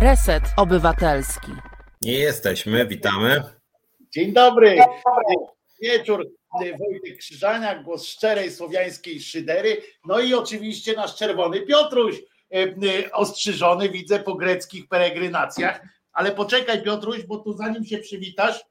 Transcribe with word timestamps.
Reset 0.00 0.42
Obywatelski. 0.56 1.52
Nie 2.02 2.12
jesteśmy, 2.12 2.86
witamy. 2.86 3.42
Dzień 4.10 4.32
dobry. 4.32 4.78
Wieczór. 5.82 6.30
Wojtek 6.52 7.18
Krzyżania, 7.18 7.82
głos 7.82 8.06
szczerej 8.06 8.50
słowiańskiej 8.50 9.20
szydery. 9.20 9.82
No 10.04 10.20
i 10.20 10.34
oczywiście 10.34 10.92
nasz 10.92 11.16
czerwony 11.16 11.62
Piotruś, 11.62 12.16
e, 12.18 12.56
e, 12.56 13.12
ostrzyżony, 13.12 13.88
widzę 13.88 14.18
po 14.18 14.34
greckich 14.34 14.88
peregrinacjach. 14.88 15.80
Ale 16.12 16.32
poczekaj, 16.32 16.82
Piotruś, 16.82 17.22
bo 17.22 17.38
tu 17.38 17.52
zanim 17.52 17.84
się 17.84 17.98
przywitasz, 17.98 18.64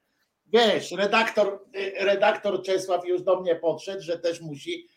wiesz, 0.46 0.92
redaktor, 0.92 1.64
e, 1.74 2.04
redaktor 2.04 2.62
Czesław 2.62 3.06
już 3.06 3.22
do 3.22 3.40
mnie 3.40 3.56
podszedł, 3.56 4.02
że 4.02 4.18
też 4.18 4.40
musi 4.40 4.88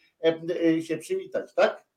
się 0.87 0.97
przywitać, 0.97 1.53
tak? 1.53 1.88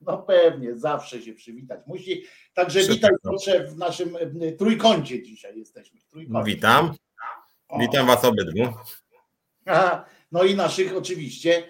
No 0.00 0.18
pewnie, 0.18 0.76
zawsze 0.76 1.22
się 1.22 1.34
przywitać 1.34 1.80
musi. 1.86 2.24
Także 2.54 2.80
witaj 2.82 3.10
proszę 3.22 3.64
w 3.64 3.76
naszym 3.76 4.16
trójkącie 4.58 5.22
dzisiaj 5.22 5.58
jesteśmy. 5.58 6.00
Trójkącie. 6.10 6.44
Witam. 6.54 6.94
Witam 7.80 8.06
was 8.06 8.24
obydwu. 8.24 8.72
Aha, 9.66 10.04
no 10.32 10.44
i 10.44 10.54
naszych 10.54 10.96
oczywiście, 10.96 11.62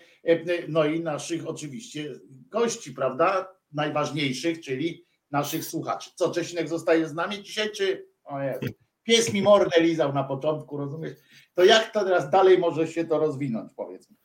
no 0.68 0.84
i 0.84 1.00
naszych 1.00 1.48
oczywiście 1.48 2.14
gości, 2.30 2.92
prawda? 2.92 3.48
Najważniejszych, 3.72 4.60
czyli 4.60 5.04
naszych 5.30 5.64
słuchaczy. 5.64 6.10
Co, 6.14 6.30
Czesinek 6.30 6.68
zostaje 6.68 7.08
z 7.08 7.14
nami 7.14 7.42
dzisiaj, 7.42 7.70
czy 7.72 8.06
o 8.24 8.40
Jezu. 8.40 8.60
pies 9.02 9.32
mi 9.32 9.42
mordę 9.42 9.80
lizał 9.80 10.12
na 10.12 10.24
początku, 10.24 10.76
rozumiesz? 10.76 11.12
To 11.54 11.64
jak 11.64 11.92
to 11.92 12.04
teraz 12.04 12.30
dalej 12.30 12.58
może 12.58 12.86
się 12.88 13.04
to 13.04 13.18
rozwinąć, 13.18 13.72
powiedzmy? 13.76 14.16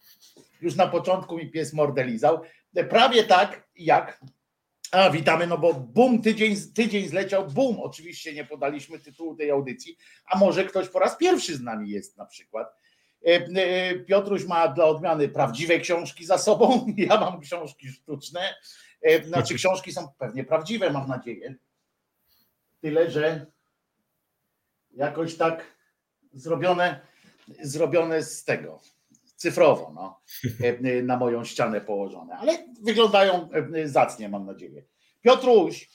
Już 0.62 0.76
na 0.76 0.88
początku 0.88 1.38
mi 1.38 1.52
pies 1.52 1.74
mordę 1.74 2.04
lizał. 2.06 2.42
Prawie 2.90 3.24
tak 3.24 3.65
jak. 3.76 4.22
A 4.92 5.10
witamy, 5.10 5.48
no 5.48 5.58
bo 5.58 5.74
boom, 5.74 6.22
tydzień, 6.22 6.56
tydzień 6.74 7.08
zleciał, 7.08 7.48
boom. 7.48 7.80
Oczywiście 7.80 8.34
nie 8.34 8.46
podaliśmy 8.46 9.00
tytułu 9.00 9.36
tej 9.36 9.52
audycji, 9.52 9.98
a 10.26 10.38
może 10.38 10.66
ktoś 10.66 10.90
po 10.90 11.00
raz 11.00 11.18
pierwszy 11.18 11.56
z 11.56 11.62
nami 11.62 11.90
jest 11.90 12.18
na 12.18 12.26
przykład. 12.26 12.68
E, 13.26 13.30
e, 13.30 13.96
Piotruś 13.96 14.46
ma 14.46 14.68
dla 14.68 14.86
odmiany 14.86 15.30
prawdziwe 15.30 15.80
książki 15.80 16.26
za 16.26 16.38
sobą, 16.38 16.86
ja 16.98 17.20
mam 17.20 17.42
książki 17.42 17.88
sztuczne. 17.88 18.56
E, 19.02 19.24
znaczy, 19.24 19.56
książki 19.64 19.94
są 19.94 20.08
pewnie 20.18 20.44
prawdziwe, 20.44 20.90
mam 20.90 21.08
nadzieję. 21.08 21.56
Tyle, 22.82 23.12
że 23.12 23.46
jakoś 24.92 25.36
tak 25.36 25.76
zrobione, 26.34 27.00
zrobione 27.62 28.24
z 28.24 28.44
tego, 28.44 28.82
cyfrowo 29.46 29.92
no, 29.96 30.20
e, 30.68 31.02
na 31.02 31.18
moją 31.18 31.44
ścianę 31.44 31.82
położone, 31.82 32.36
ale 32.36 32.58
wyglądają 32.82 33.50
e, 33.52 33.88
zacnie, 33.88 34.30
mam 34.30 34.46
nadzieję. 34.46 34.84
Piotruś, 35.22 35.90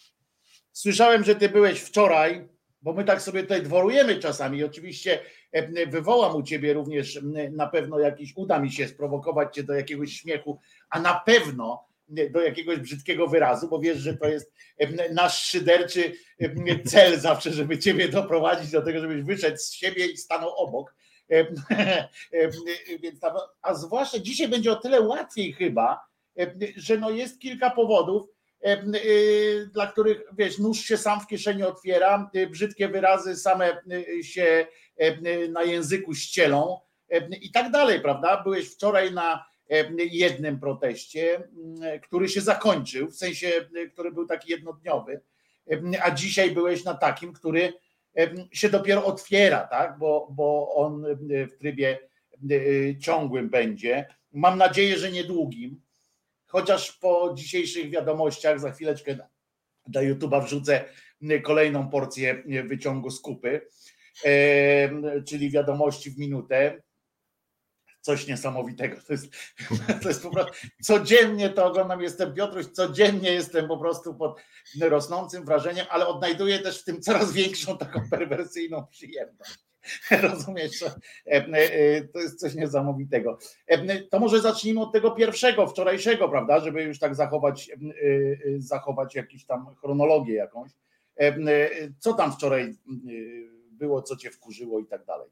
słyszałem, 0.72 1.24
że 1.24 1.34
ty 1.34 1.48
byłeś 1.48 1.80
wczoraj, 1.80 2.48
bo 2.82 2.92
my 2.92 3.04
tak 3.04 3.22
sobie 3.22 3.42
tutaj 3.42 3.62
dworujemy 3.62 4.18
czasami. 4.18 4.64
Oczywiście 4.64 5.18
e, 5.52 5.86
wywołam 5.86 6.36
u 6.36 6.42
ciebie 6.42 6.72
również 6.72 7.20
na 7.52 7.66
pewno 7.66 7.98
jakiś, 7.98 8.32
uda 8.36 8.58
mi 8.58 8.72
się 8.72 8.88
sprowokować 8.88 9.54
cię 9.54 9.62
do 9.62 9.74
jakiegoś 9.74 10.12
śmiechu, 10.12 10.58
a 10.90 11.00
na 11.00 11.20
pewno 11.26 11.90
do 12.30 12.40
jakiegoś 12.40 12.78
brzydkiego 12.78 13.26
wyrazu, 13.26 13.68
bo 13.68 13.80
wiesz, 13.80 13.98
że 13.98 14.16
to 14.16 14.28
jest 14.28 14.52
nasz 15.12 15.42
szyderczy 15.42 16.12
cel 16.86 17.20
zawsze, 17.20 17.52
żeby 17.52 17.78
ciebie 17.78 18.08
doprowadzić 18.08 18.70
do 18.70 18.82
tego, 18.82 19.00
żebyś 19.00 19.22
wyszedł 19.22 19.56
z 19.56 19.72
siebie 19.72 20.06
i 20.06 20.16
stanął 20.16 20.50
obok 20.56 20.94
więc 23.02 23.20
tam, 23.20 23.32
a 23.62 23.74
zwłaszcza 23.74 24.18
dzisiaj 24.18 24.48
będzie 24.48 24.72
o 24.72 24.76
tyle 24.76 25.00
łatwiej 25.00 25.52
chyba, 25.52 26.00
że 26.76 26.98
no 26.98 27.10
jest 27.10 27.40
kilka 27.40 27.70
powodów, 27.70 28.28
dla 29.72 29.86
których 29.86 30.22
wiesz, 30.32 30.58
nóż 30.58 30.80
się 30.80 30.96
sam 30.96 31.20
w 31.20 31.26
kieszeni 31.26 31.62
otwiera, 31.62 32.30
brzydkie 32.50 32.88
wyrazy 32.88 33.36
same 33.36 33.82
się 34.22 34.66
na 35.50 35.62
języku 35.62 36.14
ścielą 36.14 36.80
i 37.40 37.50
tak 37.50 37.70
dalej, 37.70 38.00
prawda? 38.00 38.42
Byłeś 38.42 38.68
wczoraj 38.68 39.12
na 39.12 39.44
jednym 39.96 40.60
proteście, 40.60 41.48
który 42.02 42.28
się 42.28 42.40
zakończył, 42.40 43.10
w 43.10 43.16
sensie, 43.16 43.52
który 43.92 44.12
był 44.12 44.26
taki 44.26 44.50
jednodniowy, 44.50 45.20
a 46.02 46.10
dzisiaj 46.10 46.50
byłeś 46.50 46.84
na 46.84 46.94
takim, 46.94 47.32
który 47.32 47.72
się 48.52 48.68
dopiero 48.68 49.04
otwiera, 49.04 49.66
tak? 49.66 49.98
bo, 49.98 50.28
bo 50.30 50.74
on 50.74 51.04
w 51.50 51.58
trybie 51.58 51.98
ciągłym 53.00 53.50
będzie. 53.50 54.06
Mam 54.32 54.58
nadzieję, 54.58 54.98
że 54.98 55.12
niedługim, 55.12 55.80
chociaż 56.46 56.92
po 56.92 57.34
dzisiejszych 57.34 57.90
wiadomościach 57.90 58.60
za 58.60 58.70
chwileczkę 58.70 59.18
do 59.86 60.00
YouTube'a 60.00 60.44
wrzucę 60.44 60.84
kolejną 61.42 61.88
porcję 61.88 62.42
wyciągu 62.64 63.10
z 63.10 63.20
kupy, 63.20 63.60
czyli 65.26 65.50
wiadomości 65.50 66.10
w 66.10 66.18
minutę 66.18 66.82
coś 68.00 68.26
niesamowitego. 68.26 68.96
To 69.06 69.12
jest, 69.12 69.26
to 70.02 70.08
jest 70.08 70.22
po 70.22 70.30
prostu, 70.30 70.52
codziennie 70.82 71.50
to 71.50 71.66
oglądam, 71.66 72.02
jestem 72.02 72.34
Piotruś, 72.34 72.66
codziennie 72.66 73.32
jestem 73.32 73.68
po 73.68 73.78
prostu 73.78 74.14
pod 74.14 74.40
rosnącym 74.80 75.44
wrażeniem, 75.44 75.86
ale 75.90 76.06
odnajduję 76.06 76.58
też 76.58 76.80
w 76.80 76.84
tym 76.84 77.02
coraz 77.02 77.32
większą 77.42 77.78
taką 77.78 78.00
perwersyjną 78.10 78.86
przyjemność. 78.86 79.70
Rozumiesz, 80.22 80.82
e, 80.82 80.90
e, 81.26 82.04
to 82.04 82.18
jest 82.18 82.40
coś 82.40 82.54
niesamowitego. 82.54 83.38
E, 83.66 84.00
to 84.00 84.20
może 84.20 84.40
zacznijmy 84.40 84.80
od 84.80 84.92
tego 84.92 85.10
pierwszego, 85.10 85.66
wczorajszego, 85.66 86.28
prawda, 86.28 86.60
żeby 86.60 86.82
już 86.82 86.98
tak 86.98 87.14
zachować, 87.14 87.70
zachować 88.58 89.14
jakąś 89.14 89.44
tam 89.44 89.74
chronologię 89.80 90.34
jakąś. 90.34 90.70
Co 91.98 92.14
tam 92.14 92.32
wczoraj 92.32 92.74
było, 93.70 94.02
co 94.02 94.16
cię 94.16 94.30
wkurzyło 94.30 94.80
i 94.80 94.86
tak 94.86 95.04
dalej? 95.04 95.28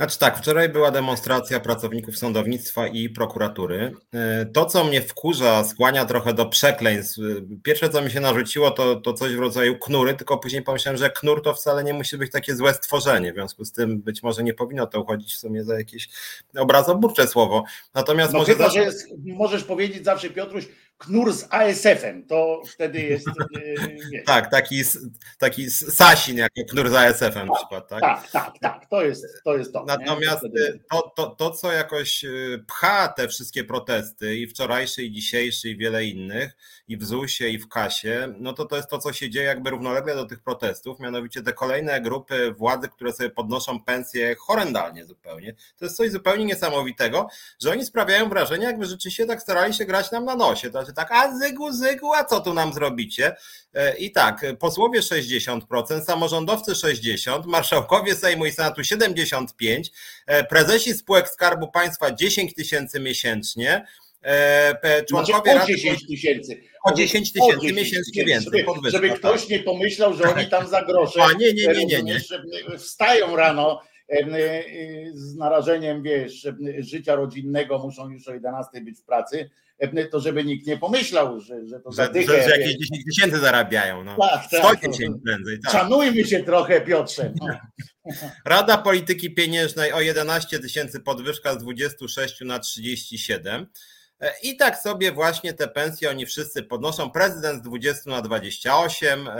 Znaczy 0.00 0.18
tak, 0.18 0.38
wczoraj 0.38 0.68
była 0.68 0.90
demonstracja 0.90 1.60
pracowników 1.60 2.18
sądownictwa 2.18 2.86
i 2.86 3.08
prokuratury. 3.08 3.92
E, 4.14 4.46
to, 4.46 4.64
co 4.64 4.84
mnie 4.84 5.02
wkurza, 5.02 5.64
skłania 5.64 6.04
trochę 6.04 6.34
do 6.34 6.46
przekleństw. 6.46 7.18
E, 7.18 7.22
pierwsze, 7.62 7.88
co 7.88 8.02
mi 8.02 8.10
się 8.10 8.20
narzuciło, 8.20 8.70
to, 8.70 8.96
to 8.96 9.12
coś 9.12 9.36
w 9.36 9.38
rodzaju 9.38 9.78
knury, 9.78 10.14
tylko 10.14 10.38
później 10.38 10.62
pomyślałem, 10.62 10.98
że 10.98 11.10
knur 11.10 11.42
to 11.42 11.54
wcale 11.54 11.84
nie 11.84 11.94
musi 11.94 12.16
być 12.16 12.32
takie 12.32 12.56
złe 12.56 12.74
stworzenie. 12.74 13.32
W 13.32 13.34
związku 13.34 13.64
z 13.64 13.72
tym 13.72 14.00
być 14.00 14.22
może 14.22 14.42
nie 14.42 14.54
powinno 14.54 14.86
to 14.86 15.02
uchodzić 15.02 15.34
w 15.34 15.38
sumie 15.38 15.64
za 15.64 15.78
jakieś 15.78 16.08
obrazoburcze 16.56 17.26
słowo. 17.26 17.64
Natomiast 17.94 18.32
no 18.32 18.38
może. 18.38 18.52
Chyba, 18.52 18.64
zawsze... 18.64 18.80
jest, 18.80 19.08
możesz 19.24 19.64
powiedzieć 19.64 20.04
zawsze, 20.04 20.30
Piotruś, 20.30 20.68
knur 21.00 21.32
z 21.32 21.46
ASF-em, 21.50 22.26
to 22.26 22.62
wtedy 22.66 23.00
jest. 23.00 23.26
Nie. 24.10 24.22
tak, 24.32 24.50
taki, 24.50 24.82
taki 25.38 25.70
Sasin 25.70 26.36
jako 26.36 26.60
knur 26.70 26.90
z 26.90 26.94
ASF-em 26.94 27.48
na 27.48 27.54
przykład, 27.54 27.88
tak? 27.88 28.00
Tak, 28.00 28.30
tak, 28.30 28.58
tak, 28.60 28.86
to 28.90 29.02
jest 29.02 29.26
to. 29.44 29.56
Jest 29.56 29.72
to 29.72 29.84
Natomiast 29.84 30.42
to, 30.90 31.12
to, 31.16 31.26
to, 31.26 31.50
co 31.50 31.72
jakoś 31.72 32.24
y, 32.24 32.64
pcha 32.66 33.08
te 33.08 33.28
wszystkie 33.28 33.64
protesty, 33.64 34.36
i 34.36 34.46
wczorajszy, 34.46 35.02
i 35.02 35.12
dzisiejszy, 35.12 35.68
i 35.68 35.76
wiele 35.76 36.04
innych, 36.04 36.56
i 36.88 36.96
w 36.96 37.04
ZUS-ie, 37.04 37.50
i 37.50 37.58
w 37.58 37.68
kasie, 37.68 38.34
no 38.38 38.52
to 38.52 38.64
to 38.64 38.76
jest 38.76 38.90
to, 38.90 38.98
co 38.98 39.12
się 39.12 39.30
dzieje 39.30 39.46
jakby 39.46 39.70
równolegle 39.70 40.14
do 40.14 40.24
tych 40.24 40.40
protestów, 40.40 41.00
mianowicie 41.00 41.42
te 41.42 41.52
kolejne 41.52 42.00
grupy 42.00 42.54
władzy, 42.58 42.88
które 42.88 43.12
sobie 43.12 43.30
podnoszą 43.30 43.80
pensje 43.80 44.36
horrendalnie 44.38 45.04
zupełnie. 45.04 45.54
To 45.78 45.84
jest 45.84 45.96
coś 45.96 46.10
zupełnie 46.10 46.44
niesamowitego, 46.44 47.28
że 47.60 47.70
oni 47.70 47.84
sprawiają 47.84 48.28
wrażenie, 48.28 48.64
jakby 48.64 48.86
rzeczywiście 48.86 49.26
tak 49.26 49.42
starali 49.42 49.74
się 49.74 49.84
grać 49.84 50.10
nam 50.10 50.24
na 50.24 50.36
nosie. 50.36 50.70
To 50.70 50.89
znaczy 50.94 51.08
tak, 51.08 51.12
a 51.12 51.38
zygu, 51.38 51.72
zygu, 51.72 52.14
a 52.14 52.24
co 52.24 52.40
tu 52.40 52.54
nam 52.54 52.72
zrobicie? 52.72 53.36
E, 53.74 53.96
I 53.96 54.12
tak, 54.12 54.46
posłowie 54.58 55.00
60%, 55.00 55.60
samorządowcy 56.04 56.72
60%, 56.72 57.46
marszałkowie 57.46 58.14
Sejmu 58.14 58.46
i 58.46 58.52
Senatu 58.52 58.80
75%, 58.80 59.90
e, 60.26 60.44
prezesi 60.44 60.94
spółek 60.94 61.28
Skarbu 61.28 61.70
Państwa 61.70 62.12
10 62.12 62.54
tysięcy 62.54 63.00
miesięcznie, 63.00 63.86
e, 64.22 65.04
członkowie 65.04 65.52
znaczy, 65.52 65.76
10 65.76 66.06
tysięcy. 66.06 66.60
O 66.84 66.94
10 66.94 67.32
tysięcy 67.32 67.72
miesięcznie 67.72 68.24
więcej. 68.24 68.64
Żeby, 68.66 68.90
żeby 68.90 69.10
ktoś 69.10 69.48
nie 69.48 69.58
pomyślał, 69.58 70.14
że 70.14 70.34
oni 70.34 70.46
tam 70.46 70.68
za 70.68 70.82
grosze 70.82 71.22
A, 71.22 71.32
nie, 71.32 71.52
nie, 71.52 71.66
nie, 71.66 71.86
nie, 71.86 72.02
nie. 72.02 72.20
wstają 72.78 73.36
rano 73.36 73.80
z 75.12 75.36
narażeniem, 75.36 76.02
wiesz, 76.02 76.48
życia 76.78 77.14
rodzinnego, 77.14 77.78
muszą 77.78 78.10
już 78.10 78.28
o 78.28 78.34
11 78.34 78.80
być 78.80 78.98
w 78.98 79.04
pracy, 79.04 79.50
to 80.10 80.20
żeby 80.20 80.44
nikt 80.44 80.66
nie 80.66 80.78
pomyślał, 80.78 81.40
że, 81.40 81.66
że 81.66 81.80
to 81.80 81.92
że, 81.92 82.10
że, 82.14 82.42
że 82.42 82.58
jakieś 82.58 82.76
10 82.76 83.04
tysięcy 83.04 83.38
zarabiają. 83.38 84.04
No. 84.04 84.16
Tak, 84.16 84.50
tak, 84.50 84.78
100 84.78 84.90
tysięcy 84.90 85.20
prędzej. 85.24 85.58
Tak. 85.60 85.72
Szanujmy 85.72 86.24
się 86.24 86.42
trochę, 86.42 86.80
Piotrze. 86.80 87.32
No. 87.40 87.46
Rada 88.44 88.78
Polityki 88.78 89.34
Pieniężnej 89.34 89.92
o 89.92 90.00
11 90.00 90.58
tysięcy 90.58 91.00
podwyżka 91.00 91.54
z 91.54 91.58
26 91.58 92.40
na 92.40 92.58
37. 92.58 93.66
E, 94.20 94.34
I 94.42 94.56
tak 94.56 94.78
sobie 94.78 95.12
właśnie 95.12 95.54
te 95.54 95.68
pensje 95.68 96.10
oni 96.10 96.26
wszyscy 96.26 96.62
podnoszą. 96.62 97.10
Prezydent 97.10 97.58
z 97.58 97.62
20 97.62 98.10
na 98.10 98.22
28 98.22 99.28
e, 99.28 99.32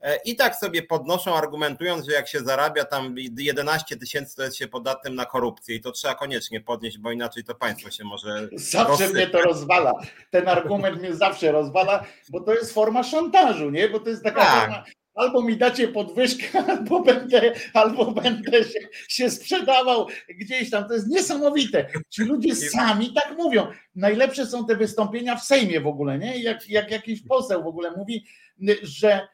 e, 0.00 0.16
i 0.24 0.36
tak 0.36 0.56
sobie 0.56 0.82
podnoszą, 0.82 1.36
argumentując, 1.36 2.06
że 2.06 2.12
jak 2.12 2.28
się 2.28 2.40
zarabia 2.40 2.84
tam 2.84 3.14
11 3.38 3.96
tysięcy, 3.96 4.36
to 4.36 4.42
jest 4.42 4.56
się 4.56 4.68
podatnym 4.68 5.14
na 5.14 5.24
korupcję 5.24 5.76
i 5.76 5.80
to 5.80 5.92
trzeba 5.92 6.14
koniecznie 6.14 6.60
podnieść, 6.60 6.98
bo 6.98 7.12
inaczej 7.12 7.44
to 7.44 7.54
państwo 7.54 7.90
się 7.90 8.04
może. 8.04 8.48
Zawsze 8.52 8.88
rozsypać. 8.88 9.14
mnie 9.14 9.26
to 9.26 9.42
rozwala. 9.42 9.92
Ten 10.30 10.48
argument 10.48 11.00
mnie 11.00 11.14
zawsze 11.14 11.52
rozwala, 11.52 12.04
bo 12.28 12.40
to 12.40 12.54
jest 12.54 12.74
forma 12.74 13.02
szantażu, 13.02 13.70
nie? 13.70 13.88
Bo 13.88 14.00
to 14.00 14.10
jest 14.10 14.22
taka 14.24 14.40
tak. 14.40 14.60
forma 14.60 14.84
albo 15.16 15.42
mi 15.42 15.56
dacie 15.56 15.88
podwyżkę, 15.88 16.64
albo 16.72 17.02
będę, 17.02 17.52
albo 17.74 18.12
będę 18.12 18.64
się, 18.64 18.80
się 19.08 19.30
sprzedawał 19.30 20.06
gdzieś 20.28 20.70
tam. 20.70 20.88
To 20.88 20.94
jest 20.94 21.08
niesamowite. 21.08 21.86
Ci 22.10 22.22
ludzie 22.22 22.56
sami 22.56 23.12
tak 23.12 23.38
mówią. 23.38 23.66
Najlepsze 23.94 24.46
są 24.46 24.66
te 24.66 24.76
wystąpienia 24.76 25.36
w 25.36 25.44
Sejmie 25.44 25.80
w 25.80 25.86
ogóle, 25.86 26.18
nie? 26.18 26.38
Jak, 26.42 26.68
jak 26.68 26.90
jakiś 26.90 27.22
poseł 27.22 27.62
w 27.62 27.66
ogóle 27.66 27.90
mówi, 27.90 28.26
że 28.82 29.28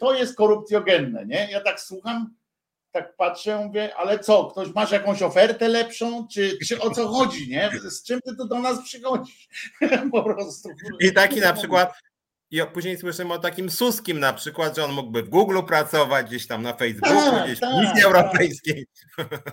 to 0.00 0.14
jest 0.14 0.36
korupcjogenne, 0.36 1.26
nie? 1.26 1.48
Ja 1.50 1.60
tak 1.60 1.80
słucham, 1.80 2.34
tak 2.92 3.16
patrzę, 3.16 3.58
mówię, 3.66 3.96
ale 3.96 4.18
co, 4.18 4.44
ktoś 4.44 4.74
masz 4.74 4.92
jakąś 4.92 5.22
ofertę 5.22 5.68
lepszą, 5.68 6.26
czy, 6.28 6.58
czy 6.68 6.80
o 6.80 6.90
co 6.90 7.08
chodzi, 7.08 7.48
nie? 7.48 7.70
Z 7.84 8.02
czym 8.02 8.20
ty 8.20 8.36
tu 8.36 8.48
do 8.48 8.58
nas 8.58 8.82
przychodzisz? 8.84 9.48
po 10.12 10.22
prostu. 10.22 10.68
I 11.00 11.12
taki 11.12 11.40
na 11.40 11.52
przykład 11.52 11.92
i 12.52 12.60
później 12.72 12.98
słyszymy 12.98 13.34
o 13.34 13.38
takim 13.38 13.70
Suskim 13.70 14.20
na 14.20 14.32
przykład, 14.32 14.76
że 14.76 14.84
on 14.84 14.92
mógłby 14.92 15.22
w 15.22 15.28
Google 15.28 15.60
pracować, 15.66 16.26
gdzieś 16.26 16.46
tam 16.46 16.62
na 16.62 16.72
Facebooku, 16.72 17.30
tak, 17.30 17.44
gdzieś 17.44 17.58
w 17.58 17.60
tak, 17.60 17.74
Unii. 17.74 18.02
Europejskiej. 18.04 18.86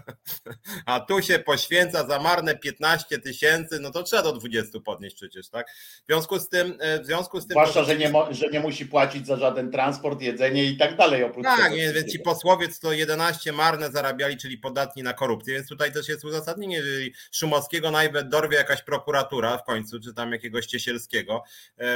A 0.86 1.00
tu 1.00 1.22
się 1.22 1.40
poświęca 1.40 2.08
za 2.08 2.20
marne 2.20 2.56
15 2.56 3.20
tysięcy, 3.20 3.80
no 3.80 3.92
to 3.92 4.04
trzeba 4.04 4.24
do 4.24 4.34
20 4.34 4.80
podnieść 4.80 5.16
przecież, 5.16 5.50
tak? 5.50 5.70
W 6.04 6.06
związku 6.08 6.40
z 6.40 6.50
tym. 6.50 6.78
E, 6.80 7.00
w 7.02 7.06
związku 7.06 7.42
z 7.42 7.48
tym 7.48 7.52
Zwłaszcza, 7.52 7.84
że 7.84 7.96
nie, 7.96 8.12
że 8.32 8.48
nie 8.50 8.60
musi 8.60 8.86
płacić 8.86 9.28
za 9.28 9.36
żaden 9.36 9.72
transport, 9.72 10.22
jedzenie 10.22 10.66
i 10.66 10.78
tak 10.78 10.98
dalej. 10.98 11.24
Oprócz 11.24 11.46
tak, 11.46 11.72
nie, 11.72 11.94
więc 11.94 12.12
ci 12.12 12.20
posłowiec 12.20 12.80
to 12.80 12.94
11 12.94 13.52
marne 13.52 13.92
zarabiali, 13.92 14.38
czyli 14.38 14.58
podatni 14.58 15.04
na 15.04 15.14
korupcję, 15.14 15.54
więc 15.54 15.68
tutaj 15.68 15.92
też 15.92 16.10
jest 16.10 16.26
uzasadnienie, 16.26 16.76
jeżeli 16.76 17.14
Szumowskiego 17.32 17.92
nawet 17.92 18.30
dorwie 18.30 18.58
jakaś 18.58 18.82
prokuratura 18.82 19.58
w 19.58 19.64
końcu, 19.64 20.00
czy 20.00 20.14
tam 20.14 20.32
jakiegoś 20.32 20.66
Ciesielskiego, 20.66 21.44
e, 21.78 21.88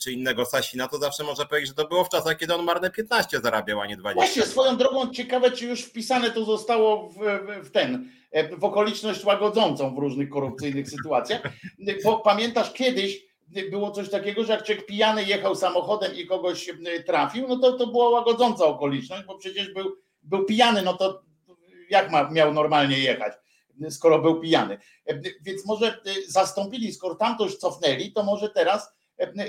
czy 0.00 0.12
innego 0.12 0.25
innego 0.26 0.44
Sasina, 0.44 0.88
to 0.88 0.98
zawsze 0.98 1.24
może 1.24 1.46
powiedzieć, 1.46 1.68
że 1.68 1.74
to 1.74 1.88
było 1.88 2.04
w 2.04 2.08
czasach, 2.08 2.36
kiedy 2.36 2.54
on 2.54 2.64
marne 2.64 2.90
15 2.90 3.40
zarabiał, 3.40 3.80
a 3.80 3.86
nie 3.86 3.96
20. 3.96 4.26
Właśnie, 4.26 4.52
swoją 4.52 4.76
drogą 4.76 5.10
ciekawe, 5.10 5.50
czy 5.50 5.66
już 5.66 5.82
wpisane 5.82 6.30
to 6.30 6.44
zostało 6.44 7.08
w, 7.08 7.16
w 7.62 7.70
ten, 7.70 8.10
w 8.58 8.64
okoliczność 8.64 9.24
łagodzącą 9.24 9.94
w 9.94 9.98
różnych 9.98 10.30
korupcyjnych 10.30 10.90
sytuacjach. 10.90 11.42
Bo 12.04 12.18
pamiętasz 12.18 12.72
kiedyś, 12.72 13.26
było 13.70 13.90
coś 13.90 14.10
takiego, 14.10 14.44
że 14.44 14.52
jak 14.52 14.62
człowiek 14.62 14.86
pijany 14.86 15.24
jechał 15.24 15.54
samochodem 15.54 16.14
i 16.14 16.26
kogoś 16.26 16.70
trafił, 17.06 17.48
no 17.48 17.58
to 17.58 17.72
to 17.72 17.86
była 17.86 18.08
łagodząca 18.08 18.64
okoliczność, 18.64 19.24
bo 19.26 19.38
przecież 19.38 19.74
był, 19.74 19.96
był 20.22 20.44
pijany, 20.44 20.82
no 20.82 20.96
to 20.96 21.22
jak 21.90 22.10
ma, 22.10 22.30
miał 22.30 22.54
normalnie 22.54 22.98
jechać, 22.98 23.32
skoro 23.90 24.18
był 24.18 24.40
pijany. 24.40 24.78
Więc 25.42 25.66
może 25.66 26.00
zastąpili, 26.28 26.92
skoro 26.92 27.14
tamto 27.14 27.44
już 27.44 27.56
cofnęli, 27.56 28.12
to 28.12 28.22
może 28.22 28.50
teraz 28.50 28.95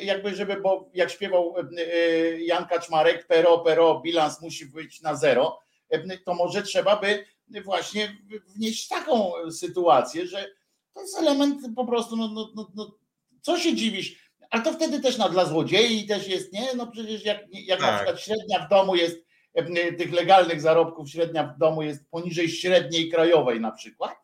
jakby 0.03 0.35
żeby, 0.35 0.61
bo 0.61 0.89
jak 0.93 1.11
śpiewał 1.11 1.55
e, 1.57 2.41
Jan 2.41 2.65
Kaczmarek, 2.65 3.27
pero, 3.27 3.59
pero, 3.59 4.01
bilans 4.01 4.41
musi 4.41 4.65
być 4.65 5.01
na 5.01 5.15
zero, 5.15 5.59
to 6.25 6.33
może 6.33 6.61
trzeba 6.61 6.95
by 6.95 7.25
właśnie 7.63 8.17
wnieść 8.55 8.87
taką 8.87 9.31
sytuację, 9.51 10.27
że 10.27 10.51
to 10.93 11.01
jest 11.01 11.17
element 11.17 11.61
po 11.75 11.85
prostu, 11.85 12.15
no, 12.15 12.27
no, 12.27 12.51
no, 12.55 12.71
no 12.75 12.97
co 13.41 13.59
się 13.59 13.75
dziwisz, 13.75 14.31
ale 14.49 14.63
to 14.63 14.73
wtedy 14.73 14.99
też 14.99 15.17
na, 15.17 15.29
dla 15.29 15.45
złodziei 15.45 16.07
też 16.07 16.27
jest, 16.27 16.53
nie? 16.53 16.73
No 16.75 16.87
przecież 16.87 17.25
jak, 17.25 17.45
jak 17.51 17.79
tak. 17.79 17.91
na 17.91 17.97
przykład 17.97 18.21
średnia 18.21 18.65
w 18.65 18.69
domu 18.69 18.95
jest, 18.95 19.27
tych 19.97 20.13
legalnych 20.13 20.61
zarobków 20.61 21.09
średnia 21.09 21.43
w 21.43 21.59
domu 21.59 21.81
jest 21.81 22.09
poniżej 22.09 22.49
średniej 22.49 23.09
krajowej 23.09 23.59
na 23.59 23.71
przykład, 23.71 24.15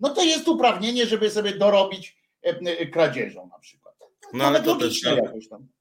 no 0.00 0.08
to 0.14 0.22
jest 0.22 0.48
uprawnienie, 0.48 1.06
żeby 1.06 1.30
sobie 1.30 1.52
dorobić 1.52 2.16
kradzieżą 2.92 3.48
na 3.52 3.58
przykład. 3.58 3.81
No 4.32 4.44
ale 4.44 4.62
to 4.62 4.76
też 4.76 5.00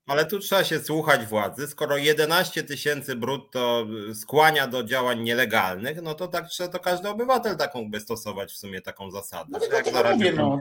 Ale 0.07 0.25
tu 0.25 0.39
trzeba 0.39 0.63
się 0.63 0.79
słuchać 0.79 1.25
władzy. 1.25 1.67
Skoro 1.67 1.97
11 1.97 2.63
tysięcy 2.63 3.15
brutto 3.15 3.87
skłania 4.13 4.67
do 4.67 4.83
działań 4.83 5.21
nielegalnych, 5.21 6.01
no 6.01 6.13
to 6.13 6.27
tak 6.27 6.47
trzeba 6.47 6.69
to 6.69 6.79
każdy 6.79 7.09
obywatel 7.09 7.57
taką 7.57 7.91
by 7.91 7.99
stosować 7.99 8.51
w 8.51 8.57
sumie 8.57 8.81
taką 8.81 9.11
zasadę. 9.11 9.59
No, 9.59 9.75
jak 9.77 9.93
no, 10.35 10.57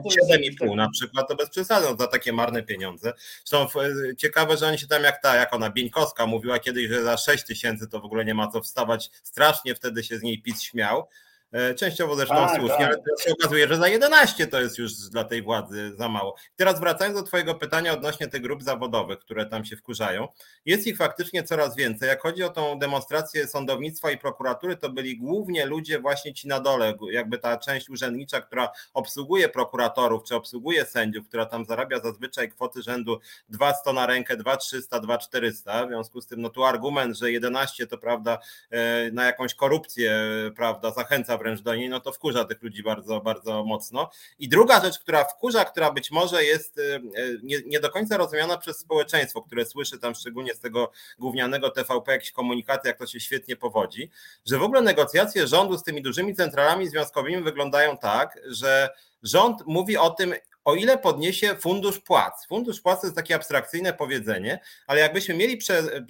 7,5 0.61 0.75
na 0.75 0.89
przykład, 0.89 1.27
to 1.27 1.35
bez 1.35 1.49
przesady 1.49 1.87
no, 1.89 1.95
za 1.95 2.07
takie 2.07 2.33
marne 2.33 2.63
pieniądze. 2.63 3.13
Zresztą 3.45 3.79
ciekawe, 4.17 4.57
że 4.57 4.67
oni 4.67 4.77
się 4.77 4.87
tam 4.87 5.03
jak 5.03 5.21
ta, 5.21 5.35
jak 5.35 5.53
ona 5.53 5.69
Bieńkowska 5.69 6.25
mówiła 6.25 6.59
kiedyś, 6.59 6.89
że 6.89 7.03
za 7.03 7.17
6 7.17 7.43
tysięcy 7.43 7.87
to 7.87 7.99
w 7.99 8.05
ogóle 8.05 8.25
nie 8.25 8.33
ma 8.33 8.47
co 8.47 8.61
wstawać. 8.61 9.09
Strasznie 9.23 9.75
wtedy 9.75 10.03
się 10.03 10.17
z 10.17 10.23
niej 10.23 10.41
PiS 10.41 10.61
śmiał. 10.61 11.07
E, 11.51 11.75
częściowo 11.75 12.15
zresztą 12.15 12.35
tak, 12.35 12.55
słusznie, 12.55 12.77
tak. 12.77 12.87
ale 12.87 12.97
teraz 12.97 13.23
się 13.23 13.31
okazuje, 13.31 13.67
że 13.67 13.77
za 13.77 13.87
11 13.87 14.47
to 14.47 14.61
jest 14.61 14.77
już 14.77 14.93
dla 14.93 15.23
tej 15.23 15.41
władzy 15.41 15.91
za 15.97 16.09
mało. 16.09 16.35
Teraz 16.55 16.79
wracając 16.79 17.17
do 17.17 17.23
Twojego 17.23 17.55
pytania 17.55 17.93
odnośnie 17.93 18.27
tych 18.27 18.41
grup 18.41 18.63
zawodowych, 18.63 19.19
które 19.19 19.45
tam 19.45 19.65
się 19.65 19.77
wkurzają, 19.77 20.27
jest 20.65 20.87
ich 20.87 20.97
faktycznie 20.97 21.43
coraz 21.43 21.75
więcej. 21.75 22.09
Jak 22.09 22.21
chodzi 22.21 22.43
o 22.43 22.49
tą 22.49 22.79
demonstrację 22.79 23.47
sądownictwa 23.47 24.11
i 24.11 24.17
prokuratury, 24.17 24.77
to 24.77 24.89
byli 24.89 25.17
głównie 25.17 25.65
ludzie 25.65 25.99
właśnie 25.99 26.33
ci 26.33 26.47
na 26.47 26.59
dole, 26.59 26.93
jakby 27.11 27.37
ta 27.37 27.57
część 27.57 27.89
urzędnicza, 27.89 28.41
która 28.41 28.71
obsługuje 28.93 29.49
prokuratorów, 29.49 30.23
czy 30.23 30.35
obsługuje 30.35 30.85
sędziów, 30.85 31.27
która 31.27 31.45
tam 31.45 31.65
zarabia 31.65 31.99
zazwyczaj 31.99 32.49
kwoty 32.49 32.81
rzędu 32.81 33.19
200 33.49 33.93
na 33.93 34.05
rękę, 34.05 34.37
2300, 34.37 34.99
2400. 34.99 35.85
W 35.85 35.89
związku 35.89 36.21
z 36.21 36.27
tym, 36.27 36.41
no 36.41 36.49
tu 36.49 36.63
argument, 36.65 37.17
że 37.17 37.31
11 37.31 37.87
to 37.87 37.97
prawda 37.97 38.39
e, 38.69 39.11
na 39.11 39.25
jakąś 39.25 39.53
korupcję, 39.53 40.21
prawda, 40.55 40.91
zachęca 40.91 41.37
wręcz 41.41 41.61
do 41.61 41.75
niej, 41.75 41.89
no 41.89 41.99
to 41.99 42.11
wkurza 42.11 42.45
tych 42.45 42.61
ludzi 42.61 42.83
bardzo, 42.83 43.21
bardzo 43.21 43.63
mocno. 43.63 44.09
I 44.39 44.49
druga 44.49 44.81
rzecz, 44.81 44.99
która 44.99 45.23
wkurza, 45.23 45.65
która 45.65 45.91
być 45.91 46.11
może 46.11 46.43
jest 46.43 46.77
y, 46.77 46.81
y, 46.81 47.39
nie, 47.43 47.57
nie 47.65 47.79
do 47.79 47.89
końca 47.89 48.17
rozumiana 48.17 48.57
przez 48.57 48.77
społeczeństwo, 48.77 49.41
które 49.41 49.65
słyszy 49.65 49.99
tam 49.99 50.15
szczególnie 50.15 50.53
z 50.53 50.59
tego 50.59 50.91
gównianego 51.19 51.69
TVP 51.69 52.11
jakieś 52.11 52.31
komunikaty, 52.31 52.87
jak 52.87 52.97
to 52.97 53.07
się 53.07 53.19
świetnie 53.19 53.55
powodzi, 53.55 54.09
że 54.45 54.57
w 54.57 54.63
ogóle 54.63 54.81
negocjacje 54.81 55.47
rządu 55.47 55.77
z 55.77 55.83
tymi 55.83 56.01
dużymi 56.01 56.35
centralami 56.35 56.89
związkowymi 56.89 57.43
wyglądają 57.43 57.97
tak, 57.97 58.39
że 58.47 58.89
rząd 59.23 59.65
mówi 59.65 59.97
o 59.97 60.09
tym, 60.09 60.33
o 60.65 60.75
ile 60.75 60.97
podniesie 60.97 61.55
fundusz 61.55 61.99
płac. 61.99 62.45
Fundusz 62.47 62.81
płac 62.81 63.01
to 63.01 63.07
jest 63.07 63.15
takie 63.15 63.35
abstrakcyjne 63.35 63.93
powiedzenie, 63.93 64.59
ale 64.87 64.99
jakbyśmy 64.99 65.35
mieli 65.35 65.57
prze, 65.57 65.77
e, 65.79 66.01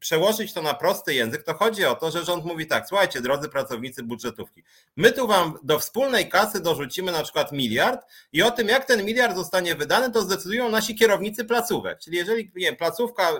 przełożyć 0.00 0.52
to 0.52 0.62
na 0.62 0.74
prosty 0.74 1.14
język, 1.14 1.42
to 1.42 1.54
chodzi 1.54 1.84
o 1.84 1.94
to, 1.94 2.10
że 2.10 2.24
rząd 2.24 2.44
mówi 2.44 2.66
tak, 2.66 2.88
słuchajcie, 2.88 3.20
drodzy 3.20 3.48
pracownicy 3.48 4.02
budżetówki, 4.02 4.62
my 4.96 5.12
tu 5.12 5.26
wam 5.26 5.58
do 5.62 5.78
wspólnej 5.78 6.28
kasy 6.28 6.60
dorzucimy 6.60 7.12
na 7.12 7.22
przykład 7.22 7.52
miliard 7.52 8.06
i 8.32 8.42
o 8.42 8.50
tym, 8.50 8.68
jak 8.68 8.84
ten 8.84 9.04
miliard 9.04 9.36
zostanie 9.36 9.74
wydany, 9.74 10.12
to 10.12 10.22
zdecydują 10.22 10.70
nasi 10.70 10.94
kierownicy 10.94 11.44
placówek. 11.44 11.98
Czyli 11.98 12.16
jeżeli 12.16 12.50
nie 12.56 12.72
placówka 12.72 13.32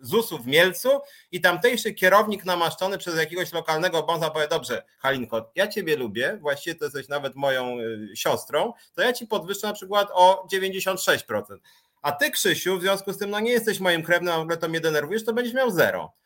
ZUS-u 0.00 0.38
w 0.38 0.46
Mielcu 0.46 0.88
i 1.32 1.40
tamtejszy 1.40 1.94
kierownik 1.94 2.44
namaszczony 2.44 2.98
przez 2.98 3.16
jakiegoś 3.16 3.52
lokalnego 3.52 4.02
bonza 4.02 4.30
powie, 4.30 4.48
dobrze 4.48 4.82
Halinko, 4.98 5.52
ja 5.54 5.68
Ciebie 5.68 5.96
lubię, 5.96 6.38
właściwie 6.40 6.76
to 6.76 6.84
jesteś 6.84 7.08
nawet 7.08 7.36
moją 7.36 7.78
y, 7.78 8.16
siostrą, 8.16 8.72
to 8.94 9.02
ja 9.02 9.12
Ci 9.12 9.26
podwyższę 9.26 9.66
na 9.66 9.72
przykład 9.72 10.08
o 10.12 10.46
96%. 10.52 11.42
A 12.02 12.12
Ty 12.12 12.30
Krzysiu, 12.30 12.78
w 12.78 12.80
związku 12.80 13.12
z 13.12 13.18
tym, 13.18 13.30
no 13.30 13.40
nie 13.40 13.52
jesteś 13.52 13.80
moim 13.80 14.02
krewnym, 14.02 14.34
a 14.34 14.38
w 14.38 14.40
ogóle 14.40 14.56
to 14.56 14.68
mnie 14.68 14.80
denerwujesz, 14.80 15.24
to 15.24 15.32
będziesz 15.32 15.54
miał 15.54 15.70
zero. 15.70 16.19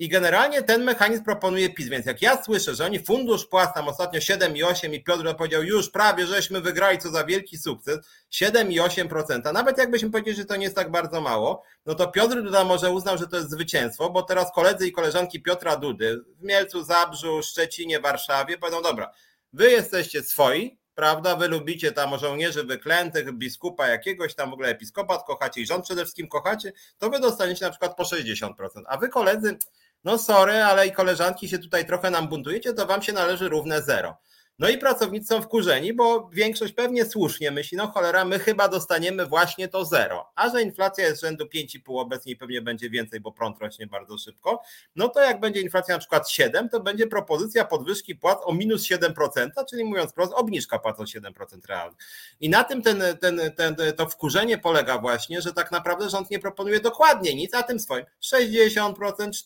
I 0.00 0.08
generalnie 0.08 0.62
ten 0.62 0.84
mechanizm 0.84 1.24
proponuje 1.24 1.70
PiS, 1.70 1.88
więc 1.88 2.06
jak 2.06 2.22
ja 2.22 2.42
słyszę, 2.42 2.74
że 2.74 2.84
oni 2.84 3.04
fundusz 3.04 3.46
płac 3.46 3.74
tam 3.74 3.88
ostatnio 3.88 4.20
7,8 4.20 4.94
i 4.94 5.04
Piotr 5.04 5.36
powiedział 5.36 5.62
już 5.62 5.90
prawie 5.90 6.26
żeśmy 6.26 6.60
wygrali, 6.60 6.98
co 6.98 7.10
za 7.10 7.24
wielki 7.24 7.58
sukces, 7.58 7.98
7,8%, 8.32 9.52
nawet 9.52 9.78
jakbyśmy 9.78 10.10
powiedzieli, 10.10 10.36
że 10.36 10.44
to 10.44 10.56
nie 10.56 10.64
jest 10.64 10.76
tak 10.76 10.90
bardzo 10.90 11.20
mało, 11.20 11.62
no 11.86 11.94
to 11.94 12.08
Piotr 12.08 12.42
Duda 12.42 12.64
może 12.64 12.90
uznał, 12.90 13.18
że 13.18 13.26
to 13.26 13.36
jest 13.36 13.50
zwycięstwo, 13.50 14.10
bo 14.10 14.22
teraz 14.22 14.52
koledzy 14.54 14.86
i 14.88 14.92
koleżanki 14.92 15.42
Piotra 15.42 15.76
Dudy 15.76 16.20
w 16.38 16.42
Mielcu, 16.42 16.84
Zabrzu, 16.84 17.42
Szczecinie, 17.42 18.00
Warszawie 18.00 18.58
powiedzą, 18.58 18.82
dobra, 18.82 19.12
wy 19.52 19.70
jesteście 19.70 20.22
swoi, 20.22 20.80
prawda? 20.94 21.36
Wy 21.36 21.48
lubicie 21.48 21.92
tam 21.92 22.18
żołnierzy 22.18 22.64
wyklętych, 22.64 23.32
biskupa 23.32 23.88
jakiegoś, 23.88 24.34
tam 24.34 24.50
w 24.50 24.52
ogóle 24.52 24.68
episkopat 24.68 25.24
kochacie 25.26 25.60
i 25.60 25.66
rząd 25.66 25.84
przede 25.84 26.02
wszystkim 26.02 26.28
kochacie, 26.28 26.72
to 26.98 27.10
wy 27.10 27.20
dostaniecie 27.20 27.64
na 27.64 27.70
przykład 27.70 27.96
po 27.96 28.02
60%. 28.02 28.52
A 28.86 28.96
wy 28.96 29.08
koledzy, 29.08 29.56
no 30.04 30.18
sorry, 30.18 30.62
ale 30.62 30.86
i 30.86 30.92
koleżanki 30.92 31.48
się 31.48 31.58
tutaj 31.58 31.86
trochę 31.86 32.10
nam 32.10 32.28
buntujecie, 32.28 32.72
to 32.72 32.86
wam 32.86 33.02
się 33.02 33.12
należy 33.12 33.48
równe 33.48 33.82
zero. 33.82 34.18
No 34.60 34.68
i 34.68 34.78
pracownicy 34.78 35.26
są 35.26 35.42
wkurzeni, 35.42 35.92
bo 35.94 36.30
większość 36.32 36.72
pewnie 36.72 37.04
słusznie 37.04 37.50
myśli, 37.50 37.76
no 37.76 37.86
cholera, 37.86 38.24
my 38.24 38.38
chyba 38.38 38.68
dostaniemy 38.68 39.26
właśnie 39.26 39.68
to 39.68 39.84
zero. 39.84 40.32
A 40.34 40.48
że 40.50 40.62
inflacja 40.62 41.06
jest 41.06 41.20
rzędu 41.20 41.44
5,5, 41.44 42.00
obecnie 42.00 42.36
pewnie 42.36 42.62
będzie 42.62 42.90
więcej, 42.90 43.20
bo 43.20 43.32
prąd 43.32 43.58
rośnie 43.58 43.86
bardzo 43.86 44.18
szybko, 44.18 44.62
no 44.96 45.08
to 45.08 45.20
jak 45.20 45.40
będzie 45.40 45.60
inflacja 45.60 45.94
na 45.94 45.98
przykład 45.98 46.30
7, 46.30 46.68
to 46.68 46.80
będzie 46.80 47.06
propozycja 47.06 47.64
podwyżki 47.64 48.14
płac 48.14 48.38
o 48.44 48.52
minus 48.52 48.82
7%, 48.90 49.50
czyli 49.70 49.84
mówiąc 49.84 50.12
prosto, 50.12 50.36
obniżka 50.36 50.78
płac 50.78 51.00
o 51.00 51.04
7% 51.04 51.32
realnie. 51.68 51.96
I 52.40 52.48
na 52.50 52.64
tym 52.64 52.82
ten, 52.82 53.02
ten, 53.20 53.40
ten, 53.56 53.76
to 53.96 54.06
wkurzenie 54.06 54.58
polega 54.58 54.98
właśnie, 54.98 55.40
że 55.40 55.52
tak 55.52 55.70
naprawdę 55.70 56.10
rząd 56.10 56.30
nie 56.30 56.38
proponuje 56.38 56.80
dokładnie 56.80 57.34
nic, 57.34 57.54
a 57.54 57.62
tym 57.62 57.80
swoim 57.80 58.04
60%, 58.22 58.94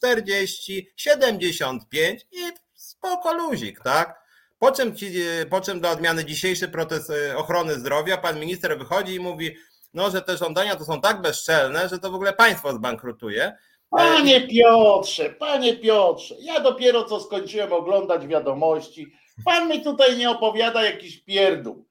40%, 0.05 0.87
75% 0.99 2.17
i 2.33 2.39
spoko 2.75 3.35
luzik, 3.35 3.81
tak? 3.81 4.24
Po 4.65 4.73
czym, 4.73 4.97
ci, 4.97 5.07
po 5.51 5.61
czym 5.61 5.81
do 5.81 5.91
odmiany 5.91 6.25
dzisiejszy 6.25 6.69
protest 6.69 7.11
e, 7.11 7.37
ochrony 7.37 7.75
zdrowia, 7.75 8.17
pan 8.17 8.41
minister 8.41 8.79
wychodzi 8.79 9.15
i 9.15 9.21
mówi, 9.21 9.57
no, 9.95 10.11
że 10.11 10.23
te 10.23 10.37
żądania 10.37 10.77
to 10.77 10.85
są 10.85 11.01
tak 11.01 11.23
bezczelne, 11.23 11.89
że 11.89 11.99
to 11.99 12.11
w 12.11 12.15
ogóle 12.15 12.33
państwo 12.33 12.73
zbankrutuje. 12.73 13.57
Panie 13.91 14.49
Piotrze, 14.49 15.31
panie 15.31 15.77
Piotrze, 15.77 16.35
ja 16.41 16.61
dopiero 16.61 17.05
co 17.05 17.21
skończyłem 17.21 17.73
oglądać 17.73 18.27
wiadomości. 18.27 19.13
Pan 19.45 19.69
mi 19.69 19.83
tutaj 19.83 20.17
nie 20.17 20.31
opowiada 20.31 20.85
jakiś 20.85 21.21
pierdół. 21.21 21.87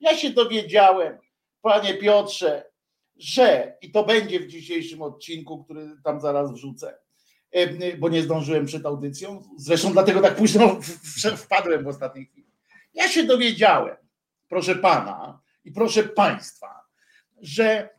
Ja 0.00 0.16
się 0.16 0.30
dowiedziałem, 0.30 1.18
panie 1.62 1.94
Piotrze, 1.94 2.70
że 3.16 3.76
i 3.82 3.90
to 3.90 4.04
będzie 4.04 4.40
w 4.40 4.46
dzisiejszym 4.46 5.02
odcinku, 5.02 5.64
który 5.64 5.90
tam 6.04 6.20
zaraz 6.20 6.52
wrzucę, 6.52 6.98
bo 7.98 8.08
nie 8.08 8.22
zdążyłem 8.22 8.66
przed 8.66 8.86
audycją. 8.86 9.42
Zresztą 9.56 9.92
dlatego 9.92 10.20
tak 10.20 10.36
późno 10.36 10.80
wpadłem 11.36 11.84
w 11.84 11.88
ostatniej 11.88 12.26
chwili. 12.26 12.46
Ja 12.94 13.08
się 13.08 13.24
dowiedziałem, 13.24 13.96
proszę 14.48 14.74
pana 14.74 15.40
i 15.64 15.72
proszę 15.72 16.04
państwa, 16.04 16.80
że 17.40 17.96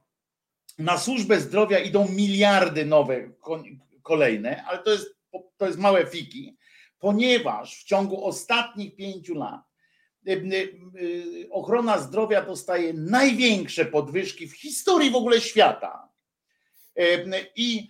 na 0.77 0.97
służbę 0.97 1.39
zdrowia 1.39 1.79
idą 1.79 2.07
miliardy 2.07 2.85
nowe, 2.85 3.29
kolejne, 4.03 4.63
ale 4.65 4.79
to 4.79 4.91
jest, 4.91 5.15
to 5.57 5.67
jest 5.67 5.79
małe 5.79 6.05
fiki, 6.05 6.57
ponieważ 6.99 7.79
w 7.79 7.83
ciągu 7.83 8.25
ostatnich 8.25 8.95
pięciu 8.95 9.35
lat 9.35 9.61
y, 10.27 10.31
y, 10.95 11.47
ochrona 11.51 11.99
zdrowia 11.99 12.41
dostaje 12.41 12.93
największe 12.93 13.85
podwyżki 13.85 14.47
w 14.47 14.55
historii 14.55 15.11
w 15.11 15.15
ogóle 15.15 15.41
świata. 15.41 16.06
I 17.55 17.89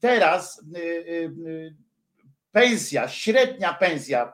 teraz 0.00 0.64
pensja, 2.52 3.08
średnia 3.08 3.74
pensja 3.74 4.32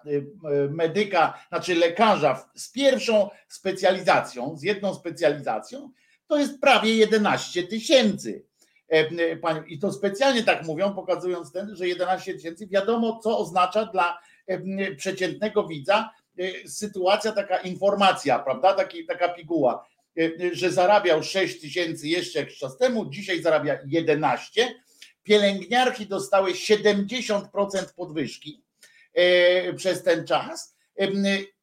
medyka, 0.71 1.47
znaczy 1.49 1.75
lekarza 1.75 2.49
z 2.55 2.73
pierwszą 2.73 3.31
specjalizacją, 3.49 4.57
z 4.57 4.63
jedną 4.63 4.95
specjalizacją, 4.95 5.93
to 6.27 6.39
jest 6.39 6.61
prawie 6.61 6.97
11 6.97 7.63
tysięcy. 7.63 8.45
I 9.67 9.79
to 9.79 9.93
specjalnie 9.93 10.43
tak 10.43 10.67
mówią, 10.67 10.95
pokazując 10.95 11.53
ten, 11.53 11.77
że 11.77 11.89
11 11.89 12.35
tysięcy, 12.35 12.67
wiadomo, 12.67 13.21
co 13.23 13.39
oznacza 13.39 13.87
dla 13.87 14.19
przeciętnego 14.97 15.67
widza 15.67 16.11
sytuacja, 16.67 17.33
taka 17.33 17.59
informacja, 17.59 18.39
prawda? 18.39 18.75
Taki, 18.75 19.07
taka 19.07 19.29
piguła, 19.29 19.89
że 20.53 20.73
zarabiał 20.73 21.23
6 21.23 21.61
tysięcy 21.61 22.09
jeszcze 22.09 22.39
jakiś 22.39 22.59
czas 22.59 22.79
temu, 22.79 23.11
dzisiaj 23.11 23.43
zarabia 23.43 23.79
11. 23.87 24.75
Pielęgniarki 25.23 26.07
dostały 26.07 26.53
70% 26.53 27.43
podwyżki 27.97 28.63
przez 29.77 30.03
ten 30.03 30.27
czas, 30.27 30.77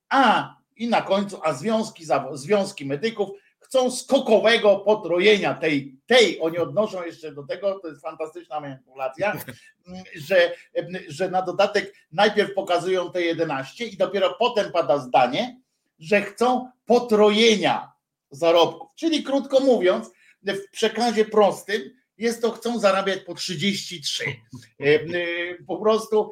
a 0.10 0.56
i 0.76 0.88
na 0.88 1.02
końcu, 1.02 1.40
a 1.44 1.54
związki, 1.54 2.06
związki 2.34 2.86
medyków 2.86 3.30
chcą 3.60 3.92
skokowego 3.92 4.78
potrojenia 4.78 5.54
tej, 5.54 5.96
tej, 6.06 6.42
oni 6.42 6.58
odnoszą 6.58 7.04
jeszcze 7.04 7.32
do 7.32 7.44
tego, 7.44 7.80
to 7.80 7.88
jest 7.88 8.02
fantastyczna 8.02 8.60
manipulacja, 8.60 9.34
że, 10.16 10.56
że 11.08 11.30
na 11.30 11.42
dodatek 11.42 11.94
najpierw 12.12 12.54
pokazują 12.54 13.12
te 13.12 13.22
11 13.22 13.86
i 13.86 13.98
dopiero 13.98 14.36
potem 14.40 14.72
pada 14.72 14.98
zdanie, 14.98 15.60
że 16.00 16.22
chcą 16.22 16.72
potrojenia 16.86 17.89
zarobków. 18.32 18.90
Czyli 18.96 19.24
krótko 19.24 19.60
mówiąc, 19.60 20.12
w 20.44 20.72
przekazie 20.72 21.26
prostym 21.26 21.82
jest 22.18 22.42
to 22.42 22.52
chcą 22.52 22.80
zarabiać 22.80 23.20
po 23.20 23.36
33. 23.36 24.24
Po 25.68 25.78
prostu, 25.78 26.32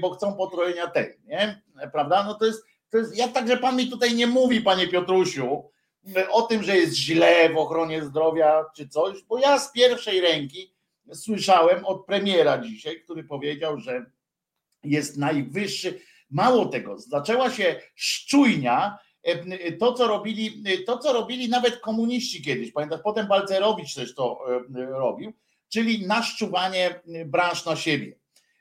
bo 0.00 0.10
chcą 0.10 0.36
potrojenia 0.36 0.86
tej, 0.86 1.14
nie? 1.24 1.62
Prawda? 1.92 2.24
No 2.24 2.34
to 2.34 2.46
jest, 2.46 2.64
to 2.90 2.98
jest, 2.98 3.16
ja 3.16 3.28
także 3.28 3.56
pan 3.56 3.76
mi 3.76 3.90
tutaj 3.90 4.14
nie 4.14 4.26
mówi, 4.26 4.60
panie 4.60 4.88
Piotrusiu, 4.88 5.70
o 6.30 6.42
tym, 6.42 6.62
że 6.62 6.76
jest 6.76 6.94
źle 6.94 7.50
w 7.50 7.56
ochronie 7.56 8.04
zdrowia 8.04 8.64
czy 8.76 8.88
coś, 8.88 9.22
bo 9.22 9.38
ja 9.38 9.58
z 9.58 9.72
pierwszej 9.72 10.20
ręki 10.20 10.74
słyszałem 11.14 11.84
od 11.84 12.06
premiera 12.06 12.58
dzisiaj, 12.58 13.00
który 13.00 13.24
powiedział, 13.24 13.78
że 13.80 14.06
jest 14.84 15.16
najwyższy. 15.16 16.00
Mało 16.30 16.66
tego, 16.66 16.98
zaczęła 16.98 17.50
się 17.50 17.80
szczujnia, 17.94 18.98
e, 18.98 18.98
to 19.78 19.92
co 19.92 20.08
robili, 20.08 20.64
to 20.86 20.98
co 20.98 21.12
robili 21.12 21.48
nawet 21.48 21.80
komuniści 21.80 22.42
kiedyś, 22.42 22.72
pamiętasz, 22.72 23.00
potem 23.04 23.26
Balcerowicz 23.26 23.94
też 23.94 24.14
to 24.14 24.40
e, 24.76 24.86
robił, 24.86 25.32
czyli 25.68 26.06
naszczuwanie 26.06 27.00
branż 27.26 27.64
na 27.64 27.76
siebie 27.76 28.16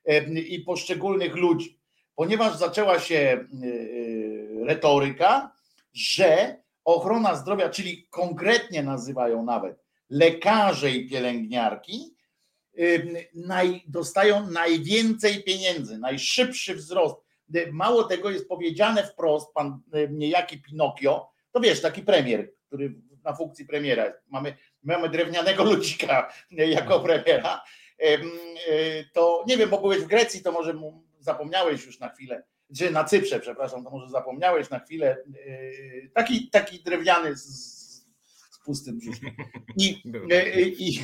e, 0.05 0.23
i 0.29 0.59
poszczególnych 0.59 1.35
ludzi, 1.35 1.79
ponieważ 2.15 2.57
zaczęła 2.57 2.99
się 2.99 3.47
retoryka, 4.65 5.51
że 5.93 6.57
ochrona 6.83 7.35
zdrowia, 7.35 7.69
czyli 7.69 8.07
konkretnie 8.09 8.83
nazywają 8.83 9.43
nawet 9.43 9.85
lekarze 10.09 10.91
i 10.91 11.09
pielęgniarki, 11.09 12.15
dostają 13.87 14.51
najwięcej 14.51 15.43
pieniędzy, 15.43 15.97
najszybszy 15.97 16.75
wzrost. 16.75 17.24
Mało 17.71 18.03
tego 18.03 18.31
jest 18.31 18.47
powiedziane 18.47 19.03
wprost, 19.03 19.53
pan 19.53 19.79
niejaki 20.09 20.61
Pinokio, 20.61 21.29
to 21.51 21.59
wiesz, 21.59 21.81
taki 21.81 22.01
premier, 22.01 22.53
który 22.67 22.95
na 23.23 23.33
funkcji 23.33 23.65
premiera. 23.65 24.13
Mamy, 24.27 24.57
mamy 24.83 25.09
drewnianego 25.09 25.63
ludzika 25.73 26.33
jako 26.51 26.99
premiera. 26.99 27.63
To 29.13 29.43
nie 29.47 29.57
wiem, 29.57 29.69
bo 29.69 29.81
byłeś 29.81 29.99
w 29.99 30.07
Grecji, 30.07 30.43
to 30.43 30.51
może 30.51 30.73
zapomniałeś 31.19 31.85
już 31.85 31.99
na 31.99 32.09
chwilę 32.09 32.43
czy 32.77 32.91
na 32.91 33.03
Cyprze, 33.03 33.39
przepraszam, 33.39 33.83
to 33.83 33.89
może 33.89 34.09
zapomniałeś 34.09 34.69
na 34.69 34.79
chwilę, 34.79 35.17
yy, 35.27 36.09
taki, 36.13 36.49
taki 36.49 36.83
drewniany 36.83 37.35
z, 37.35 37.45
z 38.51 38.59
pustym 38.65 38.97
brzuszkiem. 38.97 39.31
I, 39.77 40.01
i, 40.77 41.01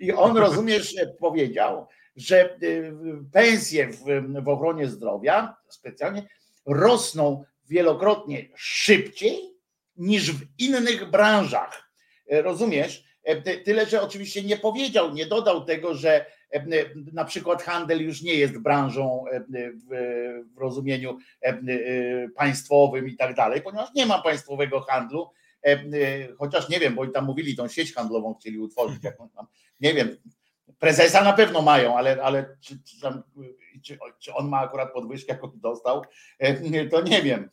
I 0.00 0.12
on, 0.12 0.36
rozumiesz, 0.36 0.94
powiedział, 1.18 1.86
że 2.20 2.56
yy, 2.60 2.94
pensje 3.32 3.88
w, 3.92 4.48
ochronie 4.48 4.86
zdrowia 4.86 5.56
specjalnie 5.68 6.28
rosną 6.66 7.44
wielokrotnie 7.68 8.48
szybciej 8.56 9.38
niż 9.96 10.32
w 10.32 10.46
innych 10.58 11.10
branżach. 11.10 11.90
Rozumiesz? 12.30 13.04
Tyle, 13.64 13.86
że 13.86 14.02
oczywiście 14.02 14.42
nie 14.42 14.56
powiedział, 14.56 15.14
nie 15.14 15.26
dodał 15.26 15.64
tego, 15.64 15.94
że 15.94 16.26
na 17.12 17.24
przykład 17.24 17.62
handel 17.62 18.04
już 18.04 18.22
nie 18.22 18.34
jest 18.34 18.58
branżą 18.58 19.24
w 19.88 20.58
rozumieniu 20.58 21.18
państwowym 22.36 23.08
i 23.08 23.16
tak 23.16 23.34
dalej, 23.34 23.62
ponieważ 23.62 23.88
nie 23.94 24.06
ma 24.06 24.22
państwowego 24.22 24.80
handlu, 24.80 25.30
chociaż 26.38 26.68
nie 26.68 26.80
wiem, 26.80 26.94
bo 26.94 27.06
tam 27.06 27.24
mówili, 27.24 27.56
tą 27.56 27.68
sieć 27.68 27.94
handlową 27.94 28.34
chcieli 28.34 28.58
utworzyć, 28.58 29.02
nie 29.80 29.94
wiem, 29.94 30.16
prezesa 30.80 31.24
na 31.24 31.32
pewno 31.32 31.62
mają, 31.62 31.96
ale, 31.98 32.22
ale 32.22 32.56
czy, 32.60 32.82
czy, 32.82 33.00
tam, 33.00 33.22
czy, 33.82 33.98
czy 34.18 34.34
on 34.34 34.48
ma 34.48 34.58
akurat 34.58 34.92
podwyżkę, 34.92 35.32
jaką 35.32 35.50
dostał, 35.54 36.04
to 36.90 37.02
nie 37.02 37.22
wiem. 37.22 37.50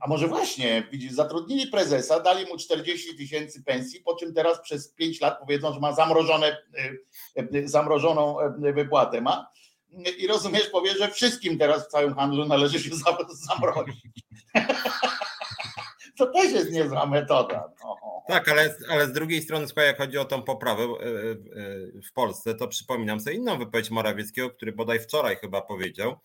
A 0.00 0.08
może 0.08 0.28
właśnie, 0.28 0.88
widzisz, 0.92 1.12
zatrudnili 1.12 1.66
prezesa, 1.66 2.20
dali 2.20 2.46
mu 2.46 2.56
40 2.56 3.16
tysięcy 3.16 3.62
pensji, 3.62 4.00
po 4.00 4.16
czym 4.16 4.34
teraz 4.34 4.60
przez 4.60 4.92
5 4.94 5.20
lat 5.20 5.38
powiedzą, 5.40 5.72
że 5.72 5.80
ma 5.80 5.92
zamrożone, 5.92 6.46
e, 6.46 7.58
e, 7.60 7.68
zamrożoną 7.68 8.40
e, 8.40 8.72
wypłatę 8.72 9.20
ma. 9.20 9.48
I 10.18 10.26
rozumiesz, 10.26 10.68
powie, 10.68 10.94
że 10.94 11.10
wszystkim 11.10 11.58
teraz 11.58 11.86
w 11.86 11.90
całym 11.90 12.14
handlu 12.14 12.46
należy 12.46 12.80
się 12.80 12.90
zamrozić. 13.48 14.08
To 16.26 16.32
też 16.32 16.52
jest 16.52 16.70
niezła 16.70 17.06
metoda. 17.06 17.72
No. 17.84 17.96
Tak, 18.28 18.48
ale, 18.48 18.74
ale 18.88 19.06
z 19.06 19.12
drugiej 19.12 19.42
strony, 19.42 19.66
słuchaj, 19.66 19.86
jak 19.86 19.98
chodzi 19.98 20.18
o 20.18 20.24
tą 20.24 20.42
poprawę 20.42 20.82
w 22.08 22.12
Polsce, 22.14 22.54
to 22.54 22.68
przypominam 22.68 23.20
sobie 23.20 23.36
inną 23.36 23.58
wypowiedź 23.58 23.90
Morawieckiego, 23.90 24.50
który 24.50 24.72
bodaj 24.72 25.00
wczoraj 25.00 25.36
chyba 25.36 25.62
powiedział, 25.62 26.16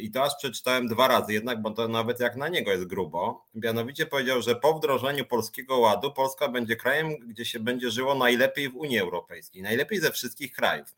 i 0.00 0.10
to 0.10 0.22
aż 0.22 0.36
przeczytałem 0.38 0.88
dwa 0.88 1.08
razy, 1.08 1.32
jednak, 1.32 1.62
bo 1.62 1.70
to 1.70 1.88
nawet 1.88 2.20
jak 2.20 2.36
na 2.36 2.48
niego 2.48 2.70
jest 2.70 2.84
grubo. 2.84 3.46
Mianowicie 3.54 4.06
powiedział, 4.06 4.42
że 4.42 4.56
po 4.56 4.74
wdrożeniu 4.74 5.24
Polskiego 5.24 5.78
Ładu 5.78 6.12
Polska 6.12 6.48
będzie 6.48 6.76
krajem, 6.76 7.18
gdzie 7.18 7.44
się 7.44 7.60
będzie 7.60 7.90
żyło 7.90 8.14
najlepiej 8.14 8.68
w 8.68 8.76
Unii 8.76 8.98
Europejskiej, 8.98 9.62
najlepiej 9.62 10.00
ze 10.00 10.10
wszystkich 10.10 10.52
krajów. 10.52 10.94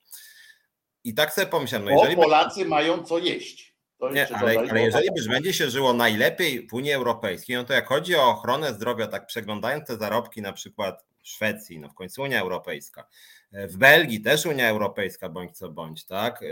I 1.05 1.15
tak 1.15 1.33
sobie 1.33 1.47
pomyślałem, 1.47 1.89
no 1.89 1.91
jeżeli. 1.91 2.17
Bo 2.17 2.23
Polacy 2.23 2.55
będzie... 2.55 2.71
mają 2.71 3.05
co 3.05 3.19
jeść. 3.19 3.74
Nie, 4.13 4.37
ale, 4.37 4.59
ale 4.71 4.83
jeżeli 4.83 5.09
już 5.17 5.29
będzie 5.29 5.53
się 5.53 5.71
żyło 5.71 5.93
najlepiej 5.93 6.69
w 6.69 6.75
Unii 6.75 6.93
Europejskiej, 6.93 7.57
no 7.57 7.65
to 7.65 7.73
jak 7.73 7.89
chodzi 7.89 8.15
o 8.17 8.29
ochronę 8.29 8.75
zdrowia, 8.75 9.07
tak 9.07 9.27
przeglądając 9.27 9.87
te 9.87 9.97
zarobki 9.97 10.43
na 10.43 10.53
przykład 10.53 11.05
w 11.23 11.29
Szwecji, 11.29 11.79
no 11.79 11.89
w 11.89 11.95
końcu 11.95 12.23
Unia 12.23 12.41
Europejska, 12.41 13.07
w 13.53 13.77
Belgii 13.77 14.21
też 14.21 14.47
Unia 14.47 14.69
Europejska, 14.69 15.29
bądź 15.29 15.57
co 15.59 15.69
bądź, 15.69 16.07
tak? 16.07 16.45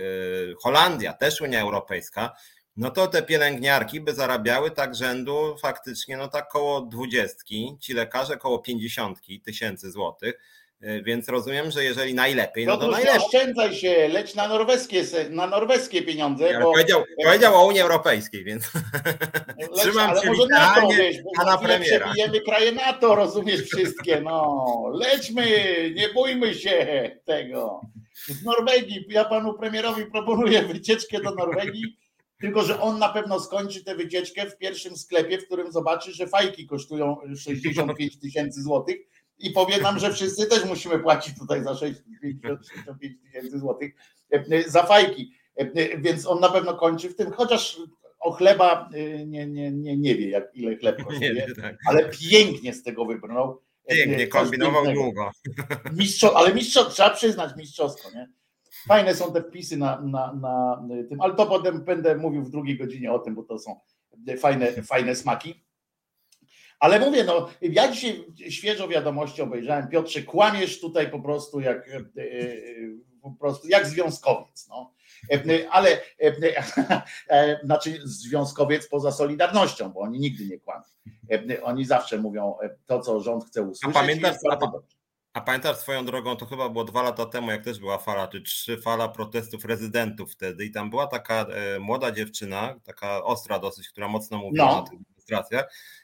Holandia 0.63 1.13
też 1.13 1.41
Unia 1.41 1.61
Europejska, 1.61 2.33
no 2.77 2.91
to 2.91 3.07
te 3.07 3.23
pielęgniarki 3.23 4.01
by 4.01 4.15
zarabiały 4.15 4.71
tak 4.71 4.95
rzędu 4.95 5.57
faktycznie, 5.63 6.17
no 6.17 6.29
tak 6.29 6.49
koło 6.49 6.81
dwudziestki, 6.81 7.77
ci 7.81 7.93
lekarze 7.93 8.37
koło 8.37 8.59
pięćdziesiątki 8.59 9.41
tysięcy 9.41 9.91
złotych 9.91 10.35
E, 10.35 10.62
więc 10.83 11.29
rozumiem, 11.29 11.71
że 11.71 11.85
jeżeli 11.85 12.15
najlepiej, 12.15 12.67
no 12.67 12.77
to 12.77 12.89
najlepiej. 12.89 13.21
oszczędzaj 13.21 13.75
się, 13.75 14.09
leć 14.09 14.35
na 14.35 14.49
norweskie, 14.49 15.05
na 15.31 15.47
norweskie 15.47 16.03
pieniądze. 16.03 16.59
Bo... 16.61 16.73
Powiedział, 16.73 17.05
powiedział 17.25 17.55
o 17.55 17.67
Unii 17.67 17.81
Europejskiej, 17.81 18.45
więc 18.45 18.71
leć, 19.59 19.71
trzymam 19.77 20.11
ale 20.11 20.25
może 20.25 20.47
NATO, 20.51 20.89
wiesz, 20.89 21.17
na 21.47 21.59
premiera. 21.59 22.07
przebijemy 22.07 22.41
kraje 22.41 22.73
NATO, 22.73 23.15
rozumiesz 23.15 23.63
wszystkie, 23.63 24.21
no. 24.21 24.65
Lećmy, 24.93 25.45
nie 25.95 26.09
bójmy 26.09 26.55
się 26.55 27.11
tego. 27.25 27.81
Z 28.27 28.45
Norwegii. 28.45 29.07
Ja 29.09 29.25
panu 29.25 29.55
premierowi 29.55 30.07
proponuję 30.07 30.63
wycieczkę 30.63 31.21
do 31.21 31.35
Norwegii, 31.35 31.97
tylko 32.41 32.63
że 32.63 32.81
on 32.81 32.99
na 32.99 33.09
pewno 33.09 33.41
skończy 33.41 33.85
tę 33.85 33.95
wycieczkę 33.95 34.51
w 34.51 34.59
pierwszym 34.59 34.97
sklepie, 34.97 35.39
w 35.39 35.47
którym 35.47 35.73
zobaczy, 35.73 36.13
że 36.13 36.27
fajki 36.27 36.67
kosztują 36.67 37.17
65 37.37 38.21
tysięcy 38.21 38.63
złotych 38.63 38.97
i 39.43 39.51
powie 39.51 39.81
nam, 39.81 39.99
że 39.99 40.13
wszyscy 40.13 40.47
też 40.47 40.65
musimy 40.65 40.99
płacić 40.99 41.39
tutaj 41.39 41.65
za 41.65 41.75
65 41.75 43.23
tysięcy 43.23 43.59
złotych 43.59 43.95
za 44.67 44.83
fajki. 44.83 45.33
Więc 45.99 46.27
on 46.27 46.41
na 46.41 46.49
pewno 46.49 46.75
kończy 46.75 47.09
w 47.09 47.17
tym, 47.17 47.33
chociaż 47.33 47.81
o 48.21 48.33
chleba 48.33 48.91
nie, 49.27 49.47
nie, 49.47 49.73
nie, 49.73 49.97
nie 49.97 50.15
wie, 50.15 50.29
jak 50.29 50.45
ile 50.55 50.77
chleb 50.77 51.05
kosztuje, 51.05 51.47
tak. 51.63 51.77
ale 51.89 52.11
pięknie 52.31 52.75
z 52.75 52.83
tego 52.83 53.05
wybrnął. 53.05 53.63
Pięknie, 53.89 54.27
kombinował 54.27 54.93
długo. 54.93 55.31
Mistrzo, 55.93 56.37
ale 56.37 56.55
mistrzo, 56.55 56.85
trzeba 56.85 57.11
przyznać 57.11 57.57
mistrzowsko, 57.57 58.11
nie? 58.11 58.29
Fajne 58.89 59.15
są 59.15 59.33
te 59.33 59.43
wpisy 59.43 59.77
na, 59.77 60.01
na, 60.01 60.33
na 60.41 60.83
tym, 61.09 61.21
ale 61.21 61.35
to 61.35 61.47
potem 61.47 61.85
będę 61.85 62.17
mówił 62.17 62.43
w 62.43 62.51
drugiej 62.51 62.79
godzinie 62.79 63.13
o 63.13 63.19
tym, 63.19 63.35
bo 63.35 63.43
to 63.43 63.59
są 63.59 63.81
fajne, 64.39 64.73
fajne 64.73 65.17
smaki. 65.17 65.65
Ale 66.83 67.01
mówię, 67.01 67.25
no, 67.25 67.49
ja 67.61 67.93
dzisiaj 67.93 68.25
świeżo 68.51 68.89
wiadomości 68.89 69.43
obejrzałem. 69.43 69.89
Piotrze, 69.89 70.23
kłamiesz 70.23 70.81
tutaj 70.81 71.11
po 71.11 71.21
prostu 71.21 71.61
jak 71.61 71.89
e, 71.89 71.97
e, 71.97 72.03
po 73.23 73.31
prostu 73.31 73.69
jak 73.69 73.87
związkowiec. 73.87 74.69
No. 74.69 74.93
E, 75.31 75.71
ale 75.71 76.01
znaczy 77.65 78.01
związkowiec 78.05 78.89
poza 78.89 79.13
Solidarnością, 79.13 79.93
bo 79.93 80.01
oni 80.01 80.19
nigdy 80.21 80.47
nie 80.47 80.59
kłamią. 80.59 80.85
Oni 81.63 81.85
zawsze 81.85 82.19
mówią 82.19 82.55
to, 82.87 83.01
co 83.01 83.21
rząd 83.21 83.45
chce 83.45 83.63
usłyszeć. 83.63 83.97
A 83.97 84.01
pamiętasz, 84.01 84.37
a 85.33 85.41
pamiętasz 85.41 85.77
swoją 85.77 86.05
drogą, 86.05 86.37
to 86.37 86.47
chyba 86.47 86.69
było 86.69 86.85
dwa 86.85 87.03
lata 87.03 87.27
temu, 87.27 87.51
jak 87.51 87.65
też 87.65 87.79
była 87.79 87.99
fala, 87.99 88.29
czy 88.29 88.43
trzy 88.43 88.79
fala 88.79 89.09
protestów 89.09 89.65
rezydentów 89.65 90.33
wtedy 90.33 90.65
i 90.65 90.71
tam 90.71 90.91
była 90.91 91.07
taka 91.07 91.47
e, 91.47 91.79
młoda 91.79 92.13
dziewczyna, 92.13 92.75
taka 92.85 93.25
ostra 93.25 93.59
dosyć, 93.59 93.89
która 93.89 94.09
mocno 94.09 94.39
mówiła 94.39 94.67
no. 94.67 94.77
na 94.77 94.83
tych 94.83 94.99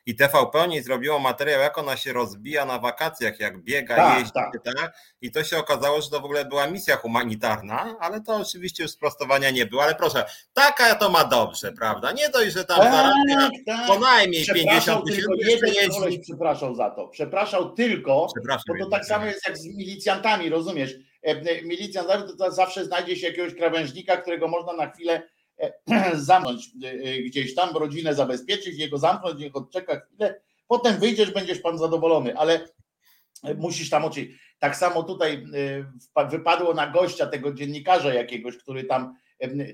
i 0.08 0.14
TVP 0.14 0.68
nie 0.68 0.82
zrobiło 0.82 1.18
materiał, 1.18 1.60
jak 1.60 1.78
ona 1.78 1.96
się 1.96 2.12
rozbija 2.12 2.64
na 2.64 2.78
wakacjach, 2.78 3.40
jak 3.40 3.58
biega, 3.62 3.96
tak, 3.96 4.18
jeździ, 4.18 4.32
tak. 4.32 4.52
tak. 4.64 4.96
I 5.20 5.30
to 5.30 5.44
się 5.44 5.58
okazało, 5.58 6.00
że 6.00 6.10
to 6.10 6.20
w 6.20 6.24
ogóle 6.24 6.44
była 6.44 6.66
misja 6.66 6.96
humanitarna, 6.96 7.96
ale 8.00 8.20
to 8.20 8.36
oczywiście 8.36 8.82
już 8.82 8.92
sprostowania 8.92 9.50
nie 9.50 9.66
było. 9.66 9.82
Ale 9.82 9.94
proszę, 9.94 10.24
taka 10.52 10.94
to 10.94 11.10
ma 11.10 11.24
dobrze, 11.24 11.72
prawda? 11.72 12.12
Nie 12.12 12.28
dość, 12.28 12.52
że 12.52 12.64
tam 12.64 12.78
tak, 12.78 12.92
zarabia 12.92 13.50
tak. 13.66 13.86
co 13.86 13.98
najmniej 13.98 14.46
50 14.46 15.04
tysięcy. 15.06 16.18
Przepraszał 16.22 16.74
za 16.74 16.90
to. 16.90 17.08
Przepraszał 17.08 17.74
tylko, 17.74 18.26
Przepraszam 18.36 18.78
bo 18.78 18.84
to 18.84 18.90
tak 18.90 19.04
samo 19.04 19.26
jest 19.26 19.48
jak 19.48 19.58
z 19.58 19.66
milicjantami, 19.66 20.48
rozumiesz? 20.48 20.94
E, 21.22 21.62
milicjant 21.62 22.08
to 22.38 22.50
zawsze 22.50 22.84
znajdzie 22.84 23.16
się 23.16 23.26
jakiegoś 23.26 23.54
krawężnika, 23.54 24.16
którego 24.16 24.48
można 24.48 24.72
na 24.72 24.90
chwilę 24.90 25.22
zamknąć 26.14 26.70
y, 26.84 26.86
y, 26.86 27.22
gdzieś 27.22 27.54
tam, 27.54 27.76
rodzinę 27.76 28.14
zabezpieczyć, 28.14 28.78
jego 28.78 28.98
zamknąć, 28.98 29.40
niech 29.40 29.56
odczeka 29.56 30.00
chwilę, 30.00 30.40
potem 30.68 31.00
wyjdziesz, 31.00 31.30
będziesz 31.30 31.58
pan 31.60 31.78
zadowolony, 31.78 32.36
ale 32.36 32.60
musisz 33.56 33.90
tam 33.90 34.04
oczywiście. 34.04 34.38
Tak 34.58 34.76
samo 34.76 35.02
tutaj 35.02 35.44
y, 36.24 36.28
wypadło 36.30 36.74
na 36.74 36.86
gościa 36.86 37.26
tego 37.26 37.52
dziennikarza 37.52 38.14
jakiegoś, 38.14 38.56
który 38.56 38.84
tam 38.84 39.14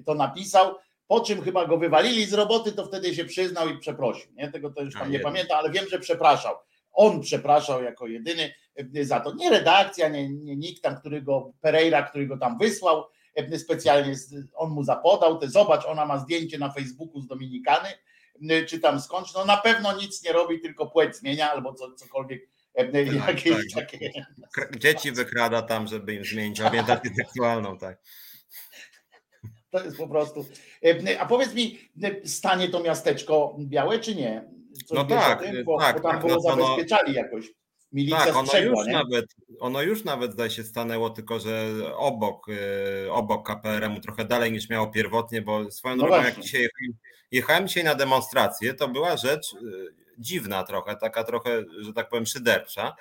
to 0.06 0.14
napisał, 0.14 0.74
po 1.06 1.20
czym 1.20 1.42
chyba 1.42 1.66
go 1.66 1.78
wywalili 1.78 2.24
z 2.24 2.32
roboty, 2.32 2.72
to 2.72 2.86
wtedy 2.86 3.14
się 3.14 3.24
przyznał 3.24 3.68
i 3.68 3.78
przeprosił. 3.78 4.32
Nie? 4.34 4.50
Tego 4.50 4.70
to 4.70 4.82
już 4.82 4.94
tam 4.94 5.10
nie 5.10 5.20
pamiętam, 5.20 5.58
ale 5.58 5.70
wiem, 5.70 5.88
że 5.88 5.98
przepraszał. 5.98 6.54
On 6.92 7.20
przepraszał 7.20 7.82
jako 7.82 8.06
jedyny 8.06 8.54
za 9.02 9.20
to. 9.20 9.34
Nie 9.34 9.50
redakcja, 9.50 10.08
nie, 10.08 10.28
nie 10.28 10.56
nikt 10.56 10.82
tam, 10.82 10.96
który 10.96 11.22
go, 11.22 11.52
Pereira, 11.60 12.02
który 12.02 12.26
go 12.26 12.38
tam 12.38 12.58
wysłał, 12.58 13.04
specjalnie 13.58 14.14
on 14.54 14.70
mu 14.70 14.84
zapodał, 14.84 15.38
te 15.38 15.48
zobacz, 15.48 15.84
ona 15.84 16.06
ma 16.06 16.18
zdjęcie 16.18 16.58
na 16.58 16.72
Facebooku 16.72 17.20
z 17.20 17.26
Dominikany, 17.26 17.88
e, 18.50 18.64
czy 18.64 18.80
tam 18.80 19.00
skądś, 19.00 19.34
no 19.34 19.44
na 19.44 19.56
pewno 19.56 19.96
nic 19.96 20.24
nie 20.24 20.32
robi, 20.32 20.60
tylko 20.60 20.86
płeć 20.86 21.16
zmienia 21.16 21.52
albo 21.52 21.74
co, 21.74 21.92
cokolwiek 21.92 22.48
e, 22.74 22.84
tak, 22.84 23.28
jakieś 23.28 23.72
tak. 23.74 23.90
takie. 23.90 24.26
Dzieci 24.78 25.12
wykrada 25.12 25.62
tam, 25.62 25.86
żeby 25.86 26.14
im 26.14 26.24
zmienić 26.24 26.60
orientację 26.60 27.10
seksualną, 27.24 27.78
tak. 27.78 27.98
To 29.70 29.84
jest 29.84 29.96
po 29.96 30.08
prostu. 30.08 30.46
A 31.18 31.26
powiedz 31.26 31.54
mi, 31.54 31.78
stanie 32.24 32.68
to 32.68 32.80
miasteczko 32.80 33.56
białe, 33.58 33.98
czy 33.98 34.14
nie? 34.14 34.44
Coś 34.86 34.98
no 34.98 35.04
tak, 35.04 35.64
bo, 35.64 35.78
tak, 35.78 35.96
bo 35.96 36.02
tam 36.02 36.12
tak, 36.12 36.26
było 36.26 36.34
no, 36.34 36.40
zabezpieczali 36.40 37.12
no, 37.12 37.18
jakoś. 37.22 37.50
Milicja 37.94 38.24
tak, 38.24 38.36
ono 38.36 38.58
już, 38.58 38.86
nawet, 38.86 39.26
ono 39.60 39.82
już 39.82 40.04
nawet 40.04 40.32
zdaje 40.32 40.50
się 40.50 40.64
stanęło, 40.64 41.10
tylko 41.10 41.40
że 41.40 41.72
obok, 41.96 42.46
e, 42.48 43.12
obok 43.12 43.46
KPRM-u, 43.46 44.00
trochę 44.00 44.24
dalej 44.24 44.52
niż 44.52 44.68
miało 44.68 44.86
pierwotnie, 44.86 45.42
bo 45.42 45.70
swoją 45.70 45.96
no 45.96 46.06
drogą, 46.06 46.24
jak 46.24 46.40
dzisiaj 46.40 46.62
jechałem, 46.62 46.98
jechałem 47.30 47.68
dzisiaj 47.68 47.84
na 47.84 47.94
demonstrację, 47.94 48.74
to 48.74 48.88
była 48.88 49.16
rzecz 49.16 49.54
e, 49.54 49.58
dziwna 50.18 50.64
trochę, 50.64 50.96
taka 50.96 51.24
trochę, 51.24 51.62
że 51.80 51.92
tak 51.92 52.08
powiem, 52.08 52.26
szydercza. 52.26 52.96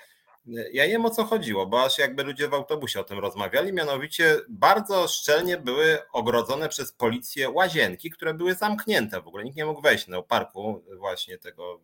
Ja 0.74 0.86
nie 0.86 0.92
wiem 0.92 1.06
o 1.06 1.10
co 1.10 1.24
chodziło, 1.24 1.66
bo 1.66 1.84
aż 1.84 1.98
jakby 1.98 2.24
ludzie 2.24 2.48
w 2.48 2.54
autobusie 2.54 3.00
o 3.00 3.04
tym 3.04 3.20
rozmawiali, 3.20 3.74
mianowicie 3.74 4.38
bardzo 4.50 5.08
szczelnie 5.08 5.58
były 5.58 5.98
ogrodzone 6.12 6.70
przez 6.70 6.92
policję 6.92 7.50
łazienki, 7.50 8.12
które 8.12 8.34
były 8.34 8.56
zamknięte 8.56 9.22
w 9.22 9.28
ogóle. 9.28 9.44
Nikt 9.44 9.58
nie 9.58 9.66
mógł 9.66 9.82
wejść 9.82 10.10
do 10.10 10.24
parku 10.24 10.84
właśnie 10.98 11.38
tego 11.38 11.80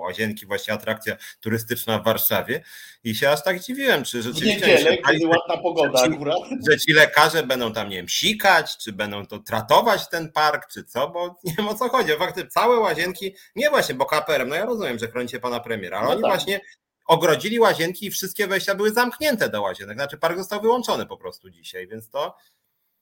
łazienki, 0.00 0.46
właśnie 0.46 0.74
atrakcja 0.74 1.16
turystyczna 1.40 1.98
w 1.98 2.04
Warszawie 2.04 2.64
i 3.04 3.14
się 3.14 3.30
aż 3.30 3.44
tak 3.44 3.60
dziwiłem, 3.60 4.04
czy 4.04 4.22
rzeczywiście... 4.22 4.66
W 4.66 4.68
niedzielę, 4.68 4.98
kiedy 4.98 5.26
ładna 5.26 5.56
pogoda 5.56 5.98
że 5.98 6.08
ci, 6.08 6.14
akurat. 6.14 6.38
Że 6.70 6.78
ci 6.78 6.92
lekarze 6.92 7.42
będą 7.42 7.72
tam, 7.72 7.88
nie 7.88 7.96
wiem, 7.96 8.08
sikać, 8.08 8.76
czy 8.78 8.92
będą 8.92 9.26
to 9.26 9.38
tratować 9.38 10.08
ten 10.08 10.32
park, 10.32 10.72
czy 10.72 10.84
co, 10.84 11.08
bo 11.08 11.38
nie 11.44 11.54
wiem 11.58 11.68
o 11.68 11.74
co 11.74 11.88
chodzi. 11.88 12.12
Faktycznie 12.18 12.50
całe 12.50 12.78
łazienki, 12.78 13.34
nie 13.56 13.70
właśnie, 13.70 13.94
bo 13.94 14.06
KPRM, 14.06 14.48
no 14.48 14.54
ja 14.54 14.64
rozumiem, 14.64 14.98
że 14.98 15.08
chronicie 15.08 15.40
pana 15.40 15.60
premiera, 15.60 15.98
ale 15.98 16.06
no 16.06 16.12
oni 16.12 16.22
tak. 16.22 16.30
właśnie 16.30 16.60
ogrodzili 17.06 17.60
łazienki 17.60 18.06
i 18.06 18.10
wszystkie 18.10 18.46
wejścia 18.46 18.74
były 18.74 18.90
zamknięte 18.90 19.48
do 19.48 19.62
łazienek. 19.62 19.96
Znaczy 19.96 20.18
park 20.18 20.38
został 20.38 20.60
wyłączony 20.60 21.06
po 21.06 21.16
prostu 21.16 21.50
dzisiaj, 21.50 21.88
więc 21.88 22.10
to... 22.10 22.36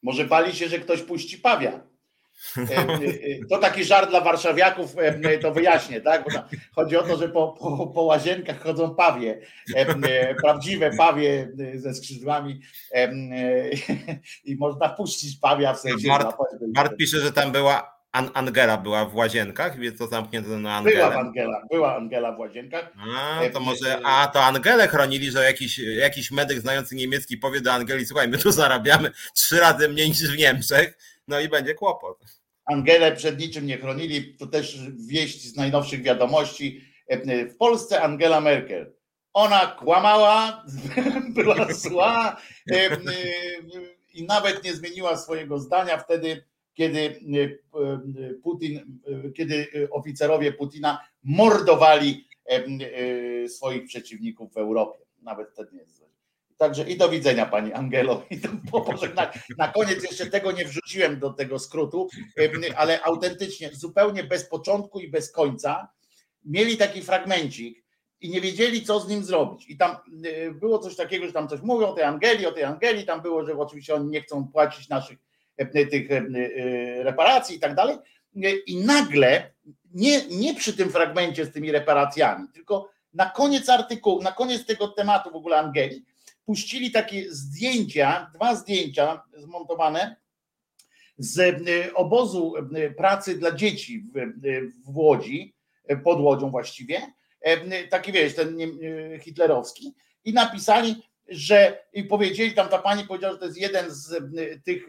Może 0.02 0.24
bali 0.24 0.56
się, 0.56 0.68
że 0.68 0.78
ktoś 0.78 1.02
puści 1.02 1.38
pawia. 1.38 1.93
E, 2.56 2.78
e, 2.78 2.98
to 3.50 3.58
taki 3.58 3.84
żart 3.84 4.10
dla 4.10 4.20
warszawiaków, 4.20 4.94
e, 4.98 5.38
to 5.38 5.52
wyjaśnię, 5.52 6.00
tak? 6.00 6.24
Bo 6.24 6.30
chodzi 6.74 6.96
o 6.96 7.02
to, 7.02 7.16
że 7.16 7.28
po, 7.28 7.48
po, 7.48 7.86
po 7.86 8.02
łazienkach 8.02 8.62
chodzą 8.62 8.94
pawie, 8.94 9.40
prawdziwe 10.42 10.90
pawie 10.96 11.48
ze 11.74 11.94
skrzydłami 11.94 12.60
i 14.44 14.56
można 14.56 14.88
puścić 14.88 15.38
pawia 15.40 15.74
w 15.74 15.80
sensie. 15.80 16.08
Bart, 16.08 16.36
Bart 16.60 16.96
pisze, 16.96 17.20
że 17.20 17.32
tam 17.32 17.52
była 17.52 17.94
Angela 18.14 18.76
była 18.76 19.04
w 19.04 19.14
łazienkach, 19.14 19.78
więc 19.78 19.98
to 19.98 20.06
zamknięto 20.06 20.58
na 20.58 20.76
Angelę. 20.76 20.96
Była 20.96 21.20
Angela, 21.20 21.62
była 21.70 21.96
Angela 21.96 22.32
w 22.32 22.38
łazienkach. 22.38 22.92
A, 23.16 23.40
to 23.52 23.60
może, 23.60 24.00
a 24.04 24.26
to 24.26 24.44
Angelę 24.44 24.88
chronili, 24.88 25.30
że 25.30 25.44
jakiś, 25.44 25.78
jakiś 25.78 26.30
medyk 26.30 26.60
znający 26.60 26.94
niemiecki 26.94 27.36
powie 27.36 27.60
do 27.60 27.72
Angeli, 27.72 28.06
słuchaj, 28.06 28.28
my 28.28 28.38
tu 28.38 28.52
zarabiamy 28.52 29.10
trzy 29.34 29.60
razy 29.60 29.88
mniej 29.88 30.08
niż 30.08 30.30
w 30.30 30.38
Niemczech, 30.38 30.98
no 31.28 31.40
i 31.40 31.48
będzie 31.48 31.74
kłopot. 31.74 32.24
Angelę 32.64 33.16
przed 33.16 33.38
niczym 33.38 33.66
nie 33.66 33.78
chronili, 33.78 34.36
to 34.36 34.46
też 34.46 34.90
wieść 35.06 35.42
z 35.42 35.56
najnowszych 35.56 36.02
wiadomości. 36.02 36.80
W 37.50 37.56
Polsce 37.56 38.02
Angela 38.02 38.40
Merkel. 38.40 38.94
Ona 39.32 39.66
kłamała, 39.66 40.64
była 41.36 41.72
zła 41.72 42.36
i 44.14 44.24
nawet 44.24 44.64
nie 44.64 44.74
zmieniła 44.74 45.16
swojego 45.16 45.58
zdania 45.58 45.98
wtedy, 45.98 46.44
kiedy 46.74 47.20
Putin, 48.42 49.00
kiedy 49.36 49.68
oficerowie 49.90 50.52
Putina 50.52 51.08
mordowali 51.22 52.28
swoich 53.48 53.86
przeciwników 53.86 54.52
w 54.52 54.56
Europie. 54.56 54.98
Nawet 55.22 55.50
wtedy 55.50 55.76
nie 55.76 55.86
Także 56.56 56.82
i 56.90 56.96
do 56.96 57.08
widzenia 57.08 57.46
Pani 57.46 57.72
Angelo. 57.72 58.22
I 58.30 58.40
to, 58.40 58.48
na, 59.14 59.30
na 59.58 59.68
koniec 59.68 60.02
jeszcze 60.02 60.26
tego 60.26 60.52
nie 60.52 60.64
wrzuciłem 60.64 61.18
do 61.20 61.30
tego 61.30 61.58
skrótu, 61.58 62.08
ale 62.76 63.02
autentycznie, 63.02 63.70
zupełnie 63.72 64.24
bez 64.24 64.48
początku 64.48 65.00
i 65.00 65.08
bez 65.08 65.32
końca, 65.32 65.88
mieli 66.44 66.76
taki 66.76 67.02
fragmencik 67.02 67.84
i 68.20 68.30
nie 68.30 68.40
wiedzieli, 68.40 68.82
co 68.82 69.00
z 69.00 69.08
nim 69.08 69.24
zrobić. 69.24 69.70
I 69.70 69.76
tam 69.76 69.96
y, 70.26 70.54
było 70.60 70.78
coś 70.78 70.96
takiego, 70.96 71.26
że 71.26 71.32
tam 71.32 71.48
coś 71.48 71.60
mówią 71.60 71.86
o 71.86 71.92
tej 71.92 72.04
Angeli, 72.04 72.46
o 72.46 72.52
tej 72.52 72.64
Angeli, 72.64 73.06
tam 73.06 73.22
było, 73.22 73.44
że 73.44 73.58
oczywiście 73.58 73.94
oni 73.94 74.10
nie 74.10 74.20
chcą 74.20 74.48
płacić 74.48 74.88
naszych 74.88 75.18
tych 75.72 76.10
y, 76.10 77.00
reparacji 77.02 77.56
i 77.56 77.60
tak 77.60 77.74
dalej. 77.74 77.96
I 78.66 78.76
nagle, 78.76 79.50
nie, 79.94 80.26
nie 80.28 80.54
przy 80.54 80.76
tym 80.76 80.90
fragmencie 80.90 81.44
z 81.44 81.52
tymi 81.52 81.72
reparacjami, 81.72 82.48
tylko 82.54 82.90
na 83.14 83.30
koniec 83.30 83.68
artykułu, 83.68 84.22
na 84.22 84.32
koniec 84.32 84.66
tego 84.66 84.88
tematu 84.88 85.30
w 85.30 85.36
ogóle 85.36 85.58
Angeli, 85.58 86.04
puścili 86.46 86.90
takie 86.90 87.34
zdjęcia, 87.34 88.30
dwa 88.34 88.56
zdjęcia 88.56 89.22
zmontowane 89.36 90.16
z 91.18 91.38
e, 91.40 91.94
obozu 91.94 92.54
e, 92.56 92.90
pracy 92.90 93.38
dla 93.38 93.52
dzieci 93.52 94.04
w, 94.14 94.18
e, 94.18 94.30
w 94.86 94.98
Łodzi, 94.98 95.54
pod 96.04 96.20
Łodzią 96.20 96.50
właściwie, 96.50 97.02
taki 97.90 98.12
wiesz, 98.12 98.34
ten 98.34 98.58
hitlerowski, 99.20 99.94
i 100.24 100.32
napisali 100.32 101.02
że 101.28 101.84
i 101.92 102.04
powiedzieli 102.04 102.52
tam 102.52 102.68
ta 102.68 102.78
pani 102.78 103.04
powiedziała, 103.04 103.32
że 103.32 103.38
to 103.38 103.44
jest 103.44 103.58
jeden 103.58 103.90
z 103.90 104.14
tych, 104.64 104.86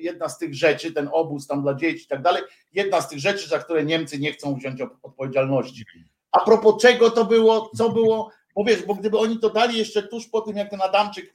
jedna 0.00 0.28
z 0.28 0.38
tych 0.38 0.54
rzeczy, 0.54 0.92
ten 0.92 1.08
obóz 1.12 1.46
tam 1.46 1.62
dla 1.62 1.74
dzieci 1.74 2.04
i 2.04 2.08
tak 2.08 2.22
dalej, 2.22 2.42
jedna 2.72 3.00
z 3.00 3.08
tych 3.08 3.18
rzeczy, 3.18 3.48
za 3.48 3.58
które 3.58 3.84
Niemcy 3.84 4.18
nie 4.18 4.32
chcą 4.32 4.54
wziąć 4.54 4.80
odpowiedzialności. 5.02 5.84
A 6.32 6.44
propos 6.44 6.82
czego 6.82 7.10
to 7.10 7.24
było, 7.24 7.70
co 7.76 7.90
było, 7.90 8.30
bo 8.58 8.64
wiesz, 8.64 8.82
bo 8.82 8.94
gdyby 8.94 9.18
oni 9.18 9.38
to 9.38 9.50
dali 9.50 9.78
jeszcze 9.78 10.02
tuż 10.02 10.26
po 10.26 10.40
tym, 10.40 10.56
jak 10.56 10.70
ten 10.70 10.82
Adamczyk 10.82 11.34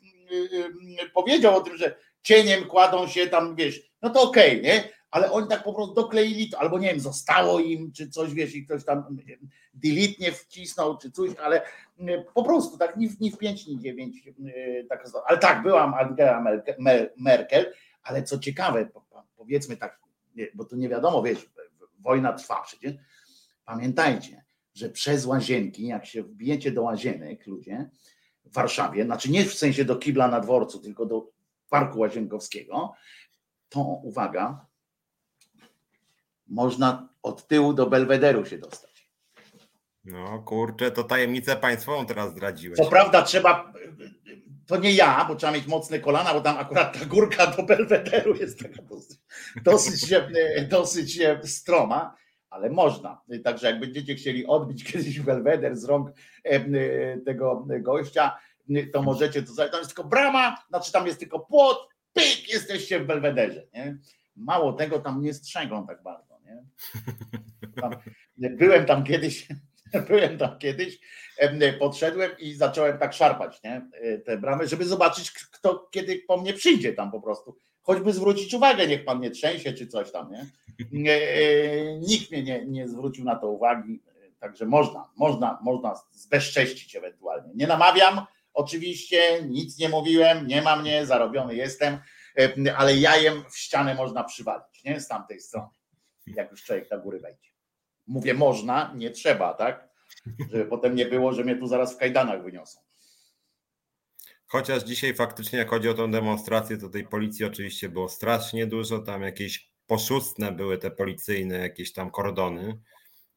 powiedział 1.14 1.56
o 1.56 1.62
tym, 1.62 1.78
że 1.78 1.96
cieniem 2.22 2.66
kładą 2.66 3.08
się 3.08 3.28
tam, 3.28 3.56
wiesz, 3.56 3.92
no 4.02 4.10
to 4.10 4.22
okej, 4.22 4.60
okay, 4.60 4.62
nie? 4.62 4.90
Ale 5.12 5.32
oni 5.32 5.48
tak 5.48 5.64
po 5.64 5.74
prostu 5.74 5.94
dokleili 5.94 6.50
to, 6.50 6.60
albo 6.60 6.80
nie 6.80 6.88
wiem, 6.88 7.00
zostało 7.00 7.60
im, 7.60 7.92
czy 7.92 8.10
coś, 8.10 8.34
wiesz, 8.34 8.56
i 8.56 8.66
ktoś 8.66 8.86
tam 8.86 9.18
delete 9.74 10.14
nie 10.20 10.32
wcisnął, 10.32 10.98
czy 10.98 11.12
coś, 11.12 11.32
ale 11.36 11.62
po 12.34 12.44
prostu 12.44 12.78
tak, 12.78 12.98
ni 12.98 13.10
w, 13.10 13.20
ni 13.20 13.32
w 13.32 13.38
pięć, 13.38 13.68
ni 13.68 13.78
w 13.78 13.82
dziewięć, 13.82 14.30
tak, 14.90 15.06
ale 15.26 15.38
tak, 15.38 15.64
byłam 15.64 15.94
Angela 15.94 16.44
Merkel, 17.18 17.74
ale 18.04 18.24
co 18.24 18.40
ciekawe, 18.40 18.90
powiedzmy 19.36 19.78
tak, 19.78 20.00
bo 20.54 20.66
to 20.66 20.76
nie 20.76 20.90
wiadomo, 20.90 21.24
wiesz, 21.24 21.50
wojna 22.00 22.34
trwa 22.34 22.62
przecież, 22.62 22.94
pamiętajcie, 23.66 24.44
że 24.74 24.90
przez 24.90 25.26
łazienki, 25.26 25.88
jak 25.88 26.06
się 26.06 26.24
wbijecie 26.24 26.72
do 26.72 26.82
łazienek, 26.82 27.48
ludzie, 27.48 27.90
w 28.46 28.54
Warszawie, 28.54 29.06
znaczy 29.06 29.32
nie 29.32 29.46
w 29.46 29.54
sensie 29.54 29.86
do 29.86 29.96
kibla 29.96 30.28
na 30.28 30.40
dworcu, 30.40 30.80
tylko 30.80 31.06
do 31.06 31.32
Parku 31.70 32.00
Łazienkowskiego, 32.00 32.94
to 33.70 33.80
uwaga, 33.80 34.66
można 36.48 37.10
od 37.22 37.48
tyłu 37.48 37.74
do 37.74 37.90
Belwederu 37.90 38.46
się 38.46 38.58
dostać. 38.58 39.10
No 40.06 40.40
kurczę, 40.40 40.92
to 40.92 41.04
tajemnicę 41.04 41.56
państwową 41.56 42.06
teraz 42.06 42.32
zdradziłeś. 42.32 42.78
Co 42.78 42.86
prawda 42.86 43.22
trzeba, 43.22 43.74
to 44.66 44.78
nie 44.78 44.94
ja, 44.94 45.26
bo 45.28 45.36
trzeba 45.36 45.54
mieć 45.54 45.68
mocne 45.68 46.00
kolana, 46.00 46.34
bo 46.34 46.42
tam 46.42 46.58
akurat 46.58 47.00
ta 47.00 47.06
górka 47.06 47.48
do 47.48 47.64
Belwederu 47.64 48.36
jest 48.36 48.60
taka 48.60 48.82
dosyć, 48.82 49.20
dosyć, 49.64 50.14
dosyć 50.70 51.20
stroma, 51.46 52.16
ale 52.54 52.70
można. 52.70 53.22
Także 53.44 53.68
jak 53.68 53.80
będziecie 53.80 54.16
chcieli 54.16 54.46
odbić 54.46 54.84
kiedyś 54.92 55.20
Belweder 55.20 55.78
z 55.78 55.84
rąk 55.84 56.10
tego 57.26 57.68
gościa, 57.80 58.38
to 58.94 59.02
możecie 59.02 59.44
to 59.44 59.54
zrobić. 59.54 59.72
Tam 59.72 59.82
jest 59.82 59.96
tylko 59.96 60.10
brama, 60.10 60.58
znaczy 60.70 60.92
tam 60.92 61.08
jest 61.08 61.20
tylko 61.20 61.40
płot, 61.40 61.88
pyk, 62.14 62.54
jesteście 62.54 63.00
w 63.00 63.06
Belwederze. 63.06 63.68
Nie? 63.74 63.98
Mało 64.36 64.74
tego, 64.74 65.00
tam 65.00 65.22
nie 65.22 65.34
strzegą 65.34 65.88
tak 65.88 66.04
bardzo. 66.04 66.40
Nie? 66.46 66.64
Tam, 67.82 67.96
byłem 68.58 68.86
tam 68.86 69.04
kiedyś, 69.04 69.48
byłem 70.10 70.38
tam 70.38 70.58
kiedyś, 70.58 71.00
podszedłem 71.80 72.32
i 72.40 72.54
zacząłem 72.54 72.98
tak 72.98 73.14
szarpać 73.14 73.64
nie? 73.64 73.90
te 74.26 74.38
bramy, 74.38 74.68
żeby 74.68 74.86
zobaczyć, 74.86 75.32
kto 75.32 75.88
kiedy 75.92 76.24
po 76.28 76.38
mnie 76.38 76.54
przyjdzie 76.54 76.94
tam 76.94 77.12
po 77.12 77.22
prostu. 77.22 77.58
Choćby 77.84 78.14
zwrócić 78.14 78.54
uwagę, 78.54 78.88
niech 78.88 79.06
pan 79.06 79.20
nie 79.20 79.32
trzęsie 79.32 79.74
czy 79.74 79.88
coś 79.88 80.12
tam. 80.12 80.32
Nie? 80.32 80.46
E, 81.12 82.00
nikt 82.00 82.32
mnie 82.32 82.44
nie, 82.44 82.66
nie 82.66 82.88
zwrócił 82.88 83.26
na 83.26 83.36
to 83.36 83.50
uwagi, 83.50 84.02
także 84.40 84.66
można, 84.66 85.10
można, 85.16 85.60
można 85.62 85.96
zbezcześcić 86.12 86.96
ewentualnie. 86.96 87.52
Nie 87.56 87.68
namawiam, 87.68 88.26
Oczywiście 88.54 89.44
nic 89.44 89.80
nie 89.80 89.90
mówiłem, 89.90 90.48
nie 90.48 90.62
ma 90.62 90.76
mnie, 90.76 91.06
zarobiony 91.06 91.56
jestem, 91.56 91.98
e, 92.40 92.78
ale 92.78 92.98
jajem 92.98 93.44
w 93.50 93.58
ścianę 93.58 93.96
można 93.96 94.24
przywalić, 94.24 94.84
nie? 94.84 95.00
Z 95.00 95.08
tamtej 95.08 95.40
strony, 95.40 95.68
jak 96.28 96.52
już 96.52 96.64
człowiek 96.64 96.92
na 96.92 96.98
górę 96.98 97.20
wejdzie. 97.20 97.50
Mówię 98.08 98.34
można, 98.34 98.94
nie 98.96 99.12
trzeba, 99.12 99.54
tak? 99.54 99.90
Żeby 100.52 100.66
potem 100.66 100.96
nie 100.96 101.06
było, 101.06 101.34
że 101.34 101.44
mnie 101.44 101.56
tu 101.56 101.68
zaraz 101.68 101.94
w 101.94 101.98
kajdanach 101.98 102.44
wyniosą. 102.44 102.80
Chociaż 104.54 104.84
dzisiaj 104.84 105.14
faktycznie, 105.14 105.60
jak 105.60 105.70
chodzi 105.70 105.90
o 105.90 105.94
tę 105.94 106.12
demonstrację, 106.12 106.78
to 106.78 106.90
tej 106.90 107.08
policji 107.08 107.46
oczywiście 107.46 107.90
było 107.90 108.10
strasznie 108.10 108.68
dużo, 108.68 109.00
tam 109.00 109.22
jakieś 109.22 109.70
poszustne 109.88 110.52
były 110.52 110.78
te 110.78 110.92
policyjne 110.92 111.58
jakieś 111.58 111.94
tam 111.94 112.12
kordony 112.12 112.80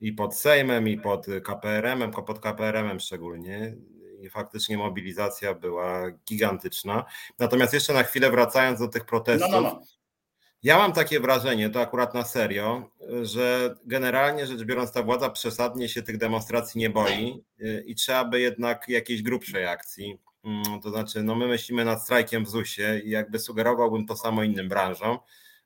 i 0.01 0.13
pod 0.13 0.37
Sejmem, 0.37 0.89
i 0.89 0.99
pod 0.99 1.27
KPRM-em, 1.45 2.11
pod 2.11 2.41
KPRM-em 2.41 3.01
szczególnie 3.01 3.77
i 4.21 4.31
faktycznie 4.31 4.79
mobilizacja 4.79 5.55
była 5.55 6.11
gigantyczna. 6.11 7.05
Natomiast 7.39 7.75
jeszcze 7.75 7.93
na 7.93 8.03
chwilę 8.03 8.31
wracając 8.31 8.79
do 8.81 8.89
tych 8.89 9.05
protestów, 9.05 9.51
no, 9.51 9.61
no, 9.61 9.69
no. 9.69 9.81
ja 10.63 10.79
mam 10.79 10.93
takie 10.93 11.21
wrażenie, 11.21 11.71
to 11.71 11.81
akurat 11.81 12.15
na 12.15 12.25
serio, 12.25 12.91
że 13.23 13.75
generalnie 13.85 14.47
rzecz 14.47 14.63
biorąc 14.63 14.93
ta 14.93 15.03
władza 15.03 15.31
przesadnie 15.31 15.89
się 15.89 16.03
tych 16.03 16.19
demonstracji 16.19 16.79
nie 16.79 16.91
boi 16.91 17.45
y, 17.61 17.85
i 17.87 17.95
trzeba 17.95 18.25
by 18.25 18.41
jednak 18.41 18.89
jakiejś 18.89 19.23
grubszej 19.23 19.67
akcji. 19.67 20.27
Mm, 20.47 20.81
to 20.81 20.91
znaczy, 20.91 21.23
no 21.23 21.35
my 21.35 21.47
myślimy 21.47 21.85
nad 21.85 22.03
strajkiem 22.03 22.45
w 22.45 22.49
ZUS-ie 22.49 23.01
i 23.01 23.11
jakby 23.11 23.39
sugerowałbym 23.39 24.07
to 24.07 24.17
samo 24.17 24.43
innym 24.43 24.69
branżom 24.69 25.19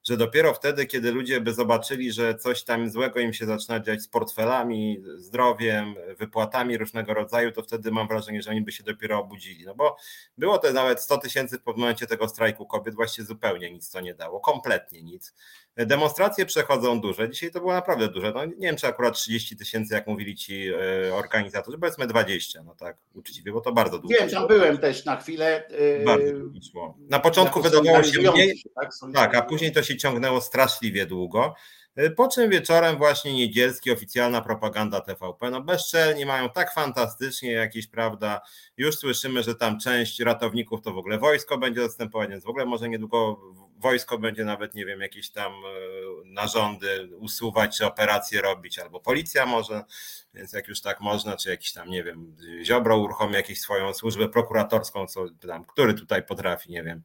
że 0.04 0.16
dopiero 0.16 0.54
wtedy, 0.54 0.86
kiedy 0.86 1.12
ludzie 1.12 1.40
by 1.40 1.54
zobaczyli, 1.54 2.12
że 2.12 2.34
coś 2.34 2.64
tam 2.64 2.90
złego 2.90 3.20
im 3.20 3.32
się 3.32 3.46
zaczyna 3.46 3.80
dziać 3.80 4.02
z 4.02 4.08
portfelami, 4.08 5.02
zdrowiem, 5.16 5.94
wypłatami 6.18 6.78
różnego 6.78 7.14
rodzaju, 7.14 7.52
to 7.52 7.62
wtedy 7.62 7.90
mam 7.90 8.08
wrażenie, 8.08 8.42
że 8.42 8.50
oni 8.50 8.62
by 8.62 8.72
się 8.72 8.84
dopiero 8.84 9.18
obudzili. 9.18 9.64
No 9.64 9.74
bo 9.74 9.96
było 10.38 10.58
to 10.58 10.72
nawet 10.72 11.00
100 11.00 11.18
tysięcy 11.18 11.58
w 11.58 11.76
momencie 11.76 12.06
tego 12.06 12.28
strajku 12.28 12.66
kobiet, 12.66 12.94
właściwie 12.94 13.26
zupełnie 13.26 13.70
nic 13.70 13.90
to 13.90 14.00
nie 14.00 14.14
dało, 14.14 14.40
kompletnie 14.40 15.02
nic. 15.02 15.34
Demonstracje 15.76 16.46
przechodzą 16.46 17.00
duże. 17.00 17.30
Dzisiaj 17.30 17.50
to 17.50 17.60
było 17.60 17.72
naprawdę 17.72 18.08
duże. 18.08 18.32
No, 18.34 18.44
nie 18.44 18.54
wiem, 18.56 18.76
czy 18.76 18.86
akurat 18.86 19.14
30 19.14 19.56
tysięcy, 19.56 19.94
jak 19.94 20.06
mówili 20.06 20.34
ci 20.34 20.68
e, 20.68 21.14
organizatorzy, 21.14 21.78
powiedzmy 21.78 22.06
20, 22.06 22.62
no 22.62 22.74
tak, 22.74 22.96
uczciwie, 23.14 23.52
bo 23.52 23.60
to 23.60 23.72
bardzo 23.72 23.98
dużo. 23.98 24.14
Wiem, 24.20 24.30
tam 24.30 24.46
byłem 24.46 24.78
też 24.78 25.04
na 25.04 25.16
chwilę. 25.16 25.68
E, 25.68 26.04
bardzo 26.04 26.32
szło. 26.70 26.98
Na 27.08 27.18
początku 27.18 27.62
wydawało 27.62 28.02
się 28.02 28.32
mniej, 28.32 28.62
tak? 28.74 28.90
tak, 29.14 29.34
a 29.34 29.42
później 29.42 29.72
to 29.72 29.82
się 29.82 29.96
ciągnęło 29.96 30.40
straszliwie 30.40 31.06
długo. 31.06 31.54
E, 31.96 32.10
po 32.10 32.28
czym 32.28 32.50
wieczorem 32.50 32.96
właśnie 32.96 33.34
niedzielski, 33.34 33.90
oficjalna 33.90 34.40
propaganda 34.40 35.00
TVP, 35.00 35.50
no 35.50 35.60
bezczelni 35.60 36.26
mają 36.26 36.50
tak 36.50 36.74
fantastycznie 36.74 37.52
jakieś, 37.52 37.86
prawda, 37.86 38.40
już 38.76 38.96
słyszymy, 38.96 39.42
że 39.42 39.54
tam 39.54 39.80
część 39.80 40.20
ratowników 40.20 40.82
to 40.82 40.92
w 40.92 40.98
ogóle 40.98 41.18
wojsko 41.18 41.58
będzie 41.58 41.82
zastępować, 41.82 42.30
więc 42.30 42.44
w 42.44 42.48
ogóle 42.48 42.66
może 42.66 42.88
niedługo 42.88 43.40
wojsko 43.80 44.18
będzie 44.18 44.44
nawet, 44.44 44.74
nie 44.74 44.86
wiem, 44.86 45.00
jakieś 45.00 45.30
tam 45.30 45.52
e, 45.52 45.68
narządy 46.24 47.08
usuwać, 47.18 47.78
czy 47.78 47.86
operacje 47.86 48.40
robić, 48.40 48.78
albo 48.78 49.00
policja 49.00 49.46
może, 49.46 49.84
więc 50.34 50.52
jak 50.52 50.68
już 50.68 50.80
tak 50.80 51.00
można, 51.00 51.36
czy 51.36 51.50
jakiś 51.50 51.72
tam, 51.72 51.90
nie 51.90 52.04
wiem, 52.04 52.36
Ziobro 52.64 52.98
uruchomi 52.98 53.34
jakąś 53.34 53.60
swoją 53.60 53.94
służbę 53.94 54.28
prokuratorską, 54.28 55.06
co 55.06 55.26
tam, 55.46 55.64
który 55.64 55.94
tutaj 55.94 56.22
potrafi, 56.22 56.72
nie 56.72 56.82
wiem, 56.82 57.02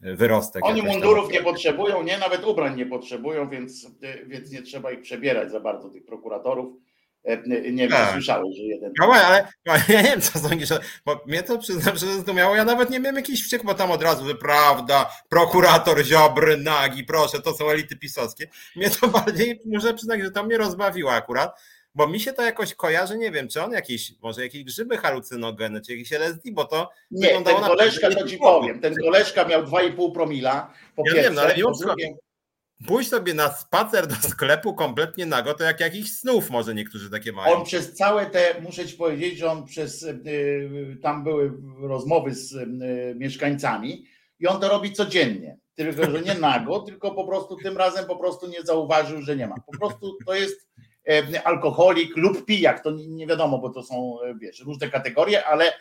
wyrostek. 0.00 0.64
Oni 0.64 0.82
mundurów 0.82 1.24
tam. 1.24 1.32
nie 1.32 1.42
potrzebują, 1.42 2.02
nie, 2.02 2.18
nawet 2.18 2.44
ubrań 2.44 2.76
nie 2.76 2.86
potrzebują, 2.86 3.48
więc, 3.48 3.86
więc 4.26 4.50
nie 4.50 4.62
trzeba 4.62 4.92
ich 4.92 5.00
przebierać 5.00 5.50
za 5.50 5.60
bardzo, 5.60 5.90
tych 5.90 6.04
prokuratorów. 6.04 6.76
E, 7.24 7.42
nie 7.72 7.88
wiem, 7.88 7.90
tak. 7.90 8.12
słyszałeś, 8.12 8.56
że 8.56 8.62
jeden. 8.62 8.92
No, 8.98 9.12
ale, 9.12 9.48
ale 9.68 9.82
ja 9.88 10.02
nie 10.02 10.08
wiem, 10.08 10.20
co 10.20 10.38
sądzisz, 10.38 10.68
bo 11.04 11.20
mnie 11.26 11.42
to 11.42 11.58
przyznam, 11.58 11.96
że 11.96 12.06
zrozumiało. 12.06 12.56
Ja 12.56 12.64
nawet 12.64 12.90
nie 12.90 13.00
miałem 13.00 13.16
jakiś 13.16 13.42
wściek, 13.42 13.64
bo 13.64 13.74
tam 13.74 13.90
od 13.90 14.02
razu, 14.02 14.28
że 14.28 14.34
prawda, 14.34 15.10
prokurator 15.28 16.04
Ziobry, 16.04 16.56
nagi, 16.56 17.04
proszę, 17.04 17.42
to 17.42 17.54
są 17.54 17.70
elity 17.70 17.96
pisowskie. 17.96 18.48
Mnie 18.76 18.90
to 18.90 19.08
bardziej, 19.24 19.60
muszę 19.64 19.94
przyznać, 19.94 20.20
że 20.20 20.30
to 20.30 20.44
mnie 20.44 20.58
rozbawiło 20.58 21.12
akurat, 21.12 21.60
bo 21.94 22.08
mi 22.08 22.20
się 22.20 22.32
to 22.32 22.42
jakoś 22.42 22.74
kojarzy, 22.74 23.18
nie 23.18 23.30
wiem, 23.30 23.48
czy 23.48 23.62
on 23.62 23.72
jakieś, 23.72 24.12
może 24.22 24.42
jakieś 24.42 24.64
grzyby 24.64 24.96
halucynogeny, 24.96 25.80
czy 25.80 25.92
jakieś 25.92 26.12
LSD, 26.12 26.50
bo 26.52 26.64
to 26.64 26.90
Nie, 27.10 27.42
ten 27.42 27.56
koleżka, 27.56 28.10
to 28.10 28.28
ci 28.28 28.38
powiem, 28.38 28.80
ten 28.80 28.94
koleżka 28.94 29.44
miał 29.44 29.62
2,5 29.62 30.12
promila, 30.12 30.72
po 30.96 31.02
ja 31.06 31.12
pierwsze, 31.12 31.30
wiem, 31.30 31.34
no, 31.34 31.42
ale 31.42 31.54
po 31.54 31.72
drugie, 31.72 32.14
pójść 32.86 33.10
sobie 33.10 33.34
na 33.34 33.52
spacer 33.52 34.06
do 34.06 34.14
sklepu 34.14 34.74
kompletnie 34.74 35.26
nago, 35.26 35.54
to 35.54 35.64
jak 35.64 35.80
jakiś 35.80 36.18
snów 36.18 36.50
może 36.50 36.74
niektórzy 36.74 37.10
takie 37.10 37.32
mają. 37.32 37.56
On 37.56 37.64
przez 37.64 37.94
całe 37.94 38.26
te, 38.26 38.54
muszę 38.60 38.86
ci 38.86 38.96
powiedzieć, 38.96 39.38
że 39.38 39.50
on 39.50 39.66
przez, 39.66 40.02
y, 40.02 40.98
tam 41.02 41.24
były 41.24 41.52
rozmowy 41.82 42.34
z 42.34 42.52
y, 42.52 42.66
mieszkańcami 43.16 44.04
i 44.40 44.46
on 44.46 44.60
to 44.60 44.68
robi 44.68 44.92
codziennie. 44.92 45.58
Tylko, 45.74 46.10
że 46.10 46.22
nie 46.22 46.34
nago, 46.34 46.80
tylko 46.88 47.10
po 47.10 47.26
prostu 47.26 47.56
tym 47.56 47.76
razem 47.76 48.06
po 48.06 48.16
prostu 48.16 48.48
nie 48.48 48.62
zauważył, 48.62 49.22
że 49.22 49.36
nie 49.36 49.46
ma. 49.46 49.54
Po 49.66 49.78
prostu 49.78 50.16
to 50.26 50.34
jest 50.34 50.68
e, 51.08 51.42
alkoholik 51.46 52.16
lub 52.16 52.44
pijak, 52.44 52.82
to 52.82 52.90
nie 52.90 53.26
wiadomo, 53.26 53.58
bo 53.58 53.70
to 53.70 53.82
są, 53.82 54.18
e, 54.22 54.34
wiesz, 54.34 54.60
różne 54.60 54.90
kategorie, 54.90 55.46
ale, 55.46 55.72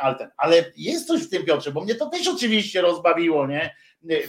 ale, 0.00 0.30
ale 0.36 0.64
jest 0.76 1.06
coś 1.06 1.22
w 1.22 1.30
tym 1.30 1.44
Piotrze, 1.44 1.72
bo 1.72 1.84
mnie 1.84 1.94
to 1.94 2.08
też 2.08 2.28
oczywiście 2.28 2.80
rozbawiło, 2.80 3.46
nie? 3.46 3.74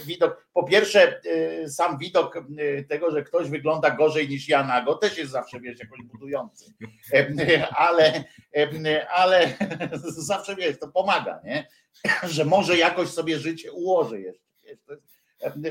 Widok, 0.06 0.48
po 0.52 0.64
pierwsze 0.64 1.20
y, 1.64 1.68
sam 1.68 1.98
widok 1.98 2.36
y, 2.36 2.86
tego, 2.88 3.10
że 3.10 3.22
ktoś 3.22 3.50
wygląda 3.50 3.90
gorzej 3.90 4.28
niż 4.28 4.48
ja 4.48 4.64
nago, 4.64 4.94
też 4.94 5.18
jest 5.18 5.30
zawsze, 5.30 5.60
wiesz, 5.60 5.78
jakoś 5.78 6.02
budujący, 6.02 6.72
ale, 7.76 8.24
ale 9.10 9.56
zawsze, 10.02 10.56
wiesz, 10.56 10.78
to 10.78 10.88
pomaga, 10.88 11.40
nie? 11.44 11.68
że 12.34 12.44
może 12.44 12.76
jakoś 12.76 13.08
sobie 13.08 13.38
życie 13.38 13.72
ułoży 13.72 14.20
jeszcze, 14.20 14.48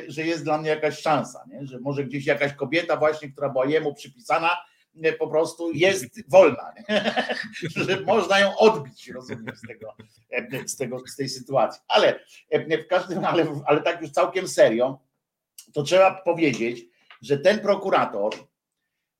że 0.07 0.25
jest 0.25 0.43
dla 0.43 0.57
mnie 0.57 0.69
jakaś 0.69 0.99
szansa, 0.99 1.45
nie? 1.47 1.65
że 1.65 1.79
może 1.79 2.03
gdzieś 2.03 2.25
jakaś 2.25 2.53
kobieta 2.53 2.97
właśnie, 2.97 3.31
która 3.31 3.49
była 3.49 3.65
jemu 3.65 3.93
przypisana, 3.93 4.49
po 5.19 5.27
prostu 5.27 5.71
jest 5.71 6.29
wolna, 6.29 6.73
że 7.87 8.01
można 8.01 8.39
ją 8.39 8.57
odbić, 8.57 9.09
rozumiem, 9.09 9.55
z 9.55 9.67
tego, 9.67 9.95
z 10.65 10.75
tego, 10.75 10.99
z 11.07 11.15
tej 11.15 11.29
sytuacji. 11.29 11.81
Ale 11.87 12.19
w 12.51 12.87
każdym, 12.89 13.25
ale, 13.25 13.61
ale 13.65 13.81
tak 13.81 14.01
już 14.01 14.11
całkiem 14.11 14.47
serio, 14.47 14.99
to 15.73 15.83
trzeba 15.83 16.21
powiedzieć, 16.21 16.85
że 17.21 17.37
ten 17.37 17.59
prokurator 17.59 18.33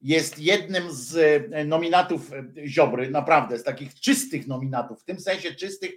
jest 0.02 0.40
jednym 0.40 0.84
z 0.92 1.44
nominatów 1.68 2.32
Ziobry, 2.66 3.10
naprawdę 3.10 3.60
z 3.60 3.64
takich 3.64 4.00
czystych 4.00 4.48
nominatów, 4.48 5.02
w 5.02 5.04
tym 5.04 5.20
sensie 5.20 5.56
czystych, 5.56 5.92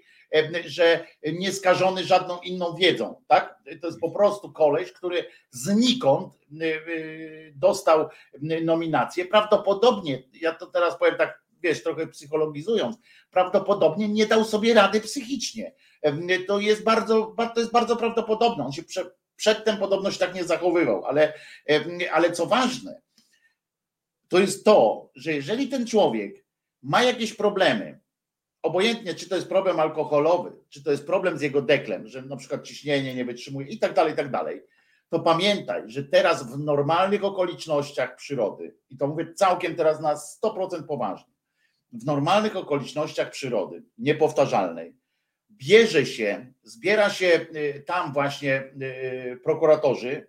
że 0.65 1.07
nie 1.33 1.53
skażony 1.53 2.05
żadną 2.05 2.41
inną 2.41 2.75
wiedzą, 2.75 3.23
tak? 3.27 3.59
To 3.81 3.87
jest 3.87 4.01
po 4.01 4.11
prostu 4.11 4.53
koleś, 4.53 4.93
który 4.93 5.25
znikąd 5.51 6.35
y, 6.35 6.65
y, 6.65 7.53
dostał 7.57 8.09
nominację. 8.63 9.25
Prawdopodobnie, 9.25 10.23
ja 10.41 10.55
to 10.55 10.67
teraz 10.67 10.99
powiem 10.99 11.17
tak, 11.17 11.43
wiesz, 11.63 11.83
trochę 11.83 12.07
psychologizując, 12.07 12.97
prawdopodobnie 13.31 14.09
nie 14.09 14.27
dał 14.27 14.45
sobie 14.45 14.75
rady 14.75 15.01
psychicznie. 15.01 15.73
To 16.47 16.61
jest 16.61 16.85
bardzo, 16.85 17.35
to 17.55 17.61
jest 17.61 17.73
bardzo 17.73 17.97
prawdopodobne. 17.97 18.65
On 18.65 18.73
się 18.73 18.83
prze, 18.83 19.11
przedtem 19.37 19.77
podobność 19.77 20.19
tak 20.19 20.35
nie 20.35 20.45
zachowywał, 20.45 21.05
ale, 21.05 21.33
ale 22.13 22.33
co 22.33 22.47
ważne, 22.47 23.01
to 24.29 24.39
jest 24.39 24.65
to, 24.65 25.11
że 25.15 25.33
jeżeli 25.33 25.69
ten 25.69 25.87
człowiek 25.87 26.45
ma 26.83 27.03
jakieś 27.03 27.35
problemy, 27.35 28.01
obojętnie 28.63 29.15
czy 29.15 29.29
to 29.29 29.37
jest 29.37 29.49
problem 29.49 29.81
alkoholowy, 29.81 30.53
czy 30.69 30.85
to 30.85 30.91
jest 30.91 31.07
problem 31.07 31.39
z 31.39 31.43
jego 31.43 31.63
deklem, 31.63 32.07
że 32.07 32.23
na 32.23 32.37
przykład 32.37 32.65
ciśnienie 32.65 33.15
nie 33.15 33.25
wytrzymuje 33.25 33.67
i 33.67 33.79
tak 33.79 33.95
dalej, 33.95 34.13
i 34.13 34.17
tak 34.17 34.31
dalej, 34.31 34.63
to 35.09 35.21
pamiętaj, 35.21 35.83
że 35.87 36.05
teraz 36.05 36.53
w 36.53 36.59
normalnych 36.59 37.25
okolicznościach 37.25 38.17
przyrody, 38.17 38.75
i 38.91 38.97
to 38.97 39.07
mówię 39.07 39.35
całkiem 39.35 39.75
teraz 39.75 40.01
na 40.01 40.15
100% 40.15 40.83
poważnie, 40.87 41.35
w 41.93 42.05
normalnych 42.05 42.57
okolicznościach 42.57 43.31
przyrody, 43.31 43.83
niepowtarzalnej, 43.99 44.97
bierze 45.51 46.07
się, 46.07 46.53
zbiera 46.63 47.11
się 47.11 47.47
y, 47.57 47.85
tam 47.87 48.13
właśnie 48.13 48.73
y, 48.83 49.41
prokuratorzy, 49.45 50.27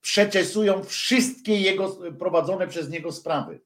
przeczesują 0.00 0.84
wszystkie 0.84 1.60
jego 1.60 1.96
prowadzone 2.18 2.68
przez 2.68 2.90
niego 2.90 3.12
sprawy. 3.12 3.60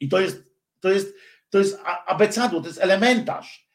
I 0.00 0.08
to 0.08 0.20
jest, 0.20 0.54
to 0.80 0.90
jest 0.90 1.14
to 1.50 1.58
jest 1.58 1.80
abecadu, 2.06 2.60
to 2.60 2.66
jest 2.66 2.80
elementarz. 2.80 3.70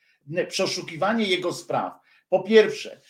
Przeszukiwanie 0.47 1.25
jego 1.25 1.53
spraw. 1.53 1.93
Po 2.29 2.43
pierwsze, 2.43 3.01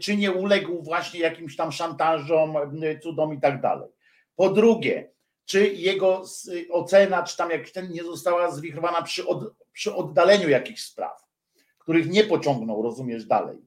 czy 0.00 0.16
nie 0.16 0.32
uległ 0.32 0.82
właśnie 0.82 1.20
jakimś 1.20 1.56
tam 1.56 1.72
szantażom, 1.72 2.56
cudom 3.02 3.34
i 3.34 3.40
tak 3.40 3.60
dalej. 3.60 3.88
Po 4.36 4.50
drugie, 4.50 5.10
czy 5.44 5.66
jego 5.66 6.22
ocena, 6.70 7.22
czy 7.22 7.36
tam 7.36 7.50
jak 7.50 7.70
ten 7.70 7.92
nie 7.92 8.04
została 8.04 8.50
zwichrowana 8.50 9.02
przy, 9.02 9.26
od, 9.26 9.54
przy 9.72 9.94
oddaleniu 9.94 10.48
jakichś 10.48 10.82
spraw, 10.82 11.26
których 11.78 12.10
nie 12.10 12.24
pociągnął, 12.24 12.82
rozumiesz, 12.82 13.24
dalej. 13.24 13.58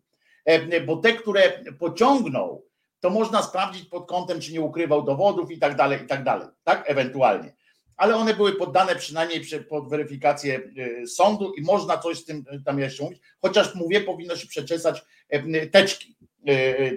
E, 0.46 0.82
bo 0.82 0.98
te, 0.98 1.14
które 1.14 1.64
pociągnął, 1.80 2.66
to 3.00 3.10
można 3.10 3.42
sprawdzić 3.42 3.86
pod 3.86 4.08
kątem, 4.08 4.40
czy 4.40 4.54
nie 4.54 4.62
ukrywał 4.62 5.04
dowodów 5.04 5.52
i 5.52 5.60
tak 5.60 5.76
dalej, 5.76 6.04
i 6.04 6.08
tak 6.08 6.24
dalej, 6.24 6.48
tak? 6.64 6.84
Ewentualnie 6.90 7.54
ale 7.98 8.16
one 8.16 8.34
były 8.34 8.54
poddane 8.54 8.96
przynajmniej 8.96 9.42
pod 9.70 9.90
weryfikację 9.90 10.62
y, 11.04 11.08
sądu 11.08 11.54
i 11.54 11.62
można 11.62 11.98
coś 11.98 12.18
z 12.18 12.26
tym 12.26 12.46
y, 12.54 12.64
tam 12.66 12.80
jeszcze 12.80 13.04
mówić, 13.04 13.20
chociaż 13.42 13.76
mówię, 13.76 14.02
powinno 14.02 14.36
się 14.36 14.48
przeczesać 14.48 15.06
y, 15.34 15.70
teczki 15.72 16.18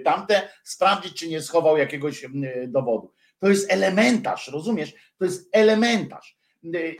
tamte, 0.03 0.49
sprawdzić, 0.63 1.13
czy 1.13 1.27
nie 1.27 1.41
schował 1.41 1.77
jakiegoś 1.77 2.25
dowodu. 2.67 3.13
To 3.39 3.49
jest 3.49 3.73
elementarz, 3.73 4.47
rozumiesz? 4.47 4.93
To 5.17 5.25
jest 5.25 5.49
elementarz. 5.51 6.37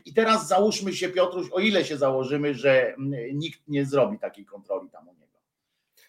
I 0.05 0.13
teraz 0.13 0.47
załóżmy 0.47 0.93
się, 0.93 1.09
Piotruś, 1.09 1.47
o 1.51 1.59
ile 1.59 1.85
się 1.85 1.97
założymy, 1.97 2.53
że 2.55 2.95
nikt 3.33 3.59
nie 3.67 3.85
zrobi 3.85 4.19
takiej 4.19 4.45
kontroli 4.45 4.89
tam 4.89 5.07
u 5.07 5.13
niego. 5.13 5.26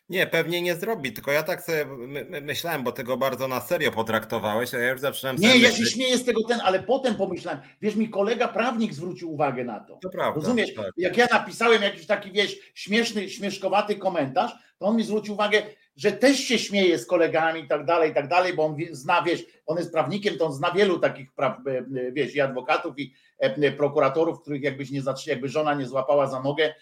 Nie, 0.09 0.27
pewnie 0.27 0.63
nie 0.63 0.77
zrobi, 0.77 1.13
tylko 1.13 1.33
ja 1.33 1.43
tak 1.43 1.63
sobie 1.63 1.85
my, 1.87 2.41
myślałem, 2.41 2.83
bo 2.83 2.93
tego 2.93 3.17
bardzo 3.17 3.49
na 3.49 3.61
serio 3.61 3.93
potraktowałeś, 3.93 4.75
a 4.75 4.79
ja 4.79 4.91
już 4.91 5.01
zaczynam 5.01 5.37
Nie, 5.37 5.59
ja 5.59 5.73
się 5.73 5.87
śmieję 5.87 6.19
z 6.19 6.25
tego 6.25 6.45
ten, 6.45 6.61
ale 6.65 6.83
potem 6.83 7.15
pomyślałem, 7.15 7.61
wiesz, 7.83 7.97
mi 7.97 8.09
kolega 8.09 8.49
prawnik 8.49 8.95
zwrócił 8.95 9.33
uwagę 9.33 9.65
na 9.65 9.81
to. 9.81 9.97
To 10.03 10.09
prawda. 10.09 10.41
Rozumiesz, 10.41 10.75
tak. 10.75 10.87
jak 10.97 11.17
ja 11.17 11.27
napisałem 11.33 11.83
jakiś 11.83 12.07
taki, 12.07 12.33
wiesz, 12.33 12.57
śmieszny, 12.75 13.31
śmieszkowaty 13.31 13.97
komentarz, 13.97 14.53
to 14.79 14.87
on 14.87 14.97
mi 14.97 15.03
zwrócił 15.03 15.35
uwagę, 15.35 15.63
że 15.97 16.13
też 16.13 16.39
się 16.39 16.59
śmieje 16.59 16.99
z 16.99 17.07
kolegami 17.07 17.61
i 17.61 17.69
tak 17.69 17.85
dalej, 17.85 18.11
i 18.11 18.15
tak 18.15 18.29
dalej, 18.29 18.55
bo 18.55 18.65
on 18.65 18.77
zna, 18.91 19.23
wiesz, 19.23 19.45
on 19.67 19.79
jest 19.79 19.93
prawnikiem, 19.93 20.39
to 20.39 20.47
on 20.47 20.53
zna 20.53 20.71
wielu 20.71 20.99
takich, 20.99 21.33
praw, 21.33 21.59
e, 21.67 21.79
e, 21.79 22.13
wiesz, 22.13 22.35
i 22.35 22.41
adwokatów, 22.41 22.99
i 22.99 23.13
e, 23.39 23.73
prokuratorów, 23.73 24.41
których 24.41 24.63
jakbyś 24.63 24.91
nie 24.91 25.03
zatrzymał, 25.03 25.35
jakby 25.35 25.49
żona 25.49 25.75
nie 25.75 25.87
złapała 25.87 26.27
za 26.27 26.43
nogę, 26.43 26.75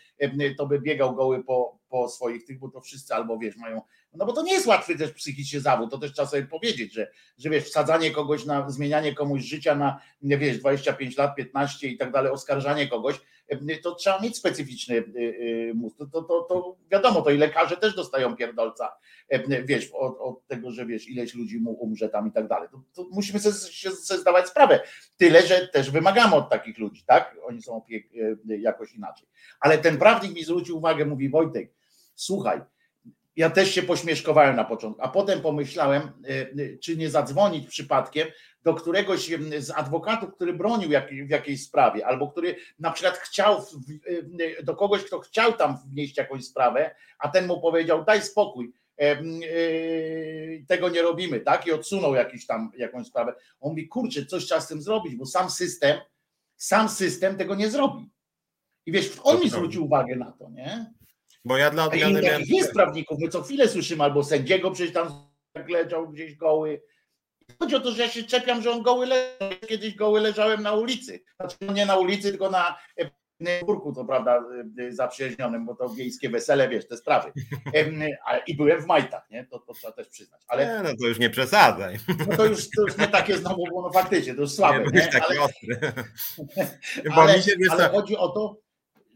to 0.58 0.66
by 0.66 0.80
biegał 0.80 1.14
goły 1.14 1.44
po, 1.44 1.78
po 1.96 2.08
swoich 2.08 2.44
tych, 2.44 2.58
bo 2.58 2.68
to 2.68 2.80
wszyscy 2.80 3.14
albo 3.14 3.38
wiesz, 3.38 3.56
mają, 3.56 3.82
no 4.14 4.26
bo 4.26 4.32
to 4.32 4.42
nie 4.42 4.52
jest 4.52 4.66
łatwy 4.66 4.98
też 4.98 5.12
psychicznie 5.12 5.60
zawód, 5.60 5.90
to 5.90 5.98
też 5.98 6.12
trzeba 6.12 6.28
sobie 6.28 6.42
powiedzieć, 6.42 6.94
że, 6.94 7.10
że 7.38 7.50
wiesz, 7.50 7.64
wsadzanie 7.64 8.10
kogoś 8.10 8.44
na, 8.44 8.70
zmienianie 8.70 9.14
komuś 9.14 9.42
życia 9.42 9.74
na, 9.74 10.00
nie 10.22 10.38
wiesz, 10.38 10.58
25 10.58 11.16
lat, 11.16 11.36
15 11.36 11.88
i 11.88 11.96
tak 11.96 12.12
dalej, 12.12 12.32
oskarżanie 12.32 12.88
kogoś, 12.88 13.20
to 13.82 13.94
trzeba 13.94 14.20
mieć 14.20 14.36
specyficzny 14.36 15.04
mózg, 15.74 15.98
to, 15.98 16.06
to, 16.06 16.22
to, 16.22 16.42
to 16.42 16.76
wiadomo, 16.90 17.22
to 17.22 17.30
i 17.30 17.38
lekarze 17.38 17.76
też 17.76 17.94
dostają 17.94 18.36
pierdolca, 18.36 18.96
wiesz, 19.64 19.90
od, 19.92 20.16
od 20.18 20.46
tego, 20.46 20.70
że 20.70 20.86
wiesz, 20.86 21.08
ileś 21.08 21.34
ludzi 21.34 21.58
mu 21.58 21.70
umrze 21.70 22.08
tam 22.08 22.28
i 22.28 22.32
tak 22.32 22.48
dalej, 22.48 22.68
to, 22.72 22.82
to 22.94 23.08
musimy 23.12 23.38
sobie, 23.38 23.54
sobie 23.54 24.20
zdawać 24.20 24.48
sprawę, 24.48 24.80
tyle, 25.16 25.46
że 25.46 25.68
też 25.68 25.90
wymagamy 25.90 26.34
od 26.34 26.50
takich 26.50 26.78
ludzi, 26.78 27.04
tak, 27.06 27.36
oni 27.44 27.62
są 27.62 27.82
jakoś 28.44 28.94
inaczej, 28.94 29.28
ale 29.60 29.78
ten 29.78 29.98
prawnik 29.98 30.34
mi 30.34 30.44
zwrócił 30.44 30.78
uwagę, 30.78 31.04
mówi 31.04 31.28
Wojtek, 31.28 31.76
słuchaj, 32.16 32.60
ja 33.36 33.50
też 33.50 33.74
się 33.74 33.82
pośmieszkowałem 33.82 34.56
na 34.56 34.64
początku, 34.64 35.02
a 35.02 35.08
potem 35.08 35.40
pomyślałem, 35.40 36.02
e, 36.02 36.28
e, 36.28 36.78
czy 36.78 36.96
nie 36.96 37.10
zadzwonić 37.10 37.68
przypadkiem 37.68 38.28
do 38.62 38.74
któregoś 38.74 39.30
z 39.58 39.70
adwokatów, 39.70 40.34
który 40.34 40.54
bronił 40.54 40.88
w 41.26 41.30
jakiejś 41.30 41.64
sprawie, 41.64 42.06
albo 42.06 42.28
który 42.28 42.56
na 42.78 42.90
przykład 42.90 43.18
chciał, 43.18 43.64
e, 44.58 44.62
do 44.62 44.76
kogoś, 44.76 45.04
kto 45.04 45.20
chciał 45.20 45.52
tam 45.52 45.78
wnieść 45.86 46.16
jakąś 46.16 46.44
sprawę, 46.44 46.94
a 47.18 47.28
ten 47.28 47.46
mu 47.46 47.60
powiedział, 47.60 48.04
daj 48.04 48.22
spokój, 48.22 48.72
tego 50.68 50.88
nie 50.88 51.02
robimy, 51.02 51.40
tak? 51.40 51.66
I 51.66 51.72
odsunął 51.72 52.14
jakiś 52.14 52.46
tam, 52.46 52.70
jakąś 52.76 53.06
sprawę. 53.06 53.34
On 53.60 53.70
mówi, 53.70 53.88
kurczę, 53.88 54.26
coś 54.26 54.44
trzeba 54.44 54.60
z 54.60 54.68
tym 54.68 54.82
zrobić, 54.82 55.16
bo 55.16 55.26
sam 55.26 55.50
system, 55.50 56.00
sam 56.56 56.88
system 56.88 57.36
tego 57.36 57.54
nie 57.54 57.70
zrobi. 57.70 58.10
I 58.86 58.92
wiesz, 58.92 59.12
on 59.22 59.40
mi 59.40 59.50
zwrócił 59.50 59.84
uwagę 59.84 60.16
na 60.16 60.32
to, 60.32 60.50
nie? 60.50 60.92
Bo 61.46 61.56
ja 61.56 61.70
dla 61.70 61.84
odmiany 61.84 62.22
miałem... 62.22 62.42
Jest 62.46 62.72
prawników, 62.72 63.18
my 63.20 63.28
co 63.28 63.42
chwilę 63.42 63.68
słyszymy 63.68 64.04
albo 64.04 64.24
sędziego 64.24 64.70
przecież 64.70 64.92
tam 64.92 65.08
leżał 65.68 66.08
gdzieś 66.08 66.34
goły. 66.34 66.82
Chodzi 67.58 67.74
o 67.74 67.80
to, 67.80 67.92
że 67.92 68.02
ja 68.02 68.08
się 68.08 68.22
czepiam, 68.22 68.62
że 68.62 68.70
on 68.70 68.82
goły 68.82 69.06
leżał. 69.06 69.50
Kiedyś 69.68 69.94
goły 69.94 70.20
leżałem 70.20 70.62
na 70.62 70.72
ulicy. 70.72 71.24
Znaczy 71.36 71.56
no 71.60 71.72
nie 71.72 71.86
na 71.86 71.96
ulicy, 71.96 72.30
tylko 72.30 72.50
na 72.50 72.78
burku, 73.64 73.92
to 73.92 74.04
prawda, 74.04 74.44
e, 74.78 74.92
zaprzyjaźnionym, 74.92 75.66
bo 75.66 75.74
to 75.74 75.88
wiejskie 75.88 76.30
wesele, 76.30 76.68
wiesz, 76.68 76.88
te 76.88 76.96
sprawy. 76.96 77.32
I 78.46 78.56
byłem 78.56 78.82
w 78.82 78.86
majtach, 78.86 79.30
nie? 79.30 79.46
To, 79.46 79.58
to 79.58 79.74
trzeba 79.74 79.92
też 79.92 80.08
przyznać. 80.08 80.42
Ale, 80.48 80.66
nie, 80.66 80.82
no 80.82 80.96
to 81.00 81.06
już 81.06 81.18
nie 81.18 81.30
przesadzaj. 81.30 81.98
No 82.28 82.36
to 82.36 82.46
już, 82.46 82.70
to 82.70 82.82
już 82.82 82.96
nie 82.98 83.08
takie 83.08 83.38
znowu, 83.38 83.64
bo 83.72 83.82
no 83.82 83.90
faktycznie, 83.90 84.34
to 84.34 84.40
już 84.40 84.50
słabe. 84.50 84.84
Nie, 84.84 85.00
nie? 85.00 85.22
Ale, 85.22 85.40
ostry. 85.40 85.78
ale, 87.16 87.42
ale 87.70 87.88
chodzi 87.88 88.16
o 88.16 88.28
to, 88.28 88.65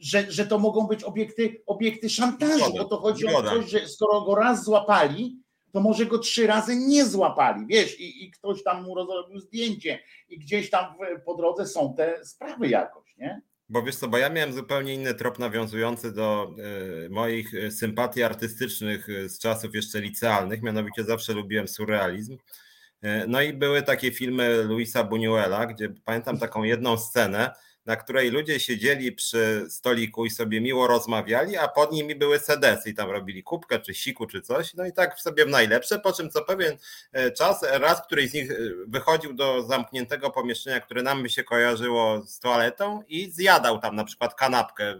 że, 0.00 0.32
że 0.32 0.46
to 0.46 0.58
mogą 0.58 0.86
być 0.86 1.04
obiekty, 1.04 1.62
obiekty 1.66 2.10
szantażu, 2.10 2.72
bo 2.78 2.84
to 2.84 2.96
chodzi 2.96 3.26
o 3.26 3.42
coś, 3.42 3.70
że 3.70 3.88
skoro 3.88 4.20
go 4.20 4.34
raz 4.34 4.64
złapali, 4.64 5.40
to 5.72 5.80
może 5.80 6.06
go 6.06 6.18
trzy 6.18 6.46
razy 6.46 6.76
nie 6.76 7.04
złapali, 7.04 7.66
wiesz, 7.66 8.00
i, 8.00 8.24
i 8.24 8.30
ktoś 8.30 8.62
tam 8.62 8.82
mu 8.82 8.94
rozrobił 8.94 9.40
zdjęcie 9.40 10.02
i 10.28 10.38
gdzieś 10.38 10.70
tam 10.70 10.94
po 11.24 11.34
drodze 11.34 11.66
są 11.66 11.94
te 11.94 12.24
sprawy 12.24 12.68
jakoś, 12.68 13.16
nie? 13.16 13.42
Bo 13.68 13.82
wiesz 13.82 13.96
co, 13.96 14.08
bo 14.08 14.18
ja 14.18 14.28
miałem 14.28 14.52
zupełnie 14.52 14.94
inny 14.94 15.14
trop 15.14 15.38
nawiązujący 15.38 16.12
do 16.12 16.54
y, 17.06 17.10
moich 17.10 17.54
e, 17.54 17.70
sympatii 17.70 18.22
artystycznych 18.22 19.08
e, 19.08 19.28
z 19.28 19.38
czasów 19.38 19.74
jeszcze 19.74 20.00
licealnych, 20.00 20.62
mianowicie 20.62 21.04
zawsze 21.04 21.32
lubiłem 21.32 21.68
surrealizm. 21.68 22.36
No 23.28 23.42
i 23.42 23.52
były 23.52 23.82
takie 23.82 24.12
filmy 24.12 24.62
Luisa 24.62 25.04
Buñuela, 25.04 25.66
gdzie 25.74 25.94
pamiętam 26.04 26.38
taką 26.38 26.62
jedną 26.62 26.98
scenę, 26.98 27.50
na 27.90 27.96
której 27.96 28.30
ludzie 28.30 28.60
siedzieli 28.60 29.12
przy 29.12 29.66
stoliku 29.68 30.26
i 30.26 30.30
sobie 30.30 30.60
miło 30.60 30.86
rozmawiali, 30.86 31.56
a 31.56 31.68
pod 31.68 31.92
nimi 31.92 32.14
były 32.14 32.38
sedesy 32.38 32.90
i 32.90 32.94
tam 32.94 33.10
robili 33.10 33.42
kubkę 33.42 33.80
czy 33.80 33.94
siku 33.94 34.26
czy 34.26 34.42
coś, 34.42 34.74
no 34.74 34.86
i 34.86 34.92
tak 34.92 35.20
sobie 35.20 35.44
w 35.44 35.48
najlepsze, 35.48 35.98
po 35.98 36.12
czym 36.12 36.30
co 36.30 36.44
pewien 36.44 36.76
e, 37.12 37.30
czas 37.30 37.62
raz 37.62 38.02
któryś 38.06 38.30
z 38.30 38.34
nich 38.34 38.50
e, 38.50 38.54
wychodził 38.86 39.32
do 39.32 39.62
zamkniętego 39.62 40.30
pomieszczenia, 40.30 40.80
które 40.80 41.02
nam 41.02 41.22
by 41.22 41.28
się 41.30 41.44
kojarzyło 41.44 42.22
z 42.26 42.38
toaletą 42.38 43.02
i 43.08 43.30
zjadał 43.30 43.78
tam 43.78 43.96
na 43.96 44.04
przykład 44.04 44.34
kanapkę 44.34 44.94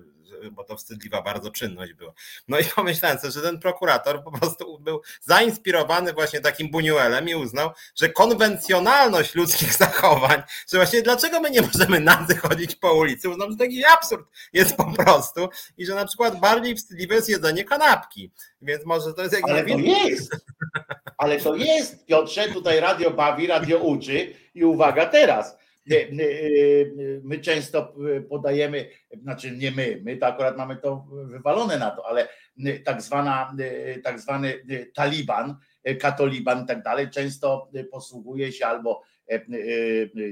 bo 0.52 0.64
to 0.64 0.76
wstydliwa 0.76 1.22
bardzo 1.22 1.50
czynność 1.50 1.92
była. 1.92 2.12
No 2.48 2.58
i 2.58 2.64
pomyślałem 2.76 3.18
sobie, 3.18 3.30
że 3.30 3.42
ten 3.42 3.60
prokurator 3.60 4.24
po 4.24 4.32
prostu 4.32 4.78
był 4.78 5.00
zainspirowany 5.20 6.12
właśnie 6.12 6.40
takim 6.40 6.70
Buñuelem 6.70 7.28
i 7.28 7.34
uznał, 7.34 7.70
że 7.96 8.08
konwencjonalność 8.08 9.34
ludzkich 9.34 9.74
zachowań, 9.74 10.42
że 10.72 10.78
właśnie 10.78 11.02
dlaczego 11.02 11.40
my 11.40 11.50
nie 11.50 11.62
możemy 11.62 12.00
nazy 12.00 12.36
chodzić 12.36 12.76
po 12.76 12.94
ulicy, 12.94 13.28
uznał, 13.28 13.50
że 13.50 13.56
taki 13.56 13.84
absurd 13.84 14.26
jest 14.52 14.76
po 14.76 14.92
prostu 14.92 15.48
i 15.78 15.86
że 15.86 15.94
na 15.94 16.06
przykład 16.06 16.40
bardziej 16.40 16.76
wstydliwe 16.76 17.14
jest 17.14 17.28
jedzenie 17.28 17.64
kanapki. 17.64 18.30
Więc 18.62 18.86
może 18.86 19.14
to 19.14 19.22
jest 19.22 19.34
jakiś. 19.34 19.50
Ale 19.50 19.64
to 19.64 19.78
jest. 19.78 20.36
Ale 21.18 21.40
to 21.40 21.54
jest, 21.54 22.06
Piotrze, 22.06 22.48
tutaj 22.48 22.80
radio 22.80 23.10
bawi, 23.10 23.46
radio 23.46 23.78
uczy 23.78 24.34
i 24.54 24.64
uwaga 24.64 25.06
teraz. 25.06 25.56
My 27.22 27.38
często 27.40 27.94
podajemy, 28.28 28.88
znaczy 29.22 29.50
nie 29.50 29.70
my, 29.70 30.00
my 30.04 30.16
to 30.16 30.26
akurat 30.26 30.56
mamy 30.56 30.76
to 30.76 31.06
wywalone 31.10 31.78
na 31.78 31.90
to, 31.90 32.06
ale 32.06 32.28
tak, 32.84 33.02
zwana, 33.02 33.56
tak 34.04 34.20
zwany 34.20 34.64
taliban, 34.94 35.56
katoliban 36.00 36.64
i 36.64 36.66
tak 36.66 36.82
dalej, 36.82 37.10
często 37.10 37.70
posługuje 37.90 38.52
się 38.52 38.66
albo 38.66 39.02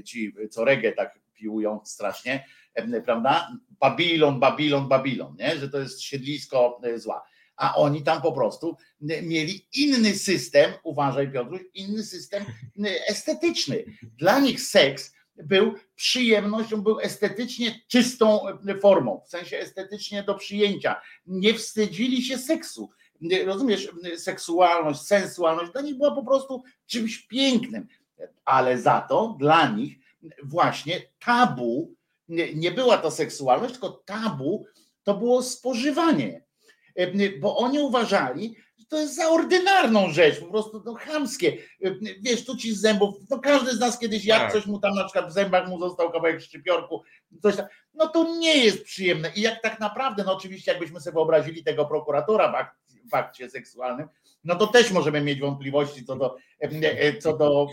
ci 0.04 0.32
co 0.50 0.64
regę 0.64 0.92
tak 0.92 1.18
piłują 1.34 1.80
strasznie, 1.84 2.44
prawda? 3.04 3.48
Babilon, 3.80 4.40
Babilon, 4.40 4.88
Babilon, 4.88 5.36
nie? 5.38 5.56
że 5.56 5.68
to 5.68 5.78
jest 5.78 6.02
siedlisko 6.02 6.80
zła 6.96 7.24
a 7.58 7.74
oni 7.74 8.02
tam 8.02 8.22
po 8.22 8.32
prostu 8.32 8.76
mieli 9.22 9.66
inny 9.74 10.14
system, 10.14 10.72
uważaj 10.82 11.32
Piotruś, 11.32 11.60
inny 11.74 12.02
system 12.02 12.44
estetyczny. 13.08 13.84
Dla 14.02 14.40
nich 14.40 14.60
seks 14.60 15.14
był 15.44 15.74
przyjemnością, 15.94 16.82
był 16.82 17.00
estetycznie 17.00 17.80
czystą 17.88 18.40
formą, 18.82 19.20
w 19.26 19.28
sensie 19.28 19.58
estetycznie 19.58 20.22
do 20.22 20.34
przyjęcia. 20.34 21.00
Nie 21.26 21.54
wstydzili 21.54 22.22
się 22.22 22.38
seksu. 22.38 22.90
Rozumiesz, 23.44 23.88
seksualność, 24.16 25.00
sensualność 25.00 25.72
dla 25.72 25.80
nich 25.80 25.96
była 25.96 26.14
po 26.14 26.24
prostu 26.24 26.62
czymś 26.86 27.18
pięknym, 27.18 27.88
ale 28.44 28.78
za 28.78 29.00
to 29.00 29.36
dla 29.38 29.68
nich 29.68 29.98
właśnie 30.42 31.02
tabu 31.24 31.94
nie 32.54 32.70
była 32.70 32.98
to 32.98 33.10
seksualność, 33.10 33.72
tylko 33.72 33.90
tabu 33.90 34.66
to 35.04 35.14
było 35.14 35.42
spożywanie 35.42 36.48
bo 37.40 37.56
oni 37.56 37.78
uważali, 37.78 38.56
to 38.88 38.98
jest 38.98 39.16
za 39.16 39.28
ordynarną 39.28 40.10
rzecz, 40.10 40.40
po 40.40 40.46
prostu 40.46 40.80
to 40.80 40.94
chamskie. 40.94 41.56
Wiesz, 42.20 42.44
tu 42.44 42.56
ci 42.56 42.74
z 42.74 42.80
zębów, 42.80 43.14
no 43.30 43.38
każdy 43.38 43.76
z 43.76 43.80
nas 43.80 43.98
kiedyś 43.98 44.24
jak 44.24 44.42
tak. 44.42 44.52
coś 44.52 44.66
mu 44.66 44.80
tam 44.80 44.94
na 44.94 45.04
przykład 45.04 45.28
w 45.28 45.32
zębach 45.32 45.68
mu 45.68 45.80
został 45.80 46.12
kawałek 46.12 46.40
szczypiorku, 46.40 47.02
coś 47.42 47.56
tam, 47.56 47.66
no 47.94 48.06
to 48.06 48.36
nie 48.38 48.64
jest 48.64 48.84
przyjemne. 48.84 49.32
I 49.36 49.40
jak 49.40 49.62
tak 49.62 49.80
naprawdę, 49.80 50.24
no 50.24 50.36
oczywiście 50.36 50.70
jakbyśmy 50.70 51.00
sobie 51.00 51.14
wyobrazili 51.14 51.64
tego 51.64 51.86
prokuratora 51.86 52.52
w, 52.52 52.54
akcie, 52.54 53.00
w 53.10 53.14
akcie 53.14 53.50
seksualnym, 53.50 54.08
no 54.44 54.54
to 54.54 54.66
też 54.66 54.90
możemy 54.90 55.20
mieć 55.20 55.40
wątpliwości 55.40 56.04
co 56.04 56.16
do, 56.16 56.36
co 57.20 57.36
do 57.36 57.66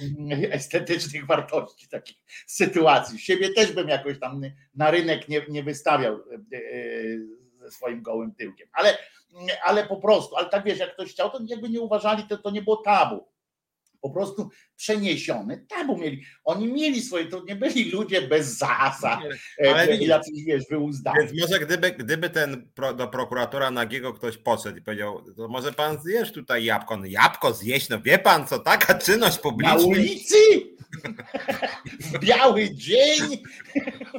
estetycznych 0.51 1.25
wartości 1.25 1.89
takich 1.89 2.17
sytuacji. 2.47 3.19
Siebie 3.19 3.53
też 3.53 3.71
bym 3.71 3.89
jakoś 3.89 4.19
tam 4.19 4.41
na 4.75 4.91
rynek 4.91 5.29
nie, 5.29 5.45
nie 5.49 5.63
wystawiał 5.63 6.19
ze 7.65 7.71
swoim 7.71 8.01
gołym 8.01 8.35
tyłkiem. 8.35 8.67
Ale, 8.73 8.97
ale 9.63 9.87
po 9.87 9.97
prostu, 9.97 10.35
ale 10.35 10.49
tak 10.49 10.63
wiesz, 10.63 10.79
jak 10.79 10.93
ktoś 10.93 11.11
chciał, 11.11 11.29
to 11.29 11.39
jakby 11.47 11.69
nie 11.69 11.81
uważali, 11.81 12.23
to, 12.23 12.37
to 12.37 12.51
nie 12.51 12.61
było 12.61 12.77
tabu. 12.77 13.27
Po 14.01 14.09
prostu 14.09 14.49
przeniesiony 14.75 15.65
tabu 15.69 15.97
mieli. 15.97 16.23
Oni 16.43 16.67
mieli 16.67 17.01
swoje, 17.01 17.25
to 17.25 17.43
nie 17.43 17.55
byli 17.55 17.91
ludzie 17.91 18.21
bez 18.21 18.57
zasad, 18.57 19.19
ale 19.69 19.83
e, 19.83 19.97
jacyś, 19.97 20.43
wiesz, 20.43 20.63
wyuzdani. 20.69 21.17
Więc 21.19 21.41
może 21.41 21.59
gdyby, 21.59 21.91
gdyby 21.91 22.29
ten 22.29 22.69
pro, 22.75 22.93
do 22.93 23.07
prokuratora 23.07 23.71
nagiego 23.71 24.13
ktoś 24.13 24.37
poszedł 24.37 24.77
i 24.77 24.81
powiedział, 24.81 25.23
to 25.37 25.47
może 25.47 25.73
pan 25.73 26.01
zjesz 26.01 26.31
tutaj 26.31 26.63
jabłko, 26.63 26.97
no 26.97 27.05
jabłko 27.05 27.53
zjeść, 27.53 27.89
no 27.89 28.01
wie 28.01 28.19
pan 28.19 28.47
co, 28.47 28.59
taka 28.59 28.97
czynność 28.97 29.37
publiczna. 29.39 29.75
Na 29.75 29.81
ulicy? 29.81 30.35
Biały 32.23 32.69
dzień? 32.73 33.43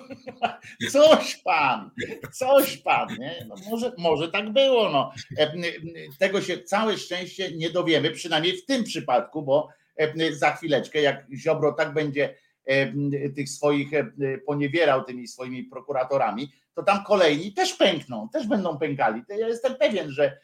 Coś 0.93 1.37
pan, 1.37 1.91
coś 2.33 2.77
pan, 2.77 3.09
nie? 3.19 3.47
No 3.49 3.55
może, 3.71 3.93
może 3.99 4.29
tak 4.29 4.53
było, 4.53 4.91
no. 4.91 5.13
E, 5.39 5.53
tego 6.19 6.41
się 6.41 6.63
całe 6.63 6.99
szczęście 6.99 7.57
nie 7.57 7.71
dowiemy, 7.71 8.11
przynajmniej 8.11 8.57
w 8.57 8.67
tym 8.67 8.85
przypadku, 8.85 9.43
bo 9.43 9.69
e, 9.97 10.33
za 10.33 10.53
chwileczkę, 10.53 11.01
jak 11.01 11.27
Ziobro 11.37 11.73
tak 11.73 11.95
będzie 11.95 12.35
e, 12.65 12.93
tych 13.31 13.49
swoich 13.49 13.91
poniewierał 14.47 15.05
tymi 15.05 15.29
swoimi 15.29 15.65
prokuratorami, 15.65 16.53
to 16.75 16.83
tam 16.83 17.05
kolejni 17.05 17.53
też 17.53 17.75
pękną, 17.75 18.29
też 18.29 18.47
będą 18.47 18.79
pękali. 18.79 19.23
Ja 19.29 19.49
jestem 19.49 19.75
pewien, 19.75 20.11
że 20.11 20.39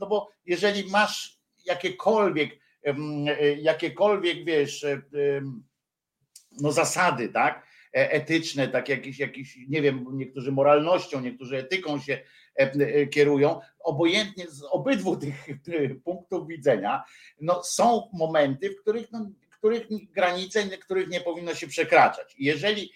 no 0.00 0.06
bo 0.06 0.30
jeżeli 0.46 0.90
masz 0.90 1.38
jakiekolwiek, 1.66 2.63
jakiekolwiek, 3.56 4.44
wiesz, 4.44 4.86
no 6.60 6.72
zasady, 6.72 7.28
tak? 7.28 7.66
E, 7.94 8.12
etyczne, 8.12 8.68
tak 8.68 8.88
jakieś, 8.88 9.18
jakieś, 9.18 9.58
nie 9.68 9.82
wiem, 9.82 10.06
niektórzy 10.12 10.52
moralnością, 10.52 11.20
niektórzy 11.20 11.56
etyką 11.56 12.00
się 12.00 12.20
e, 12.58 12.72
e, 12.72 13.06
kierują, 13.06 13.60
obojętnie 13.80 14.50
z 14.50 14.62
obydwu 14.62 15.16
tych 15.64 16.02
punktów 16.04 16.48
widzenia, 16.48 17.04
no 17.40 17.64
są 17.64 18.10
momenty, 18.12 18.70
w 18.70 18.80
których, 18.80 19.12
no, 19.12 19.30
których 19.50 19.86
granice, 20.12 20.78
których 20.78 21.08
nie 21.08 21.20
powinno 21.20 21.54
się 21.54 21.66
przekraczać. 21.66 22.34
Jeżeli, 22.38 22.92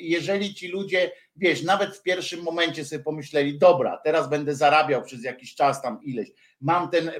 jeżeli 0.00 0.54
ci 0.54 0.68
ludzie, 0.68 1.10
wiesz, 1.36 1.62
nawet 1.62 1.96
w 1.96 2.02
pierwszym 2.02 2.42
momencie 2.42 2.84
sobie 2.84 3.04
pomyśleli, 3.04 3.58
dobra, 3.58 4.00
teraz 4.04 4.30
będę 4.30 4.54
zarabiał 4.54 5.02
przez 5.02 5.24
jakiś 5.24 5.54
czas 5.54 5.82
tam 5.82 6.00
ileś, 6.02 6.28
mam 6.60 6.90
ten, 6.90 7.10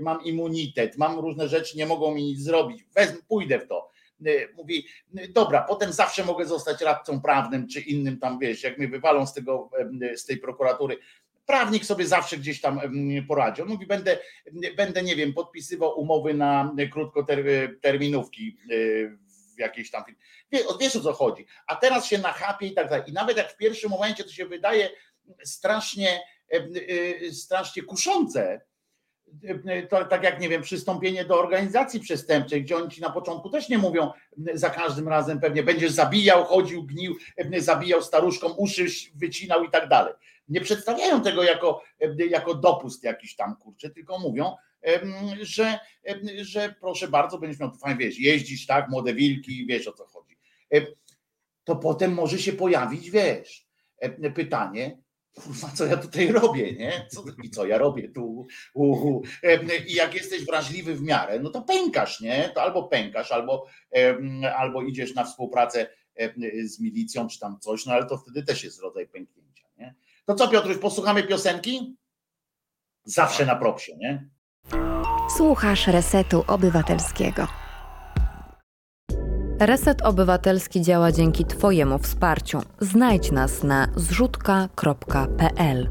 mam 0.00 0.24
immunitet, 0.24 0.98
mam 0.98 1.18
różne 1.18 1.48
rzeczy, 1.48 1.76
nie 1.76 1.86
mogą 1.86 2.14
mi 2.14 2.22
nic 2.22 2.40
zrobić, 2.40 2.84
wezmę, 2.94 3.18
pójdę 3.28 3.58
w 3.58 3.68
to. 3.68 3.90
Y, 4.26 4.48
mówi, 4.56 4.86
dobra, 5.28 5.62
potem 5.68 5.92
zawsze 5.92 6.24
mogę 6.24 6.46
zostać 6.46 6.80
radcą 6.80 7.20
prawnym 7.20 7.68
czy 7.68 7.80
innym 7.80 8.18
tam, 8.18 8.38
wiesz, 8.38 8.62
jak 8.62 8.78
mnie 8.78 8.88
wywalą 8.88 9.26
z 9.26 9.34
tego, 9.34 9.70
z 10.16 10.24
tej 10.24 10.36
prokuratury, 10.36 10.96
prawnik 11.46 11.84
sobie 11.84 12.06
zawsze 12.06 12.36
gdzieś 12.36 12.60
tam 12.60 12.80
poradzi. 13.28 13.62
On 13.62 13.68
mówi, 13.68 13.86
będę, 13.86 14.18
będę, 14.76 15.02
nie 15.02 15.16
wiem, 15.16 15.32
podpisywał 15.32 16.00
umowy 16.00 16.34
na 16.34 16.74
krótkoterminówki 16.92 18.56
w 19.26 19.29
jakiejś 19.60 19.90
tam. 19.90 20.04
Wiesz, 20.52 20.62
wiesz 20.80 20.96
o 20.96 21.00
co 21.00 21.12
chodzi. 21.12 21.46
A 21.66 21.76
teraz 21.76 22.06
się 22.06 22.18
nachapie 22.18 22.66
i 22.66 22.74
tak 22.74 22.88
dalej. 22.88 23.04
I 23.06 23.12
nawet 23.12 23.36
jak 23.36 23.52
w 23.52 23.56
pierwszym 23.56 23.90
momencie 23.90 24.24
to 24.24 24.30
się 24.30 24.46
wydaje 24.46 24.90
strasznie, 25.44 26.20
strasznie 27.32 27.82
kuszące, 27.82 28.60
to 29.88 30.04
tak 30.04 30.22
jak 30.22 30.40
nie 30.40 30.48
wiem, 30.48 30.62
przystąpienie 30.62 31.24
do 31.24 31.38
organizacji 31.38 32.00
przestępczej, 32.00 32.64
gdzie 32.64 32.76
oni 32.76 32.90
ci 32.90 33.00
na 33.00 33.10
początku 33.10 33.50
też 33.50 33.68
nie 33.68 33.78
mówią 33.78 34.12
za 34.54 34.70
każdym 34.70 35.08
razem 35.08 35.40
pewnie 35.40 35.62
będziesz 35.62 35.92
zabijał, 35.92 36.44
chodził, 36.44 36.84
gnił, 36.84 37.16
zabijał 37.58 38.02
staruszkom 38.02 38.52
uszy, 38.56 38.86
wycinał 39.14 39.64
i 39.64 39.70
tak 39.70 39.88
dalej. 39.88 40.14
Nie 40.48 40.60
przedstawiają 40.60 41.22
tego 41.22 41.42
jako, 41.42 41.82
jako 42.30 42.54
dopust 42.54 43.04
jakiś 43.04 43.36
tam 43.36 43.56
kurczę, 43.56 43.90
tylko 43.90 44.18
mówią, 44.18 44.56
że, 45.42 45.78
że 46.40 46.74
proszę 46.80 47.08
bardzo, 47.08 47.38
będziesz 47.38 47.60
miał 47.60 47.74
fajnie, 47.74 47.98
wiesz, 47.98 48.18
jeździć, 48.18 48.66
tak, 48.66 48.88
młode 48.88 49.14
wilki, 49.14 49.66
wiesz 49.66 49.88
o 49.88 49.92
co 49.92 50.06
chodzi. 50.06 50.38
To 51.64 51.76
potem 51.76 52.14
może 52.14 52.38
się 52.38 52.52
pojawić, 52.52 53.10
wiesz, 53.10 53.66
pytanie, 54.34 54.98
kurwa, 55.34 55.68
co 55.68 55.86
ja 55.86 55.96
tutaj 55.96 56.32
robię, 56.32 56.72
nie? 56.72 57.06
Co, 57.10 57.24
I 57.42 57.50
co 57.50 57.66
ja 57.66 57.78
robię 57.78 58.08
tu? 58.08 58.46
Uhu. 58.74 59.22
I 59.88 59.94
jak 59.94 60.14
jesteś 60.14 60.44
wrażliwy 60.44 60.94
w 60.94 61.02
miarę, 61.02 61.40
no 61.40 61.50
to 61.50 61.62
pękasz, 61.62 62.20
nie? 62.20 62.50
To 62.54 62.62
albo 62.62 62.88
pękasz, 62.88 63.32
albo, 63.32 63.66
albo 64.56 64.82
idziesz 64.82 65.14
na 65.14 65.24
współpracę 65.24 65.90
z 66.64 66.80
milicją, 66.80 67.28
czy 67.28 67.38
tam 67.38 67.58
coś, 67.60 67.86
no 67.86 67.92
ale 67.92 68.06
to 68.06 68.18
wtedy 68.18 68.42
też 68.42 68.64
jest 68.64 68.80
rodzaj 68.80 69.08
pęknięcia, 69.08 69.68
nie? 69.78 69.94
To 70.24 70.34
co, 70.34 70.48
Piotruś, 70.48 70.78
posłuchamy 70.78 71.22
piosenki? 71.22 71.96
Zawsze 73.04 73.46
na 73.46 73.56
propsie, 73.56 73.96
nie? 73.96 74.28
Słuchasz 75.40 75.86
Resetu 75.86 76.44
Obywatelskiego. 76.46 77.46
Reset 79.60 80.02
Obywatelski 80.02 80.82
działa 80.82 81.12
dzięki 81.12 81.44
Twojemu 81.44 81.98
wsparciu. 81.98 82.58
Znajdź 82.80 83.30
nas 83.30 83.62
na 83.62 83.88
zrzutka.pl. 83.96 85.88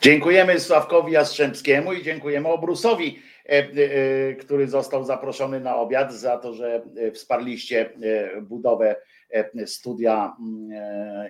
Dziękujemy 0.00 0.60
Sławkowi 0.60 1.12
Jastrzębskiemu 1.12 1.92
i 1.92 2.02
dziękujemy 2.02 2.48
Obrusowi, 2.48 3.18
e, 3.46 3.50
e, 3.50 4.34
który 4.34 4.68
został 4.68 5.04
zaproszony 5.04 5.60
na 5.60 5.76
obiad 5.76 6.14
za 6.14 6.38
to, 6.38 6.54
że 6.54 6.82
e, 6.96 7.10
wsparliście 7.10 7.90
budowę 8.42 8.96
studia 9.66 10.36
mm, 10.40 10.70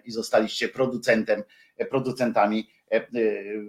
i 0.05 0.11
zostaliście 0.11 0.69
producentem, 0.69 1.43
producentami 1.91 2.69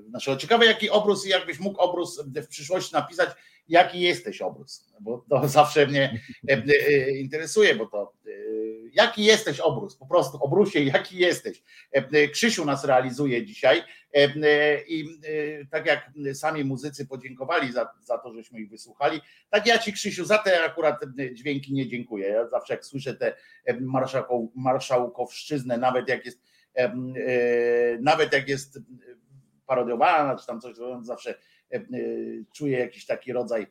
naszego. 0.09 0.37
Ciekawe, 0.37 0.65
jaki 0.65 0.89
obrus, 0.89 1.25
jakbyś 1.25 1.59
mógł 1.59 1.81
obrus 1.81 2.21
w 2.25 2.47
przyszłości 2.47 2.93
napisać, 2.93 3.29
jaki 3.67 3.99
jesteś 3.99 4.41
obrus, 4.41 4.93
bo 4.99 5.25
to 5.29 5.47
zawsze 5.59 5.87
mnie 5.87 6.21
interesuje, 7.19 7.75
bo 7.75 7.85
to 7.85 8.13
jaki 8.93 9.23
jesteś 9.23 9.59
obrus, 9.59 9.95
po 9.95 10.05
prostu 10.05 10.37
obrusie, 10.37 10.83
jaki 10.83 11.17
jesteś. 11.17 11.63
Krzysiu 12.31 12.65
nas 12.65 12.85
realizuje 12.85 13.45
dzisiaj 13.45 13.83
i 14.87 15.05
tak 15.71 15.85
jak 15.85 16.11
sami 16.33 16.63
muzycy 16.63 17.05
podziękowali 17.05 17.71
za, 17.71 17.89
za 18.01 18.17
to, 18.17 18.33
żeśmy 18.33 18.59
ich 18.59 18.69
wysłuchali, 18.69 19.21
tak 19.49 19.67
ja 19.67 19.77
ci 19.77 19.93
Krzysiu 19.93 20.25
za 20.25 20.37
te 20.37 20.63
akurat 20.63 21.01
dźwięki 21.33 21.73
nie 21.73 21.87
dziękuję. 21.87 22.27
Ja 22.27 22.47
zawsze 22.47 22.73
jak 22.73 22.85
słyszę 22.85 23.13
te 23.13 23.35
marszałkowszczyznę, 24.55 25.77
nawet 25.77 26.09
jak 26.09 26.25
jest 26.25 26.41
nawet 28.01 28.33
jak 28.33 28.49
jest 28.49 28.79
parodiowana, 29.65 30.35
czy 30.35 30.47
tam 30.47 30.61
coś, 30.61 30.75
to 30.75 31.03
zawsze 31.03 31.35
czuję 32.53 32.79
jakiś 32.79 33.05
taki 33.05 33.33
rodzaj 33.33 33.67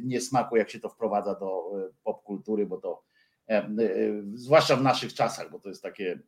niesmaku, 0.00 0.56
jak 0.56 0.70
się 0.70 0.80
to 0.80 0.88
wprowadza 0.88 1.34
do 1.34 1.70
popkultury, 2.04 2.66
bo 2.66 2.76
to 2.76 3.04
zwłaszcza 4.34 4.76
w 4.76 4.82
naszych 4.82 5.14
czasach, 5.14 5.50
bo 5.50 5.58
to 5.58 5.68
jest 5.68 5.82
takie 5.82 6.18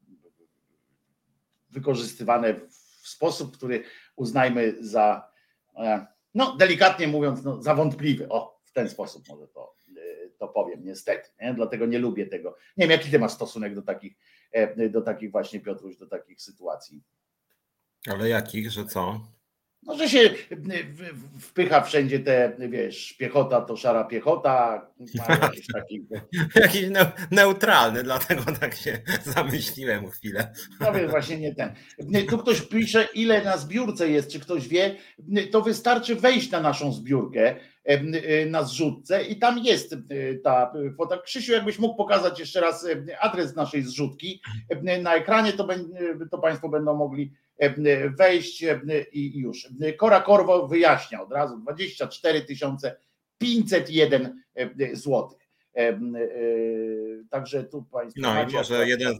wykorzystywane 1.71 2.55
w 2.55 3.09
sposób, 3.09 3.57
który 3.57 3.83
uznajmy 4.17 4.75
za, 4.81 5.31
no 6.35 6.57
delikatnie 6.57 7.09
mówiąc, 7.09 7.45
no, 7.45 7.63
za 7.63 7.75
wątpliwy. 7.75 8.29
O, 8.29 8.61
w 8.65 8.73
ten 8.73 8.89
sposób 8.89 9.29
może 9.29 9.49
to, 9.49 9.75
to 10.39 10.49
powiem, 10.49 10.85
niestety. 10.85 11.31
Nie? 11.41 11.55
Dlatego 11.55 11.87
nie 11.87 11.99
lubię 11.99 12.27
tego. 12.27 12.57
Nie 12.77 12.89
wiem, 12.89 12.91
jaki 12.91 13.11
ty 13.11 13.19
masz 13.19 13.33
stosunek 13.33 13.75
do 13.75 13.83
takich, 13.83 14.17
do 14.91 15.03
takich 15.03 15.31
właśnie, 15.31 15.61
Piotruś, 15.61 15.97
do 15.97 16.07
takich 16.07 16.43
sytuacji. 16.43 17.03
Ale 18.07 18.29
jakich, 18.29 18.71
że 18.71 18.85
co? 18.85 19.21
No, 19.87 19.97
że 19.97 20.09
się 20.09 20.31
wpycha 21.41 21.81
wszędzie 21.81 22.21
te, 22.21 22.57
wiesz, 22.69 23.13
piechota 23.13 23.61
to 23.61 23.77
szara 23.77 24.05
piechota, 24.05 24.87
jakiś 25.43 25.67
taki... 25.67 26.07
jakiś 26.55 26.83
neutralny, 27.31 28.03
dlatego 28.03 28.43
tak 28.61 28.75
się 28.75 28.99
zamyśliłem 29.37 30.11
chwilę. 30.11 30.53
No 30.81 30.93
więc 30.93 31.11
właśnie 31.11 31.39
nie 31.39 31.55
ten. 31.55 31.75
Tu 32.29 32.39
ktoś 32.39 32.61
pisze, 32.61 33.09
ile 33.15 33.45
na 33.45 33.57
zbiórce 33.57 34.11
jest, 34.11 34.33
czy 34.33 34.41
ktoś 34.41 34.69
wie, 34.69 34.97
to 35.53 35.63
wystarczy 35.63 36.17
wejść 36.17 36.51
na 36.51 36.61
naszą 36.61 36.93
zbiórkę, 36.93 37.57
na 38.47 38.63
zrzutce 38.63 39.25
i 39.25 39.39
tam 39.39 39.59
jest 39.59 39.95
ta 40.45 40.73
kwota. 40.95 41.19
Krzysiu, 41.19 41.53
jakbyś 41.53 41.79
mógł 41.79 41.97
pokazać 41.97 42.41
jeszcze 42.41 42.61
raz 42.61 42.87
adres 43.21 43.57
naszej 43.57 43.83
zrzutki 43.83 44.41
na 45.03 45.15
ekranie, 45.15 45.53
to, 45.53 45.69
to 46.31 46.39
Państwo 46.39 46.69
będą 46.69 46.97
mogli 46.97 47.33
wejść 48.19 48.65
i 49.13 49.39
już. 49.39 49.69
Kora 49.97 50.21
Korwo 50.21 50.69
wyjaśnia 50.69 51.23
od 51.23 51.33
razu 51.33 51.59
24 51.59 52.47
501 53.39 54.43
zł. 54.93 55.29
Także 57.31 57.65
tu 57.65 57.83
Państwo. 57.83 58.21
No 58.23 58.43
i 58.43 58.53
może, 58.53 58.89
jeden, 58.89 59.15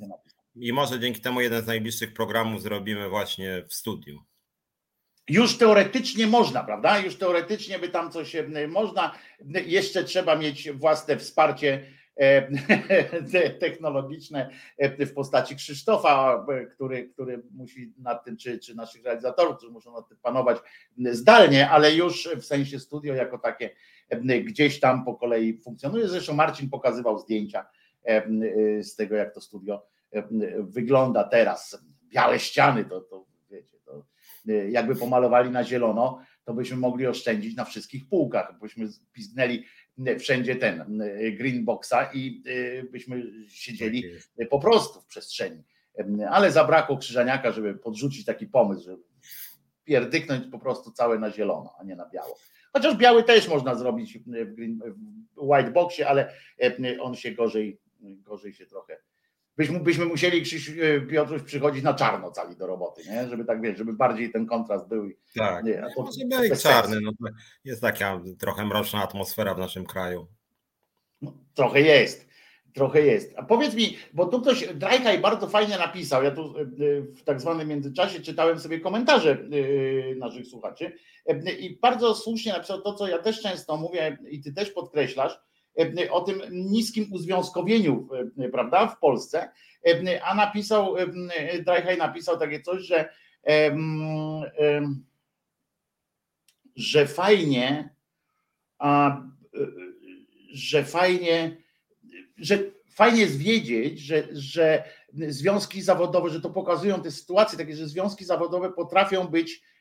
i 0.57 0.73
może 0.73 1.01
dzięki 1.01 1.21
temu 1.21 1.41
jeden 1.41 1.63
z 1.63 1.67
najbliższych 1.67 2.15
programów 2.15 2.63
zrobimy 2.63 3.09
właśnie 3.09 3.65
w 3.69 3.75
studiu. 3.75 4.23
Już 5.29 5.59
teoretycznie 5.59 6.27
można, 6.27 6.65
prawda? 6.65 6.99
Już 6.99 7.17
teoretycznie 7.17 7.79
by 7.79 7.89
tam 7.89 8.11
coś 8.11 8.37
można. 8.69 9.19
Jeszcze 9.67 10.05
trzeba 10.05 10.37
mieć 10.37 10.73
własne 10.73 11.17
wsparcie 11.17 11.97
E, 12.06 12.06
technologiczne 13.61 14.51
e, 14.79 15.07
w 15.07 15.15
postaci 15.15 15.57
Krzysztofa, 15.57 16.47
e, 16.49 16.67
który, 16.67 17.09
który 17.09 17.43
musi 17.51 17.93
nad 17.99 18.25
tym, 18.25 18.37
czy, 18.37 18.59
czy 18.59 18.75
naszych 18.75 19.05
realizatorów, 19.05 19.57
którzy 19.57 19.73
muszą 19.73 19.93
nad 19.93 20.09
tym 20.09 20.19
panować 20.23 20.59
zdalnie, 21.11 21.71
ale 21.71 21.95
już 21.95 22.29
w 22.37 22.45
sensie 22.45 22.79
studio 22.79 23.15
jako 23.15 23.39
takie 23.39 23.71
gdzieś 24.45 24.81
tam 24.81 25.05
po 25.05 25.15
kolei 25.15 25.61
funkcjonuje. 25.63 26.09
Zresztą 26.09 26.35
Marcin 26.35 26.71
pokazywał 26.71 27.19
zdjęcia 27.19 27.67
z 28.83 28.97
tego, 28.97 29.17
jak 29.17 29.35
to 29.35 29.41
studio 29.41 29.87
wygląda 30.59 31.25
teraz. 31.25 31.83
Białe 32.09 32.39
ściany, 32.39 32.85
to, 32.85 33.01
to 33.01 33.27
wiecie, 33.51 33.79
to 33.85 34.07
jakby 34.69 34.97
pomalowali 34.97 35.51
na 35.51 35.65
zielono, 35.65 36.21
to 36.45 36.55
byśmy 36.55 36.77
mogli 36.77 37.07
oszczędzić 37.07 37.57
na 37.57 37.65
wszystkich 37.65 38.09
półkach, 38.09 38.59
byśmy 38.61 38.89
piznęli 39.13 39.65
wszędzie 40.19 40.57
ten 40.57 41.03
green 41.33 41.65
boxa 41.65 42.11
i 42.15 42.43
y, 42.47 42.89
byśmy 42.93 43.23
siedzieli 43.49 44.05
tak 44.39 44.49
po 44.49 44.61
prostu 44.61 45.01
w 45.01 45.07
przestrzeni. 45.07 45.63
Ale 46.31 46.53
zabrakło 46.53 46.97
Krzyżaniaka, 46.97 47.53
żeby 47.53 47.75
podrzucić 47.75 48.25
taki 48.25 48.47
pomysł, 48.47 48.85
żeby 48.85 49.03
pierdyknąć 49.85 50.51
po 50.51 50.59
prostu 50.59 50.93
całe 50.93 51.19
na 51.19 51.31
zielono, 51.31 51.75
a 51.81 51.85
nie 51.85 51.97
na 51.97 52.09
biało. 52.09 52.39
Chociaż 52.73 52.97
biały 52.97 53.25
też 53.25 53.49
można 53.49 53.75
zrobić 53.75 54.19
w, 54.19 54.55
green, 54.55 54.81
w 55.37 55.43
white 55.43 55.71
boxie, 55.71 56.09
ale 56.09 56.33
on 57.01 57.15
się 57.15 57.33
gorzej, 57.33 57.81
gorzej 58.01 58.53
się 58.53 58.67
trochę 58.67 58.99
byśmy, 59.57 59.81
byśmy 59.81 60.05
musieli 60.05 60.43
Krzyś, 60.43 60.69
e, 60.69 61.01
Piotruś 61.01 61.43
przychodzić 61.43 61.85
na 61.85 61.95
czarno 61.95 62.31
cali 62.31 62.57
do 62.57 62.67
roboty, 62.67 63.03
nie? 63.11 63.29
żeby 63.29 63.45
tak 63.45 63.61
wiesz, 63.61 63.79
żeby 63.79 63.93
bardziej 63.93 64.33
ten 64.33 64.47
kontrast 64.47 64.89
był. 64.89 65.11
Tak, 65.37 65.65
nie, 65.65 65.83
to 65.97 66.03
może 66.03 66.49
być 66.49 66.63
czarny, 66.63 67.01
no 67.01 67.13
jest 67.65 67.81
taka 67.81 68.21
trochę 68.39 68.65
mroczna 68.65 69.03
atmosfera 69.03 69.55
w 69.55 69.59
naszym 69.59 69.87
kraju. 69.87 70.27
No, 71.23 71.33
trochę 71.55 71.81
jest, 71.81 72.29
trochę 72.75 73.03
jest. 73.03 73.35
A 73.37 73.43
powiedz 73.43 73.75
mi, 73.75 73.97
bo 74.13 74.27
tu 74.27 74.41
ktoś, 74.41 74.75
Drajkaj 74.75 75.19
bardzo 75.19 75.49
fajnie 75.49 75.79
napisał, 75.79 76.23
ja 76.23 76.31
tu 76.31 76.55
e, 76.59 76.65
w 77.03 77.23
tak 77.25 77.41
zwanym 77.41 77.69
międzyczasie 77.69 78.21
czytałem 78.21 78.59
sobie 78.59 78.81
komentarze 78.81 79.31
e, 79.31 80.15
naszych 80.15 80.47
słuchaczy 80.47 80.93
i 81.59 81.79
bardzo 81.83 82.15
słusznie 82.15 82.53
napisał 82.53 82.83
to, 82.83 82.95
co 82.95 83.09
ja 83.09 83.19
też 83.19 83.43
często 83.43 83.77
mówię 83.77 84.19
i 84.31 84.41
ty 84.41 84.53
też 84.53 84.71
podkreślasz, 84.71 85.39
E, 85.39 85.56
o 86.11 86.21
tym 86.21 86.43
niskim 86.51 87.13
uzwiązkowieniu, 87.13 88.09
e, 88.39 88.49
prawda, 88.49 88.87
w 88.87 88.99
Polsce, 88.99 89.49
e, 89.87 90.25
a 90.25 90.35
napisał, 90.35 90.95
Drajhaj 91.65 91.99
napisał 91.99 92.39
takie 92.39 92.63
coś, 92.63 92.83
że 92.83 93.09
że 96.77 97.07
fajnie, 97.07 97.95
że 100.53 100.85
fajnie, 100.85 101.57
że 102.37 102.59
fajnie 102.89 103.21
jest 103.21 103.39
wiedzieć, 103.39 104.01
że, 104.01 104.29
że 104.33 104.85
związki 105.13 105.83
zawodowe, 105.83 106.31
że 106.31 106.41
to 106.41 106.51
pokazują 106.51 107.03
te 107.03 107.11
sytuacje 107.11 107.59
takie, 107.59 107.77
że 107.77 107.89
związki 107.89 108.25
zawodowe 108.25 108.73
potrafią 108.73 109.27
być 109.27 109.63
E, 109.63 109.76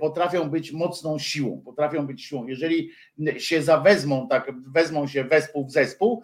potrafią 0.00 0.50
być 0.50 0.72
mocną 0.72 1.18
siłą, 1.18 1.62
potrafią 1.64 2.06
być 2.06 2.24
siłą. 2.24 2.46
Jeżeli 2.46 2.90
się 3.38 3.62
zawezmą, 3.62 4.28
tak 4.28 4.52
wezmą 4.72 5.06
się 5.06 5.24
wespół 5.24 5.66
w 5.66 5.72
zespół, 5.72 6.22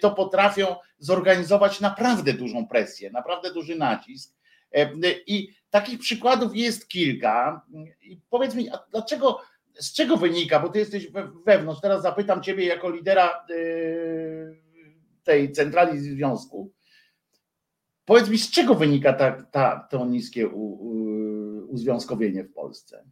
to 0.00 0.10
potrafią 0.10 0.66
zorganizować 0.98 1.80
naprawdę 1.80 2.32
dużą 2.32 2.66
presję, 2.66 3.10
naprawdę 3.10 3.52
duży 3.52 3.76
nacisk. 3.76 4.34
E, 4.74 4.90
I 5.26 5.48
takich 5.70 5.98
przykładów 5.98 6.56
jest 6.56 6.88
kilka. 6.88 7.66
I 8.02 8.20
powiedz 8.30 8.54
mi, 8.54 8.70
dlaczego, 8.90 9.40
z 9.74 9.92
czego 9.92 10.16
wynika, 10.16 10.60
bo 10.60 10.68
ty 10.68 10.78
jesteś 10.78 11.08
wewnątrz, 11.46 11.80
teraz 11.80 12.02
zapytam 12.02 12.42
ciebie 12.42 12.66
jako 12.66 12.90
lidera 12.90 13.28
e, 13.28 13.54
tej 15.24 15.52
centrali 15.52 15.98
związku, 15.98 16.72
Powiedz 18.10 18.28
mi, 18.28 18.38
z 18.38 18.50
czego 18.50 18.74
wynika 18.74 19.12
ta, 19.12 19.42
ta, 19.50 19.86
to 19.90 20.06
niskie 20.06 20.48
u, 20.48 20.62
u, 20.62 20.90
uzwiązkowienie 21.68 22.44
w 22.44 22.52
Polsce? 22.52 23.04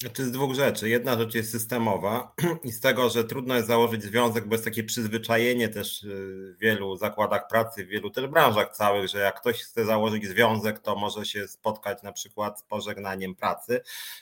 Znaczy 0.00 0.24
z 0.24 0.32
dwóch 0.32 0.54
rzeczy. 0.54 0.88
Jedna 0.88 1.18
rzecz 1.18 1.34
jest 1.34 1.50
systemowa 1.50 2.34
i 2.64 2.72
z 2.72 2.80
tego, 2.80 3.10
że 3.10 3.24
trudno 3.24 3.54
jest 3.54 3.66
założyć 3.66 4.02
związek, 4.02 4.48
bo 4.48 4.54
jest 4.54 4.64
takie 4.64 4.84
przyzwyczajenie 4.84 5.68
też 5.68 6.06
w 6.06 6.58
wielu 6.60 6.96
zakładach 6.96 7.48
pracy, 7.48 7.84
w 7.84 7.88
wielu 7.88 8.10
też 8.10 8.26
branżach 8.26 8.76
całych, 8.76 9.08
że 9.08 9.18
jak 9.18 9.40
ktoś 9.40 9.62
chce 9.62 9.84
założyć 9.84 10.26
związek, 10.26 10.78
to 10.78 10.96
może 10.96 11.24
się 11.24 11.48
spotkać 11.48 12.02
na 12.02 12.12
przykład 12.12 12.60
z 12.60 12.62
pożegnaniem 12.62 13.34
pracy, 13.34 13.80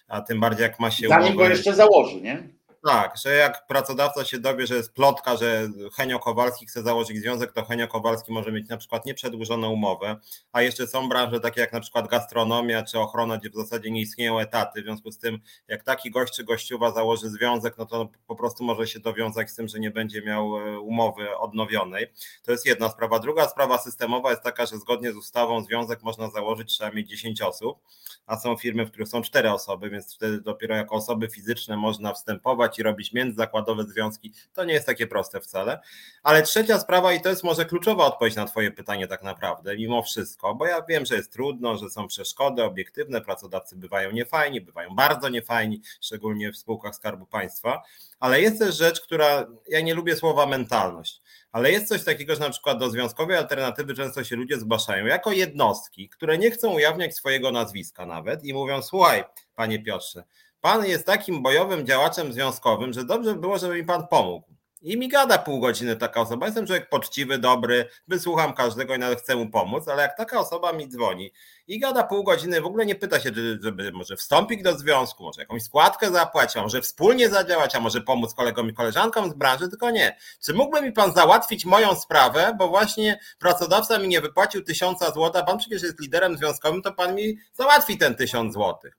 a 0.09 0.20
tym 0.20 0.40
bardziej 0.40 0.62
jak 0.62 0.80
ma 0.80 0.90
się... 0.90 1.09
Zanim 1.09 1.36
go 1.36 1.49
jeszcze 1.49 1.74
założy, 1.74 2.20
nie? 2.20 2.58
Tak, 2.85 3.16
że 3.24 3.35
jak 3.35 3.66
pracodawca 3.66 4.24
się 4.24 4.39
dowie, 4.39 4.66
że 4.66 4.76
jest 4.76 4.93
plotka, 4.93 5.37
że 5.37 5.68
Henio 5.97 6.18
Kowalski 6.18 6.66
chce 6.66 6.83
założyć 6.83 7.18
związek, 7.18 7.53
to 7.53 7.64
Henio 7.64 7.89
Kowalski 7.89 8.33
może 8.33 8.53
mieć 8.53 8.68
na 8.68 8.76
przykład 8.76 9.07
nieprzedłużoną 9.07 9.70
umowę, 9.70 10.16
a 10.53 10.62
jeszcze 10.62 10.87
są 10.87 11.09
branże 11.09 11.41
takie 11.41 11.61
jak 11.61 11.72
na 11.72 11.81
przykład 11.81 12.09
gastronomia 12.09 12.83
czy 12.83 12.99
ochrona, 12.99 13.39
gdzie 13.39 13.51
w 13.51 13.55
zasadzie 13.55 13.91
nie 13.91 14.01
istnieją 14.01 14.39
etaty, 14.39 14.81
w 14.81 14.85
związku 14.85 15.12
z 15.12 15.18
tym 15.18 15.39
jak 15.68 15.83
taki 15.85 16.11
gość 16.11 16.37
czy 16.37 16.45
gościuwa 16.45 16.91
założy 16.91 17.29
związek, 17.29 17.79
no 17.79 17.87
to 17.87 18.09
po 18.26 18.37
prostu 18.37 18.64
może 18.64 18.87
się 18.87 19.01
dowiązać 19.01 19.51
z 19.51 19.55
tym, 19.55 19.68
że 19.68 19.81
nie 19.81 19.91
będzie 19.91 20.22
miał 20.22 20.59
e, 20.59 20.81
umowy 20.81 21.37
odnowionej. 21.37 22.07
To 22.43 22.53
jest 22.53 22.66
jedna 22.66 22.89
sprawa. 22.89 23.18
Druga 23.18 23.49
sprawa 23.49 23.79
systemowa 23.79 24.31
jest 24.31 24.43
taka, 24.43 24.66
że 24.66 24.79
zgodnie 24.79 25.12
z 25.12 25.16
ustawą 25.16 25.64
związek 25.64 26.03
można 26.03 26.31
założyć 26.31 26.72
trzeba 26.72 26.91
mieć 26.91 27.09
10 27.09 27.43
osób, 27.43 27.79
a 28.26 28.37
są 28.37 28.57
firmy, 28.57 28.87
w 28.87 28.89
których 28.89 29.09
są 29.09 29.22
4 29.22 29.51
osoby, 29.51 29.91
więc 29.91 30.14
wtedy 30.14 30.41
dopiero 30.41 30.76
jako 30.76 30.95
osoby 30.95 31.29
fizyczne 31.29 31.76
można 31.76 32.12
wstępować 32.12 32.68
i 32.79 32.83
robić 32.83 33.12
międzyzakładowe 33.12 33.85
związki. 33.85 34.33
To 34.53 34.64
nie 34.64 34.75
jest 34.75 34.87
takie 34.87 35.07
proste 35.07 35.41
wcale. 35.41 35.81
Ale 36.23 36.43
trzecia 36.43 36.79
sprawa, 36.79 37.12
i 37.12 37.21
to 37.21 37.29
jest 37.29 37.45
może 37.45 37.64
kluczowa 37.64 38.05
odpowiedź 38.05 38.37
na 38.37 38.45
Twoje 38.45 38.71
pytanie, 38.71 39.07
tak 39.07 39.23
naprawdę, 39.23 39.77
mimo 39.77 40.03
wszystko, 40.03 40.55
bo 40.55 40.66
ja 40.66 40.83
wiem, 40.89 41.07
że 41.07 41.14
jest 41.14 41.33
trudno, 41.33 41.77
że 41.77 41.91
są 41.91 42.07
przeszkody 42.07 42.64
obiektywne, 42.64 43.21
pracodawcy 43.21 43.77
bywają 43.77 44.11
niefajni, 44.11 44.61
bywają 44.61 44.95
bardzo 44.95 45.29
niefajni, 45.29 45.83
szczególnie 46.01 46.53
w 46.53 46.57
spółkach 46.57 46.95
Skarbu 46.95 47.27
Państwa, 47.27 47.83
ale 48.21 48.41
jest 48.41 48.59
też 48.59 48.77
rzecz, 48.77 49.01
która, 49.01 49.47
ja 49.69 49.81
nie 49.81 49.95
lubię 49.95 50.16
słowa 50.16 50.47
mentalność, 50.47 51.23
ale 51.53 51.73
jest 51.73 51.89
coś 51.89 52.05
takiego, 52.05 52.35
że 52.35 52.41
na 52.41 52.51
przykład 52.51 52.79
do 52.79 52.91
związkowej 52.91 53.37
alternatywy 53.37 53.95
często 53.95 54.25
się 54.25 54.37
ludzie 54.37 54.59
zgłaszają 54.59 55.07
jako 55.07 55.33
jednostki, 55.33 56.09
które 56.09 56.39
nie 56.39 56.51
chcą 56.51 56.75
ujawniać 56.75 57.16
swojego 57.16 57.53
nazwiska 57.53 58.07
nawet 58.07 58.45
i 58.45 58.55
mówią: 58.55 58.83
Słuchaj, 58.83 59.25
panie 59.55 59.83
Piotrze, 59.83 60.25
pan 60.61 60.87
jest 60.87 61.07
takim 61.07 61.43
bojowym 61.43 61.87
działaczem 61.87 62.33
związkowym, 62.33 62.93
że 62.93 63.05
dobrze 63.05 63.35
by 63.35 63.41
było, 63.41 63.59
żeby 63.59 63.75
mi 63.75 63.85
pan 63.85 64.07
pomógł. 64.07 64.59
I 64.83 64.97
mi 64.97 65.09
gada 65.09 65.39
pół 65.39 65.61
godziny 65.61 65.97
taka 65.97 66.21
osoba. 66.21 66.47
Jestem 66.47 66.67
człowiek 66.67 66.89
poczciwy, 66.89 67.39
dobry, 67.39 67.89
wysłucham 68.09 68.55
każdego 68.55 68.95
i 68.95 68.99
nawet 68.99 69.21
chcę 69.21 69.37
mu 69.37 69.51
pomóc, 69.51 69.89
ale 69.89 70.03
jak 70.03 70.17
taka 70.17 70.41
osoba 70.41 70.73
mi 70.73 70.89
dzwoni 70.89 71.33
i 71.67 71.81
gada 71.81 72.03
pół 72.03 72.25
godziny, 72.25 72.61
w 72.61 72.67
ogóle 72.67 72.87
nie 72.87 72.95
pyta 72.95 73.21
się, 73.21 73.31
żeby 73.61 73.93
może 73.93 74.17
wstąpić 74.17 74.63
do 74.63 74.79
związku, 74.79 75.23
może 75.23 75.41
jakąś 75.41 75.63
składkę 75.63 76.11
zapłacić, 76.11 76.57
a 76.57 76.63
może 76.63 76.83
wspólnie 76.83 77.29
zadziałać, 77.29 77.75
a 77.75 77.81
może 77.81 78.01
pomóc 78.01 78.35
kolegom 78.35 78.71
i 78.71 78.75
koleżankom 78.75 79.31
z 79.31 79.35
branży, 79.35 79.69
tylko 79.69 79.91
nie. 79.91 80.17
Czy 80.45 80.55
mógłby 80.55 80.83
mi 80.83 80.93
pan 80.93 81.13
załatwić 81.13 81.65
moją 81.65 81.95
sprawę, 81.95 82.55
bo 82.59 82.69
właśnie 82.69 83.21
pracodawca 83.39 83.99
mi 83.99 84.09
nie 84.09 84.21
wypłacił 84.21 84.65
tysiąca 84.65 85.13
złota, 85.13 85.43
pan 85.43 85.59
przecież 85.59 85.83
jest 85.83 86.01
liderem 86.01 86.37
związkowym, 86.37 86.83
to 86.83 86.93
pan 86.93 87.15
mi 87.15 87.39
załatwi 87.55 87.99
ten 87.99 88.15
tysiąc 88.15 88.55
złotych. 88.55 88.97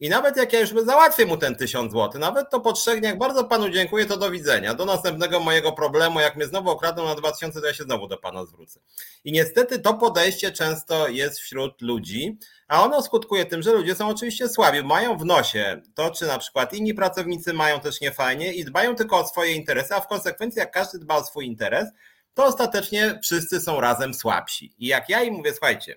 I 0.00 0.08
nawet 0.08 0.36
jak 0.36 0.52
ja 0.52 0.60
już 0.60 0.70
załatwię 0.84 1.26
mu 1.26 1.36
ten 1.36 1.56
tysiąc 1.56 1.92
złotych, 1.92 2.20
nawet 2.20 2.50
to 2.50 2.60
po 2.60 2.72
trzech 2.72 3.00
dniach 3.00 3.18
bardzo 3.18 3.44
panu 3.44 3.68
dziękuję, 3.68 4.06
to 4.06 4.16
do 4.16 4.30
widzenia. 4.30 4.74
Do 4.74 4.84
następnego 4.84 5.40
mojego 5.40 5.72
problemu, 5.72 6.20
jak 6.20 6.36
mnie 6.36 6.46
znowu 6.46 6.70
okradną 6.70 7.04
na 7.04 7.14
2000, 7.14 7.60
to 7.60 7.66
ja 7.66 7.74
się 7.74 7.84
znowu 7.84 8.08
do 8.08 8.18
pana 8.18 8.44
zwrócę. 8.44 8.80
I 9.24 9.32
niestety 9.32 9.78
to 9.78 9.94
podejście 9.94 10.52
często 10.52 11.08
jest 11.08 11.38
wśród 11.38 11.82
ludzi, 11.82 12.38
a 12.68 12.84
ono 12.84 13.02
skutkuje 13.02 13.44
tym, 13.44 13.62
że 13.62 13.72
ludzie 13.72 13.94
są 13.94 14.08
oczywiście 14.08 14.48
słabi, 14.48 14.82
mają 14.82 15.18
w 15.18 15.24
nosie 15.24 15.82
to, 15.94 16.10
czy 16.10 16.26
na 16.26 16.38
przykład 16.38 16.72
inni 16.72 16.94
pracownicy 16.94 17.52
mają 17.52 17.80
też 17.80 18.00
niefajnie 18.00 18.52
i 18.52 18.64
dbają 18.64 18.94
tylko 18.94 19.18
o 19.18 19.28
swoje 19.28 19.52
interesy, 19.52 19.94
a 19.94 20.00
w 20.00 20.08
konsekwencji 20.08 20.58
jak 20.58 20.70
każdy 20.70 20.98
dba 20.98 21.16
o 21.16 21.24
swój 21.24 21.46
interes, 21.46 21.88
to 22.34 22.44
ostatecznie 22.44 23.18
wszyscy 23.22 23.60
są 23.60 23.80
razem 23.80 24.14
słabsi. 24.14 24.74
I 24.78 24.86
jak 24.86 25.08
ja 25.08 25.22
im 25.22 25.34
mówię, 25.34 25.52
słuchajcie, 25.52 25.96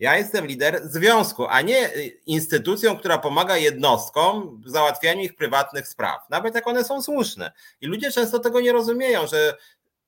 ja 0.00 0.16
jestem 0.16 0.46
lider 0.46 0.88
związku, 0.88 1.46
a 1.46 1.60
nie 1.60 1.96
y, 1.96 2.20
instytucją, 2.26 2.98
która 2.98 3.18
pomaga 3.18 3.56
jednostkom 3.56 4.62
w 4.66 4.70
załatwianiu 4.70 5.22
ich 5.22 5.36
prywatnych 5.36 5.88
spraw, 5.88 6.30
nawet 6.30 6.54
jak 6.54 6.66
one 6.66 6.84
są 6.84 7.02
słuszne. 7.02 7.52
I 7.80 7.86
ludzie 7.86 8.10
często 8.10 8.38
tego 8.38 8.60
nie 8.60 8.72
rozumieją, 8.72 9.26
że 9.26 9.56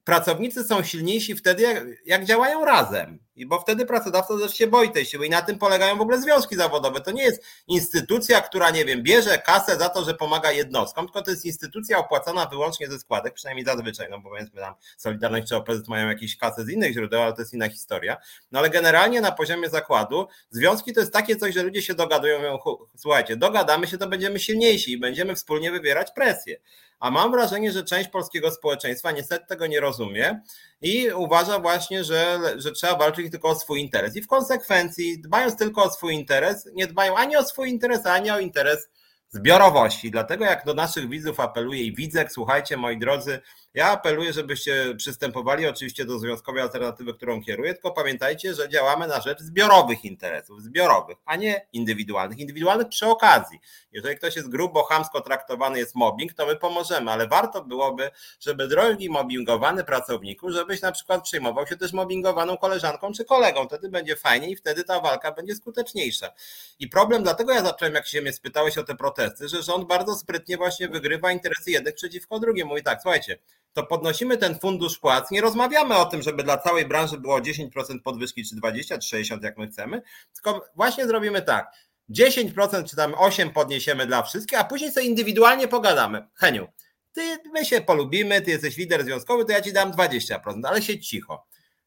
pracownicy 0.04 0.64
są 0.64 0.82
silniejsi 0.82 1.34
wtedy, 1.34 1.62
jak, 1.62 1.84
jak, 2.06 2.24
działają 2.24 2.64
razem. 2.64 3.18
Bo 3.46 3.60
wtedy 3.60 3.86
pracodawca 3.86 4.38
też 4.38 4.54
się 4.54 4.66
boi 4.66 4.90
tej 4.90 5.06
siły 5.06 5.26
i 5.26 5.30
na 5.30 5.42
tym 5.42 5.58
polegają 5.58 5.96
w 5.96 6.00
ogóle 6.00 6.20
związki 6.20 6.56
zawodowe. 6.56 7.00
To 7.00 7.10
nie 7.10 7.22
jest 7.22 7.44
instytucja, 7.66 8.40
która, 8.40 8.70
nie 8.70 8.84
wiem, 8.84 9.02
bierze 9.02 9.38
kasę 9.38 9.76
za 9.76 9.88
to, 9.88 10.04
że 10.04 10.14
pomaga 10.14 10.52
jednostkom, 10.52 11.06
tylko 11.06 11.22
to 11.22 11.30
jest 11.30 11.44
instytucja 11.44 11.98
opłacana 11.98 12.46
wyłącznie 12.46 12.88
ze 12.88 12.98
składek, 12.98 13.34
przynajmniej 13.34 13.66
zazwyczaj, 13.66 14.06
no 14.10 14.20
bo 14.20 14.30
powiedzmy 14.30 14.60
tam 14.60 14.74
Solidarność 14.96 15.48
czy 15.48 15.56
OPZ 15.56 15.88
mają 15.88 16.08
jakieś 16.08 16.36
kasę 16.36 16.64
z 16.64 16.68
innych 16.68 16.92
źródeł, 16.92 17.22
ale 17.22 17.32
to 17.32 17.42
jest 17.42 17.54
inna 17.54 17.68
historia. 17.68 18.16
No 18.52 18.58
ale 18.58 18.70
generalnie 18.70 19.20
na 19.20 19.32
poziomie 19.32 19.70
zakładu 19.70 20.26
związki 20.50 20.92
to 20.92 21.00
jest 21.00 21.12
takie 21.12 21.36
coś, 21.36 21.54
że 21.54 21.62
ludzie 21.62 21.82
się 21.82 21.94
dogadują, 21.94 22.38
mówią, 22.38 22.58
słuchajcie, 22.96 23.36
dogadamy 23.36 23.86
się, 23.86 23.98
to 23.98 24.08
będziemy 24.08 24.40
silniejsi 24.40 24.92
i 24.92 24.98
będziemy 24.98 25.34
wspólnie 25.34 25.70
wywierać 25.70 26.10
presję 26.14 26.56
a 27.02 27.10
mam 27.10 27.30
wrażenie, 27.30 27.72
że 27.72 27.84
część 27.84 28.08
polskiego 28.08 28.50
społeczeństwa 28.50 29.10
niestety 29.10 29.46
tego 29.46 29.66
nie 29.66 29.80
rozumie 29.80 30.40
i 30.82 31.10
uważa 31.14 31.58
właśnie, 31.58 32.04
że, 32.04 32.40
że 32.56 32.72
trzeba 32.72 32.96
walczyć 32.96 33.30
tylko 33.30 33.48
o 33.48 33.54
swój 33.54 33.80
interes. 33.80 34.16
I 34.16 34.22
w 34.22 34.26
konsekwencji, 34.26 35.20
dbając 35.20 35.56
tylko 35.56 35.82
o 35.82 35.90
swój 35.90 36.14
interes, 36.14 36.68
nie 36.74 36.86
dbają 36.86 37.16
ani 37.16 37.36
o 37.36 37.44
swój 37.44 37.70
interes, 37.70 38.06
ani 38.06 38.30
o 38.30 38.38
interes 38.38 38.88
zbiorowości. 39.28 40.10
Dlatego 40.10 40.44
jak 40.44 40.64
do 40.64 40.74
naszych 40.74 41.08
widzów 41.08 41.40
apeluję 41.40 41.82
i 41.82 41.94
widzę, 41.94 42.26
słuchajcie 42.30 42.76
moi 42.76 42.98
drodzy, 42.98 43.40
ja 43.74 43.90
apeluję, 43.90 44.32
żebyście 44.32 44.94
przystępowali 44.96 45.66
oczywiście 45.66 46.04
do 46.04 46.18
związkowej 46.18 46.62
alternatywy, 46.62 47.14
którą 47.14 47.42
kieruję, 47.42 47.74
tylko 47.74 47.90
pamiętajcie, 47.90 48.54
że 48.54 48.68
działamy 48.68 49.06
na 49.06 49.20
rzecz 49.20 49.40
zbiorowych 49.40 50.04
interesów, 50.04 50.62
zbiorowych, 50.62 51.18
a 51.24 51.36
nie 51.36 51.66
indywidualnych. 51.72 52.38
Indywidualnych 52.38 52.88
przy 52.88 53.06
okazji. 53.06 53.60
Jeżeli 53.92 54.16
ktoś 54.16 54.36
jest 54.36 54.48
grubo, 54.48 54.82
chamsko 54.82 55.20
traktowany, 55.20 55.78
jest 55.78 55.94
mobbing, 55.94 56.32
to 56.32 56.46
my 56.46 56.56
pomożemy, 56.56 57.10
ale 57.10 57.28
warto 57.28 57.64
byłoby, 57.64 58.10
żeby 58.40 58.68
drogi 58.68 59.10
mobbingowany 59.10 59.84
pracowniku, 59.84 60.50
żebyś 60.50 60.82
na 60.82 60.92
przykład 60.92 61.22
przejmował 61.22 61.66
się 61.66 61.76
też 61.76 61.92
mobbingowaną 61.92 62.56
koleżanką 62.56 63.12
czy 63.12 63.24
kolegą. 63.24 63.66
Wtedy 63.66 63.88
będzie 63.88 64.16
fajnie 64.16 64.50
i 64.50 64.56
wtedy 64.56 64.84
ta 64.84 65.00
walka 65.00 65.32
będzie 65.32 65.54
skuteczniejsza. 65.54 66.32
I 66.78 66.88
problem, 66.88 67.22
dlatego 67.22 67.52
ja 67.52 67.62
zacząłem, 67.62 67.94
jak 67.94 68.06
się 68.06 68.22
mnie 68.22 68.32
spytałeś 68.32 68.78
o 68.78 68.84
te 68.84 68.94
protesty, 68.94 69.48
że 69.48 69.62
rząd 69.62 69.88
bardzo 69.88 70.14
sprytnie 70.14 70.56
właśnie 70.56 70.88
wygrywa 70.88 71.32
interesy 71.32 71.70
jednych 71.70 71.94
przeciwko 71.94 72.38
drugim. 72.38 72.68
Mówi 72.68 72.82
tak, 72.82 73.02
słuchajcie, 73.02 73.38
to 73.72 73.86
podnosimy 73.86 74.38
ten 74.38 74.58
fundusz 74.58 74.98
płac. 74.98 75.30
Nie 75.30 75.40
rozmawiamy 75.40 75.96
o 75.96 76.04
tym, 76.04 76.22
żeby 76.22 76.42
dla 76.42 76.58
całej 76.58 76.86
branży 76.86 77.18
było 77.18 77.40
10% 77.40 77.68
podwyżki, 78.04 78.44
czy 78.44 78.56
20, 78.56 78.98
czy 78.98 79.08
60, 79.08 79.42
jak 79.42 79.58
my 79.58 79.68
chcemy, 79.68 80.02
tylko 80.34 80.64
właśnie 80.76 81.06
zrobimy 81.06 81.42
tak. 81.42 81.72
10% 82.10 82.84
czy 82.90 82.96
tam 82.96 83.14
8 83.14 83.50
podniesiemy 83.50 84.06
dla 84.06 84.22
wszystkich, 84.22 84.60
a 84.60 84.64
później 84.64 84.92
sobie 84.92 85.06
indywidualnie 85.06 85.68
pogadamy. 85.68 86.28
Heniu, 86.34 86.68
ty, 87.12 87.38
my 87.52 87.64
się 87.64 87.80
polubimy, 87.80 88.40
ty 88.40 88.50
jesteś 88.50 88.76
lider 88.76 89.04
związkowy, 89.04 89.44
to 89.44 89.52
ja 89.52 89.60
ci 89.60 89.72
dam 89.72 89.92
20%, 89.92 90.38
ale 90.64 90.82
siedź 90.82 91.08
cicho. 91.08 91.46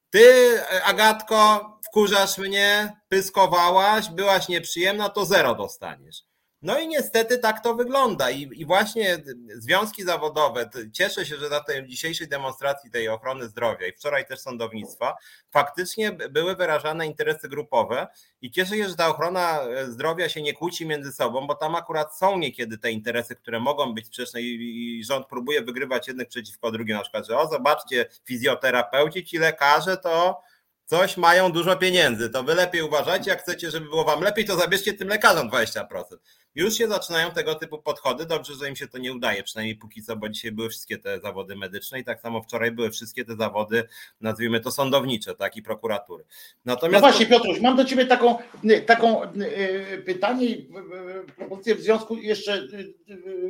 Ty, 0.09 0.59
Agatko, 0.83 1.71
wkurzasz 1.87 2.37
mnie, 2.37 2.97
pyskowałaś, 3.07 4.09
byłaś 4.09 4.47
nieprzyjemna, 4.47 5.09
to 5.09 5.25
zero 5.25 5.55
dostaniesz. 5.55 6.23
No 6.65 6.79
i 6.79 6.87
niestety 6.87 7.37
tak 7.37 7.63
to 7.63 7.75
wygląda. 7.75 8.31
I, 8.31 8.49
I, 8.55 8.65
właśnie 8.65 9.17
związki 9.55 10.03
zawodowe, 10.03 10.69
cieszę 10.93 11.25
się, 11.25 11.35
że 11.37 11.49
na 11.49 11.59
tej 11.59 11.87
dzisiejszej 11.87 12.27
demonstracji 12.27 12.91
tej 12.91 13.09
ochrony 13.09 13.47
zdrowia 13.47 13.87
i 13.87 13.91
wczoraj 13.91 14.25
też 14.25 14.39
sądownictwa, 14.39 15.15
faktycznie 15.51 16.11
były 16.11 16.55
wyrażane 16.55 17.07
interesy 17.07 17.49
grupowe 17.49 18.07
i 18.41 18.51
cieszę 18.51 18.77
się, 18.77 18.89
że 18.89 18.95
ta 18.95 19.07
ochrona 19.07 19.59
zdrowia 19.87 20.29
się 20.29 20.41
nie 20.41 20.53
kłóci 20.53 20.85
między 20.85 21.11
sobą, 21.11 21.47
bo 21.47 21.55
tam 21.55 21.75
akurat 21.75 22.17
są 22.17 22.37
niekiedy 22.37 22.77
te 22.77 22.91
interesy, 22.91 23.35
które 23.35 23.59
mogą 23.59 23.93
być 23.93 24.07
sprzeczne 24.07 24.41
i, 24.41 24.99
i 24.99 25.03
rząd 25.03 25.27
próbuje 25.27 25.61
wygrywać 25.61 26.07
jednych 26.07 26.27
przeciwko 26.27 26.71
drugim, 26.71 26.95
na 26.95 27.01
przykład, 27.01 27.27
że 27.27 27.37
o 27.37 27.47
zobaczcie, 27.47 28.05
fizjoterapeuci, 28.27 29.25
ci 29.25 29.37
lekarze 29.37 29.97
to 29.97 30.41
coś 30.85 31.17
mają 31.17 31.51
dużo 31.51 31.75
pieniędzy, 31.75 32.29
to 32.29 32.43
wy 32.43 32.55
lepiej 32.55 32.81
uważajcie, 32.81 33.29
jak 33.29 33.41
chcecie, 33.41 33.71
żeby 33.71 33.85
było 33.85 34.03
wam 34.03 34.21
lepiej, 34.21 34.45
to 34.45 34.55
zabierzcie 34.55 34.93
tym 34.93 35.07
lekarzom 35.07 35.49
20%. 35.49 35.85
Już 36.55 36.73
się 36.73 36.87
zaczynają 36.87 37.31
tego 37.31 37.55
typu 37.55 37.77
podchody. 37.77 38.25
Dobrze, 38.25 38.53
że 38.53 38.69
im 38.69 38.75
się 38.75 38.87
to 38.87 38.97
nie 38.97 39.13
udaje, 39.13 39.43
przynajmniej 39.43 39.75
póki 39.75 40.03
co, 40.03 40.15
bo 40.15 40.29
dzisiaj 40.29 40.51
były 40.51 40.69
wszystkie 40.69 40.97
te 40.97 41.19
zawody 41.19 41.55
medyczne 41.55 41.99
i 41.99 42.03
tak 42.03 42.21
samo 42.21 42.41
wczoraj 42.41 42.71
były 42.71 42.91
wszystkie 42.91 43.25
te 43.25 43.35
zawody, 43.35 43.83
nazwijmy 44.21 44.59
to 44.59 44.71
sądownicze, 44.71 45.35
tak, 45.35 45.57
i 45.57 45.61
prokuratury. 45.61 46.23
Natomiast 46.65 47.03
no 47.03 47.09
właśnie, 47.09 47.25
Piotruś, 47.25 47.59
mam 47.59 47.75
do 47.75 47.85
ciebie 47.85 48.05
taką, 48.05 48.37
taką 48.85 49.23
e, 49.23 49.29
pytanie 49.97 50.45
i 50.45 50.69
propozycję 51.37 51.75
w 51.75 51.81
związku 51.81 52.17
jeszcze 52.17 52.67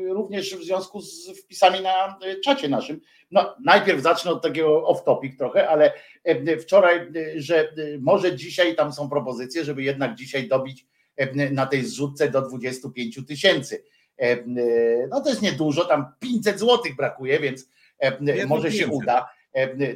również 0.09 0.55
w 0.55 0.63
związku 0.63 1.01
z 1.01 1.39
wpisami 1.43 1.81
na 1.81 2.19
czacie 2.43 2.69
naszym. 2.69 3.01
No, 3.31 3.55
najpierw 3.63 4.01
zacznę 4.01 4.31
od 4.31 4.43
takiego 4.43 4.83
off-topic 4.87 5.37
trochę, 5.37 5.69
ale 5.69 5.93
e, 6.23 6.57
wczoraj, 6.57 7.11
że 7.35 7.73
może 7.99 8.35
dzisiaj 8.35 8.75
tam 8.75 8.93
są 8.93 9.09
propozycje, 9.09 9.65
żeby 9.65 9.83
jednak 9.83 10.15
dzisiaj 10.15 10.47
dobić 10.47 10.85
E, 10.85 10.94
na 11.51 11.65
tej 11.65 11.85
zrzutce 11.85 12.29
do 12.29 12.41
25 12.41 13.19
tysięcy. 13.27 13.83
E, 14.19 14.31
e, 14.31 14.37
no 15.09 15.21
to 15.21 15.29
jest 15.29 15.41
niedużo, 15.41 15.85
tam 15.85 16.05
500 16.19 16.59
złotych 16.59 16.95
brakuje, 16.95 17.39
więc 17.39 17.69
może 18.47 18.71
się 18.71 18.87
uda. 18.87 19.29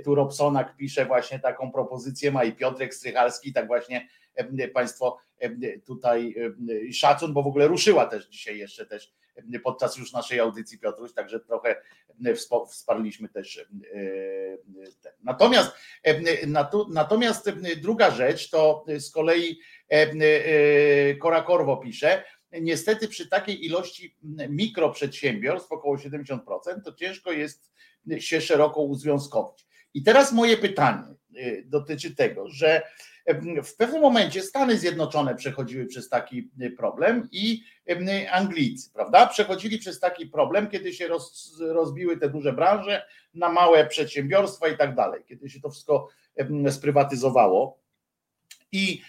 Tu 0.04 0.16
Robsonak 0.16 0.78
pisze 0.78 1.06
właśnie 1.06 1.40
taką 1.40 1.72
propozycję, 1.72 2.32
ma 2.32 2.44
i 2.44 2.54
Piotrek 2.54 2.96
Strychalski, 2.96 3.54
tak 3.54 3.68
właśnie 3.68 4.08
Państwo 4.74 5.18
tutaj 5.86 6.36
szacun, 6.94 7.34
bo 7.34 7.44
w 7.44 7.48
ogóle 7.48 7.68
ruszyła 7.68 8.06
też 8.06 8.28
dzisiaj 8.28 8.58
jeszcze 8.58 8.86
też 8.86 9.14
podczas 9.64 9.98
już 9.98 10.14
naszej 10.14 10.40
audycji 10.40 10.80
Piotruś, 10.80 11.14
także 11.14 11.40
trochę 11.40 11.76
wsparliśmy 12.70 13.30
też. 13.30 13.68
Natomiast, 15.24 15.72
natomiast 16.90 17.52
druga 17.82 18.12
rzecz 18.12 18.50
to 18.50 18.86
z 19.00 19.12
kolei 19.12 19.60
Kora 21.20 21.42
Korwo 21.42 21.78
pisze, 21.78 22.24
niestety 22.62 23.08
przy 23.08 23.30
takiej 23.30 23.66
ilości 23.66 24.16
mikroprzedsiębiorstw, 24.50 25.72
około 25.72 25.96
70%, 25.96 26.40
to 26.86 26.94
ciężko 26.94 27.32
jest 27.32 27.72
się 28.18 28.42
szeroko 28.42 28.82
uzwiązkowić. 28.82 29.68
I 29.94 30.04
teraz 30.04 30.34
moje 30.34 30.58
pytanie 30.58 31.04
dotyczy 31.66 32.16
tego, 32.16 32.50
że 32.50 32.82
w 33.64 33.76
pewnym 33.76 34.02
momencie 34.02 34.42
Stany 34.42 34.78
Zjednoczone 34.78 35.36
przechodziły 35.36 35.86
przez 35.86 36.10
taki 36.10 36.50
problem 36.78 37.30
i 37.32 37.64
Anglicy, 38.32 38.94
prawda? 38.94 39.28
Przechodzili 39.28 39.78
przez 39.80 40.00
taki 40.00 40.28
problem, 40.28 40.70
kiedy 40.70 40.94
się 40.94 41.08
roz, 41.08 41.58
rozbiły 41.60 42.18
te 42.18 42.30
duże 42.30 42.54
branże 42.54 43.06
na 43.34 43.50
małe 43.50 43.86
przedsiębiorstwa 43.86 44.68
i 44.68 44.78
tak 44.78 44.96
dalej, 44.96 45.24
kiedy 45.28 45.50
się 45.50 45.62
to 45.62 45.70
wszystko 45.70 46.08
sprywatyzowało. 46.70 47.79
I 48.72 49.02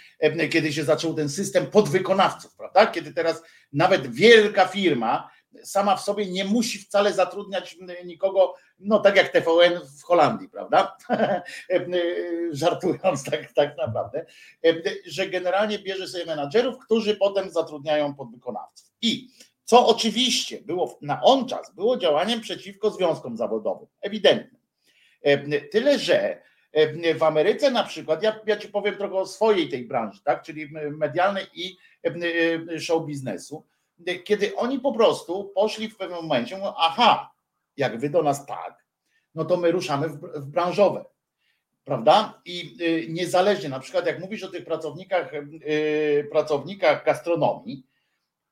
kiedy 0.51 0.73
się 0.73 0.85
zaczął 0.85 1.15
ten 1.15 1.29
system 1.29 1.67
podwykonawców, 1.67 2.55
prawda? 2.57 2.87
Kiedy 2.87 3.15
teraz 3.15 3.43
nawet 3.73 4.15
wielka 4.15 4.67
firma 4.67 5.31
sama 5.65 5.97
w 5.97 6.01
sobie 6.01 6.27
nie 6.27 6.45
musi 6.45 6.79
wcale 6.79 7.13
zatrudniać 7.13 7.77
nikogo, 8.05 8.55
no 8.79 8.99
tak 8.99 9.17
jak 9.17 9.29
TVN 9.29 9.81
w 9.99 10.03
Holandii, 10.03 10.49
prawda? 10.49 10.97
Żartując 12.51 13.25
tak, 13.25 13.53
tak 13.53 13.77
naprawdę, 13.77 14.27
że 15.07 15.27
generalnie 15.27 15.79
bierze 15.79 16.09
sobie 16.09 16.27
menadżerów, 16.27 16.79
którzy 16.85 17.17
potem 17.17 17.51
zatrudniają 17.51 18.15
podwykonawców. 18.15 18.91
I 19.03 19.29
co 19.65 19.87
oczywiście 19.87 20.61
było 20.61 20.99
na 21.03 21.23
on 21.23 21.49
czas, 21.49 21.75
było 21.75 21.97
działaniem 21.97 22.41
przeciwko 22.41 22.91
związkom 22.91 23.37
zawodowym, 23.37 23.89
ewidentnym. 24.01 24.61
Tyle, 25.71 25.99
że 25.99 26.43
w 27.19 27.23
Ameryce 27.23 27.71
na 27.71 27.85
przykład, 27.85 28.23
ja, 28.23 28.41
ja 28.47 28.57
ci 28.57 28.69
powiem 28.69 28.97
trochę 28.97 29.15
o 29.15 29.27
swojej 29.27 29.69
tej 29.69 29.85
branży, 29.85 30.21
tak, 30.25 30.43
czyli 30.43 30.69
medialnej 30.91 31.47
i 31.55 31.77
show 32.79 33.07
biznesu 33.07 33.67
kiedy 34.25 34.57
oni 34.57 34.81
po 34.81 34.93
prostu 34.93 35.53
poszli 35.55 35.89
w 35.89 35.97
pewnym 35.97 36.23
momencie, 36.23 36.57
mówią, 36.57 36.73
aha, 36.77 37.31
jak 37.77 37.99
wy 37.99 38.11
do 38.11 38.23
nas 38.23 38.47
tak, 38.47 38.85
no 39.35 39.45
to 39.45 39.57
my 39.57 39.71
ruszamy 39.71 40.09
w, 40.09 40.21
w 40.21 40.47
branżowe, 40.47 41.05
prawda? 41.85 42.43
I 42.45 42.77
niezależnie, 43.09 43.69
na 43.69 43.81
przykład 43.81 44.07
jak 44.07 44.21
mówisz 44.21 44.43
o 44.43 44.49
tych 44.49 44.65
pracownikach, 44.65 45.33
pracownikach 46.31 47.05
gastronomii, 47.05 47.87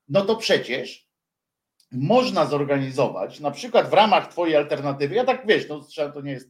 no 0.09 0.21
to 0.21 0.35
przecież 0.35 1.09
można 1.91 2.45
zorganizować, 2.45 3.39
na 3.39 3.51
przykład 3.51 3.89
w 3.89 3.93
ramach 3.93 4.27
twojej 4.27 4.55
alternatywy, 4.55 5.15
ja 5.15 5.23
tak 5.23 5.47
wiesz, 5.47 5.69
no 5.69 5.81
to 6.13 6.21
nie 6.21 6.31
jest 6.31 6.49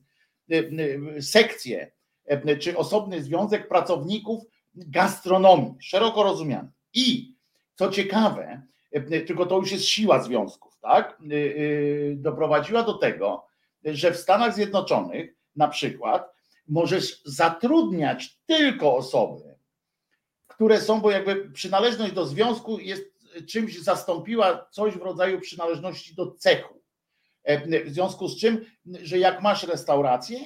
sekcję, 1.22 1.92
czy 2.60 2.78
osobny 2.78 3.24
związek 3.24 3.68
pracowników 3.68 4.44
gastronomii, 4.76 5.74
szeroko 5.82 6.24
rozumiany. 6.24 6.70
I 6.94 7.36
co 7.76 7.90
ciekawe, 7.90 8.62
E, 8.92 9.22
tylko 9.22 9.46
to 9.46 9.58
już 9.58 9.72
jest 9.72 9.86
siła 9.86 10.24
związków, 10.24 10.80
tak? 10.82 11.22
E, 11.22 11.36
e, 11.36 12.16
doprowadziła 12.16 12.84
do 12.84 12.94
tego, 12.94 13.46
że 13.86 14.12
w 14.12 14.18
Stanach 14.18 14.56
Zjednoczonych 14.56 15.36
na 15.56 15.68
przykład 15.68 16.34
możesz 16.68 17.22
zatrudniać 17.26 18.40
tylko 18.46 18.96
osoby, 18.96 19.56
które 20.48 20.82
są, 20.82 21.02
bo 21.02 21.12
jakby 21.12 21.52
przynależność 21.52 22.14
do 22.14 22.26
związku 22.26 22.80
jest 22.80 23.04
czymś, 23.48 23.80
zastąpiła 23.80 24.68
coś 24.72 24.94
w 24.94 25.02
rodzaju 25.02 25.40
przynależności 25.40 26.16
do 26.16 26.32
cechu. 26.32 26.79
W 27.86 27.90
związku 27.90 28.28
z 28.28 28.40
czym, 28.40 28.66
że 28.86 29.20
jak 29.20 29.42
masz 29.42 29.64
restaurację, 29.64 30.40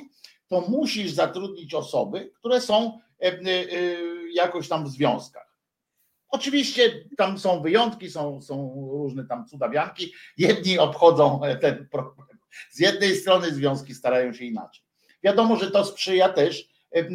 to 0.48 0.62
musisz 0.62 1.12
zatrudnić 1.12 1.74
osoby, 1.74 2.32
które 2.36 2.62
są 2.62 3.00
jakoś 4.34 4.68
tam 4.68 4.86
w 4.86 4.90
związkach. 4.90 5.54
Oczywiście 6.30 7.06
tam 7.18 7.40
są 7.40 7.62
wyjątki, 7.62 8.12
są, 8.12 8.42
są 8.42 8.88
różne 8.92 9.26
tam 9.26 9.46
cudawianki. 9.46 10.14
Jedni 10.38 10.80
obchodzą 10.80 11.42
ten 11.62 11.88
problem. 11.92 12.28
Z 12.72 12.80
jednej 12.80 13.16
strony 13.16 13.52
związki 13.52 13.96
starają 13.96 14.34
się 14.34 14.46
inaczej. 14.46 14.84
Wiadomo, 15.24 15.56
że 15.56 15.72
to 15.72 15.86
sprzyja 15.86 16.30
też 16.30 16.70
e, 16.96 17.00
e, 17.00 17.06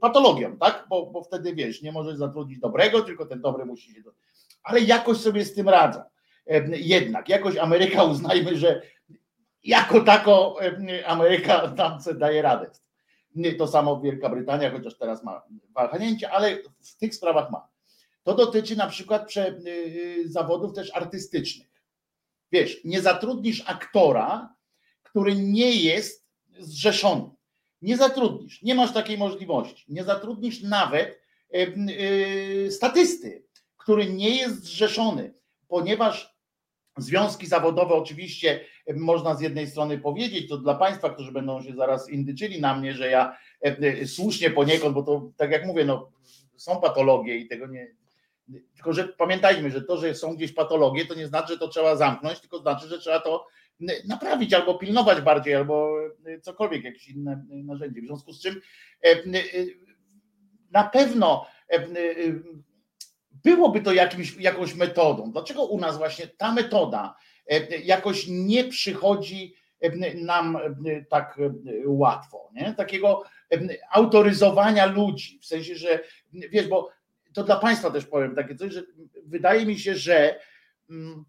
patologiom, 0.00 0.58
tak? 0.58 0.86
Bo, 0.88 1.06
bo 1.06 1.22
wtedy 1.22 1.54
wiesz, 1.54 1.82
nie 1.82 1.92
możesz 1.92 2.16
zatrudnić 2.16 2.58
dobrego, 2.58 3.02
tylko 3.02 3.26
ten 3.26 3.40
dobry 3.40 3.64
musi 3.64 3.94
się. 3.94 4.02
Ale 4.62 4.80
jakoś 4.80 5.18
sobie 5.18 5.44
z 5.44 5.54
tym 5.54 5.68
radzą. 5.68 6.00
Jednak, 6.70 7.28
jakoś 7.28 7.56
Ameryka 7.56 8.04
uznajmy, 8.04 8.56
że 8.56 8.82
jako 9.64 10.00
tako 10.00 10.56
Ameryka 11.06 11.68
tam 11.68 11.98
daje 12.14 12.42
radę. 12.42 12.70
To 13.58 13.66
samo 13.66 14.00
Wielka 14.00 14.28
Brytania, 14.28 14.70
chociaż 14.70 14.98
teraz 14.98 15.24
ma 15.24 15.42
wahnięcie, 15.74 16.30
ale 16.30 16.56
w 16.80 16.96
tych 16.96 17.14
sprawach 17.14 17.50
ma. 17.50 17.68
To 18.22 18.34
dotyczy 18.34 18.76
na 18.76 18.86
przykład 18.86 19.26
prze, 19.26 19.48
y, 19.48 19.68
y, 19.68 20.28
zawodów 20.28 20.74
też 20.74 20.90
artystycznych. 20.94 21.68
Wiesz, 22.52 22.84
nie 22.84 23.00
zatrudnisz 23.00 23.64
aktora, 23.66 24.54
który 25.02 25.36
nie 25.36 25.74
jest 25.74 26.26
zrzeszony. 26.58 27.30
Nie 27.82 27.96
zatrudnisz, 27.96 28.62
nie 28.62 28.74
masz 28.74 28.92
takiej 28.92 29.18
możliwości. 29.18 29.84
Nie 29.88 30.04
zatrudnisz 30.04 30.62
nawet 30.62 31.20
y, 31.54 32.68
statysty, 32.70 33.44
który 33.76 34.10
nie 34.12 34.36
jest 34.36 34.64
zrzeszony, 34.64 35.34
ponieważ 35.68 36.37
związki 36.98 37.46
zawodowe 37.46 37.94
oczywiście 37.94 38.60
można 38.96 39.34
z 39.34 39.40
jednej 39.40 39.66
strony 39.66 39.98
powiedzieć, 39.98 40.48
to 40.48 40.58
dla 40.58 40.74
Państwa, 40.74 41.10
którzy 41.10 41.32
będą 41.32 41.62
się 41.62 41.74
zaraz 41.74 42.10
indyczyli 42.10 42.60
na 42.60 42.76
mnie, 42.76 42.94
że 42.94 43.10
ja 43.10 43.36
słusznie 44.06 44.50
poniekąd, 44.50 44.94
bo 44.94 45.02
to 45.02 45.30
tak 45.36 45.50
jak 45.50 45.66
mówię, 45.66 45.84
no, 45.84 46.10
są 46.56 46.80
patologie 46.80 47.36
i 47.36 47.48
tego 47.48 47.66
nie, 47.66 47.94
tylko, 48.74 48.92
że 48.92 49.08
pamiętajmy, 49.08 49.70
że 49.70 49.82
to, 49.82 49.96
że 49.96 50.14
są 50.14 50.36
gdzieś 50.36 50.52
patologie, 50.52 51.06
to 51.06 51.14
nie 51.14 51.26
znaczy, 51.26 51.52
że 51.52 51.58
to 51.58 51.68
trzeba 51.68 51.96
zamknąć, 51.96 52.40
tylko 52.40 52.58
znaczy, 52.58 52.88
że 52.88 52.98
trzeba 52.98 53.20
to 53.20 53.46
naprawić 54.08 54.54
albo 54.54 54.74
pilnować 54.74 55.20
bardziej, 55.20 55.54
albo 55.54 55.96
cokolwiek, 56.42 56.84
jakieś 56.84 57.08
inne 57.08 57.44
narzędzie. 57.48 58.02
W 58.02 58.04
związku 58.04 58.32
z 58.32 58.40
czym 58.40 58.60
e, 59.04 59.08
e, 59.08 59.44
na 60.70 60.84
pewno 60.84 61.46
e, 61.70 61.86
byłoby 63.44 63.80
to 63.80 63.92
jakimś, 63.92 64.36
jakąś 64.36 64.74
metodą. 64.74 65.32
Dlaczego 65.32 65.64
u 65.64 65.80
nas 65.80 65.98
właśnie 65.98 66.26
ta 66.26 66.52
metoda 66.52 67.16
jakoś 67.84 68.26
nie 68.28 68.64
przychodzi 68.64 69.54
nam 70.14 70.58
tak 71.08 71.38
łatwo, 71.86 72.50
nie? 72.54 72.74
takiego 72.74 73.22
autoryzowania 73.90 74.86
ludzi, 74.86 75.38
w 75.42 75.46
sensie, 75.46 75.74
że 75.74 76.00
wiesz, 76.32 76.68
bo 76.68 76.90
to 77.32 77.44
dla 77.44 77.56
Państwa 77.56 77.90
też 77.90 78.06
powiem 78.06 78.34
takie 78.34 78.54
coś, 78.54 78.72
że 78.72 78.82
wydaje 79.26 79.66
mi 79.66 79.78
się, 79.78 79.94
że 79.94 80.40
mm, 80.90 81.24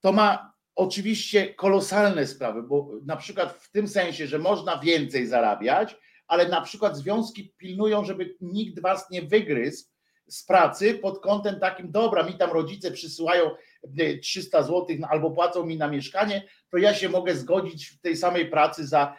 to 0.00 0.12
ma 0.12 0.52
oczywiście 0.74 1.54
kolosalne 1.54 2.26
sprawy, 2.26 2.62
bo 2.62 2.90
na 3.06 3.16
przykład 3.16 3.52
w 3.52 3.70
tym 3.70 3.88
sensie, 3.88 4.26
że 4.26 4.38
można 4.38 4.78
więcej 4.78 5.26
zarabiać, 5.26 5.96
ale 6.26 6.48
na 6.48 6.60
przykład 6.60 6.96
związki 6.96 7.54
pilnują, 7.56 8.04
żeby 8.04 8.36
nikt 8.40 8.80
was 8.80 9.10
nie 9.10 9.22
wygryzł 9.22 9.84
z 10.28 10.44
pracy 10.44 10.94
pod 10.94 11.20
kątem 11.20 11.60
takim, 11.60 11.90
dobra, 11.90 12.22
mi 12.22 12.34
tam 12.34 12.50
rodzice 12.50 12.90
przysyłają 12.90 13.50
300 14.22 14.58
e, 14.58 14.62
zł 14.62 14.86
albo 15.08 15.30
płacą 15.30 15.66
mi 15.66 15.76
na 15.76 15.88
mieszkanie, 15.88 16.42
to 16.70 16.78
ja 16.78 16.94
się 16.94 17.08
mogę 17.08 17.34
zgodzić 17.34 17.86
w 17.86 18.00
tej 18.00 18.16
samej 18.16 18.46
pracy 18.50 18.86
za 18.86 19.16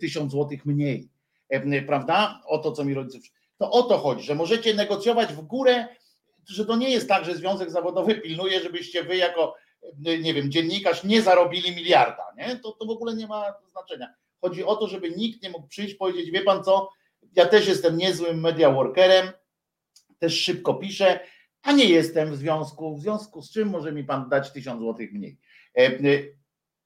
1000 0.00 0.34
e, 0.34 0.36
zł 0.36 0.58
mniej, 0.64 1.08
e, 1.48 1.82
prawda? 1.82 2.42
O 2.46 2.58
to, 2.58 2.72
co 2.72 2.84
mi 2.84 2.94
rodzice 2.94 3.28
to 3.58 3.70
o 3.70 3.82
to 3.82 3.98
chodzi, 3.98 4.24
że 4.24 4.34
możecie 4.34 4.74
negocjować 4.74 5.32
w 5.32 5.40
górę, 5.40 5.86
że 6.48 6.66
to 6.66 6.76
nie 6.76 6.90
jest 6.90 7.08
tak, 7.08 7.24
że 7.24 7.34
Związek 7.34 7.70
Zawodowy 7.70 8.14
pilnuje, 8.14 8.60
żebyście 8.60 9.04
wy 9.04 9.16
jako, 9.16 9.54
nie 9.98 10.34
wiem, 10.34 10.50
dziennikarz 10.50 11.04
nie 11.04 11.22
zarobili 11.22 11.76
miliarda, 11.76 12.24
nie? 12.36 12.56
To, 12.56 12.72
to 12.72 12.86
w 12.86 12.90
ogóle 12.90 13.14
nie 13.14 13.26
ma 13.26 13.54
znaczenia. 13.70 14.14
Chodzi 14.40 14.64
o 14.64 14.76
to, 14.76 14.86
żeby 14.86 15.10
nikt 15.10 15.42
nie 15.42 15.50
mógł 15.50 15.68
przyjść 15.68 15.94
powiedzieć, 15.94 16.30
wie 16.30 16.42
pan 16.42 16.64
co, 16.64 16.90
ja 17.36 17.46
też 17.46 17.68
jestem 17.68 17.96
niezłym 17.96 18.40
media 18.40 18.70
workerem, 18.70 19.28
też 20.18 20.40
szybko 20.40 20.74
piszę, 20.74 21.20
a 21.66 21.72
nie 21.72 21.84
jestem 21.84 22.30
w 22.30 22.36
związku, 22.36 22.96
w 22.96 23.00
związku 23.00 23.42
z 23.42 23.50
czym 23.50 23.68
może 23.68 23.92
mi 23.92 24.04
pan 24.04 24.28
dać 24.28 24.52
tysiąc 24.52 24.80
złotych 24.80 25.12
mniej. 25.12 25.38
E, 25.78 25.80
e, 25.80 25.98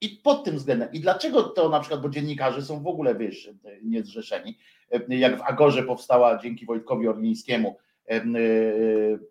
I 0.01 0.09
pod 0.09 0.43
tym 0.43 0.55
względem, 0.55 0.91
i 0.93 0.99
dlaczego 0.99 1.43
to 1.43 1.69
na 1.69 1.79
przykład, 1.79 2.01
bo 2.01 2.09
dziennikarze 2.09 2.61
są 2.61 2.83
w 2.83 2.87
ogóle, 2.87 3.15
wiesz, 3.15 3.49
niezrzeszeni, 3.83 4.57
jak 5.09 5.37
w 5.37 5.41
Agorze 5.41 5.83
powstała 5.83 6.37
dzięki 6.37 6.65
Wojtkowi 6.65 7.07
Orlińskiemu 7.07 7.77
e, 8.05 8.21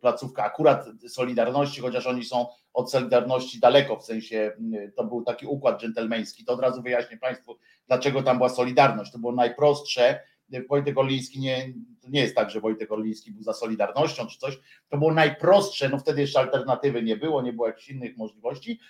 placówka 0.01 0.45
akurat 0.45 0.87
Solidarności, 1.09 1.81
chociaż 1.81 2.07
oni 2.07 2.25
są 2.25 2.47
od 2.73 2.91
Solidarności 2.93 3.61
daleko, 3.61 3.97
w 3.97 4.05
sensie 4.05 4.53
to 4.97 5.05
był 5.05 5.23
taki 5.23 5.47
układ 5.47 5.81
dżentelmeński, 5.81 6.45
to 6.45 6.53
od 6.53 6.61
razu 6.61 6.83
wyjaśnię 6.83 7.17
Państwu, 7.17 7.59
dlaczego 7.87 8.23
tam 8.23 8.37
była 8.37 8.49
Solidarność, 8.49 9.13
to 9.13 9.19
było 9.19 9.33
najprostsze, 9.33 10.21
Wojtek 10.69 10.99
Orliński 10.99 11.41
nie, 11.41 11.73
to 12.01 12.09
nie 12.09 12.21
jest 12.21 12.35
tak, 12.35 12.51
że 12.51 12.61
Wojtek 12.61 12.93
Orliński 12.93 13.33
był 13.33 13.43
za 13.43 13.53
Solidarnością 13.53 14.27
czy 14.27 14.39
coś, 14.39 14.59
to 14.89 14.99
było 14.99 15.15
najprostsze, 15.15 15.89
no 15.89 15.99
wtedy 15.99 16.21
jeszcze 16.21 16.39
alternatywy 16.39 17.03
nie 17.03 17.17
było, 17.17 17.43
nie 17.43 17.53
było 17.53 17.67
jakichś 17.67 17.89
innych 17.89 18.17
możliwości. 18.17 18.81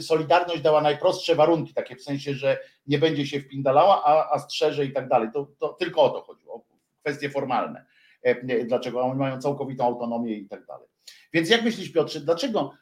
Solidarność 0.00 0.62
dała 0.62 0.80
najprostsze 0.80 1.34
warunki, 1.34 1.74
takie 1.74 1.96
w 1.96 2.02
sensie, 2.02 2.34
że 2.34 2.58
nie 2.86 2.98
będzie 2.98 3.26
się 3.26 3.40
wpindalała, 3.40 4.04
a, 4.04 4.34
a 4.34 4.38
strzeże 4.38 4.84
i 4.84 4.92
tak 4.92 5.08
dalej. 5.08 5.28
To, 5.34 5.46
to 5.58 5.68
tylko 5.68 6.02
o 6.02 6.10
to 6.10 6.20
chodziło, 6.20 6.54
o 6.54 6.64
kwestie 7.00 7.30
formalne. 7.30 7.86
E, 8.22 8.64
dlaczego 8.64 9.02
oni 9.02 9.18
mają 9.18 9.40
całkowitą 9.40 9.84
autonomię 9.84 10.34
i 10.34 10.48
tak 10.48 10.66
dalej. 10.66 10.88
Więc 11.32 11.50
jak 11.50 11.62
myślisz, 11.62 11.92
Piotrze, 11.92 12.20
dlaczego 12.20 12.72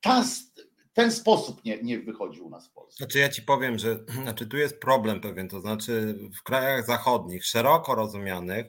ta 0.00 0.24
ten 0.96 1.12
sposób 1.12 1.64
nie, 1.64 1.82
nie 1.82 1.98
wychodzi 1.98 2.40
u 2.40 2.50
nas 2.50 2.68
w 2.68 2.72
Polsce. 2.72 2.96
Znaczy 2.96 3.18
ja 3.18 3.28
ci 3.28 3.42
powiem, 3.42 3.78
że 3.78 4.04
znaczy 4.22 4.46
tu 4.46 4.56
jest 4.56 4.80
problem 4.80 5.20
pewien, 5.20 5.48
to 5.48 5.60
znaczy 5.60 6.18
w 6.38 6.42
krajach 6.42 6.86
zachodnich, 6.86 7.44
szeroko 7.44 7.94
rozumianych, 7.94 8.66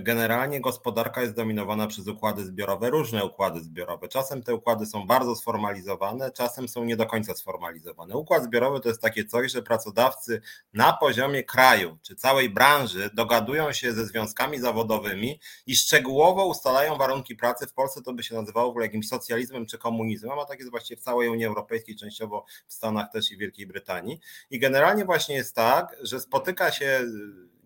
generalnie 0.00 0.60
gospodarka 0.60 1.22
jest 1.22 1.34
dominowana 1.34 1.86
przez 1.86 2.08
układy 2.08 2.44
zbiorowe, 2.44 2.90
różne 2.90 3.24
układy 3.24 3.60
zbiorowe. 3.60 4.08
Czasem 4.08 4.42
te 4.42 4.54
układy 4.54 4.86
są 4.86 5.06
bardzo 5.06 5.36
sformalizowane, 5.36 6.30
czasem 6.30 6.68
są 6.68 6.84
nie 6.84 6.96
do 6.96 7.06
końca 7.06 7.34
sformalizowane. 7.34 8.16
Układ 8.16 8.44
zbiorowy 8.44 8.80
to 8.80 8.88
jest 8.88 9.02
takie 9.02 9.24
coś, 9.24 9.52
że 9.52 9.62
pracodawcy 9.62 10.40
na 10.72 10.92
poziomie 10.92 11.44
kraju 11.44 11.98
czy 12.02 12.16
całej 12.16 12.50
branży 12.50 13.10
dogadują 13.14 13.72
się 13.72 13.92
ze 13.92 14.06
związkami 14.06 14.58
zawodowymi 14.58 15.40
i 15.66 15.76
szczegółowo 15.76 16.46
ustalają 16.46 16.96
warunki 16.96 17.36
pracy. 17.36 17.66
W 17.66 17.72
Polsce 17.72 18.02
to 18.02 18.12
by 18.12 18.22
się 18.22 18.34
nazywało 18.34 18.66
w 18.66 18.70
ogóle 18.70 18.86
jakimś 18.86 19.08
socjalizmem 19.08 19.66
czy 19.66 19.78
komunizmem, 19.78 20.38
a 20.38 20.44
tak 20.44 20.58
jest 20.58 20.70
właściwie 20.70 21.00
w 21.00 21.04
całej 21.04 21.28
Unii 21.28 21.44
Europejskiej, 21.44 21.96
częściowo 21.96 22.44
w 22.66 22.74
Stanach 22.74 23.12
też 23.12 23.32
i 23.32 23.36
Wielkiej 23.36 23.66
Brytanii. 23.66 24.20
I 24.50 24.58
generalnie 24.58 25.04
właśnie 25.04 25.34
jest 25.34 25.54
tak, 25.54 25.96
że 26.02 26.20
spotyka 26.20 26.72
się 26.72 27.00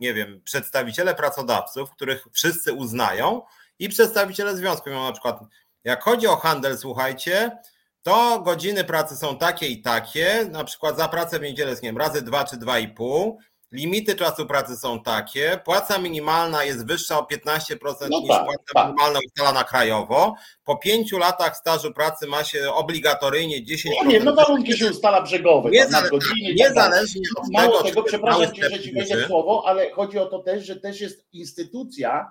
nie 0.00 0.14
wiem, 0.14 0.40
przedstawiciele 0.44 1.14
pracodawców, 1.14 1.90
których 1.90 2.24
wszyscy 2.32 2.72
uznają 2.72 3.42
i 3.78 3.88
przedstawiciele 3.88 4.56
związku. 4.56 4.90
Mówią 4.90 5.04
na 5.04 5.12
przykład, 5.12 5.40
jak 5.84 6.02
chodzi 6.02 6.26
o 6.26 6.36
handel, 6.36 6.78
słuchajcie, 6.78 7.58
to 8.02 8.40
godziny 8.40 8.84
pracy 8.84 9.16
są 9.16 9.38
takie 9.38 9.66
i 9.66 9.82
takie, 9.82 10.48
na 10.50 10.64
przykład 10.64 10.96
za 10.96 11.08
pracę 11.08 11.38
w 11.38 11.42
niedzielę 11.42 11.70
nie 11.70 11.80
wiem, 11.80 11.98
razy 11.98 12.22
dwa 12.22 12.44
czy 12.44 12.56
dwa 12.56 12.78
i 12.78 12.88
pół, 12.88 13.38
limity 13.74 14.14
czasu 14.14 14.46
pracy 14.46 14.76
są 14.76 15.02
takie, 15.02 15.60
płaca 15.64 15.98
minimalna 15.98 16.64
jest 16.64 16.86
wyższa 16.86 17.18
o 17.18 17.22
15% 17.22 17.76
no 18.10 18.20
niż 18.20 18.28
tak, 18.28 18.44
płaca 18.44 18.62
tak. 18.74 18.86
minimalna 18.86 19.20
ustalana 19.26 19.64
krajowo. 19.64 20.34
Po 20.64 20.76
pięciu 20.76 21.18
latach 21.18 21.56
stażu 21.56 21.92
pracy 21.92 22.26
ma 22.26 22.44
się 22.44 22.72
obligatoryjnie 22.72 23.64
10%. 23.64 23.88
No 24.04 24.10
nie, 24.10 24.20
no 24.20 24.34
warunki 24.34 24.78
się 24.78 24.90
ustala 24.90 25.22
brzegowe. 25.22 25.70
Niezale- 25.70 26.10
godziny, 26.10 26.54
niezależnie 26.54 27.22
tak 27.36 27.44
od 27.44 27.52
Mało 27.52 27.78
tego, 27.78 27.88
tego 27.88 28.02
przepraszam 28.02 28.52
cię, 28.52 28.70
że 28.70 28.80
ci 28.80 28.92
wejdę 28.92 29.26
słowo, 29.26 29.62
ale 29.66 29.90
chodzi 29.90 30.18
o 30.18 30.26
to 30.26 30.38
też, 30.38 30.66
że 30.66 30.76
też 30.76 31.00
jest 31.00 31.26
instytucja, 31.32 32.28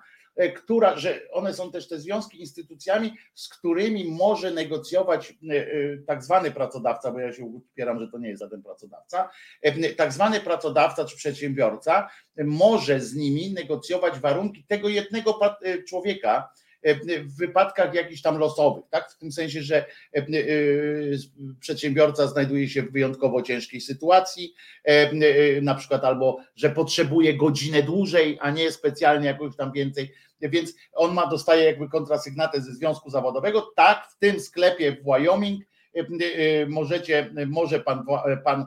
która, 0.55 0.97
że 0.97 1.19
one 1.31 1.53
są 1.53 1.71
też 1.71 1.87
te 1.87 1.99
związki 1.99 2.39
instytucjami, 2.39 3.13
z 3.35 3.49
którymi 3.49 4.05
może 4.05 4.51
negocjować 4.51 5.33
e, 5.49 5.55
e, 5.55 5.97
tak 6.07 6.23
zwany 6.23 6.51
pracodawca, 6.51 7.11
bo 7.11 7.19
ja 7.19 7.33
się 7.33 7.45
upieram, 7.45 7.99
że 7.99 8.07
to 8.07 8.17
nie 8.17 8.29
jest 8.29 8.41
żaden 8.41 8.63
pracodawca, 8.63 9.29
tak 9.97 10.13
zwany 10.13 10.39
pracodawca 10.39 11.05
czy 11.05 11.17
przedsiębiorca 11.17 12.09
może 12.37 12.99
z 12.99 13.15
nimi 13.15 13.53
negocjować 13.53 14.19
warunki 14.19 14.63
tego 14.63 14.89
jednego 14.89 15.39
człowieka, 15.87 16.49
w 17.25 17.37
wypadkach 17.37 17.93
jakichś 17.93 18.21
tam 18.21 18.37
losowych, 18.37 18.83
tak? 18.89 19.11
W 19.11 19.17
tym 19.17 19.31
sensie, 19.31 19.61
że 19.61 19.85
przedsiębiorca 21.59 22.27
znajduje 22.27 22.69
się 22.69 22.81
w 22.81 22.91
wyjątkowo 22.91 23.41
ciężkiej 23.41 23.81
sytuacji, 23.81 24.53
na 25.61 25.75
przykład 25.75 26.03
albo 26.03 26.37
że 26.55 26.69
potrzebuje 26.69 27.37
godzinę 27.37 27.83
dłużej, 27.83 28.37
a 28.41 28.51
nie 28.51 28.71
specjalnie 28.71 29.27
jakoś 29.27 29.55
tam 29.55 29.71
więcej, 29.71 30.13
więc 30.41 30.73
on 30.93 31.13
ma 31.13 31.27
dostaje 31.27 31.63
jakby 31.65 31.89
kontrasygnatę 31.89 32.61
ze 32.61 32.73
związku 32.73 33.09
zawodowego. 33.09 33.73
Tak, 33.75 34.07
w 34.15 34.19
tym 34.19 34.39
sklepie 34.39 34.91
w 34.91 35.03
Wyoming 35.03 35.63
możecie, 36.67 37.29
może 37.47 37.79
pan, 37.79 38.05
pan 38.43 38.65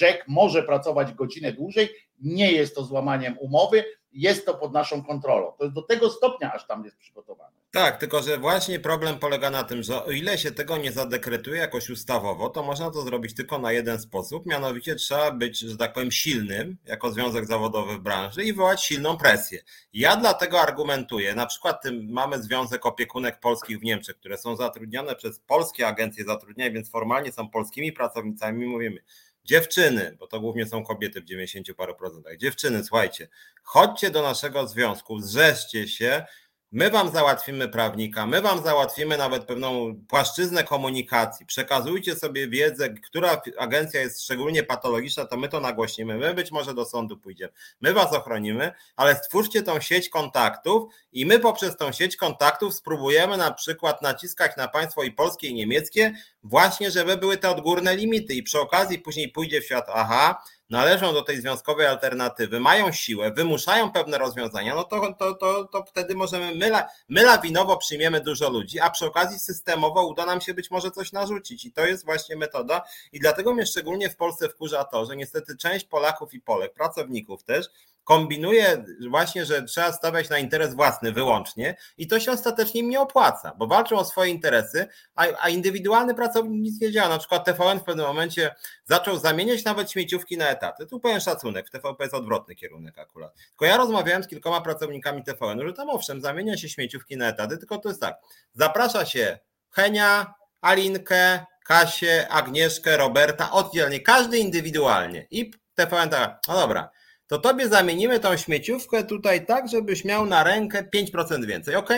Jack 0.00 0.24
może 0.28 0.62
pracować 0.62 1.12
godzinę 1.12 1.52
dłużej, 1.52 1.88
nie 2.20 2.52
jest 2.52 2.74
to 2.74 2.84
złamaniem 2.84 3.38
umowy, 3.38 3.84
jest 4.18 4.46
to 4.46 4.54
pod 4.54 4.72
naszą 4.72 5.04
kontrolą. 5.04 5.52
To 5.58 5.64
jest 5.64 5.74
do 5.74 5.82
tego 5.82 6.10
stopnia, 6.10 6.52
aż 6.52 6.66
tam 6.66 6.84
jest 6.84 6.96
przygotowane. 6.96 7.58
Tak, 7.70 7.96
tylko 7.96 8.22
że 8.22 8.38
właśnie 8.38 8.80
problem 8.80 9.18
polega 9.18 9.50
na 9.50 9.64
tym, 9.64 9.82
że 9.82 10.04
o 10.04 10.10
ile 10.10 10.38
się 10.38 10.50
tego 10.50 10.76
nie 10.76 10.92
zadekretuje 10.92 11.60
jakoś 11.60 11.90
ustawowo, 11.90 12.48
to 12.50 12.62
można 12.62 12.90
to 12.90 13.02
zrobić 13.02 13.34
tylko 13.34 13.58
na 13.58 13.72
jeden 13.72 14.00
sposób, 14.00 14.46
mianowicie 14.46 14.94
trzeba 14.94 15.30
być, 15.30 15.58
że 15.58 15.76
tak 15.76 15.92
powiem, 15.92 16.10
silnym 16.10 16.76
jako 16.84 17.10
związek 17.10 17.46
zawodowy 17.46 17.94
w 17.94 18.00
branży 18.00 18.44
i 18.44 18.52
wywołać 18.52 18.82
silną 18.82 19.16
presję. 19.16 19.62
Ja 19.92 20.16
dlatego 20.16 20.60
argumentuję, 20.60 21.34
na 21.34 21.46
przykład 21.46 21.82
tym 21.82 22.08
mamy 22.10 22.42
Związek 22.42 22.86
Opiekunek 22.86 23.40
Polskich 23.40 23.78
w 23.78 23.82
Niemczech, 23.82 24.16
które 24.16 24.38
są 24.38 24.56
zatrudnione 24.56 25.14
przez 25.14 25.40
polskie 25.40 25.86
agencje 25.86 26.24
zatrudnienia, 26.24 26.70
więc 26.70 26.90
formalnie 26.90 27.32
są 27.32 27.50
polskimi 27.50 27.92
pracownicami, 27.92 28.66
mówimy, 28.66 29.00
Dziewczyny, 29.48 30.16
bo 30.18 30.26
to 30.26 30.40
głównie 30.40 30.66
są 30.66 30.84
kobiety 30.84 31.20
w 31.20 31.24
90 31.24 31.74
paru 31.76 31.94
procentach. 31.94 32.36
Dziewczyny, 32.36 32.84
słuchajcie, 32.84 33.28
chodźcie 33.62 34.10
do 34.10 34.22
naszego 34.22 34.68
związku, 34.68 35.20
zrzeszcie 35.20 35.88
się, 35.88 36.24
My 36.72 36.90
wam 36.90 37.12
załatwimy 37.12 37.68
prawnika, 37.68 38.26
my 38.26 38.42
wam 38.42 38.62
załatwimy 38.64 39.16
nawet 39.16 39.44
pewną 39.44 39.94
płaszczyznę 40.08 40.64
komunikacji. 40.64 41.46
Przekazujcie 41.46 42.16
sobie 42.16 42.48
wiedzę, 42.48 42.90
która 42.90 43.42
agencja 43.58 44.00
jest 44.00 44.24
szczególnie 44.24 44.62
patologiczna, 44.62 45.26
to 45.26 45.36
my 45.36 45.48
to 45.48 45.60
nagłośnimy. 45.60 46.18
My 46.18 46.34
być 46.34 46.50
może 46.50 46.74
do 46.74 46.84
sądu 46.84 47.16
pójdziemy. 47.16 47.52
My 47.80 47.92
was 47.92 48.12
ochronimy, 48.12 48.72
ale 48.96 49.16
stwórzcie 49.16 49.62
tą 49.62 49.80
sieć 49.80 50.08
kontaktów 50.08 50.92
i 51.12 51.26
my 51.26 51.38
poprzez 51.38 51.76
tą 51.76 51.92
sieć 51.92 52.16
kontaktów 52.16 52.74
spróbujemy 52.74 53.36
na 53.36 53.50
przykład 53.52 54.02
naciskać 54.02 54.56
na 54.56 54.68
państwo 54.68 55.02
i 55.02 55.12
polskie 55.12 55.48
i 55.48 55.54
niemieckie, 55.54 56.14
właśnie 56.42 56.90
żeby 56.90 57.16
były 57.16 57.36
te 57.36 57.50
odgórne 57.50 57.96
limity 57.96 58.34
i 58.34 58.42
przy 58.42 58.60
okazji 58.60 58.98
później 58.98 59.28
pójdzie 59.28 59.60
w 59.60 59.64
świat, 59.64 59.86
aha, 59.94 60.42
należą 60.70 61.12
do 61.12 61.22
tej 61.22 61.40
związkowej 61.40 61.86
alternatywy, 61.86 62.60
mają 62.60 62.92
siłę, 62.92 63.30
wymuszają 63.30 63.92
pewne 63.92 64.18
rozwiązania, 64.18 64.74
no 64.74 64.84
to, 64.84 65.12
to, 65.12 65.34
to, 65.34 65.64
to 65.64 65.84
wtedy 65.84 66.14
możemy, 66.14 66.54
my, 66.54 66.82
my 67.08 67.22
lawinowo 67.22 67.76
przyjmiemy 67.76 68.20
dużo 68.20 68.50
ludzi, 68.50 68.80
a 68.80 68.90
przy 68.90 69.06
okazji 69.06 69.38
systemowo 69.38 70.06
uda 70.06 70.26
nam 70.26 70.40
się 70.40 70.54
być 70.54 70.70
może 70.70 70.90
coś 70.90 71.12
narzucić 71.12 71.64
i 71.64 71.72
to 71.72 71.86
jest 71.86 72.04
właśnie 72.04 72.36
metoda 72.36 72.82
i 73.12 73.20
dlatego 73.20 73.54
mnie 73.54 73.66
szczególnie 73.66 74.10
w 74.10 74.16
Polsce 74.16 74.48
wkurza 74.48 74.84
to, 74.84 75.06
że 75.06 75.16
niestety 75.16 75.56
część 75.56 75.84
Polaków 75.84 76.34
i 76.34 76.40
Polek, 76.40 76.74
pracowników 76.74 77.44
też, 77.44 77.66
kombinuje 78.08 78.84
właśnie, 79.10 79.44
że 79.44 79.62
trzeba 79.62 79.92
stawiać 79.92 80.28
na 80.28 80.38
interes 80.38 80.74
własny 80.74 81.12
wyłącznie 81.12 81.76
i 81.98 82.06
to 82.06 82.20
się 82.20 82.32
ostatecznie 82.32 82.80
im 82.80 82.88
nie 82.88 83.00
opłaca, 83.00 83.52
bo 83.58 83.66
walczą 83.66 83.96
o 83.96 84.04
swoje 84.04 84.30
interesy, 84.30 84.86
a, 85.14 85.26
a 85.40 85.48
indywidualny 85.48 86.14
pracownik 86.14 86.62
nic 86.62 86.80
nie 86.80 86.92
działa. 86.92 87.08
Na 87.08 87.18
przykład 87.18 87.44
TVN 87.44 87.80
w 87.80 87.84
pewnym 87.84 88.06
momencie 88.06 88.54
zaczął 88.84 89.18
zamieniać 89.18 89.64
nawet 89.64 89.90
śmieciówki 89.90 90.36
na 90.36 90.48
etaty. 90.48 90.86
Tu 90.86 91.00
powiem 91.00 91.20
szacunek, 91.20 91.68
w 91.68 91.70
TVP 91.70 92.04
jest 92.04 92.14
odwrotny 92.14 92.54
kierunek 92.54 92.98
akurat. 92.98 93.34
Tylko 93.48 93.64
ja 93.64 93.76
rozmawiałem 93.76 94.22
z 94.22 94.28
kilkoma 94.28 94.60
pracownikami 94.60 95.24
TVN, 95.24 95.66
że 95.66 95.72
tam 95.72 95.90
owszem, 95.90 96.20
zamienia 96.20 96.56
się 96.56 96.68
śmieciówki 96.68 97.16
na 97.16 97.28
etaty, 97.28 97.58
tylko 97.58 97.78
to 97.78 97.88
jest 97.88 98.00
tak, 98.00 98.16
zaprasza 98.54 99.06
się 99.06 99.38
Henia, 99.70 100.34
Alinkę, 100.60 101.46
Kasię, 101.64 102.28
Agnieszkę, 102.28 102.96
Roberta 102.96 103.52
oddzielnie, 103.52 104.00
każdy 104.00 104.38
indywidualnie 104.38 105.26
i 105.30 105.50
TVN 105.74 106.08
tak, 106.08 106.40
no 106.48 106.54
dobra, 106.54 106.90
to 107.28 107.38
tobie 107.38 107.68
zamienimy 107.68 108.20
tą 108.20 108.36
śmieciówkę 108.36 109.04
tutaj 109.04 109.46
tak, 109.46 109.68
żebyś 109.68 110.04
miał 110.04 110.26
na 110.26 110.44
rękę 110.44 110.88
5% 110.96 111.46
więcej, 111.46 111.74
ok? 111.74 111.90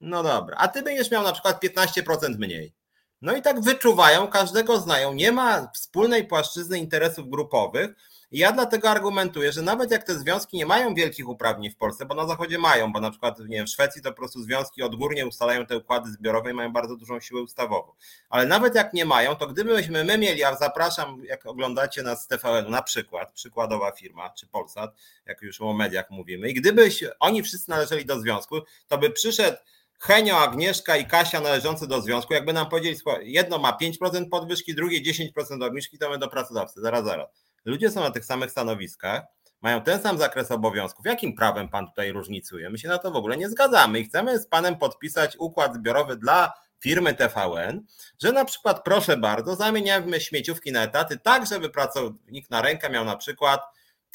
No 0.00 0.22
dobra, 0.22 0.56
a 0.58 0.68
ty 0.68 0.82
będziesz 0.82 1.10
miał 1.10 1.22
na 1.22 1.32
przykład 1.32 1.64
15% 1.64 2.38
mniej. 2.38 2.74
No 3.22 3.36
i 3.36 3.42
tak 3.42 3.60
wyczuwają, 3.60 4.28
każdego 4.28 4.80
znają, 4.80 5.12
nie 5.12 5.32
ma 5.32 5.70
wspólnej 5.74 6.26
płaszczyzny 6.26 6.78
interesów 6.78 7.30
grupowych, 7.30 7.90
ja 8.30 8.52
dlatego 8.52 8.90
argumentuję, 8.90 9.52
że 9.52 9.62
nawet 9.62 9.90
jak 9.90 10.04
te 10.04 10.18
związki 10.18 10.56
nie 10.56 10.66
mają 10.66 10.94
wielkich 10.94 11.28
uprawnień 11.28 11.72
w 11.72 11.76
Polsce, 11.76 12.06
bo 12.06 12.14
na 12.14 12.26
Zachodzie 12.26 12.58
mają, 12.58 12.92
bo 12.92 13.00
na 13.00 13.10
przykład 13.10 13.38
nie 13.38 13.56
wiem, 13.56 13.66
w 13.66 13.70
Szwecji 13.70 14.02
to 14.02 14.10
po 14.10 14.16
prostu 14.16 14.42
związki 14.42 14.82
odgórnie 14.82 15.26
ustalają 15.26 15.66
te 15.66 15.76
układy 15.76 16.10
zbiorowe 16.10 16.50
i 16.50 16.54
mają 16.54 16.72
bardzo 16.72 16.96
dużą 16.96 17.20
siłę 17.20 17.42
ustawową. 17.42 17.92
Ale 18.28 18.46
nawet 18.46 18.74
jak 18.74 18.92
nie 18.92 19.04
mają, 19.04 19.36
to 19.36 19.46
gdybyśmy 19.46 20.04
my 20.04 20.18
mieli, 20.18 20.44
a 20.44 20.56
zapraszam, 20.56 21.24
jak 21.24 21.46
oglądacie 21.46 22.02
nas 22.02 22.24
z 22.24 22.26
TVN, 22.26 22.70
na 22.70 22.82
przykład, 22.82 23.32
przykładowa 23.32 23.92
firma, 23.92 24.30
czy 24.30 24.46
Polsat, 24.46 24.94
jak 25.26 25.42
już 25.42 25.60
o 25.60 25.72
mediach 25.72 26.10
mówimy, 26.10 26.50
i 26.50 26.54
gdybyś 26.54 27.04
oni 27.20 27.42
wszyscy 27.42 27.70
należeli 27.70 28.04
do 28.04 28.20
związku, 28.20 28.56
to 28.88 28.98
by 28.98 29.10
przyszedł 29.10 29.58
Henio, 30.00 30.38
Agnieszka 30.38 30.96
i 30.96 31.06
Kasia 31.06 31.40
należące 31.40 31.86
do 31.86 32.00
związku, 32.00 32.34
jakby 32.34 32.52
nam 32.52 32.68
powiedzieli, 32.68 32.98
jedno 33.22 33.58
ma 33.58 33.78
5% 33.82 34.28
podwyżki, 34.30 34.74
drugie 34.74 35.12
10% 35.12 35.64
obniżki, 35.64 35.98
to 35.98 36.10
my 36.10 36.18
do 36.18 36.28
pracodawcy, 36.28 36.80
zaraz, 36.80 37.04
zaraz 37.04 37.45
ludzie 37.66 37.90
są 37.90 38.00
na 38.00 38.10
tych 38.10 38.24
samych 38.24 38.50
stanowiskach, 38.50 39.22
mają 39.62 39.82
ten 39.82 40.02
sam 40.02 40.18
zakres 40.18 40.50
obowiązków. 40.50 41.06
Jakim 41.06 41.36
prawem 41.36 41.68
pan 41.68 41.86
tutaj 41.86 42.12
różnicuje? 42.12 42.70
My 42.70 42.78
się 42.78 42.88
na 42.88 42.98
to 42.98 43.10
w 43.10 43.16
ogóle 43.16 43.36
nie 43.36 43.48
zgadzamy 43.48 44.00
i 44.00 44.04
chcemy 44.04 44.38
z 44.38 44.46
panem 44.46 44.78
podpisać 44.78 45.36
układ 45.36 45.74
zbiorowy 45.74 46.16
dla 46.16 46.52
firmy 46.80 47.14
TVN, 47.14 47.84
że 48.22 48.32
na 48.32 48.44
przykład 48.44 48.84
proszę 48.84 49.16
bardzo, 49.16 49.56
zamieniamy 49.56 50.20
śmieciówki 50.20 50.72
na 50.72 50.82
etaty 50.82 51.18
tak, 51.18 51.46
żeby 51.46 51.70
pracownik 51.70 52.50
na 52.50 52.62
rękę 52.62 52.90
miał 52.90 53.04
na 53.04 53.16
przykład 53.16 53.60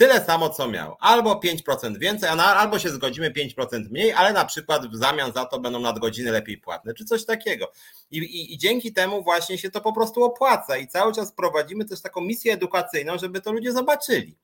tyle 0.02 0.26
samo, 0.26 0.49
co 0.49 0.68
miał. 0.68 0.95
Albo 0.99 1.34
5% 1.34 1.97
więcej, 1.97 2.30
albo 2.30 2.80
się 2.80 2.89
zgodzimy 2.89 3.32
5% 3.32 3.89
mniej, 3.91 4.14
ale 4.14 4.34
na 4.34 4.45
przykład 4.45 4.88
w 4.88 4.95
zamian 4.95 5.34
za 5.34 5.45
to 5.45 5.60
będą 5.60 5.80
nadgodziny 5.80 6.32
lepiej 6.32 6.58
płatne, 6.58 6.93
czy 6.93 7.06
coś 7.06 7.26
takiego. 7.26 7.72
I, 8.12 8.18
i, 8.18 8.54
I 8.54 8.58
dzięki 8.58 8.93
temu 8.93 9.24
właśnie 9.24 9.58
się 9.58 9.72
to 9.72 9.82
po 9.82 9.93
prostu 9.93 10.24
opłaca 10.24 10.78
i 10.78 10.88
cały 10.88 11.14
czas 11.14 11.32
prowadzimy 11.32 11.86
też 11.86 12.02
taką 12.02 12.22
misję 12.22 12.54
edukacyjną, 12.54 13.18
żeby 13.18 13.41
to 13.41 13.52
ludzie 13.52 13.72
zobaczyli 13.72 14.38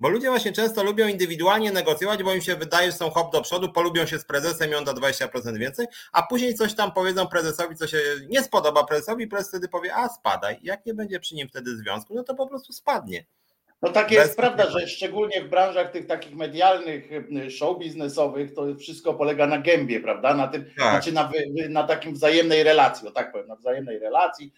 Bo 0.00 0.08
ludzie 0.08 0.28
właśnie 0.28 0.52
często 0.52 0.84
lubią 0.84 1.08
indywidualnie 1.08 1.72
negocjować, 1.72 2.22
bo 2.22 2.34
im 2.34 2.40
się 2.42 2.56
wydaje, 2.56 2.90
że 2.90 2.96
są 2.96 3.10
hop 3.10 3.32
do 3.32 3.42
przodu, 3.42 3.72
polubią 3.72 4.06
się 4.06 4.18
z 4.18 4.24
prezesem 4.24 4.70
i 4.70 4.74
on 4.74 4.84
da 4.84 4.92
20% 4.92 5.58
więcej, 5.58 5.86
a 6.12 6.22
później 6.22 6.54
coś 6.54 6.74
tam 6.74 6.92
powiedzą 6.92 7.26
prezesowi, 7.26 7.76
co 7.76 7.86
się 7.86 8.00
nie 8.28 8.42
spodoba 8.42 8.84
prezesowi, 8.84 9.26
prezes 9.26 9.48
wtedy 9.48 9.68
powie, 9.68 9.94
a 9.94 10.08
spadaj. 10.08 10.58
Jak 10.62 10.86
nie 10.86 10.94
będzie 10.94 11.20
przy 11.20 11.34
nim 11.34 11.48
wtedy 11.48 11.76
związku, 11.76 12.14
no 12.14 12.22
to 12.22 12.34
po 12.34 12.46
prostu 12.46 12.72
spadnie. 12.72 13.24
No 13.84 13.92
tak 13.92 14.10
jest 14.10 14.36
prawda, 14.36 14.70
że 14.70 14.88
szczególnie 14.88 15.42
w 15.42 15.48
branżach 15.48 15.90
tych 15.90 16.06
takich 16.06 16.36
medialnych, 16.36 17.10
show 17.50 17.78
biznesowych, 17.78 18.54
to 18.54 18.74
wszystko 18.74 19.14
polega 19.14 19.46
na 19.46 19.58
gębie, 19.58 20.00
prawda? 20.00 20.34
Na 20.34 20.48
tym, 20.48 20.64
tak. 20.64 20.90
znaczy 20.90 21.12
na, 21.12 21.30
na 21.68 21.82
takim 21.82 22.14
wzajemnej 22.14 22.62
relacji, 22.62 23.08
o 23.08 23.10
tak 23.10 23.32
powiem, 23.32 23.46
na 23.46 23.56
wzajemnej 23.56 23.98
relacji, 23.98 24.52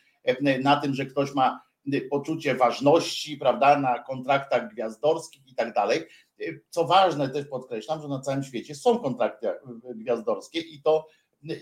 na 0.62 0.76
tym, 0.76 0.94
że 0.94 1.06
ktoś 1.06 1.34
ma 1.34 1.66
poczucie 2.10 2.54
ważności, 2.54 3.36
prawda, 3.36 3.78
na 3.78 3.98
kontraktach 3.98 4.68
gwiazdorskich 4.68 5.48
i 5.48 5.54
tak 5.54 5.74
dalej. 5.74 6.06
Co 6.70 6.84
ważne, 6.84 7.28
też 7.28 7.46
podkreślam, 7.46 8.02
że 8.02 8.08
na 8.08 8.20
całym 8.20 8.42
świecie 8.42 8.74
są 8.74 8.98
kontrakty 8.98 9.48
gwiazdorskie 9.94 10.60
i 10.60 10.82
to 10.82 11.06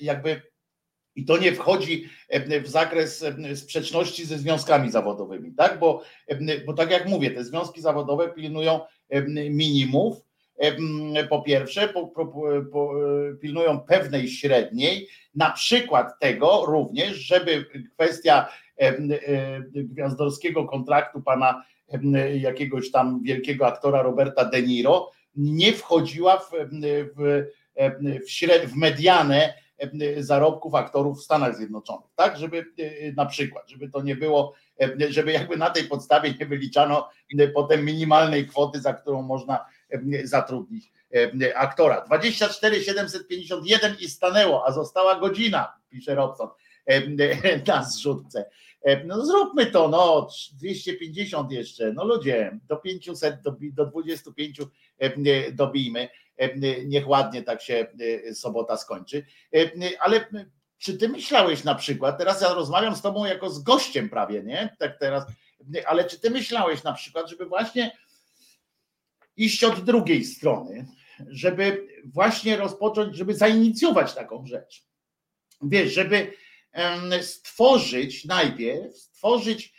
jakby 0.01 0.43
i 1.17 1.25
to 1.25 1.39
nie 1.39 1.53
wchodzi 1.53 2.09
e, 2.29 2.61
w 2.61 2.69
zakres 2.69 3.23
e, 3.23 3.57
sprzeczności 3.57 4.25
ze 4.25 4.39
związkami 4.39 4.91
zawodowymi, 4.91 5.53
tak? 5.53 5.79
Bo, 5.79 6.03
e, 6.29 6.65
bo 6.67 6.73
tak 6.73 6.91
jak 6.91 7.09
mówię, 7.09 7.31
te 7.31 7.45
związki 7.45 7.81
zawodowe 7.81 8.29
pilnują 8.29 8.81
minimów, 9.51 10.17
po 11.31 11.43
pierwsze, 11.43 11.89
po, 11.89 12.07
po, 12.07 12.27
po, 12.73 12.95
pilnują 13.41 13.81
pewnej 13.81 14.29
średniej, 14.29 15.09
na 15.35 15.51
przykład 15.51 16.19
tego 16.21 16.65
również, 16.67 17.17
żeby 17.17 17.65
kwestia 17.95 18.49
gwiazdorskiego 19.75 20.65
kontraktu 20.65 21.23
pana 21.23 21.65
jakiegoś 22.35 22.91
tam 22.91 23.23
wielkiego 23.23 23.67
aktora 23.67 24.03
Roberta 24.03 24.45
De 24.45 24.63
Niro 24.63 25.11
nie 25.37 25.73
wchodziła 25.73 26.39
w, 26.39 26.51
w, 27.17 27.45
w, 28.25 28.31
śred, 28.31 28.67
w 28.67 28.77
medianę 28.77 29.55
zarobków 30.19 30.75
aktorów 30.75 31.19
w 31.19 31.23
Stanach 31.23 31.57
Zjednoczonych, 31.57 32.11
tak? 32.17 32.39
Żeby 32.39 32.59
e, 32.59 33.13
na 33.13 33.27
przykład, 33.27 33.71
żeby 33.71 33.91
to 33.91 34.03
nie 34.03 34.17
było, 34.17 34.55
e, 34.81 35.13
żeby 35.13 35.33
jakby 35.33 35.57
na 35.57 35.71
tej 35.71 35.85
podstawie 35.85 36.35
nie 36.41 36.47
wyliczano 36.47 37.11
potem 37.55 37.85
minimalnej 37.85 38.47
kwoty, 38.47 38.81
za 38.81 38.95
którą 38.95 39.23
można 39.23 39.65
zatrudnić 40.25 40.93
aktora. 41.55 42.01
24 42.07 42.83
751 42.83 43.97
i 44.01 44.09
stanęło, 44.09 44.67
a 44.67 44.73
została 44.73 45.21
godzina, 45.21 45.73
pisze 45.91 46.15
Robson 46.15 46.49
na 47.67 47.85
zrzutce. 47.85 48.51
No 49.05 49.27
zróbmy 49.27 49.67
to, 49.67 49.89
no 49.89 50.29
250 50.59 51.53
jeszcze, 51.53 51.93
no 51.93 52.05
ludzie, 52.05 52.59
do 52.69 52.77
500, 52.77 53.43
do, 53.43 53.57
do 53.73 53.87
25 53.87 54.61
dobijmy. 55.53 56.09
E, 56.37 56.85
niech 56.85 57.09
ładnie 57.09 57.43
tak 57.43 57.63
się 57.63 57.87
e, 58.29 58.35
sobota 58.35 58.77
skończy. 58.77 59.27
E, 59.55 59.71
ale 60.01 60.27
czy 60.79 60.99
ty 60.99 61.09
myślałeś 61.09 61.65
na 61.65 61.75
przykład, 61.75 62.19
teraz 62.19 62.41
ja 62.41 62.55
rozmawiam 62.55 62.97
z 62.97 63.03
tobą 63.03 63.25
jako 63.25 63.51
z 63.51 63.63
gościem 63.63 64.09
prawie, 64.09 64.43
nie? 64.43 64.77
Tak 64.79 64.99
teraz, 64.99 65.25
ale 65.87 66.05
czy 66.05 66.19
ty 66.19 66.31
myślałeś 66.31 66.83
na 66.83 66.93
przykład, 66.93 67.31
żeby 67.31 67.47
właśnie 67.47 67.97
iść 69.37 69.65
od 69.65 69.85
drugiej 69.85 70.25
strony, 70.25 70.87
żeby 71.29 71.87
właśnie 72.05 72.57
rozpocząć, 72.57 73.17
żeby 73.17 73.35
zainicjować 73.35 74.15
taką 74.15 74.47
rzecz. 74.47 74.85
Wiesz, 75.63 75.95
żeby 75.95 76.33
stworzyć 77.23 78.25
najpierw, 78.25 78.97
stworzyć 78.97 79.75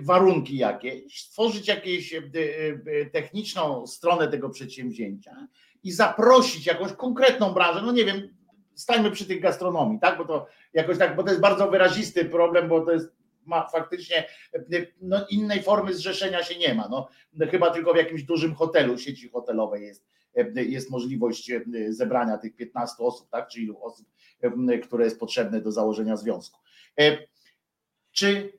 warunki 0.00 0.56
jakieś, 0.56 1.20
stworzyć 1.20 1.68
jakąś 1.68 2.14
techniczną 3.12 3.86
stronę 3.86 4.28
tego 4.28 4.50
przedsięwzięcia 4.50 5.48
i 5.86 5.92
zaprosić 5.92 6.66
jakąś 6.66 6.92
konkretną 6.92 7.52
branżę, 7.52 7.82
no 7.82 7.92
nie 7.92 8.04
wiem, 8.04 8.36
stańmy 8.74 9.10
przy 9.10 9.26
tych 9.26 9.40
gastronomii, 9.40 10.00
tak, 10.00 10.18
bo 10.18 10.24
to 10.24 10.46
jakoś 10.72 10.98
tak, 10.98 11.16
bo 11.16 11.22
to 11.22 11.28
jest 11.28 11.40
bardzo 11.40 11.70
wyrazisty 11.70 12.24
problem, 12.24 12.68
bo 12.68 12.80
to 12.80 12.92
jest 12.92 13.16
ma 13.44 13.68
faktycznie 13.68 14.28
no, 15.00 15.26
innej 15.30 15.62
formy 15.62 15.94
zrzeszenia 15.94 16.42
się 16.42 16.58
nie 16.58 16.74
ma. 16.74 16.88
No, 16.88 17.08
chyba 17.50 17.70
tylko 17.70 17.92
w 17.92 17.96
jakimś 17.96 18.22
dużym 18.22 18.54
hotelu, 18.54 18.98
sieci 18.98 19.28
hotelowej 19.28 19.86
jest, 19.86 20.06
jest 20.54 20.90
możliwość 20.90 21.50
zebrania 21.88 22.38
tych 22.38 22.56
15 22.56 22.96
osób, 22.98 23.30
tak, 23.30 23.48
czy 23.48 23.60
ilu 23.60 23.84
osób, 23.84 24.06
które 24.82 25.04
jest 25.04 25.20
potrzebne 25.20 25.60
do 25.60 25.72
założenia 25.72 26.16
związku. 26.16 26.60
Czy, 28.12 28.58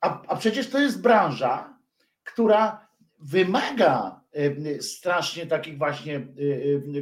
a, 0.00 0.22
a 0.26 0.36
przecież 0.36 0.70
to 0.70 0.78
jest 0.78 1.02
branża, 1.02 1.78
która 2.24 2.88
wymaga 3.18 4.19
strasznie 4.80 5.46
takich 5.46 5.78
właśnie, 5.78 6.26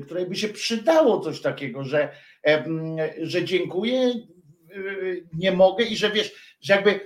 której 0.05 0.26
by 0.26 0.37
się 0.37 0.49
przydało 0.49 1.20
coś 1.20 1.41
takiego, 1.41 1.85
że, 1.85 2.12
że 3.22 3.45
dziękuję, 3.45 4.14
nie 5.33 5.53
mogę 5.53 5.85
i 5.85 5.97
że 5.97 6.11
wiesz, 6.11 6.57
że 6.61 6.74
jakby, 6.74 7.01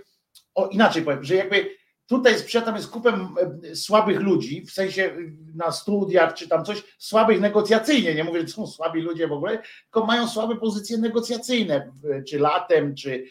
o 0.54 0.68
inaczej 0.68 1.02
powiem, 1.02 1.24
że 1.24 1.34
jakby 1.34 1.70
tutaj 2.06 2.38
sprzyja 2.38 2.64
tam 2.64 2.76
jest 2.76 2.90
kupę 2.90 3.28
słabych 3.74 4.20
ludzi, 4.20 4.66
w 4.66 4.70
sensie 4.70 5.16
na 5.54 5.72
studiach 5.72 6.34
czy 6.34 6.48
tam 6.48 6.64
coś, 6.64 6.82
słabych 6.98 7.40
negocjacyjnie, 7.40 8.14
nie 8.14 8.24
mówię, 8.24 8.40
że 8.40 8.48
są 8.48 8.66
słabi 8.66 9.00
ludzie 9.00 9.28
w 9.28 9.32
ogóle, 9.32 9.62
tylko 9.82 10.06
mają 10.06 10.28
słabe 10.28 10.56
pozycje 10.56 10.98
negocjacyjne, 10.98 11.92
czy 12.28 12.38
latem, 12.38 12.94
czy, 12.94 13.24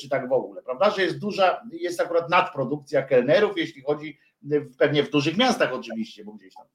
czy 0.00 0.08
tak 0.08 0.28
w 0.28 0.32
ogóle, 0.32 0.62
prawda, 0.62 0.90
że 0.90 1.02
jest 1.02 1.18
duża, 1.18 1.60
jest 1.72 2.00
akurat 2.00 2.30
nadprodukcja 2.30 3.02
kelnerów, 3.02 3.52
jeśli 3.56 3.82
chodzi 3.82 4.18
pewnie 4.78 5.02
w 5.02 5.10
dużych 5.10 5.36
miastach 5.36 5.72
oczywiście, 5.72 6.24
bo 6.24 6.32
gdzieś 6.32 6.54
tam. 6.54 6.66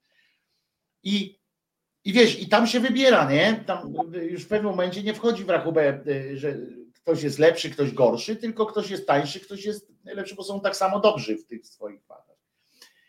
I, 1.04 1.40
i 2.04 2.14
wiesz, 2.14 2.40
i 2.40 2.48
tam 2.48 2.68
się 2.68 2.80
wybiera, 2.80 3.32
nie? 3.32 3.64
Tam 3.66 3.94
już 4.30 4.44
w 4.44 4.48
pewnym 4.48 4.72
momencie 4.72 5.04
nie 5.04 5.14
wchodzi 5.14 5.44
w 5.44 5.50
rachubę, 5.50 6.04
y, 6.08 6.38
że 6.38 6.58
ktoś 6.94 7.24
jest 7.24 7.40
lepszy, 7.40 7.70
ktoś 7.70 7.92
gorszy, 7.92 8.36
tylko 8.36 8.66
ktoś 8.66 8.90
jest 8.90 9.08
tańszy, 9.08 9.40
ktoś 9.40 9.66
jest 9.66 9.92
lepszy, 10.06 10.36
bo 10.36 10.44
są 10.44 10.62
tak 10.62 10.76
samo 10.76 11.00
dobrzy 11.00 11.38
w 11.38 11.46
tych 11.46 11.68
swoich 11.68 12.06
wadach. 12.06 12.38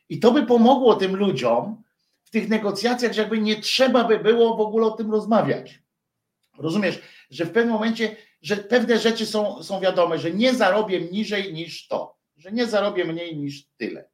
I 0.08 0.20
to 0.20 0.30
by 0.32 0.46
pomogło 0.46 0.94
tym 0.94 1.16
ludziom 1.16 1.82
w 2.22 2.30
tych 2.30 2.48
negocjacjach, 2.48 3.12
że 3.12 3.20
jakby 3.20 3.38
nie 3.38 3.60
trzeba 3.60 4.04
by 4.04 4.18
było 4.18 4.56
w 4.56 4.60
ogóle 4.60 4.86
o 4.86 4.90
tym 4.90 5.10
rozmawiać. 5.10 5.82
Rozumiesz, 6.58 6.98
że 7.30 7.44
w 7.44 7.52
pewnym 7.52 7.74
momencie, 7.74 8.16
że 8.42 8.56
pewne 8.56 8.98
rzeczy 8.98 9.26
są, 9.26 9.62
są 9.62 9.80
wiadome, 9.80 10.18
że 10.18 10.30
nie 10.30 10.54
zarobię 10.54 11.00
niżej 11.00 11.52
niż 11.54 11.88
to, 11.88 12.16
że 12.36 12.52
nie 12.52 12.66
zarobię 12.66 13.04
mniej 13.04 13.36
niż 13.36 13.66
tyle. 13.76 14.08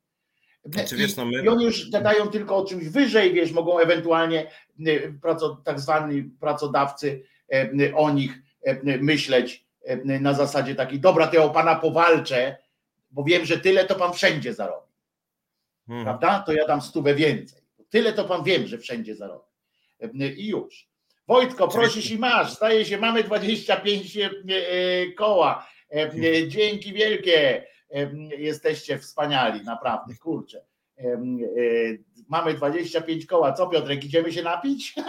Znaczy, 0.65 0.97
wiesz, 0.97 1.17
no 1.17 1.25
my... 1.25 1.45
I 1.45 1.49
oni 1.49 1.65
już 1.65 1.91
gadają 1.91 2.29
tylko 2.29 2.57
o 2.57 2.65
czymś 2.65 2.89
wyżej, 2.89 3.33
wiesz, 3.33 3.53
mogą 3.53 3.79
ewentualnie 3.79 4.51
y, 4.81 5.19
tak 5.65 5.81
zwani 5.81 6.23
pracodawcy 6.23 7.23
y, 7.55 7.95
o 7.95 8.11
nich 8.11 8.39
y, 8.69 8.99
myśleć 9.03 9.65
na 10.05 10.35
zasadzie 10.35 10.75
takiej, 10.75 11.01
dobra, 11.01 11.27
to 11.27 11.37
ja 11.37 11.43
o 11.43 11.51
pana 11.51 11.77
powalczę, 11.77 12.57
bo 13.11 13.25
wiem, 13.25 13.45
że 13.45 13.59
tyle 13.59 13.85
to 13.85 13.95
pan 13.95 14.13
wszędzie 14.13 14.55
zarobi. 14.55 14.93
Hmm. 15.87 16.05
Prawda? 16.05 16.43
To 16.47 16.53
ja 16.53 16.67
dam 16.67 16.83
stówę 16.83 17.15
więcej. 17.15 17.63
Tyle 17.91 18.13
to 18.13 18.25
pan 18.25 18.45
wiem, 18.45 18.67
że 18.67 18.79
wszędzie 18.79 19.15
zarobi. 19.15 19.45
I 20.37 20.47
już. 20.47 20.89
Wojtko, 21.29 21.69
prosisz 21.69 22.11
i 22.11 22.19
masz. 22.19 22.53
Staje 22.53 22.85
się, 22.85 22.99
mamy 22.99 23.25
25 23.25 24.19
koła. 25.17 25.67
Dzięki 26.49 26.93
wielkie 26.93 27.67
jesteście 28.39 28.99
wspaniali, 28.99 29.65
naprawdę, 29.65 30.15
kurczę. 30.17 30.65
E, 30.99 31.21
mamy 32.29 32.55
25 32.55 33.27
koła. 33.27 33.53
Co 33.53 33.67
Piotrek, 33.67 34.05
idziemy 34.05 34.33
się 34.33 34.43
napić? 34.43 34.95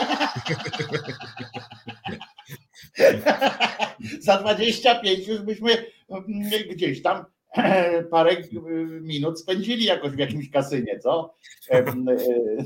Za 4.19 4.37
25 4.37 5.27
już 5.27 5.41
byśmy 5.41 5.85
gdzieś 6.69 7.01
tam 7.01 7.25
parę 8.11 8.37
minut 9.01 9.39
spędzili 9.39 9.85
jakoś 9.85 10.11
w 10.11 10.17
jakimś 10.17 10.49
kasynie, 10.49 10.99
co? 10.99 11.35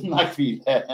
Na 0.04 0.26
chwilę. 0.26 0.88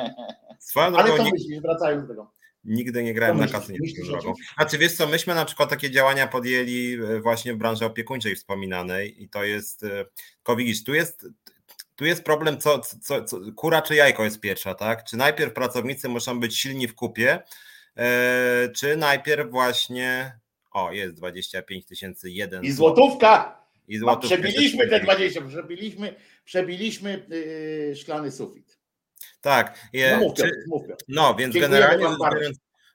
Ale 0.99 1.17
co 1.17 1.23
myślisz, 1.23 1.61
wracając 1.61 2.01
do 2.01 2.07
tego? 2.07 2.31
Nigdy 2.63 3.03
nie 3.03 3.13
grałem 3.13 3.39
na 3.39 3.47
kasynie 3.47 3.79
drogą. 4.05 4.33
Znaczy 4.55 4.77
wiesz 4.77 4.93
co, 4.93 5.07
myśmy 5.07 5.35
na 5.35 5.45
przykład 5.45 5.69
takie 5.69 5.91
działania 5.91 6.27
podjęli 6.27 6.93
e, 6.93 7.19
właśnie 7.19 7.53
w 7.53 7.57
branży 7.57 7.85
opiekuńczej 7.85 8.35
wspominanej 8.35 9.23
i 9.23 9.29
to 9.29 9.43
jest, 9.43 9.83
e, 9.83 10.05
tylko 10.35 10.55
widzisz, 10.55 10.83
tu 10.83 10.93
jest, 10.93 11.27
tu 11.95 12.05
jest 12.05 12.23
problem, 12.23 12.57
co, 12.59 12.79
co, 12.79 13.23
co, 13.23 13.39
kura 13.55 13.81
czy 13.81 13.95
jajko 13.95 14.23
jest 14.23 14.39
pierwsza, 14.39 14.75
tak? 14.75 15.03
Czy 15.03 15.17
najpierw 15.17 15.53
pracownicy 15.53 16.09
muszą 16.09 16.39
być 16.39 16.57
silni 16.57 16.87
w 16.87 16.95
kupie, 16.95 17.39
e, 17.97 18.69
czy 18.75 18.95
najpierw 18.97 19.51
właśnie, 19.51 20.39
o 20.71 20.91
jest 20.91 21.15
25 21.15 21.85
tysięcy 21.85 22.29
jeden. 22.29 22.63
I 22.63 22.71
złotówka! 22.71 23.61
I 23.87 23.97
złotówka. 23.97 24.35
Przebiliśmy 24.35 24.87
te 24.87 24.99
20, 24.99 25.41
przebiliśmy, 25.41 26.15
przebiliśmy 26.45 27.25
yy, 27.29 27.95
szklany 27.95 28.31
sufit. 28.31 28.70
Tak. 29.41 29.89
Je, 29.93 30.11
no, 30.11 30.19
mów, 30.19 30.33
czy, 30.33 30.63
mów, 30.67 30.83
no 31.07 31.35
więc 31.35 31.53
generalnie, 31.53 32.07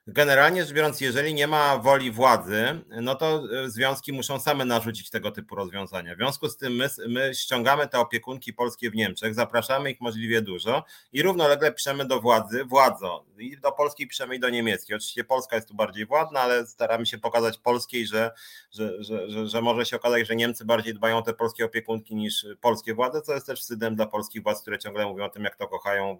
generalnie 0.07 0.63
rzecz 0.63 0.73
biorąc, 0.73 1.01
jeżeli 1.01 1.33
nie 1.33 1.47
ma 1.47 1.77
woli 1.77 2.11
władzy, 2.11 2.81
no 2.89 3.15
to 3.15 3.43
e, 3.63 3.69
związki 3.69 4.13
muszą 4.13 4.39
same 4.39 4.65
narzucić 4.65 5.09
tego 5.09 5.31
typu 5.31 5.55
rozwiązania. 5.55 6.15
W 6.15 6.17
związku 6.17 6.49
z 6.49 6.57
tym 6.57 6.75
my, 6.75 6.89
my 7.07 7.35
ściągamy 7.35 7.87
te 7.87 7.99
opiekunki 7.99 8.53
polskie 8.53 8.91
w 8.91 8.95
Niemczech, 8.95 9.33
zapraszamy 9.33 9.91
ich 9.91 10.01
możliwie 10.01 10.41
dużo 10.41 10.83
i 11.13 11.21
równolegle 11.23 11.71
piszemy 11.71 12.05
do 12.05 12.21
władzy, 12.21 12.65
władzo, 12.65 13.25
i 13.37 13.57
do 13.57 13.71
polskiej 13.71 14.07
piszemy 14.07 14.35
i 14.35 14.39
do 14.39 14.49
niemieckiej. 14.49 14.95
Oczywiście 14.95 15.23
Polska 15.23 15.55
jest 15.55 15.67
tu 15.67 15.75
bardziej 15.75 16.05
władna, 16.05 16.39
ale 16.39 16.67
staramy 16.67 17.05
się 17.05 17.17
pokazać 17.17 17.57
polskiej, 17.57 18.07
że, 18.07 18.31
że, 18.71 19.03
że, 19.03 19.29
że, 19.29 19.47
że 19.47 19.61
może 19.61 19.85
się 19.85 19.95
okazać, 19.95 20.27
że 20.27 20.35
Niemcy 20.35 20.65
bardziej 20.65 20.93
dbają 20.93 21.17
o 21.17 21.21
te 21.21 21.33
polskie 21.33 21.65
opiekunki 21.65 22.15
niż 22.15 22.45
polskie 22.61 22.93
władze, 22.93 23.21
co 23.21 23.33
jest 23.33 23.47
też 23.47 23.59
wstydem 23.59 23.95
dla 23.95 24.05
polskich 24.05 24.43
władz, 24.43 24.61
które 24.61 24.79
ciągle 24.79 25.05
mówią 25.05 25.25
o 25.25 25.29
tym, 25.29 25.43
jak 25.43 25.55
to 25.55 25.67
kochają 25.67 26.17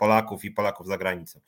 Polaków 0.00 0.44
i 0.44 0.50
Polaków 0.50 0.86
za 0.86 0.98
granicą. 0.98 1.40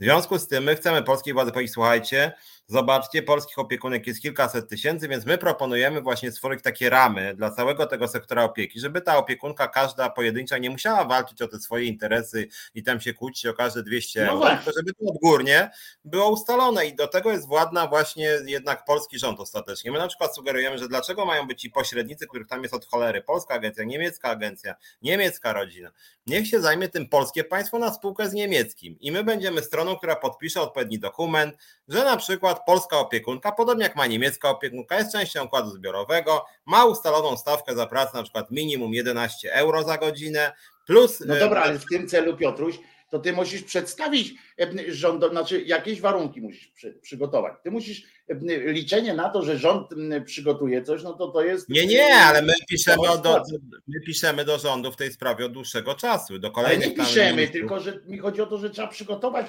W 0.00 0.04
związku 0.04 0.38
z 0.38 0.48
tym 0.48 0.64
my 0.64 0.76
chcemy 0.76 1.02
polskiej 1.02 1.34
władzy 1.34 1.52
powiedzieć, 1.52 1.74
słuchajcie, 1.74 2.32
zobaczcie, 2.70 3.22
polskich 3.22 3.58
opiekunek 3.58 4.06
jest 4.06 4.22
kilkaset 4.22 4.68
tysięcy, 4.68 5.08
więc 5.08 5.26
my 5.26 5.38
proponujemy 5.38 6.00
właśnie 6.00 6.32
stworzyć 6.32 6.62
takie 6.62 6.90
ramy 6.90 7.34
dla 7.34 7.50
całego 7.50 7.86
tego 7.86 8.08
sektora 8.08 8.44
opieki, 8.44 8.80
żeby 8.80 9.00
ta 9.00 9.16
opiekunka 9.16 9.68
każda 9.68 10.10
pojedyncza 10.10 10.58
nie 10.58 10.70
musiała 10.70 11.04
walczyć 11.04 11.42
o 11.42 11.48
te 11.48 11.58
swoje 11.58 11.84
interesy 11.84 12.48
i 12.74 12.82
tam 12.82 13.00
się 13.00 13.14
kłócić 13.14 13.46
o 13.46 13.54
każde 13.54 13.82
200 13.82 14.24
no 14.24 14.32
euro, 14.32 14.56
tylko 14.56 14.72
żeby 14.76 14.94
to 14.94 15.04
odgórnie 15.10 15.70
było 16.04 16.30
ustalone 16.30 16.86
i 16.86 16.94
do 16.94 17.06
tego 17.06 17.30
jest 17.30 17.46
władna 17.46 17.86
właśnie 17.86 18.38
jednak 18.44 18.84
polski 18.84 19.18
rząd 19.18 19.40
ostatecznie. 19.40 19.92
My 19.92 19.98
na 19.98 20.08
przykład 20.08 20.34
sugerujemy, 20.34 20.78
że 20.78 20.88
dlaczego 20.88 21.26
mają 21.26 21.46
być 21.46 21.60
ci 21.60 21.70
pośrednicy, 21.70 22.26
których 22.26 22.48
tam 22.48 22.62
jest 22.62 22.74
od 22.74 22.86
cholery, 22.86 23.22
polska 23.22 23.54
agencja, 23.54 23.84
niemiecka 23.84 24.28
agencja, 24.28 24.74
niemiecka 25.02 25.52
rodzina. 25.52 25.90
Niech 26.26 26.46
się 26.46 26.60
zajmie 26.60 26.88
tym 26.88 27.08
polskie 27.08 27.44
państwo 27.44 27.78
na 27.78 27.94
spółkę 27.94 28.28
z 28.28 28.32
niemieckim 28.32 28.96
i 29.00 29.12
my 29.12 29.24
będziemy 29.24 29.62
stroną, 29.62 29.96
która 29.96 30.16
podpisze 30.16 30.60
odpowiedni 30.60 30.98
dokument, 30.98 31.56
że 31.90 32.04
na 32.04 32.16
przykład 32.16 32.64
polska 32.66 32.98
opiekunka, 32.98 33.52
podobnie 33.52 33.84
jak 33.84 33.96
ma 33.96 34.06
niemiecka 34.06 34.50
opiekunka, 34.50 34.98
jest 34.98 35.12
częścią 35.12 35.44
układu 35.44 35.70
zbiorowego, 35.70 36.44
ma 36.66 36.84
ustaloną 36.84 37.36
stawkę 37.36 37.74
za 37.74 37.86
pracę 37.86 38.10
na 38.14 38.22
przykład 38.22 38.50
minimum 38.50 38.94
11 38.94 39.52
euro 39.54 39.82
za 39.82 39.98
godzinę, 39.98 40.52
plus... 40.86 41.20
No 41.26 41.36
dobra, 41.36 41.60
e, 41.60 41.64
ale 41.64 41.78
w 41.78 41.86
tym 41.86 42.08
celu 42.08 42.36
Piotruś, 42.36 42.78
to 43.10 43.18
ty 43.18 43.32
musisz 43.32 43.62
przedstawić 43.62 44.34
e, 44.60 44.92
rząd, 44.92 45.24
znaczy 45.30 45.62
jakieś 45.62 46.00
warunki 46.00 46.40
musisz 46.40 46.68
przy, 46.68 46.92
przygotować. 46.92 47.54
Ty 47.62 47.70
musisz 47.70 48.02
e, 48.28 48.34
liczenie 48.72 49.14
na 49.14 49.28
to, 49.28 49.42
że 49.42 49.58
rząd 49.58 49.88
przygotuje 50.24 50.82
coś, 50.82 51.02
no 51.02 51.12
to 51.12 51.28
to 51.28 51.44
jest. 51.44 51.68
Nie, 51.68 51.86
nie, 51.86 52.14
ale 52.14 52.42
my 52.42 52.52
piszemy, 52.68 53.02
do, 53.22 53.42
my 53.86 54.00
piszemy 54.06 54.44
do 54.44 54.58
rządu 54.58 54.92
w 54.92 54.96
tej 54.96 55.12
sprawie 55.12 55.46
od 55.46 55.52
dłuższego 55.52 55.94
czasu. 55.94 56.38
Do 56.38 56.50
kolejnych 56.50 56.86
ale 56.86 56.96
nie 56.96 57.04
piszemy, 57.04 57.48
tylko 57.48 57.80
że 57.80 58.00
mi 58.06 58.18
chodzi 58.18 58.42
o 58.42 58.46
to, 58.46 58.58
że 58.58 58.70
trzeba 58.70 58.88
przygotować 58.88 59.46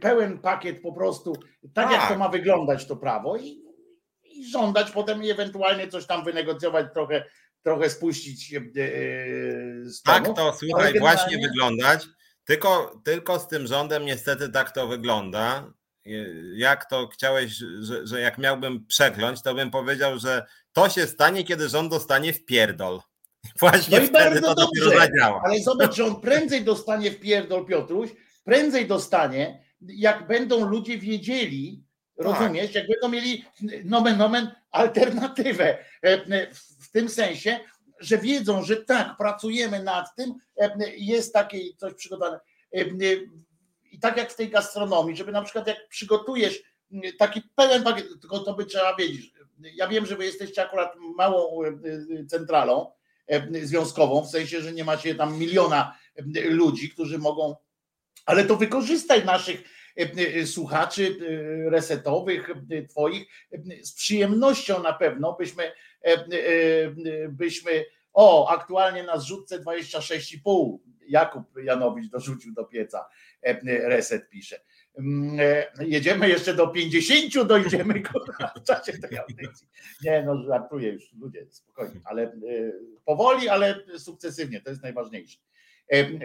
pełen 0.00 0.38
pakiet 0.38 0.82
po 0.82 0.92
prostu, 0.92 1.36
tak, 1.74 1.90
jak 1.90 2.02
to 2.02 2.08
tak. 2.08 2.18
ma 2.18 2.28
wyglądać 2.28 2.86
to 2.86 2.96
prawo 2.96 3.36
i, 3.36 3.62
i 4.24 4.50
żądać 4.50 4.90
potem 4.90 5.24
i 5.24 5.30
ewentualnie 5.30 5.88
coś 5.88 6.06
tam 6.06 6.24
wynegocjować 6.24 6.86
trochę 6.94 7.24
trochę 7.62 7.90
spuścić 7.90 8.54
z 9.82 10.02
Tak 10.02 10.34
to, 10.36 10.56
słuchaj, 10.58 10.98
właśnie 10.98 11.38
wyglądać. 11.38 12.06
Tylko, 12.46 13.00
tylko 13.04 13.38
z 13.38 13.48
tym 13.48 13.66
rządem 13.66 14.04
niestety 14.04 14.48
tak 14.48 14.72
to 14.72 14.86
wygląda. 14.86 15.72
Jak 16.54 16.90
to 16.90 17.08
chciałeś, 17.08 17.52
że, 17.80 18.06
że 18.06 18.20
jak 18.20 18.38
miałbym 18.38 18.86
przekląć, 18.86 19.42
to 19.42 19.54
bym 19.54 19.70
powiedział, 19.70 20.18
że 20.18 20.46
to 20.72 20.88
się 20.88 21.06
stanie, 21.06 21.44
kiedy 21.44 21.68
rząd 21.68 21.90
dostanie 21.90 22.32
w 22.32 22.44
pierdol. 22.44 23.00
Właśnie 23.60 23.98
no 23.98 24.04
i 24.04 24.08
wtedy 24.08 24.40
to 24.40 24.54
dobrze. 24.54 25.08
Ale 25.44 25.60
zobacz, 25.60 25.94
że 25.94 26.04
on 26.04 26.20
prędzej 26.20 26.64
dostanie 26.64 27.10
w 27.10 27.20
pierdol, 27.20 27.66
Piotruś, 27.66 28.10
prędzej 28.44 28.86
dostanie, 28.86 29.64
jak 29.80 30.26
będą 30.26 30.68
ludzie 30.68 30.98
wiedzieli, 30.98 31.84
tak. 32.16 32.26
rozumiesz, 32.26 32.74
jak 32.74 32.86
będą 32.88 33.08
mieli 33.08 33.44
nomen 33.84 34.18
nomen 34.18 34.50
alternatywę. 34.70 35.78
E, 36.02 36.46
w 36.80 36.90
tym 36.92 37.08
sensie, 37.08 37.60
że 38.00 38.18
wiedzą, 38.18 38.62
że 38.62 38.76
tak, 38.76 39.16
pracujemy 39.16 39.82
nad 39.82 40.14
tym, 40.16 40.34
e, 40.56 40.70
jest 40.96 41.32
takie 41.32 41.58
coś 41.76 41.94
przygotowane. 41.94 42.40
E, 42.74 42.84
I 43.92 43.98
tak 44.00 44.16
jak 44.16 44.32
w 44.32 44.36
tej 44.36 44.48
gastronomii, 44.48 45.16
żeby 45.16 45.32
na 45.32 45.42
przykład 45.42 45.66
jak 45.66 45.88
przygotujesz 45.88 46.62
taki 47.18 47.42
pełen 47.54 47.82
pakiet, 47.82 48.06
tylko 48.20 48.38
to 48.38 48.54
by 48.54 48.64
trzeba 48.64 48.96
wiedzieć. 48.96 49.32
Ja 49.74 49.88
wiem, 49.88 50.06
że 50.06 50.16
wy 50.16 50.24
jesteście 50.24 50.62
akurat 50.62 50.92
małą 51.16 51.64
e, 51.64 51.70
centralą 52.26 52.92
związkową, 53.62 54.24
w 54.24 54.30
sensie, 54.30 54.60
że 54.60 54.72
nie 54.72 54.84
macie 54.84 55.14
tam 55.14 55.38
miliona 55.38 55.98
ludzi, 56.44 56.90
którzy 56.90 57.18
mogą, 57.18 57.56
ale 58.26 58.44
to 58.44 58.56
wykorzystaj 58.56 59.24
naszych 59.24 59.62
słuchaczy 60.44 61.16
resetowych, 61.70 62.50
twoich, 62.90 63.26
z 63.82 63.92
przyjemnością 63.92 64.82
na 64.82 64.92
pewno 64.92 65.32
byśmy 65.32 65.72
E, 65.95 65.95
e, 65.95 65.95
byśmy, 67.28 67.84
o, 68.12 68.48
aktualnie 68.48 69.02
na 69.02 69.18
zrzutce 69.18 69.60
26,5 69.60 70.78
Jakub 71.08 71.42
Janowicz 71.62 72.10
dorzucił 72.10 72.54
do 72.54 72.64
pieca, 72.64 73.08
e, 73.42 73.88
reset 73.88 74.28
pisze. 74.28 74.60
Mm, 74.98 75.38
jedziemy 75.80 76.28
jeszcze 76.28 76.54
do 76.54 76.68
50, 76.68 77.46
dojdziemy 77.46 78.02
w 78.56 78.62
czasie 78.62 78.92
tej 78.92 79.18
audycji. 79.18 79.68
Nie, 80.04 80.22
no 80.22 80.42
żartuję 80.42 80.92
już, 80.92 81.12
ludzie, 81.12 81.46
spokojnie, 81.50 82.00
ale 82.04 82.32
powoli, 83.04 83.48
ale 83.48 83.80
sukcesywnie, 83.98 84.60
to 84.60 84.70
jest 84.70 84.82
najważniejsze. 84.82 85.38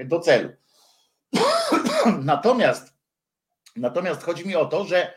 Do 0.06 0.20
celu. 0.20 0.50
Natomiast, 2.24 2.94
natomiast 3.76 4.24
chodzi 4.24 4.48
mi 4.48 4.56
o 4.56 4.66
to, 4.66 4.86
że 4.86 5.14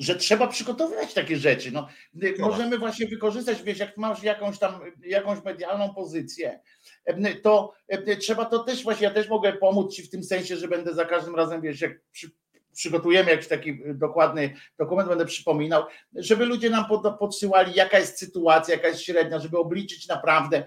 że 0.00 0.16
trzeba 0.16 0.46
przygotowywać 0.46 1.14
takie 1.14 1.36
rzeczy. 1.36 1.72
No, 1.72 1.88
możemy 2.38 2.78
właśnie 2.78 3.06
wykorzystać, 3.06 3.62
wiesz, 3.62 3.78
jak 3.78 3.96
masz 3.96 4.22
jakąś 4.22 4.58
tam 4.58 4.80
jakąś 5.04 5.44
medialną 5.44 5.94
pozycję, 5.94 6.60
to 7.42 7.72
trzeba 8.20 8.44
to 8.44 8.58
też 8.58 8.82
właśnie, 8.82 9.04
ja 9.04 9.14
też 9.14 9.28
mogę 9.28 9.52
pomóc 9.52 9.94
ci 9.94 10.02
w 10.02 10.10
tym 10.10 10.24
sensie, 10.24 10.56
że 10.56 10.68
będę 10.68 10.94
za 10.94 11.04
każdym 11.04 11.34
razem, 11.34 11.60
wiesz, 11.60 11.80
jak 11.80 11.92
przy, 12.12 12.30
przygotujemy 12.74 13.30
jakiś 13.30 13.48
taki 13.48 13.80
dokładny 13.94 14.54
dokument, 14.78 15.08
będę 15.08 15.24
przypominał, 15.24 15.82
żeby 16.14 16.44
ludzie 16.44 16.70
nam 16.70 16.84
podsyłali, 17.18 17.74
jaka 17.74 17.98
jest 17.98 18.18
sytuacja, 18.18 18.74
jaka 18.74 18.88
jest 18.88 19.00
średnia, 19.00 19.38
żeby 19.38 19.58
obliczyć 19.58 20.08
naprawdę 20.08 20.64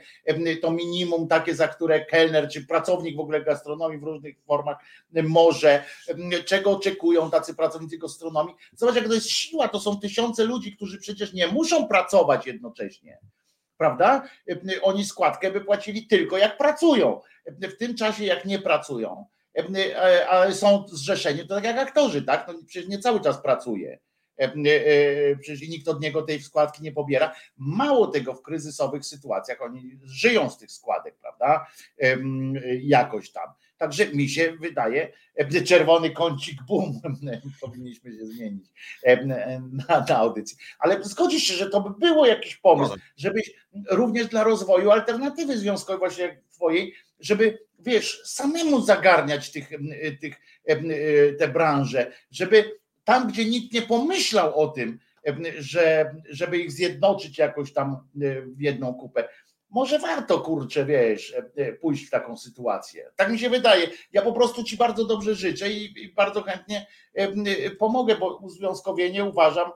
to 0.61 0.71
minimum 0.71 1.27
takie, 1.27 1.55
za 1.55 1.67
które 1.67 2.05
kelner 2.05 2.49
czy 2.49 2.67
pracownik 2.67 3.17
w 3.17 3.19
ogóle 3.19 3.41
gastronomii 3.41 3.99
w 3.99 4.03
różnych 4.03 4.35
formach 4.47 4.77
może, 5.23 5.83
czego 6.45 6.71
oczekują 6.71 7.31
tacy 7.31 7.55
pracownicy 7.55 7.97
gastronomii. 7.97 8.55
Zobacz, 8.75 8.95
jak 8.95 9.07
to 9.07 9.13
jest 9.13 9.29
siła, 9.29 9.67
to 9.67 9.79
są 9.79 9.99
tysiące 9.99 10.43
ludzi, 10.43 10.75
którzy 10.75 10.99
przecież 10.99 11.33
nie 11.33 11.47
muszą 11.47 11.87
pracować 11.87 12.47
jednocześnie 12.47 13.19
prawda? 13.77 14.23
Oni 14.81 15.05
składkę 15.05 15.51
by 15.51 15.61
płacili 15.61 16.07
tylko 16.07 16.37
jak 16.37 16.57
pracują. 16.57 17.21
W 17.45 17.77
tym 17.77 17.95
czasie, 17.95 18.25
jak 18.25 18.45
nie 18.45 18.59
pracują, 18.59 19.25
ale 20.29 20.53
są 20.53 20.85
zrzeszeni, 20.87 21.47
to 21.47 21.55
tak 21.55 21.63
jak 21.63 21.77
aktorzy, 21.77 22.21
tak? 22.21 22.47
No 22.47 22.53
przecież 22.67 22.89
nie 22.89 22.99
cały 22.99 23.21
czas 23.21 23.41
pracuje. 23.41 23.99
E, 24.37 25.35
przecież 25.35 25.69
nikt 25.69 25.87
od 25.87 26.01
niego 26.01 26.21
tej 26.21 26.41
składki 26.41 26.83
nie 26.83 26.91
pobiera. 26.91 27.35
Mało 27.57 28.07
tego 28.07 28.33
w 28.33 28.41
kryzysowych 28.41 29.05
sytuacjach 29.05 29.61
oni 29.61 29.99
żyją 30.03 30.49
z 30.49 30.57
tych 30.57 30.71
składek, 30.71 31.15
prawda? 31.21 31.67
Jakoś 32.81 33.31
tam. 33.31 33.47
Także 33.77 34.07
mi 34.07 34.29
się 34.29 34.53
wydaje, 34.59 35.13
czerwony 35.65 36.09
kącik 36.09 36.63
boom, 36.67 37.01
powinniśmy 37.61 38.11
się 38.11 38.25
zmienić 38.25 38.67
na, 39.71 40.05
na 40.09 40.17
audycji. 40.17 40.57
Ale 40.79 41.03
zgodzisz 41.03 41.43
się, 41.43 41.53
że 41.53 41.69
to 41.69 41.81
by 41.81 41.99
było 41.99 42.25
jakiś 42.25 42.55
pomysł, 42.55 42.95
żebyś 43.17 43.53
również 43.89 44.27
dla 44.27 44.43
rozwoju 44.43 44.91
alternatywy 44.91 45.57
związkowej 45.57 45.99
właśnie 45.99 46.41
twojej, 46.51 46.93
żeby 47.19 47.59
wiesz, 47.85 48.21
samemu 48.25 48.81
zagarniać 48.81 49.51
tych, 49.51 49.69
tych, 50.21 50.35
te 51.39 51.47
branże, 51.47 52.11
żeby 52.31 52.79
tam, 53.03 53.27
gdzie 53.27 53.45
nikt 53.45 53.73
nie 53.73 53.81
pomyślał 53.81 54.59
o 54.59 54.67
tym, 54.67 54.99
że, 55.57 56.15
żeby 56.29 56.57
ich 56.57 56.71
zjednoczyć 56.71 57.37
jakoś 57.37 57.73
tam 57.73 57.97
w 58.57 58.61
jedną 58.61 58.93
kupę. 58.93 59.29
Może 59.69 59.99
warto, 59.99 60.39
kurczę, 60.39 60.85
wiesz, 60.85 61.35
pójść 61.81 62.07
w 62.07 62.09
taką 62.09 62.37
sytuację. 62.37 63.11
Tak 63.15 63.31
mi 63.31 63.39
się 63.39 63.49
wydaje. 63.49 63.87
Ja 64.11 64.21
po 64.21 64.33
prostu 64.33 64.63
Ci 64.63 64.77
bardzo 64.77 65.05
dobrze 65.05 65.35
życzę 65.35 65.71
i, 65.71 66.03
i 66.03 66.13
bardzo 66.13 66.41
chętnie 66.41 66.87
pomogę, 67.79 68.15
bo 68.15 68.37
uzwiązkowienie 68.37 69.25
uważam, 69.25 69.71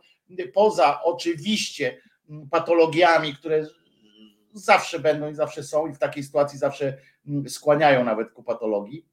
poza 0.53 1.03
oczywiście 1.03 1.97
patologiami, 2.51 3.35
które 3.35 3.65
zawsze 4.57 4.99
będą 4.99 5.29
i 5.29 5.35
zawsze 5.35 5.63
są 5.63 5.87
i 5.87 5.93
w 5.93 5.99
takiej 5.99 6.23
sytuacji 6.23 6.59
zawsze 6.59 6.97
mm, 7.27 7.49
skłaniają 7.49 8.03
nawet 8.03 8.31
ku 8.31 8.43
patologii, 8.43 9.05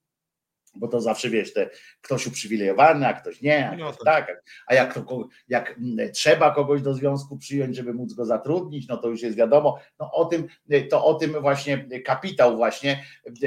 bo 0.77 0.89
to 0.89 1.01
zawsze 1.01 1.31
wiesz, 1.31 1.53
te, 1.53 1.71
ktoś 2.01 2.27
uprzywilejowany, 2.27 3.09
a 3.09 3.13
ktoś 3.13 3.41
nie, 3.41 3.71
a, 3.71 3.77
no 3.77 3.93
ktoś 3.93 4.05
tak, 4.05 4.43
a 4.67 4.75
jak, 4.75 4.95
to, 4.95 5.29
jak 5.49 5.81
trzeba 6.13 6.55
kogoś 6.55 6.83
do 6.83 6.95
związku 6.95 7.37
przyjąć, 7.37 7.77
żeby 7.77 7.95
móc 7.95 8.13
go 8.13 8.25
zatrudnić, 8.25 8.89
no 8.89 8.97
to 8.97 9.09
już 9.09 9.23
jest 9.23 9.37
wiadomo, 9.37 9.79
no 10.01 10.11
o 10.13 10.25
tym, 10.25 10.47
to 10.91 11.05
o 11.05 11.15
tym 11.15 11.33
właśnie 11.41 12.01
kapitał 12.05 12.57
właśnie 12.57 13.05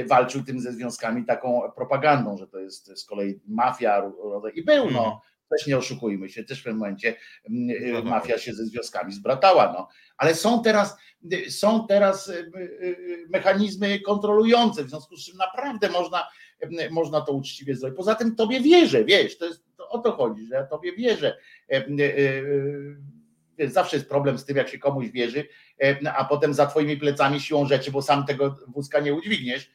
walczył 0.07 0.43
tym 0.43 0.59
ze 0.59 0.71
związkami 0.71 1.25
taką 1.25 1.61
propagandą, 1.75 2.37
że 2.37 2.47
to 2.47 2.59
jest 2.59 2.99
z 2.99 3.05
kolei 3.05 3.39
mafia 3.47 4.11
i 4.53 4.63
był, 4.63 4.91
no, 4.91 4.99
mhm. 4.99 5.17
Też 5.49 5.67
nie 5.67 5.77
oszukujmy 5.77 6.29
się, 6.29 6.43
też 6.43 6.59
w 6.59 6.63
pewnym 6.63 6.79
momencie 6.79 7.15
no, 7.49 7.73
no. 8.03 8.09
mafia 8.09 8.37
się 8.37 8.53
ze 8.53 8.65
związkami 8.65 9.13
zbratała, 9.13 9.73
no, 9.73 9.87
ale 10.17 10.35
są 10.35 10.63
teraz, 10.63 10.97
są 11.49 11.87
teraz 11.87 12.31
mechanizmy 13.29 13.99
kontrolujące, 13.99 14.83
w 14.83 14.89
związku 14.89 15.15
z 15.15 15.25
czym 15.25 15.37
naprawdę 15.37 15.89
można 15.89 16.27
można 16.91 17.21
to 17.21 17.31
uczciwie 17.31 17.75
zrobić. 17.75 17.97
Poza 17.97 18.15
tym 18.15 18.35
tobie 18.35 18.61
wierzę, 18.61 19.05
wiesz, 19.05 19.37
to 19.37 19.45
jest 19.45 19.63
to 19.77 19.89
o 19.89 19.99
to 19.99 20.11
chodzi, 20.11 20.45
że 20.45 20.55
ja 20.55 20.65
tobie 20.65 20.95
wierzę. 20.95 21.37
Zawsze 23.67 23.97
jest 23.97 24.09
problem 24.09 24.37
z 24.37 24.45
tym, 24.45 24.57
jak 24.57 24.69
się 24.69 24.79
komuś 24.79 25.09
wierzy, 25.09 25.47
a 26.15 26.25
potem 26.25 26.53
za 26.53 26.65
twoimi 26.65 26.97
plecami 26.97 27.39
siłą 27.39 27.65
rzeczy, 27.65 27.91
bo 27.91 28.01
sam 28.01 28.25
tego 28.25 28.55
wózka 28.67 28.99
nie 28.99 29.13
udźwigniesz, 29.13 29.71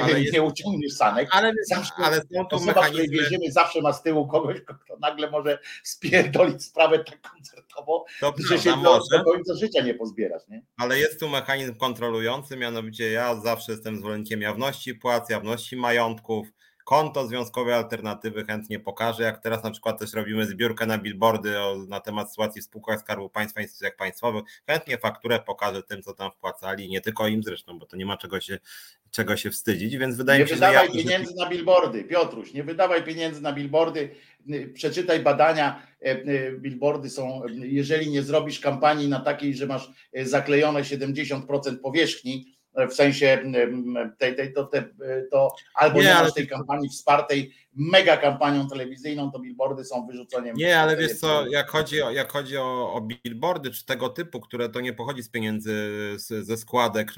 ale 0.00 0.20
nie 0.32 0.42
uciągniesz 0.42 0.92
sanek. 0.92 1.28
Ale, 1.32 1.52
zawsze, 1.68 1.92
ale 1.96 2.16
są 2.16 2.46
to 2.50 2.56
osoba, 2.56 2.72
mechanizmy... 2.72 3.08
wierzymy, 3.08 3.52
zawsze 3.52 3.80
ma 3.80 3.92
z 3.92 4.02
tyłu 4.02 4.28
kogoś, 4.28 4.60
kto 4.60 4.96
nagle 5.00 5.30
może 5.30 5.58
spierdolić 5.82 6.64
sprawę 6.64 7.04
tak 7.04 7.20
koncertowo, 7.20 8.04
to 8.20 8.34
że 8.48 8.58
się 8.58 8.82
do, 8.82 9.00
do 9.10 9.24
końca 9.24 9.54
życia 9.54 9.82
nie 9.82 9.94
pozbierasz. 9.94 10.42
Nie? 10.48 10.62
Ale 10.76 10.98
jest 10.98 11.20
tu 11.20 11.28
mechanizm 11.28 11.74
kontrolujący, 11.74 12.56
mianowicie 12.56 13.10
ja 13.10 13.40
zawsze 13.40 13.72
jestem 13.72 13.98
zwolennikiem 13.98 14.42
jawności 14.42 14.94
płac, 14.94 15.30
jawności 15.30 15.76
majątków, 15.76 16.46
konto 16.84 17.26
związkowe 17.26 17.76
alternatywy 17.76 18.44
chętnie 18.44 18.80
pokażę, 18.80 19.22
jak 19.22 19.42
teraz 19.42 19.64
na 19.64 19.70
przykład 19.70 19.98
też 19.98 20.12
robimy 20.12 20.46
zbiórkę 20.46 20.86
na 20.86 20.98
billboardy 20.98 21.52
na 21.88 22.00
temat 22.00 22.30
sytuacji 22.30 22.62
w 22.62 22.64
spółkach 22.64 23.00
Skarbu 23.00 23.30
Państwa, 23.30 23.60
instytucjach 23.60 23.96
państwowych, 23.96 24.44
chętnie 24.66 24.98
fakturę 24.98 25.40
pokażę 25.40 25.82
tym, 25.82 26.02
co 26.02 26.14
tam 26.14 26.30
wpłacali, 26.32 26.88
nie 26.88 27.00
tylko 27.00 27.28
im 27.28 27.42
zresztą, 27.42 27.78
bo 27.78 27.86
to 27.86 27.96
nie 27.96 28.06
ma 28.06 28.16
czego 28.16 28.40
się, 28.40 28.58
czego 29.10 29.36
się 29.36 29.50
wstydzić, 29.50 29.96
więc 29.96 30.16
wydaje 30.16 30.38
nie 30.38 30.44
mi 30.44 30.50
się, 30.50 30.56
że... 30.56 30.60
Nie 30.60 30.72
wydawaj 30.72 30.92
pieniędzy 30.92 31.34
na 31.34 31.48
billboardy, 31.48 32.04
Piotruś, 32.04 32.52
nie 32.52 32.64
wydawaj 32.64 33.04
pieniędzy 33.04 33.40
na 33.40 33.52
billboardy, 33.52 34.10
przeczytaj 34.74 35.20
badania, 35.20 35.82
e, 36.02 36.04
e, 36.04 36.52
billboardy 36.52 37.10
są, 37.10 37.42
jeżeli 37.62 38.10
nie 38.10 38.22
zrobisz 38.22 38.60
kampanii 38.60 39.08
na 39.08 39.20
takiej, 39.20 39.54
że 39.54 39.66
masz 39.66 39.90
e, 40.12 40.26
zaklejone 40.26 40.80
70% 40.80 41.76
powierzchni, 41.82 42.61
w 42.90 42.94
sensie 42.94 43.42
tej, 44.18 44.36
tej, 44.36 44.52
to, 44.52 44.64
te, 44.64 44.84
to 45.30 45.54
albo 45.74 45.98
nie, 45.98 46.04
nie 46.04 46.14
masz 46.14 46.34
tej 46.34 46.48
kampanii 46.48 46.88
wspartej 46.88 47.52
mega 47.74 48.16
kampanią 48.16 48.68
telewizyjną, 48.68 49.32
to 49.32 49.38
billboardy 49.38 49.84
są 49.84 50.06
wyrzuceniem. 50.06 50.56
Nie, 50.56 50.80
ale 50.80 50.96
wiesz 50.96 51.18
co, 51.18 51.46
jak 51.46 51.70
chodzi, 51.70 52.02
o, 52.02 52.10
jak 52.10 52.32
chodzi 52.32 52.56
o, 52.56 52.92
o 52.94 53.00
billboardy 53.00 53.70
czy 53.70 53.84
tego 53.84 54.08
typu, 54.08 54.40
które 54.40 54.68
to 54.68 54.80
nie 54.80 54.92
pochodzi 54.92 55.22
z 55.22 55.28
pieniędzy 55.28 55.72
z, 56.16 56.46
ze 56.46 56.56
składek, 56.56 57.12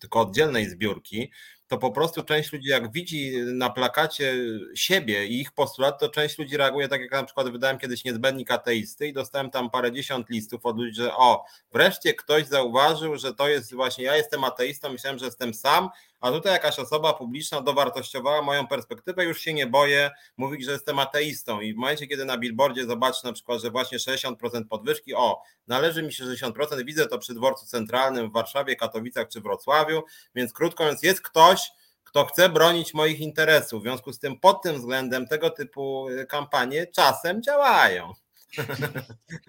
tylko 0.00 0.20
oddzielnej 0.20 0.66
zbiórki, 0.70 1.30
to 1.68 1.78
po 1.78 1.90
prostu 1.90 2.22
część 2.22 2.52
ludzi, 2.52 2.68
jak 2.68 2.92
widzi 2.92 3.36
na 3.54 3.70
plakacie 3.70 4.34
siebie 4.74 5.26
i 5.26 5.40
ich 5.40 5.52
postulat, 5.52 6.00
to 6.00 6.08
część 6.08 6.38
ludzi 6.38 6.56
reaguje 6.56 6.88
tak, 6.88 7.00
jak 7.00 7.12
na 7.12 7.24
przykład 7.24 7.50
wydałem 7.50 7.78
kiedyś 7.78 8.04
niezbędnik 8.04 8.50
ateisty 8.50 9.08
i 9.08 9.12
dostałem 9.12 9.50
tam 9.50 9.70
parę 9.70 9.92
dziesiąt 9.92 10.30
listów 10.30 10.66
od 10.66 10.76
ludzi, 10.76 10.94
że 10.94 11.14
o, 11.14 11.44
wreszcie 11.72 12.14
ktoś 12.14 12.46
zauważył, 12.46 13.16
że 13.16 13.34
to 13.34 13.48
jest 13.48 13.74
właśnie, 13.74 14.04
ja 14.04 14.16
jestem 14.16 14.44
ateistą, 14.44 14.92
myślałem, 14.92 15.18
że 15.18 15.24
jestem 15.24 15.54
sam, 15.54 15.88
a 16.24 16.30
tutaj 16.30 16.52
jakaś 16.52 16.78
osoba 16.78 17.12
publiczna 17.12 17.60
dowartościowała 17.60 18.42
moją 18.42 18.66
perspektywę, 18.66 19.24
już 19.24 19.40
się 19.40 19.54
nie 19.54 19.66
boję 19.66 20.10
mówić, 20.36 20.64
że 20.64 20.72
jestem 20.72 20.98
ateistą 20.98 21.60
i 21.60 21.74
w 21.74 21.76
momencie, 21.76 22.06
kiedy 22.06 22.24
na 22.24 22.38
billboardzie 22.38 22.86
zobaczę 22.86 23.20
na 23.24 23.32
przykład, 23.32 23.62
że 23.62 23.70
właśnie 23.70 23.98
60% 23.98 24.34
podwyżki, 24.70 25.14
o, 25.14 25.42
należy 25.66 26.02
mi 26.02 26.12
się 26.12 26.24
60%, 26.24 26.84
widzę 26.84 27.06
to 27.06 27.18
przy 27.18 27.34
dworcu 27.34 27.66
centralnym 27.66 28.30
w 28.30 28.32
Warszawie, 28.32 28.76
Katowicach 28.76 29.28
czy 29.28 29.40
Wrocławiu, 29.40 30.02
więc 30.34 30.52
krótko 30.52 30.84
mówiąc, 30.84 31.02
jest 31.02 31.20
ktoś, 31.20 31.70
kto 32.04 32.24
chce 32.24 32.48
bronić 32.48 32.94
moich 32.94 33.20
interesów. 33.20 33.80
W 33.80 33.84
związku 33.84 34.12
z 34.12 34.18
tym 34.18 34.40
pod 34.40 34.62
tym 34.62 34.76
względem 34.76 35.26
tego 35.26 35.50
typu 35.50 36.06
kampanie 36.28 36.86
czasem 36.86 37.42
działają. 37.42 38.12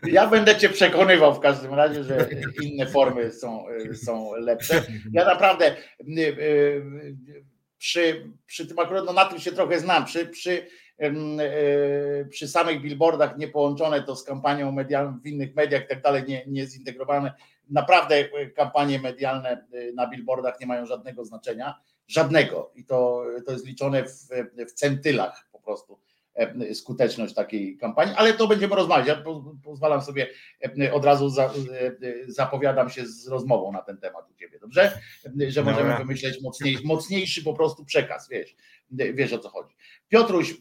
Ja 0.04 0.28
będę 0.28 0.56
cię 0.56 0.70
przekonywał 0.70 1.36
w 1.36 1.40
każdym 1.40 1.74
razie, 1.74 2.04
że 2.04 2.30
inne 2.62 2.88
formy 2.88 3.32
są, 3.32 3.66
są 3.94 4.36
lepsze. 4.36 4.84
Ja 5.14 5.26
naprawdę 5.26 5.76
y, 6.00 6.20
y, 6.20 6.86
przy, 7.78 8.32
przy 8.46 8.68
tym 8.68 8.80
akurat 8.80 9.06
no 9.06 9.14
na 9.14 9.26
tym 9.26 9.40
się 9.40 9.52
trochę 9.52 9.80
znam, 9.80 10.06
przy, 10.06 10.26
przy, 10.26 10.68
y, 11.02 12.28
przy 12.30 12.48
samych 12.48 12.82
billboardach 12.82 13.38
nie 13.38 13.48
połączone 13.48 14.04
to 14.04 14.16
z 14.16 14.24
kampanią 14.24 14.72
medialną 14.72 15.20
w 15.20 15.28
innych 15.28 15.56
mediach 15.56 15.86
i 15.86 15.88
tak 15.88 16.02
dalej, 16.02 16.24
nie, 16.28 16.44
nie 16.48 16.68
zintegrowane. 16.68 17.34
Naprawdę 17.70 18.30
kampanie 18.56 19.00
medialne 19.00 19.66
na 19.96 20.08
billboardach 20.08 20.60
nie 20.60 20.68
mają 20.68 20.86
żadnego 20.86 21.26
znaczenia, 21.26 21.80
żadnego 22.08 22.72
i 22.76 22.86
to, 22.86 23.24
to 23.46 23.52
jest 23.52 23.66
liczone 23.66 24.04
w, 24.04 24.28
w 24.70 24.74
centylach 24.74 25.48
po 25.52 25.60
prostu 25.60 26.00
skuteczność 26.74 27.34
takiej 27.34 27.78
kampanii, 27.78 28.14
ale 28.18 28.34
to 28.34 28.48
będziemy 28.48 28.76
rozmawiać. 28.76 29.08
Ja 29.08 29.24
pozwalam 29.64 30.02
sobie 30.02 30.28
e, 30.82 30.94
od 30.94 31.06
razu 31.06 31.30
za, 31.30 31.46
e, 31.46 31.52
zapowiadam 32.28 32.90
się 32.90 33.06
z 33.06 33.28
rozmową 33.28 33.72
na 33.72 33.82
ten 33.82 33.98
temat 33.98 34.32
u 34.32 34.34
ciebie, 34.34 34.60
dobrze? 34.60 35.00
Że 35.48 35.64
możemy 35.64 35.98
wymyśleć 35.98 36.42
mocniejszy, 36.42 36.84
mocniejszy 36.86 37.44
po 37.44 37.54
prostu 37.54 37.86
przekaz, 37.86 38.30
wiesz, 38.30 38.56
wiesz 38.92 39.34
o 39.34 39.40
co 39.40 39.50
chodzi. 39.50 39.76
Piotruś, 40.10 40.56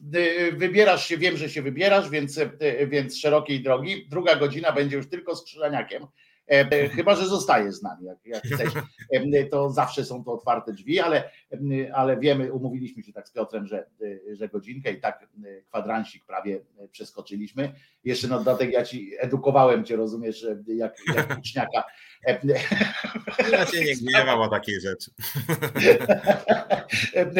wybierasz 0.52 1.06
się, 1.06 1.18
wiem, 1.18 1.36
że 1.36 1.50
się 1.50 1.62
wybierasz, 1.62 2.10
więc, 2.10 2.40
więc 2.86 3.18
szerokiej 3.18 3.62
drogi. 3.62 4.06
Druga 4.10 4.36
godzina 4.36 4.72
będzie 4.72 4.96
już 4.96 5.08
tylko 5.08 5.36
z 5.36 5.44
Krzyżaniakiem. 5.44 6.06
E, 6.46 6.88
chyba, 6.88 7.14
że 7.14 7.26
zostaje 7.26 7.72
z 7.72 7.82
nami, 7.82 8.06
jak, 8.06 8.18
jak 8.24 8.42
chcesz, 8.42 8.72
e, 9.12 9.44
to 9.44 9.70
zawsze 9.70 10.04
są 10.04 10.24
to 10.24 10.32
otwarte 10.32 10.72
drzwi, 10.72 11.00
ale, 11.00 11.30
ale 11.94 12.16
wiemy, 12.16 12.52
umówiliśmy 12.52 13.02
się 13.02 13.12
tak 13.12 13.28
z 13.28 13.32
Piotrem, 13.32 13.66
że, 13.66 13.86
że 14.32 14.48
godzinkę 14.48 14.92
i 14.92 15.00
tak 15.00 15.28
kwadransik 15.68 16.24
prawie 16.24 16.60
przeskoczyliśmy. 16.90 17.72
Jeszcze 18.04 18.28
na 18.28 18.38
dodatek 18.38 18.72
ja 18.72 18.84
ci 18.84 19.12
edukowałem 19.18 19.84
cię, 19.84 19.96
rozumiesz, 19.96 20.46
jak, 20.66 20.94
jak 21.14 21.38
uczniaka. 21.38 21.84
Ja 23.52 23.66
cię 23.66 23.84
nie 23.84 23.96
gniewam 23.96 24.40
o 24.40 24.48
takiej 24.48 24.80
rzeczy. 24.80 25.10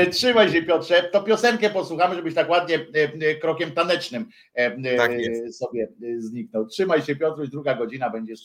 Trzymaj 0.13 0.53
się 0.53 0.63
Piotrze, 0.63 1.03
to 1.03 1.23
piosenkę 1.23 1.71
posłuchamy, 1.71 2.15
żebyś 2.15 2.35
tak 2.35 2.51
ładnie 2.51 2.87
krokiem 3.41 3.73
tanecznym 3.73 4.29
tak 4.97 5.13
sobie 5.53 5.89
zniknął. 6.19 6.67
Trzymaj 6.67 7.03
się 7.03 7.17
Piotruś, 7.17 7.49
druga 7.49 7.75
godzina 7.75 8.11
będzie 8.11 8.37
z 8.37 8.41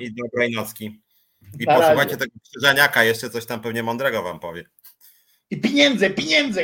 i 0.00 0.14
dobrej 0.14 0.50
nocki. 0.50 1.00
I 1.60 1.64
Na 1.64 1.74
posłuchajcie 1.74 2.04
razie. 2.04 2.16
tego 2.16 2.32
krzyżaniaka, 2.50 3.04
jeszcze 3.04 3.30
coś 3.30 3.46
tam 3.46 3.60
pewnie 3.60 3.82
mądrego 3.82 4.22
wam 4.22 4.40
powie. 4.40 4.64
I 5.50 5.60
pieniądze, 5.60 6.10
pieniądze! 6.10 6.60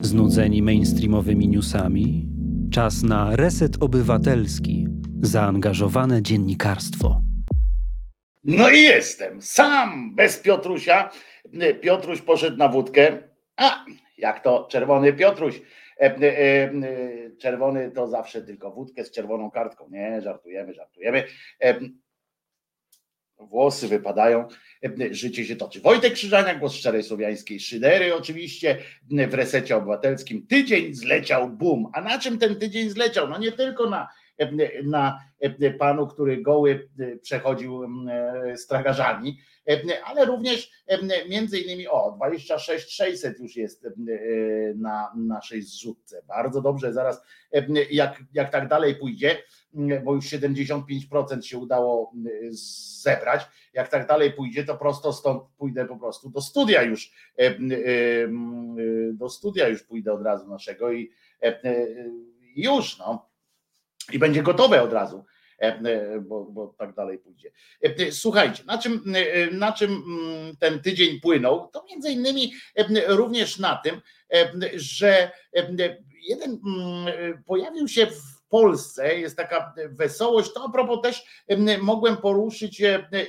Znudzeni 0.00 0.62
mainstreamowymi 0.62 1.48
newsami? 1.48 2.28
Czas 2.72 3.02
na 3.02 3.36
reset 3.36 3.82
obywatelski. 3.82 4.86
Zaangażowane 5.22 6.22
dziennikarstwo. 6.22 7.22
No 8.44 8.70
i 8.70 8.82
jestem 8.82 9.42
sam, 9.42 10.14
bez 10.14 10.38
Piotrusia. 10.38 11.10
Piotruś 11.80 12.22
poszedł 12.22 12.56
na 12.56 12.68
wódkę. 12.68 13.18
A, 13.56 13.84
jak 14.18 14.42
to 14.42 14.68
czerwony 14.70 15.12
Piotruś. 15.12 15.60
E, 16.00 16.16
e, 16.16 16.22
e, 16.22 16.70
czerwony 17.38 17.90
to 17.90 18.08
zawsze 18.08 18.42
tylko 18.42 18.70
wódkę 18.70 19.04
z 19.04 19.10
czerwoną 19.10 19.50
kartką. 19.50 19.88
Nie, 19.90 20.20
żartujemy, 20.22 20.74
żartujemy. 20.74 21.24
Włosy 23.38 23.88
wypadają, 23.88 24.48
życie 25.10 25.44
się 25.44 25.56
toczy. 25.56 25.80
Wojtek 25.80 26.12
Krzyżaniak, 26.12 26.58
głos 26.58 26.74
szczerej 26.74 27.02
słowiańskiej 27.02 27.60
szydery, 27.60 28.14
oczywiście 28.14 28.78
w 29.28 29.34
resecie 29.34 29.76
obywatelskim. 29.76 30.46
Tydzień 30.46 30.94
zleciał, 30.94 31.48
bum. 31.50 31.90
A 31.92 32.00
na 32.00 32.18
czym 32.18 32.38
ten 32.38 32.56
tydzień 32.56 32.90
zleciał? 32.90 33.28
No 33.28 33.38
nie 33.38 33.52
tylko 33.52 33.90
na 33.90 34.08
na 34.84 35.20
panu, 35.78 36.06
który 36.06 36.42
goły 36.42 36.88
przechodził 37.22 37.80
stragarzami, 38.56 39.38
ale 40.04 40.24
również 40.24 40.70
między 41.28 41.58
innymi 41.58 41.88
o 41.88 42.12
26 42.16 42.96
600 42.96 43.40
już 43.40 43.56
jest 43.56 43.86
na 44.74 45.12
naszej 45.16 45.62
zrzutce. 45.62 46.22
Bardzo 46.28 46.62
dobrze, 46.62 46.92
zaraz 46.92 47.22
jak, 47.90 48.22
jak 48.32 48.50
tak 48.50 48.68
dalej 48.68 48.94
pójdzie, 48.94 49.36
bo 50.04 50.14
już 50.14 50.24
75% 50.24 51.40
się 51.42 51.58
udało 51.58 52.12
zebrać. 53.02 53.48
Jak 53.72 53.88
tak 53.88 54.06
dalej 54.06 54.32
pójdzie, 54.32 54.64
to 54.64 54.76
prosto 54.76 55.12
stąd 55.12 55.42
pójdę 55.58 55.86
po 55.86 55.96
prostu 55.96 56.30
do 56.30 56.40
studia 56.40 56.82
już. 56.82 57.12
Do 59.12 59.28
studia 59.28 59.68
już 59.68 59.82
pójdę 59.82 60.12
od 60.12 60.22
razu 60.22 60.48
naszego 60.48 60.92
i 60.92 61.10
już 62.56 62.98
no 62.98 63.28
i 64.12 64.18
będzie 64.18 64.42
gotowe 64.42 64.82
od 64.82 64.92
razu. 64.92 65.24
bo, 66.20 66.44
bo 66.44 66.74
tak 66.78 66.94
dalej 66.94 67.18
pójdzie. 67.18 67.50
Słuchajcie, 68.10 68.62
na 68.66 68.78
czym, 68.78 69.14
na 69.52 69.72
czym 69.72 69.90
mm, 69.90 70.56
ten 70.56 70.82
tydzień 70.82 71.20
płynął? 71.20 71.68
To 71.72 71.84
między 71.90 72.10
innymi 72.10 72.52
również 73.06 73.58
na 73.58 73.76
tym, 73.76 74.00
że 74.74 75.30
jeden 76.28 76.50
mm, 76.66 77.42
pojawił 77.44 77.88
się 77.88 78.06
w 78.06 78.35
Polsce 78.48 79.18
jest 79.18 79.36
taka 79.36 79.74
wesołość, 79.88 80.52
to 80.52 80.64
a 80.64 80.72
propos 80.72 81.02
też 81.02 81.44
mogłem 81.80 82.16
poruszyć 82.16 82.82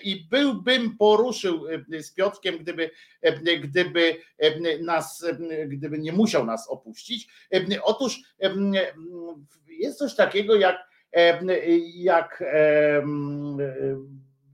i 0.04 0.28
byłbym 0.30 0.98
poruszył 0.98 1.66
z 2.00 2.14
Piotrkiem, 2.14 2.58
gdyby, 2.58 2.90
gdyby 3.62 4.18
nas, 4.82 5.26
gdyby 5.68 6.00
nie 6.00 6.12
musiał 6.12 6.46
nas 6.46 6.70
opuścić. 6.70 7.28
Otóż 7.84 8.20
jest 9.68 9.98
coś 9.98 10.16
takiego 10.16 10.56
jak, 10.56 10.88
jak 11.96 12.44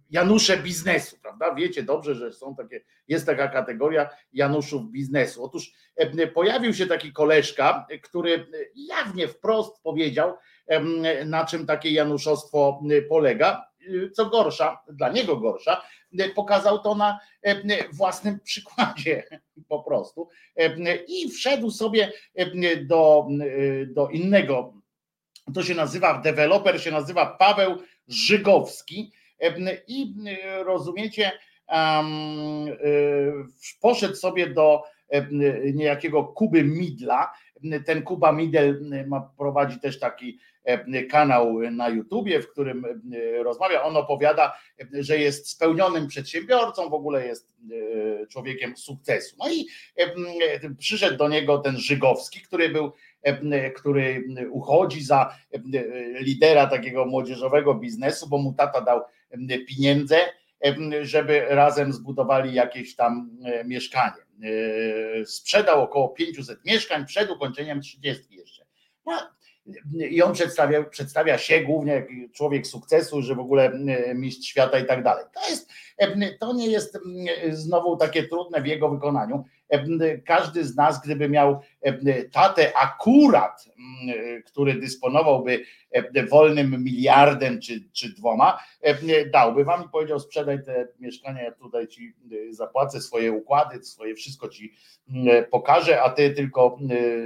Janusze 0.09 0.57
biznesu, 0.57 1.17
prawda? 1.21 1.55
Wiecie 1.55 1.83
dobrze, 1.83 2.15
że 2.15 2.33
są 2.33 2.55
takie, 2.55 2.81
jest 3.07 3.25
taka 3.25 3.47
kategoria 3.47 4.09
Januszów 4.33 4.91
biznesu. 4.91 5.43
Otóż 5.43 5.71
pojawił 6.33 6.73
się 6.73 6.87
taki 6.87 7.13
koleżka, 7.13 7.87
który 8.03 8.47
jawnie 8.75 9.27
wprost 9.27 9.83
powiedział, 9.83 10.33
na 11.25 11.45
czym 11.45 11.65
takie 11.65 11.91
januszostwo 11.91 12.81
polega. 13.09 13.65
Co 14.13 14.25
gorsza, 14.25 14.81
dla 14.89 15.09
niego 15.09 15.37
gorsza, 15.37 15.81
pokazał 16.35 16.79
to 16.79 16.95
na 16.95 17.19
własnym 17.93 18.39
przykładzie 18.43 19.23
po 19.67 19.83
prostu 19.83 20.29
i 21.07 21.29
wszedł 21.29 21.71
sobie 21.71 22.11
do, 22.85 23.27
do 23.87 24.09
innego. 24.09 24.73
To 25.53 25.63
się 25.63 25.75
nazywa, 25.75 26.21
deweloper 26.21 26.81
się 26.81 26.91
nazywa 26.91 27.25
Paweł 27.25 27.77
Żygowski 28.07 29.11
i 29.87 30.15
rozumiecie, 30.65 31.31
poszedł 33.81 34.15
sobie 34.15 34.47
do 34.47 34.83
niejakiego 35.73 36.23
Kuby 36.23 36.63
Midla. 36.63 37.33
Ten 37.85 38.03
Kuba 38.03 38.31
Midel 38.31 38.81
ma, 39.07 39.29
prowadzi 39.37 39.79
też 39.79 39.99
taki 39.99 40.39
E, 40.63 41.03
kanał 41.03 41.59
na 41.71 41.89
YouTubie, 41.89 42.41
w 42.41 42.51
którym 42.51 42.85
e, 42.85 43.43
rozmawia. 43.43 43.83
On 43.83 43.97
opowiada, 43.97 44.57
że 44.93 45.17
jest 45.17 45.49
spełnionym 45.49 46.07
przedsiębiorcą, 46.07 46.89
w 46.89 46.93
ogóle 46.93 47.27
jest 47.27 47.51
e, 48.21 48.27
człowiekiem 48.27 48.77
sukcesu. 48.77 49.35
No 49.39 49.53
i 49.53 49.65
przyszedł 50.77 51.17
do 51.17 51.27
niego 51.27 51.57
ten 51.57 51.77
Żygowski, 51.77 52.41
który 52.41 52.69
był, 52.69 52.91
który 53.75 54.23
uchodzi 54.51 55.03
za 55.03 55.35
lidera 56.19 56.67
takiego 56.67 57.05
młodzieżowego 57.05 57.75
biznesu, 57.75 58.29
bo 58.29 58.37
mu 58.37 58.53
tata 58.53 58.81
dał 58.81 59.01
pieniądze, 59.67 60.17
żeby 61.01 61.45
razem 61.49 61.93
zbudowali 61.93 62.53
jakieś 62.53 62.95
tam 62.95 63.29
mieszkanie. 63.65 64.22
Sprzedał 65.25 65.83
około 65.83 66.09
500 66.09 66.65
mieszkań 66.65 67.05
przed 67.05 67.31
ukończeniem 67.31 67.81
30 67.81 68.35
jeszcze. 68.35 68.65
No, 69.05 69.13
i 69.95 70.21
on 70.21 70.33
przedstawia, 70.33 70.83
przedstawia 70.83 71.37
się 71.37 71.61
głównie 71.61 71.93
jak 71.93 72.07
człowiek 72.31 72.67
sukcesu, 72.67 73.21
że 73.21 73.35
w 73.35 73.39
ogóle 73.39 73.71
e, 73.71 74.13
mistrz 74.13 74.47
świata 74.47 74.79
i 74.79 74.85
tak 74.85 75.03
dalej. 75.03 75.25
To, 75.33 75.49
jest, 75.49 75.71
e, 75.97 76.37
to 76.37 76.53
nie 76.53 76.67
jest 76.67 76.97
znowu 77.49 77.97
takie 77.97 78.27
trudne 78.27 78.61
w 78.61 78.67
jego 78.67 78.89
wykonaniu. 78.89 79.43
Każdy 80.25 80.65
z 80.65 80.75
nas, 80.75 81.01
gdyby 81.03 81.29
miał 81.29 81.61
tatę 82.31 82.77
akurat, 82.77 83.65
który 84.45 84.73
dysponowałby 84.73 85.65
wolnym 86.29 86.83
miliardem 86.83 87.61
czy, 87.61 87.89
czy 87.93 88.13
dwoma, 88.13 88.59
dałby 89.33 89.63
wam 89.63 89.85
i 89.85 89.89
powiedział: 89.89 90.19
sprzedaj 90.19 90.63
te 90.63 90.87
mieszkania, 90.99 91.43
ja 91.43 91.51
tutaj 91.51 91.87
ci 91.87 92.13
zapłacę 92.49 93.01
swoje 93.01 93.31
układy, 93.31 93.83
swoje 93.83 94.15
wszystko 94.15 94.49
ci 94.49 94.73
pokażę, 95.51 96.01
a 96.01 96.09
ty 96.09 96.29
tylko 96.29 96.79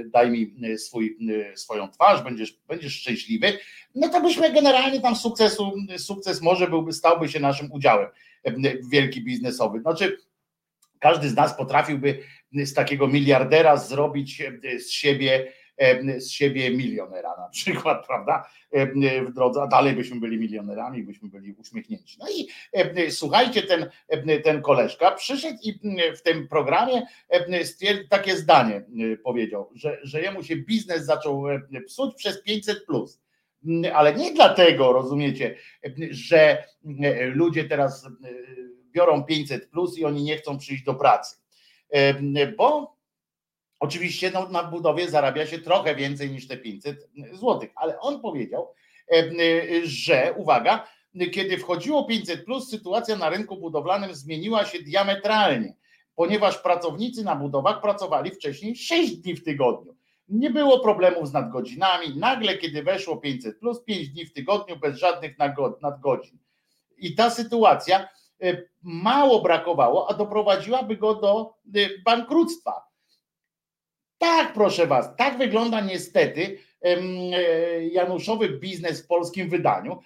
daj 0.06 0.30
mi 0.30 0.54
swój, 0.78 1.18
swoją 1.54 1.90
twarz, 1.90 2.22
będziesz, 2.22 2.58
będziesz 2.68 2.92
szczęśliwy. 2.92 3.52
No 3.94 4.08
to 4.08 4.20
byśmy 4.20 4.52
generalnie 4.52 5.00
tam 5.00 5.16
sukcesu, 5.16 5.72
sukces 5.98 6.42
może 6.42 6.68
byłby, 6.68 6.92
stałby 6.92 7.28
się 7.28 7.40
naszym 7.40 7.72
udziałem 7.72 8.08
wielki 8.90 9.24
biznesowy. 9.24 9.80
Znaczy, 9.80 10.18
każdy 11.00 11.28
z 11.28 11.34
nas 11.34 11.56
potrafiłby 11.56 12.18
z 12.52 12.74
takiego 12.74 13.08
miliardera 13.08 13.76
zrobić 13.76 14.40
e, 14.40 14.78
z 14.80 14.90
siebie 14.90 15.52
e, 15.76 16.20
z 16.20 16.30
siebie 16.30 16.70
milionera 16.70 17.34
na 17.38 17.48
przykład, 17.48 18.04
prawda? 18.08 18.48
E, 18.72 18.86
w 19.22 19.32
drodze, 19.32 19.62
a 19.62 19.66
dalej 19.66 19.94
byśmy 19.94 20.20
byli 20.20 20.38
milionerami, 20.38 21.02
byśmy 21.02 21.28
byli 21.28 21.52
uśmiechnięci. 21.52 22.18
No 22.20 22.26
i 22.28 22.48
słuchajcie, 23.10 23.62
ten, 23.62 23.90
ten 24.44 24.62
koleżka 24.62 25.10
przyszedł 25.10 25.58
i 25.62 25.80
w 26.16 26.22
tym 26.22 26.48
programie 26.48 27.02
takie 28.08 28.36
zdanie, 28.36 28.84
powiedział, 29.24 29.70
że, 29.74 29.98
że 30.02 30.20
jemu 30.20 30.42
się 30.42 30.56
biznes 30.56 31.04
zaczął 31.04 31.44
psuć 31.86 32.14
przez 32.14 32.42
500 32.42 32.86
plus. 32.86 33.20
Ale 33.94 34.14
nie 34.14 34.34
dlatego, 34.34 34.92
rozumiecie, 34.92 35.56
że 36.10 36.64
ludzie 37.34 37.64
teraz 37.64 38.08
biorą 38.92 39.24
500 39.24 39.70
plus 39.70 39.98
i 39.98 40.04
oni 40.04 40.22
nie 40.22 40.36
chcą 40.36 40.58
przyjść 40.58 40.84
do 40.84 40.94
pracy 40.94 41.36
bo 42.56 42.96
oczywiście 43.80 44.30
no, 44.30 44.48
na 44.48 44.64
budowie 44.64 45.10
zarabia 45.10 45.46
się 45.46 45.58
trochę 45.58 45.94
więcej 45.94 46.30
niż 46.30 46.48
te 46.48 46.56
500 46.56 47.08
złotych, 47.32 47.70
ale 47.74 48.00
on 48.00 48.20
powiedział, 48.20 48.74
że 49.84 50.34
uwaga, 50.36 50.88
kiedy 51.32 51.58
wchodziło 51.58 52.04
500 52.04 52.44
plus, 52.44 52.70
sytuacja 52.70 53.16
na 53.16 53.30
rynku 53.30 53.56
budowlanym 53.56 54.14
zmieniła 54.14 54.64
się 54.64 54.82
diametralnie, 54.82 55.74
ponieważ 56.14 56.58
pracownicy 56.58 57.24
na 57.24 57.36
budowach 57.36 57.80
pracowali 57.80 58.30
wcześniej 58.30 58.76
6 58.76 59.16
dni 59.16 59.34
w 59.34 59.44
tygodniu. 59.44 59.96
Nie 60.28 60.50
było 60.50 60.80
problemów 60.80 61.28
z 61.28 61.32
nadgodzinami. 61.32 62.16
Nagle, 62.16 62.58
kiedy 62.58 62.82
weszło 62.82 63.16
500 63.16 63.58
plus, 63.58 63.84
5 63.84 64.08
dni 64.08 64.26
w 64.26 64.32
tygodniu 64.32 64.76
bez 64.76 64.98
żadnych 64.98 65.36
nadgodzin. 65.82 66.38
I 66.98 67.14
ta 67.14 67.30
sytuacja 67.30 68.08
mało 68.82 69.42
brakowało, 69.42 70.10
a 70.10 70.14
doprowadziłaby 70.14 70.96
go 70.96 71.14
do 71.14 71.54
e, 71.74 71.88
bankructwa. 72.04 72.88
Tak, 74.18 74.52
proszę 74.52 74.86
Was, 74.86 75.16
tak 75.16 75.38
wygląda 75.38 75.80
niestety 75.80 76.58
e, 76.82 76.98
Januszowy 77.86 78.48
biznes 78.48 79.02
w 79.02 79.06
polskim 79.06 79.48
wydaniu, 79.48 79.98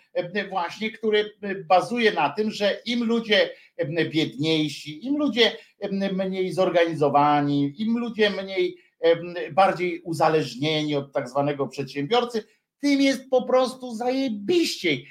właśnie, 0.50 0.90
który 0.90 1.30
bazuje 1.68 2.12
na 2.12 2.30
tym, 2.30 2.50
że 2.50 2.80
im 2.84 3.04
ludzie 3.04 3.50
biedniejsi, 4.10 5.06
im 5.06 5.16
ludzie 5.18 5.56
mniej 6.12 6.52
zorganizowani, 6.52 7.74
im 7.78 7.98
ludzie 7.98 8.30
mniej 8.30 8.76
bardziej 9.52 10.02
uzależnieni 10.02 10.96
od 10.96 11.12
tak 11.12 11.28
zwanego 11.28 11.68
przedsiębiorcy, 11.68 12.44
tym 12.82 13.00
jest 13.00 13.30
po 13.30 13.42
prostu 13.42 13.94
zajebiściej 13.94 15.06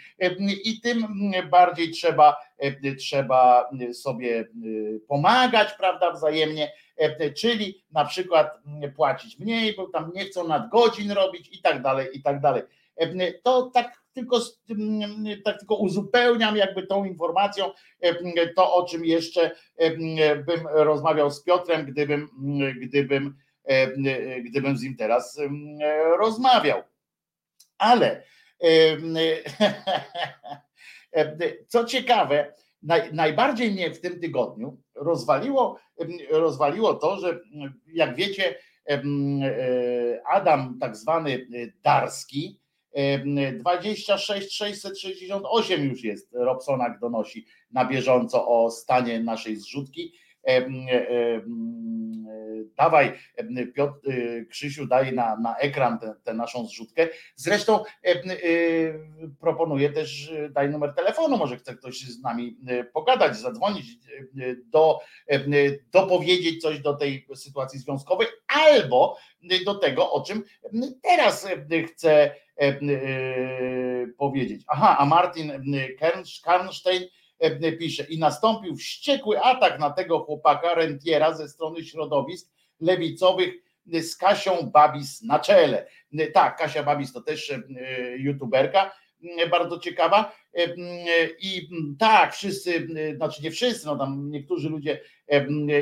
i 0.63 0.81
tym 0.81 1.07
bardziej 1.51 1.91
trzeba, 1.91 2.37
trzeba 2.99 3.69
sobie 3.93 4.47
pomagać, 5.07 5.73
prawda, 5.73 6.11
wzajemnie, 6.11 6.71
czyli 7.37 7.83
na 7.91 8.05
przykład 8.05 8.57
płacić 8.95 9.39
mniej, 9.39 9.75
bo 9.75 9.87
tam 9.87 10.11
nie 10.15 10.25
chcą 10.25 10.47
nadgodzin 10.47 11.11
robić 11.11 11.57
i 11.57 11.61
tak 11.61 11.81
dalej, 11.81 12.07
i 12.13 12.21
tak 12.21 12.41
dalej. 12.41 12.63
To 13.43 13.71
tak 13.73 14.01
tylko, 14.13 14.39
tak 15.45 15.59
tylko 15.59 15.75
uzupełniam 15.75 16.57
jakby 16.57 16.87
tą 16.87 17.05
informacją 17.05 17.71
to, 18.55 18.73
o 18.75 18.85
czym 18.85 19.05
jeszcze 19.05 19.51
bym 20.47 20.67
rozmawiał 20.67 21.31
z 21.31 21.43
Piotrem, 21.43 21.85
gdybym, 21.85 22.29
gdybym, 22.81 23.35
gdybym 24.43 24.77
z 24.77 24.83
nim 24.83 24.95
teraz 24.95 25.39
rozmawiał. 26.19 26.81
Ale 27.81 28.23
co 31.67 31.85
ciekawe, 31.85 32.53
naj, 32.83 33.13
najbardziej 33.13 33.71
mnie 33.71 33.91
w 33.91 34.01
tym 34.01 34.19
tygodniu 34.19 34.77
rozwaliło, 34.95 35.79
rozwaliło 36.31 36.93
to, 36.93 37.19
że 37.19 37.39
jak 37.93 38.15
wiecie, 38.15 38.55
e, 38.89 39.01
Adam, 40.27 40.77
tak 40.79 40.95
zwany 40.95 41.47
Darski, 41.83 42.59
26 43.59 44.57
668 44.57 45.89
już 45.89 46.03
jest, 46.03 46.33
Robsonak 46.33 46.99
donosi 46.99 47.45
na 47.71 47.85
bieżąco 47.85 48.47
o 48.47 48.71
stanie 48.71 49.19
naszej 49.19 49.55
zrzutki 49.55 50.13
dawaj 52.77 53.13
Piotr, 53.75 53.99
Krzysiu, 54.49 54.87
daj 54.87 55.13
na, 55.13 55.35
na 55.35 55.57
ekran 55.57 55.99
tę 56.23 56.33
naszą 56.33 56.65
zrzutkę. 56.65 57.07
Zresztą 57.35 57.83
proponuję 59.39 59.89
też, 59.89 60.31
daj 60.49 60.69
numer 60.69 60.93
telefonu, 60.95 61.37
może 61.37 61.57
chce 61.57 61.75
ktoś 61.75 62.01
z 62.01 62.21
nami 62.21 62.57
pogadać, 62.93 63.37
zadzwonić, 63.37 63.85
do, 64.65 64.99
dopowiedzieć 65.91 66.61
coś 66.61 66.79
do 66.79 66.93
tej 66.93 67.27
sytuacji 67.35 67.79
związkowej, 67.79 68.27
albo 68.47 69.17
do 69.65 69.75
tego, 69.75 70.11
o 70.11 70.23
czym 70.23 70.43
teraz 71.03 71.47
chcę 71.87 72.35
powiedzieć. 74.17 74.63
Aha, 74.67 74.95
a 74.99 75.05
Martin 75.05 75.51
Kernstein 76.43 77.01
pisze 77.79 78.03
i 78.03 78.19
nastąpił 78.19 78.75
wściekły 78.75 79.41
atak 79.41 79.79
na 79.79 79.89
tego 79.89 80.19
chłopaka 80.19 80.75
Rentiera 80.75 81.33
ze 81.33 81.49
strony 81.49 81.83
środowisk 81.83 82.51
lewicowych 82.79 83.53
z 83.85 84.15
Kasią 84.15 84.71
Babis 84.73 85.21
na 85.21 85.39
czele. 85.39 85.87
Tak, 86.33 86.57
Kasia 86.57 86.83
Babis 86.83 87.13
to 87.13 87.21
też 87.21 87.53
youtuberka, 88.17 88.91
bardzo 89.51 89.79
ciekawa. 89.79 90.35
I 91.39 91.69
tak, 91.99 92.33
wszyscy, 92.33 92.87
znaczy 93.15 93.43
nie 93.43 93.51
wszyscy, 93.51 93.85
no 93.85 93.97
tam 93.97 94.31
niektórzy 94.31 94.69
ludzie, 94.69 95.01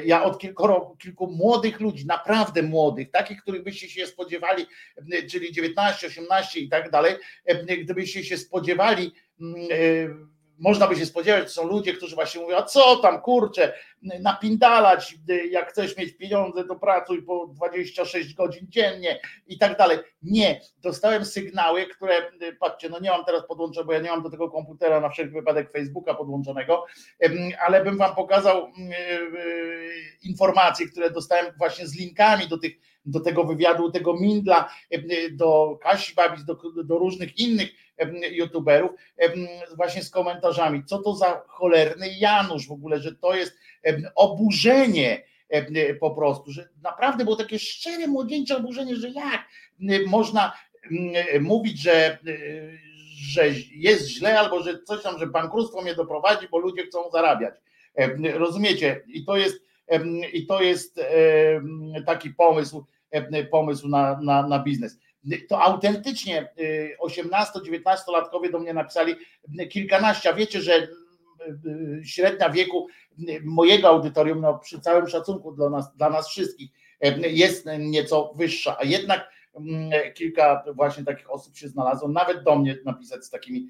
ja 0.05 0.23
od 0.23 0.39
kilku, 0.39 0.97
kilku 1.01 1.27
młodych 1.27 1.79
ludzi, 1.79 2.05
naprawdę 2.05 2.63
młodych, 2.63 3.11
takich, 3.11 3.41
których 3.41 3.63
byście 3.63 3.89
się 3.89 4.07
spodziewali, 4.07 4.65
czyli 5.29 5.51
19, 5.51 6.07
18 6.07 6.59
i 6.59 6.69
tak 6.69 6.91
dalej, 6.91 7.15
gdybyście 7.83 8.23
się 8.23 8.37
spodziewali, 8.37 9.11
można 10.59 10.87
by 10.87 10.95
się 10.95 11.05
spodziewać, 11.05 11.43
że 11.43 11.49
są 11.49 11.67
ludzie, 11.67 11.93
którzy 11.93 12.15
właśnie 12.15 12.41
mówią, 12.41 12.57
a 12.57 12.63
co 12.63 12.95
tam, 12.95 13.21
kurczę, 13.21 13.73
napindalać, 14.01 15.15
jak 15.51 15.69
chcesz 15.69 15.97
mieć 15.97 16.17
pieniądze, 16.17 16.63
to 16.63 16.75
pracuj 16.75 17.23
po 17.23 17.47
26 17.47 18.33
godzin 18.33 18.67
dziennie 18.69 19.19
i 19.47 19.57
tak 19.57 19.77
dalej. 19.77 19.97
Nie, 20.21 20.61
dostałem 20.77 21.25
sygnały, 21.25 21.85
które, 21.85 22.15
patrzcie, 22.59 22.89
no 22.89 22.99
nie 22.99 23.09
mam 23.09 23.25
teraz 23.25 23.47
podłączonego, 23.47 23.87
bo 23.87 23.93
ja 23.93 23.99
nie 23.99 24.09
mam 24.09 24.23
do 24.23 24.29
tego 24.29 24.49
komputera 24.49 24.99
na 24.99 25.09
wszelki 25.09 25.33
wypadek 25.33 25.71
Facebooka 25.71 26.13
podłączonego, 26.13 26.85
ale 27.65 27.83
bym 27.83 27.97
wam 27.97 28.15
pokazał 28.15 28.57
e, 28.57 28.69
informacje, 30.23 30.87
które 30.87 31.11
dostałem 31.11 31.45
właśnie 31.57 31.87
z 31.87 31.95
linkami 31.95 32.47
do 32.47 32.57
tych 32.57 32.89
do 33.05 33.19
tego 33.19 33.43
wywiadu, 33.43 33.91
tego 33.91 34.13
Mindla, 34.13 34.69
do 35.31 35.79
Kasi 35.81 36.15
Babis, 36.15 36.45
do, 36.45 36.57
do 36.83 36.97
różnych 36.97 37.39
innych 37.39 37.69
youtuberów, 38.31 38.91
właśnie 39.75 40.03
z 40.03 40.09
komentarzami, 40.09 40.83
co 40.85 40.99
to 40.99 41.15
za 41.15 41.43
cholerny 41.47 42.09
Janusz 42.19 42.67
w 42.67 42.71
ogóle, 42.71 42.99
że 42.99 43.15
to 43.15 43.35
jest 43.35 43.57
oburzenie 44.15 45.23
po 45.99 46.11
prostu, 46.11 46.51
że 46.51 46.69
naprawdę 46.83 47.23
było 47.23 47.35
takie 47.35 47.59
szczere, 47.59 48.07
młodzieńcze 48.07 48.57
oburzenie, 48.57 48.95
że 48.95 49.09
jak 49.09 49.47
można 50.07 50.53
mówić, 51.41 51.81
że, 51.81 52.17
że 53.15 53.49
jest 53.71 54.07
źle 54.07 54.39
albo 54.39 54.63
że 54.63 54.83
coś 54.83 55.03
tam, 55.03 55.19
że 55.19 55.27
bankructwo 55.27 55.81
mnie 55.81 55.95
doprowadzi, 55.95 56.47
bo 56.51 56.57
ludzie 56.57 56.83
chcą 56.83 57.09
zarabiać. 57.11 57.55
Rozumiecie? 58.33 59.03
I 59.07 59.25
to 59.25 59.37
jest, 59.37 59.61
i 60.33 60.47
to 60.47 60.61
jest 60.61 60.99
taki 62.05 62.29
pomysł, 62.29 62.85
pomysł 63.51 63.87
na, 63.87 64.19
na, 64.21 64.47
na 64.47 64.59
biznes 64.59 64.97
to 65.49 65.61
autentycznie 65.61 66.49
18-19-latkowie 67.01 68.47
y, 68.47 68.51
do 68.51 68.59
mnie 68.59 68.73
napisali 68.73 69.15
kilkanaście. 69.69 70.33
Wiecie, 70.33 70.61
że 70.61 70.73
y, 70.73 70.87
średnia 72.03 72.49
wieku 72.49 72.87
mojego 73.43 73.87
audytorium, 73.87 74.41
no 74.41 74.59
przy 74.59 74.79
całym 74.79 75.07
szacunku 75.07 75.51
dla 75.51 75.69
nas, 75.69 75.95
dla 75.95 76.09
nas 76.09 76.29
wszystkich, 76.29 76.69
jest 77.29 77.65
nieco 77.79 78.33
wyższa, 78.35 78.77
a 78.79 78.83
jednak 78.83 79.29
mm, 79.55 79.91
kilka 80.13 80.63
właśnie 80.75 81.03
takich 81.03 81.31
osób 81.31 81.57
się 81.57 81.67
znalazło, 81.67 82.07
nawet 82.07 82.43
do 82.43 82.55
mnie 82.55 82.77
napisać 82.85 83.25
z 83.25 83.29
takimi 83.29 83.67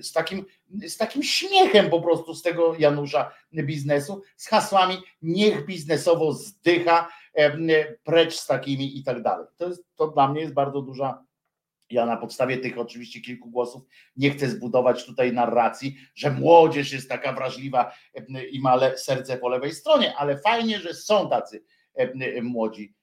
z 0.00 0.12
takim, 0.12 0.44
z 0.86 0.96
takim 0.96 1.22
śmiechem 1.22 1.90
po 1.90 2.00
prostu 2.00 2.34
z 2.34 2.42
tego 2.42 2.74
Janusza 2.78 3.32
biznesu, 3.52 4.22
z 4.36 4.48
hasłami 4.48 4.96
niech 5.22 5.66
biznesowo 5.66 6.32
zdycha, 6.32 7.08
precz 8.04 8.34
z 8.34 8.46
takimi 8.46 8.98
i 8.98 9.02
tak 9.02 9.22
dalej. 9.22 9.46
To, 9.56 9.68
jest, 9.68 9.84
to 9.96 10.08
dla 10.08 10.28
mnie 10.28 10.40
jest 10.40 10.54
bardzo 10.54 10.82
duża 10.82 11.24
ja 11.92 12.06
na 12.06 12.16
podstawie 12.16 12.58
tych 12.58 12.78
oczywiście 12.78 13.20
kilku 13.20 13.50
głosów 13.50 13.82
nie 14.16 14.30
chcę 14.30 14.48
zbudować 14.48 15.04
tutaj 15.04 15.32
narracji, 15.32 15.96
że 16.14 16.30
młodzież 16.30 16.92
jest 16.92 17.08
taka 17.08 17.32
wrażliwa 17.32 17.92
i 18.52 18.60
ma 18.60 18.96
serce 18.96 19.36
po 19.36 19.48
lewej 19.48 19.72
stronie, 19.72 20.16
ale 20.16 20.38
fajnie, 20.38 20.78
że 20.78 20.94
są 20.94 21.30
tacy 21.30 21.64
młodzi, 22.42 22.94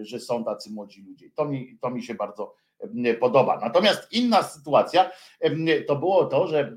że 0.00 0.20
są 0.20 0.44
tacy 0.44 0.70
młodzi 0.70 1.02
ludzie. 1.02 1.30
To 1.34 1.44
mi, 1.44 1.78
to 1.80 1.90
mi 1.90 2.02
się 2.02 2.14
bardzo 2.14 2.54
podoba. 3.20 3.58
Natomiast 3.60 4.12
inna 4.12 4.42
sytuacja 4.42 5.10
to 5.86 5.96
było 5.96 6.24
to, 6.24 6.46
że 6.46 6.76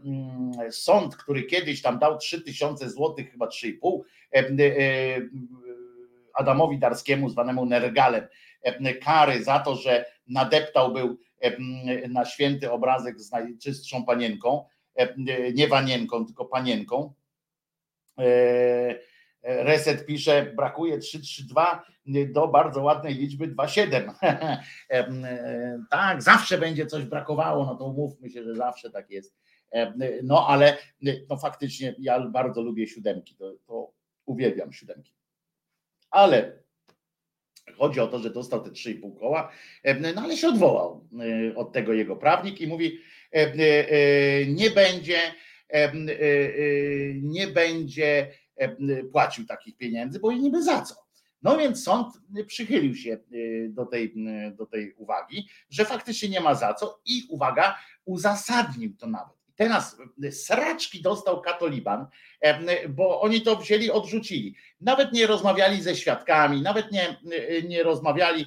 sąd, 0.72 1.16
który 1.16 1.44
kiedyś 1.44 1.82
tam 1.82 2.00
dał 2.00 2.18
3000 2.18 2.90
złotych, 2.90 3.32
chyba 3.32 3.48
3,5 3.48 4.00
Adamowi 6.34 6.80
Darskiemu, 6.80 7.30
zwanemu 7.30 7.66
Nergalem, 7.66 8.28
kary 9.02 9.44
za 9.44 9.60
to, 9.60 9.76
że 9.76 10.06
nadeptał 10.30 10.94
był 10.94 11.18
na 12.10 12.26
święty 12.26 12.72
obrazek 12.72 13.20
z 13.20 13.32
najczystszą 13.32 14.06
panienką, 14.06 14.66
nie 15.54 15.68
wanienką, 15.68 16.26
tylko 16.26 16.46
panienką. 16.46 17.14
E, 18.20 19.10
Reset 19.44 20.06
pisze, 20.06 20.54
brakuje 20.56 20.98
332 20.98 21.86
do 22.34 22.48
bardzo 22.48 22.84
ładnej 22.84 23.14
liczby 23.14 23.48
27. 23.48 24.12
tak, 25.92 26.22
zawsze 26.22 26.58
będzie 26.58 26.86
coś 26.86 27.04
brakowało, 27.04 27.66
no 27.66 27.76
to 27.76 27.86
umówmy 27.86 28.30
się, 28.30 28.44
że 28.44 28.56
zawsze 28.56 28.90
tak 28.90 29.10
jest. 29.10 29.36
No 30.24 30.48
ale 30.48 30.78
no 31.30 31.38
faktycznie 31.38 31.96
ja 32.00 32.20
bardzo 32.20 32.62
lubię 32.62 32.88
siódemki, 32.88 33.36
to, 33.36 33.54
to 33.68 33.92
uwielbiam 34.26 34.74
siódemki 34.74 35.20
ale 36.12 36.64
chodzi 37.78 38.00
o 38.00 38.08
to, 38.08 38.20
że 38.20 38.30
dostał 38.30 38.64
te 38.64 38.70
3,5 38.70 39.20
koła, 39.20 39.52
e, 39.84 40.14
no 40.14 40.22
ale 40.22 40.38
się 40.38 40.48
odwołał 40.48 41.08
e, 41.52 41.56
od 41.56 41.74
tego 41.74 41.94
jego 41.94 42.16
prawnik 42.16 42.62
i 42.62 42.68
mówi, 42.68 43.00
e, 43.32 44.46
nie 44.46 44.70
będzie, 44.70 45.20
nie 47.22 47.48
będzie 47.48 48.32
płacił 49.12 49.46
takich 49.46 49.78
pieniędzy, 49.78 50.20
bo 50.20 50.32
niby 50.32 50.64
za 50.64 50.82
co. 50.82 50.96
No 51.42 51.58
więc 51.58 51.84
sąd 51.84 52.08
przychylił 52.48 52.96
się 52.96 53.18
do 53.70 53.86
tej, 53.86 54.14
do 54.58 54.66
tej 54.66 54.94
uwagi, 54.94 55.50
że 55.70 55.86
faktycznie 55.86 56.30
nie 56.30 56.42
ma 56.42 56.56
za 56.56 56.74
co 56.74 57.02
i 57.06 57.24
uwaga, 57.30 57.76
uzasadnił 58.06 58.96
to 58.98 59.08
nawet. 59.08 59.39
Teraz 59.60 59.98
sraczki 60.32 61.02
dostał 61.02 61.42
katoliban, 61.42 62.08
bo 62.90 63.22
oni 63.22 63.42
to 63.42 63.56
wzięli, 63.56 63.92
odrzucili. 63.92 64.56
Nawet 64.82 65.14
nie 65.14 65.28
rozmawiali 65.28 65.82
ze 65.82 65.96
świadkami, 65.96 66.62
nawet 66.62 66.92
nie, 66.92 67.18
nie 67.68 67.84
rozmawiali 67.84 68.46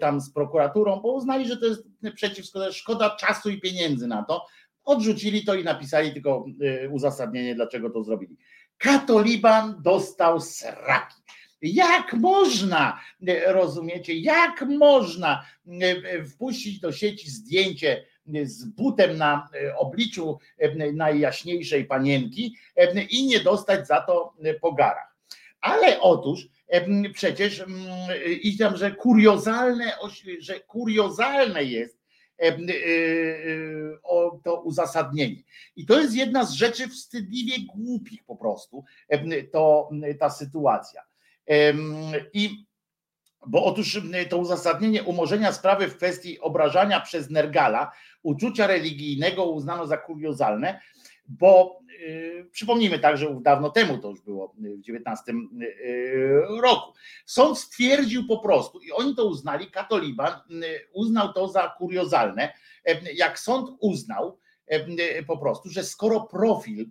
tam 0.00 0.20
z 0.20 0.32
prokuraturą, 0.32 1.00
bo 1.00 1.12
uznali, 1.12 1.48
że 1.48 1.56
to 1.56 1.66
jest 1.66 1.86
przeciwko, 2.14 2.72
szkoda 2.72 3.16
czasu 3.16 3.50
i 3.50 3.60
pieniędzy 3.60 4.06
na 4.06 4.22
to. 4.22 4.46
Odrzucili 4.84 5.44
to 5.44 5.54
i 5.54 5.64
napisali 5.64 6.12
tylko 6.12 6.46
e, 6.84 6.88
uzasadnienie, 6.88 7.54
dlaczego 7.54 7.90
to 7.90 8.04
zrobili. 8.04 8.36
Katoliban 8.78 9.82
dostał 9.82 10.40
sraki. 10.40 11.22
Jak 11.62 12.12
można, 12.12 13.00
rozumiecie, 13.46 14.14
jak 14.14 14.62
można 14.62 15.46
e, 15.80 16.24
wpuścić 16.24 16.80
do 16.80 16.92
sieci 16.92 17.30
zdjęcie 17.30 18.13
z 18.44 18.64
butem 18.64 19.16
na 19.18 19.48
e, 19.54 19.76
obliczu 19.76 20.38
e, 20.58 20.92
najjaśniejszej 20.92 21.84
panienki 21.84 22.56
e, 22.76 23.02
i 23.02 23.26
nie 23.26 23.40
dostać 23.40 23.86
za 23.86 24.00
to 24.00 24.34
po 24.60 24.72
garach. 24.72 25.14
Ale 25.60 26.00
otóż 26.00 26.48
przecież 27.12 27.64
i 28.42 28.56
tam, 28.56 28.76
że 28.76 28.90
kuriozalne, 28.90 29.92
że 30.38 30.60
kuriozalne 30.60 31.64
jest 31.64 31.98
to 34.44 34.60
uzasadnienie. 34.64 35.42
I 35.76 35.86
to 35.86 36.00
jest 36.00 36.14
jedna 36.14 36.44
z 36.44 36.52
rzeczy 36.52 36.88
wstydliwie 36.88 37.54
głupich 37.74 38.24
po 38.24 38.36
prostu, 38.36 38.84
to 39.52 39.90
ta 40.18 40.30
sytuacja. 40.30 41.02
I 42.32 42.64
bo 43.46 43.64
otóż 43.64 44.00
to 44.28 44.38
uzasadnienie 44.38 45.02
umorzenia 45.02 45.52
sprawy 45.52 45.88
w 45.88 45.96
kwestii 45.96 46.40
obrażania 46.40 47.00
przez 47.00 47.30
Nergala 47.30 47.92
uczucia 48.24 48.66
religijnego 48.66 49.44
uznano 49.44 49.86
za 49.86 49.96
kuriozalne, 49.96 50.80
bo 51.28 51.80
yy, 52.00 52.48
przypomnijmy 52.52 52.98
także 52.98 53.40
dawno 53.42 53.70
temu, 53.70 53.98
to 53.98 54.10
już 54.10 54.20
było 54.20 54.54
w 54.58 54.80
19 54.80 55.32
yy, 55.32 56.42
roku. 56.62 56.92
Sąd 57.26 57.58
stwierdził 57.58 58.26
po 58.26 58.38
prostu, 58.38 58.80
i 58.80 58.92
oni 58.92 59.14
to 59.14 59.24
uznali, 59.24 59.70
katoliban 59.70 60.32
yy, 60.50 60.66
uznał 60.92 61.32
to 61.32 61.48
za 61.48 61.74
kuriozalne. 61.78 62.52
Yy, 62.86 63.12
jak 63.14 63.38
sąd 63.38 63.70
uznał, 63.80 64.38
po 65.26 65.38
prostu, 65.38 65.68
że 65.68 65.84
skoro 65.84 66.20
profil 66.20 66.86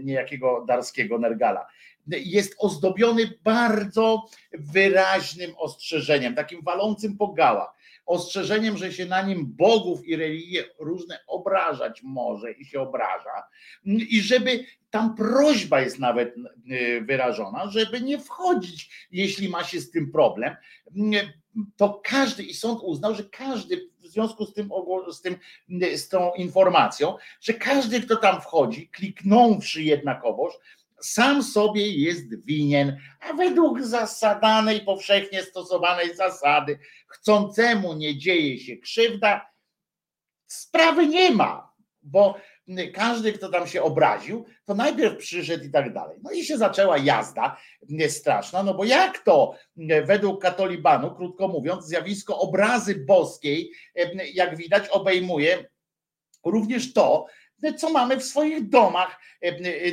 niejakiego 0.00 0.64
Darskiego 0.68 1.18
Nergala 1.18 1.66
jest 2.10 2.54
ozdobiony 2.58 3.38
bardzo 3.44 4.26
wyraźnym 4.52 5.50
ostrzeżeniem, 5.56 6.34
takim 6.34 6.62
walącym 6.62 7.16
po 7.16 7.28
gałach, 7.28 7.74
ostrzeżeniem, 8.08 8.76
że 8.76 8.92
się 8.92 9.06
na 9.06 9.22
nim 9.22 9.46
bogów 9.46 10.06
i 10.06 10.16
religie 10.16 10.64
różne 10.78 11.18
obrażać 11.26 12.02
może 12.02 12.52
i 12.52 12.64
się 12.64 12.80
obraża, 12.80 13.48
i 13.84 14.20
żeby 14.20 14.64
tam 14.90 15.14
prośba 15.14 15.80
jest 15.80 15.98
nawet 15.98 16.34
y, 16.36 17.00
wyrażona, 17.00 17.70
żeby 17.70 18.00
nie 18.00 18.18
wchodzić, 18.18 19.08
jeśli 19.10 19.48
ma 19.48 19.64
się 19.64 19.80
z 19.80 19.90
tym 19.90 20.12
problem, 20.12 20.56
to 21.76 22.00
każdy, 22.04 22.42
i 22.42 22.54
sąd 22.54 22.80
uznał, 22.82 23.14
że 23.14 23.24
każdy 23.24 23.88
w 23.98 24.06
związku 24.06 24.46
z 24.46 24.54
tym, 24.54 24.70
z 25.12 25.20
tym, 25.20 25.36
z 25.96 26.08
tą 26.08 26.34
informacją, 26.34 27.16
że 27.40 27.54
każdy, 27.54 28.00
kto 28.00 28.16
tam 28.16 28.40
wchodzi, 28.40 28.88
kliknąwszy 28.88 29.82
jednakowoż, 29.82 30.54
sam 31.02 31.42
sobie 31.42 31.92
jest 31.92 32.44
winien, 32.44 32.96
a 33.20 33.32
według 33.32 33.82
zasadanej, 33.82 34.80
powszechnie 34.80 35.42
stosowanej 35.42 36.16
zasady, 36.16 36.78
chcącemu 37.06 37.94
nie 37.94 38.18
dzieje 38.18 38.58
się 38.58 38.76
krzywda, 38.76 39.50
sprawy 40.46 41.06
nie 41.06 41.30
ma, 41.30 41.72
bo 42.02 42.38
każdy, 42.94 43.32
kto 43.32 43.48
tam 43.48 43.66
się 43.66 43.82
obraził, 43.82 44.44
to 44.64 44.74
najpierw 44.74 45.16
przyszedł 45.16 45.64
i 45.64 45.70
tak 45.70 45.92
dalej. 45.92 46.18
No 46.22 46.30
i 46.30 46.44
się 46.44 46.58
zaczęła 46.58 46.98
jazda 46.98 47.56
straszna, 48.08 48.62
no 48.62 48.74
bo 48.74 48.84
jak 48.84 49.18
to 49.18 49.54
według 50.04 50.42
katolibanu, 50.42 51.14
krótko 51.14 51.48
mówiąc, 51.48 51.84
zjawisko 51.84 52.38
obrazy 52.38 53.04
boskiej, 53.06 53.72
jak 54.34 54.56
widać, 54.56 54.88
obejmuje 54.88 55.64
również 56.44 56.92
to, 56.92 57.26
co 57.76 57.90
mamy 57.90 58.16
w 58.16 58.24
swoich 58.24 58.68
domach, 58.68 59.20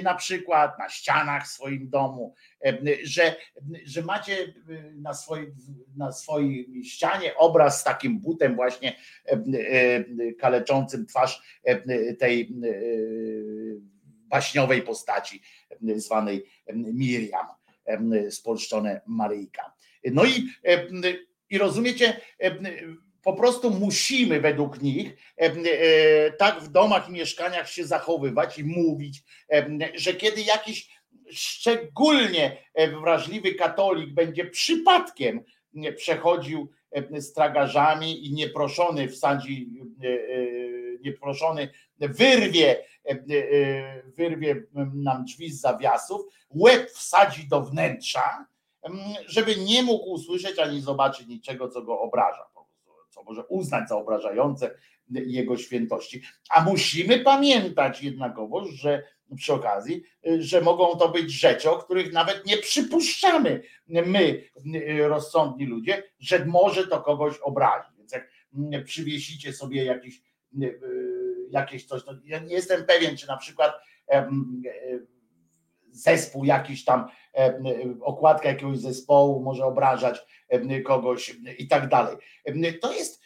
na 0.03 0.15
przykład 0.15 0.79
na 0.79 0.89
ścianach 0.89 1.45
w 1.45 1.51
swoim 1.51 1.89
domu, 1.89 2.33
że, 3.03 3.35
że 3.85 4.01
macie 4.01 4.53
na 4.95 5.13
swojej, 5.13 5.53
na 5.97 6.11
swojej 6.11 6.83
ścianie 6.83 7.35
obraz 7.35 7.81
z 7.81 7.83
takim 7.83 8.19
butem 8.19 8.55
właśnie 8.55 8.95
kaleczącym 10.39 11.05
twarz 11.05 11.61
tej 12.19 12.55
baśniowej 14.27 14.81
postaci 14.81 15.41
zwanej 15.95 16.45
Miriam, 16.73 17.47
spolszczone 18.29 19.01
Maryjka. 19.07 19.73
No 20.11 20.25
i, 20.25 20.49
i 21.49 21.57
rozumiecie, 21.57 22.21
po 23.25 23.33
prostu 23.33 23.71
musimy 23.71 24.41
według 24.41 24.81
nich 24.81 25.15
e, 25.37 25.45
e, 25.45 26.31
tak 26.31 26.61
w 26.61 26.67
domach 26.67 27.09
i 27.09 27.11
mieszkaniach 27.11 27.69
się 27.69 27.85
zachowywać 27.85 28.59
i 28.59 28.63
mówić, 28.63 29.23
e, 29.51 29.67
że 29.95 30.13
kiedy 30.13 30.41
jakiś 30.41 30.95
szczególnie 31.31 32.57
wrażliwy 33.01 33.55
katolik 33.55 34.13
będzie 34.13 34.45
przypadkiem 34.45 35.43
przechodził 35.95 36.69
z 37.11 37.33
tragarzami 37.33 38.27
i 38.27 38.33
nieproszony 38.33 39.07
wsadzi, 39.07 39.69
nieproszony 41.01 41.69
wyrwie, 41.99 42.85
wyrwie 44.05 44.63
nam 44.93 45.25
drzwi 45.25 45.51
z 45.51 45.61
zawiasów, 45.61 46.21
łeb 46.55 46.91
wsadzi 46.91 47.47
do 47.47 47.61
wnętrza, 47.61 48.45
żeby 49.25 49.55
nie 49.55 49.83
mógł 49.83 50.11
usłyszeć 50.11 50.59
ani 50.59 50.81
zobaczyć 50.81 51.27
niczego, 51.27 51.69
co 51.69 51.81
go 51.81 51.99
obraża 51.99 52.45
może 53.25 53.45
uznać 53.45 53.89
za 53.89 53.97
obrażające 53.97 54.75
jego 55.09 55.57
świętości. 55.57 56.21
A 56.55 56.63
musimy 56.63 57.19
pamiętać 57.19 58.03
jednakowoż, 58.03 58.69
że 58.69 59.03
przy 59.35 59.53
okazji, 59.53 60.03
że 60.39 60.61
mogą 60.61 60.97
to 60.97 61.09
być 61.09 61.31
rzeczy, 61.31 61.69
o 61.69 61.77
których 61.77 62.13
nawet 62.13 62.45
nie 62.45 62.57
przypuszczamy 62.57 63.61
my, 63.87 64.43
rozsądni 65.07 65.65
ludzie, 65.65 66.03
że 66.19 66.45
może 66.45 66.87
to 66.87 67.01
kogoś 67.01 67.37
obrazić. 67.37 67.97
Więc 67.97 68.11
jak 68.11 68.85
przywiesicie 68.85 69.53
sobie 69.53 69.85
jakiś, 69.85 70.21
jakieś 71.49 71.85
coś, 71.85 72.03
to 72.03 72.13
ja 72.25 72.39
nie 72.39 72.53
jestem 72.53 72.85
pewien, 72.85 73.17
czy 73.17 73.27
na 73.27 73.37
przykład 73.37 73.73
zespół 75.95 76.45
jakiś 76.45 76.85
tam, 76.85 77.07
okładka 78.01 78.49
jakiegoś 78.49 78.77
zespołu 78.77 79.39
może 79.43 79.65
obrażać 79.65 80.25
kogoś 80.85 81.35
i 81.57 81.67
tak 81.67 81.89
dalej. 81.89 82.17
To 82.81 82.93
jest, 82.93 83.21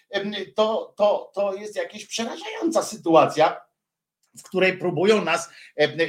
to, 0.55 0.93
to, 0.97 1.31
to 1.35 1.55
jest 1.55 1.75
jakaś 1.75 2.05
przerażająca 2.05 2.83
sytuacja, 2.83 3.61
w 4.37 4.43
której 4.43 4.77
próbują 4.77 5.25
nas, 5.25 5.49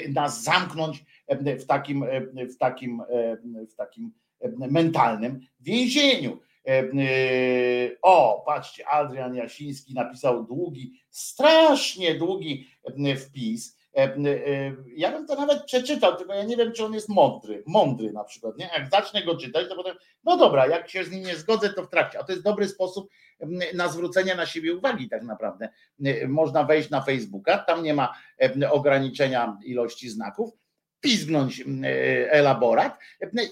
nas 0.08 0.42
zamknąć 0.42 1.04
w 1.60 1.66
takim, 1.66 2.04
w 2.54 2.56
takim, 2.56 3.02
w 3.72 3.74
takim 3.74 4.12
mentalnym 4.56 5.40
więzieniu. 5.60 6.40
O, 8.02 8.42
patrzcie, 8.46 8.88
Adrian 8.88 9.34
Jasiński 9.34 9.94
napisał 9.94 10.44
długi, 10.44 11.00
strasznie 11.10 12.14
długi 12.14 12.66
wpis 13.16 13.79
E, 13.79 13.79
e, 13.79 13.79
ja 14.96 15.12
bym 15.12 15.26
to 15.26 15.34
nawet 15.34 15.64
przeczytał, 15.64 16.16
tylko 16.16 16.34
ja 16.34 16.44
nie 16.44 16.56
wiem, 16.56 16.72
czy 16.72 16.84
on 16.84 16.94
jest 16.94 17.08
mądry, 17.08 17.62
mądry 17.66 18.12
na 18.12 18.24
przykład, 18.24 18.56
nie? 18.58 18.70
Jak 18.74 18.90
zacznę 18.90 19.22
go 19.22 19.36
czytać, 19.36 19.68
to 19.68 19.76
potem, 19.76 19.96
no 20.24 20.36
dobra, 20.36 20.66
jak 20.66 20.90
się 20.90 21.04
z 21.04 21.10
nim 21.10 21.22
nie 21.22 21.36
zgodzę, 21.36 21.72
to 21.72 21.82
w 21.82 21.90
trakcie. 21.90 22.18
A 22.18 22.24
to 22.24 22.32
jest 22.32 22.44
dobry 22.44 22.68
sposób 22.68 23.10
na 23.74 23.88
zwrócenie 23.88 24.34
na 24.34 24.46
siebie 24.46 24.74
uwagi 24.74 25.08
tak 25.08 25.22
naprawdę. 25.22 25.68
Można 26.28 26.64
wejść 26.64 26.90
na 26.90 27.00
Facebooka, 27.02 27.58
tam 27.58 27.82
nie 27.82 27.94
ma 27.94 28.14
ograniczenia 28.70 29.58
ilości 29.64 30.08
znaków, 30.08 30.50
pizgnąć 31.00 31.64
elaborat 32.30 32.98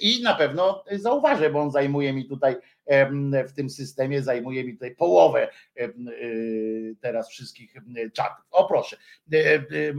i 0.01 0.23
na 0.23 0.35
pewno 0.35 0.85
zauważę, 0.93 1.51
bo 1.51 1.61
on 1.61 1.71
zajmuje 1.71 2.13
mi 2.13 2.25
tutaj 2.25 2.57
w 3.49 3.53
tym 3.53 3.71
systemie 3.71 4.23
zajmuje 4.23 4.65
mi 4.65 4.73
tutaj 4.73 4.95
połowę 4.95 5.49
teraz 7.01 7.29
wszystkich 7.29 7.75
czatów. 8.13 8.45
O 8.51 8.69
proszę, 8.69 8.97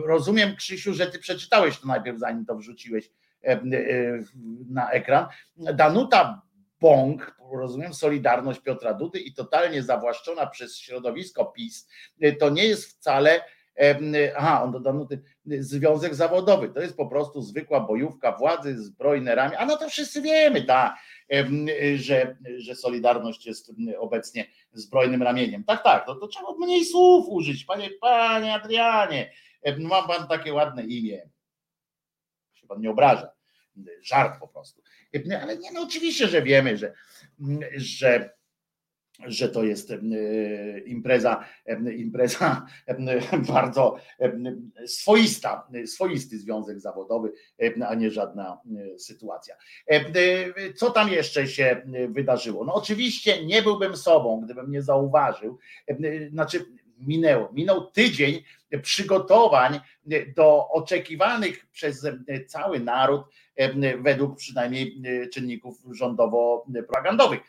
rozumiem 0.06 0.56
Krzysiu, 0.56 0.94
że 0.94 1.08
ty 1.08 1.20
przeczytałeś 1.20 1.80
to 1.80 1.88
najpierw 1.88 2.20
zanim 2.20 2.46
to 2.46 2.56
wrzuciłeś 2.56 3.12
na 4.70 4.92
ekran. 4.92 5.26
Danuta 5.58 6.42
Bąk, 6.82 7.40
rozumiem, 7.52 7.94
Solidarność 7.94 8.60
Piotra 8.60 8.94
Dudy 8.94 9.20
i 9.20 9.34
totalnie 9.34 9.84
zawłaszczona 9.84 10.48
przez 10.48 10.78
środowisko 10.78 11.46
PiS, 11.46 11.88
to 12.40 12.50
nie 12.50 12.66
jest 12.66 12.86
wcale 12.86 13.42
aha, 14.38 14.64
on 14.64 14.72
do 14.72 14.80
Danuty, 14.80 15.22
związek 15.46 16.16
zawodowy, 16.16 16.70
to 16.70 16.82
jest 16.82 16.98
po 16.98 17.08
prostu 17.08 17.42
zwykła 17.42 17.80
bojówka 17.80 18.38
władzy 18.38 18.84
z 18.84 18.90
brojnerami, 18.90 19.56
a 19.56 19.66
no 19.66 19.78
to 19.78 19.90
wszyscy 19.90 20.22
wiemy, 20.22 20.64
tak, 20.64 20.96
że, 21.96 22.38
że 22.58 22.76
Solidarność 22.76 23.46
jest 23.46 23.72
obecnie 24.00 24.46
zbrojnym 24.74 25.24
ramieniem. 25.24 25.64
Tak, 25.64 25.84
tak, 25.84 26.06
no 26.08 26.16
to 26.16 26.28
trzeba 26.28 26.48
mniej 26.60 26.86
słów 26.86 27.26
użyć, 27.30 27.66
panie, 27.66 27.90
panie 28.02 28.54
Adrianie, 28.54 29.32
ma 29.80 30.08
pan 30.08 30.28
takie 30.28 30.54
ładne 30.54 30.84
imię, 30.84 31.30
się 32.54 32.68
pan 32.68 32.82
nie 32.82 32.90
obraża, 32.90 33.32
żart 34.02 34.40
po 34.40 34.48
prostu. 34.48 34.82
Ale 35.42 35.58
nie, 35.58 35.72
no 35.72 35.82
oczywiście, 35.82 36.28
że 36.28 36.42
wiemy, 36.42 36.78
że, 36.78 36.94
że 37.76 38.39
że 39.26 39.50
to 39.50 39.64
jest 39.64 39.94
impreza, 40.86 41.46
impreza 41.98 42.66
bardzo 43.54 43.98
swoista, 44.86 45.68
swoisty 45.86 46.40
związek 46.40 46.80
zawodowy, 46.80 47.32
a 47.88 47.96
nie 47.96 48.12
żadna 48.12 48.58
sytuacja. 48.98 49.56
Co 50.76 50.90
tam 50.90 51.10
jeszcze 51.10 51.48
się 51.48 51.82
wydarzyło? 52.10 52.66
No 52.66 52.74
oczywiście 52.74 53.46
nie 53.46 53.62
byłbym 53.62 53.98
sobą, 53.98 54.42
gdybym 54.42 54.72
nie 54.72 54.82
zauważył, 54.82 55.58
znaczy 56.32 56.66
minęło, 57.00 57.50
minął 57.54 57.92
tydzień 57.92 58.44
przygotowań 58.82 59.80
do 60.36 60.70
oczekiwanych 60.70 61.68
przez 61.72 62.08
cały 62.48 62.80
naród, 62.80 63.22
według 64.02 64.38
przynajmniej 64.38 65.02
czynników 65.34 65.78
rządowo-propagandowych 65.92 67.40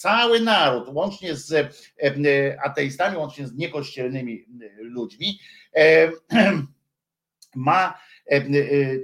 cały 0.00 0.40
naród, 0.40 0.88
łącznie 0.88 1.34
z 1.34 1.52
e, 1.52 1.68
e, 2.02 2.60
ateistami, 2.62 3.16
łącznie 3.16 3.46
z 3.46 3.54
niekościelnymi 3.54 4.44
e, 4.62 4.82
ludźmi, 4.82 5.38
ma, 7.54 7.98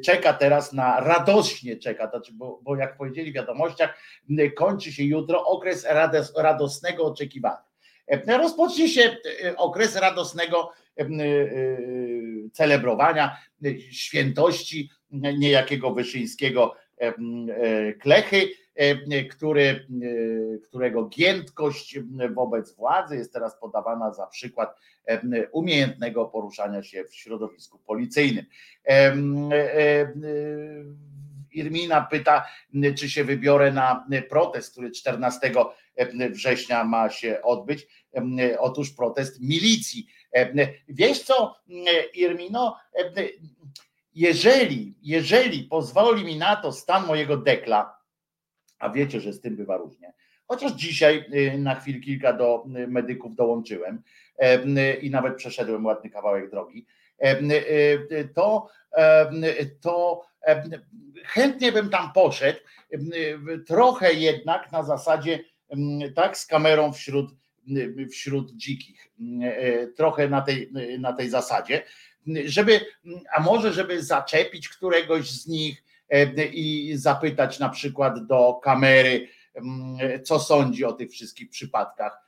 czeka 0.04 0.32
teraz 0.32 0.72
na, 0.72 1.00
radośnie 1.00 1.76
czeka, 1.76 2.10
znaczy, 2.10 2.32
bo, 2.34 2.60
bo 2.62 2.76
jak 2.76 2.96
powiedzieli 2.96 3.30
w 3.30 3.34
wiadomościach, 3.34 3.98
kończy 4.56 4.92
się 4.92 5.04
jutro 5.04 5.44
okres 5.44 5.86
radosnego 6.36 7.04
oczekiwania. 7.04 7.64
Rozpocznie 8.26 8.88
się 8.88 9.16
okres 9.56 9.96
radosnego 9.96 10.72
celebrowania 12.52 13.36
świętości 13.90 14.90
niejakiego 15.10 15.94
Wyszyńskiego 15.94 16.74
Klechy, 18.00 18.48
który, 19.30 19.86
którego 20.64 21.04
giętkość 21.04 21.98
wobec 22.34 22.76
władzy 22.76 23.16
jest 23.16 23.32
teraz 23.32 23.60
podawana 23.60 24.12
za 24.12 24.26
przykład 24.26 24.76
umiejętnego 25.52 26.24
poruszania 26.24 26.82
się 26.82 27.04
w 27.04 27.14
środowisku 27.14 27.78
policyjnym. 27.78 28.44
Irmina 31.52 32.00
pyta, 32.10 32.46
czy 32.98 33.10
się 33.10 33.24
wybiorę 33.24 33.72
na 33.72 34.06
protest, 34.28 34.72
który 34.72 34.90
14 34.90 35.52
września 36.30 36.84
ma 36.84 37.10
się 37.10 37.42
odbyć. 37.42 37.86
Otóż 38.58 38.90
protest 38.90 39.40
milicji. 39.40 40.06
Wiesz 40.88 41.22
co, 41.22 41.56
Irmino, 42.14 42.76
jeżeli, 44.14 44.94
jeżeli 45.02 45.64
pozwoli 45.64 46.24
mi 46.24 46.36
na 46.36 46.56
to 46.56 46.72
stan 46.72 47.06
mojego 47.06 47.36
dekla, 47.36 47.95
a 48.78 48.90
wiecie, 48.90 49.20
że 49.20 49.32
z 49.32 49.40
tym 49.40 49.56
bywa 49.56 49.76
różnie, 49.76 50.12
chociaż 50.46 50.72
dzisiaj 50.72 51.24
y, 51.54 51.58
na 51.58 51.74
chwilę 51.74 52.00
kilka 52.00 52.32
do 52.32 52.64
y, 52.76 52.86
medyków 52.86 53.34
dołączyłem 53.34 54.02
i 55.02 55.10
nawet 55.10 55.36
przeszedłem 55.36 55.84
ładny 55.86 56.10
kawałek 56.10 56.50
drogi, 56.50 56.86
y, 57.22 58.28
to, 58.34 58.68
to 59.80 60.26
chętnie 61.24 61.72
bym 61.72 61.90
tam 61.90 62.12
poszedł, 62.12 62.58
trochę 63.66 64.12
jednak 64.12 64.72
na 64.72 64.82
zasadzie 64.82 65.38
tak 66.14 66.38
z 66.38 66.46
kamerą 66.46 66.92
wśród, 66.92 67.30
wśród 68.12 68.56
dzikich, 68.56 69.10
trochę 69.96 70.28
na 70.28 70.42
tej, 70.42 70.72
na 70.98 71.12
tej 71.12 71.30
zasadzie, 71.30 71.82
żeby, 72.44 72.80
a 73.36 73.40
może 73.40 73.72
żeby 73.72 74.02
zaczepić 74.02 74.68
któregoś 74.68 75.30
z 75.30 75.46
nich 75.46 75.84
i 76.52 76.92
zapytać 76.96 77.58
na 77.58 77.68
przykład 77.68 78.26
do 78.26 78.54
kamery, 78.54 79.28
co 80.24 80.38
sądzi 80.38 80.84
o 80.84 80.92
tych 80.92 81.10
wszystkich 81.10 81.50
przypadkach, 81.50 82.26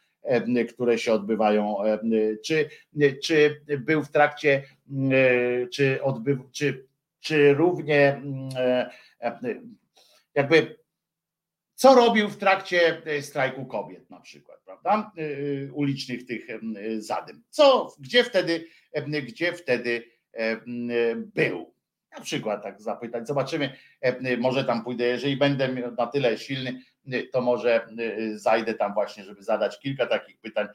które 0.74 0.98
się 0.98 1.12
odbywają, 1.12 1.76
czy, 2.44 2.70
czy 3.24 3.60
był 3.78 4.04
w 4.04 4.10
trakcie, 4.10 4.62
czy, 5.72 6.02
odbyw, 6.02 6.38
czy, 6.52 6.86
czy 7.20 7.54
równie 7.54 8.22
jakby 10.34 10.78
co 11.74 11.94
robił 11.94 12.28
w 12.28 12.36
trakcie 12.36 13.02
strajku 13.20 13.66
kobiet 13.66 14.10
na 14.10 14.20
przykład, 14.20 14.60
prawda? 14.64 15.12
Ulicznych 15.72 16.26
tych 16.26 16.46
zadym. 16.98 17.42
Co, 17.50 17.94
gdzie 18.00 18.24
wtedy, 18.24 18.64
gdzie 19.06 19.52
wtedy 19.52 20.04
był? 21.16 21.74
Na 22.16 22.20
przykład 22.20 22.62
tak 22.62 22.82
zapytać, 22.82 23.26
zobaczymy, 23.26 23.72
może 24.38 24.64
tam 24.64 24.84
pójdę, 24.84 25.04
jeżeli 25.04 25.36
będę 25.36 25.68
na 25.98 26.06
tyle 26.06 26.38
silny, 26.38 26.82
to 27.32 27.40
może 27.40 27.88
zajdę 28.34 28.74
tam 28.74 28.94
właśnie, 28.94 29.24
żeby 29.24 29.42
zadać 29.42 29.80
kilka 29.80 30.06
takich 30.06 30.38
pytań 30.38 30.66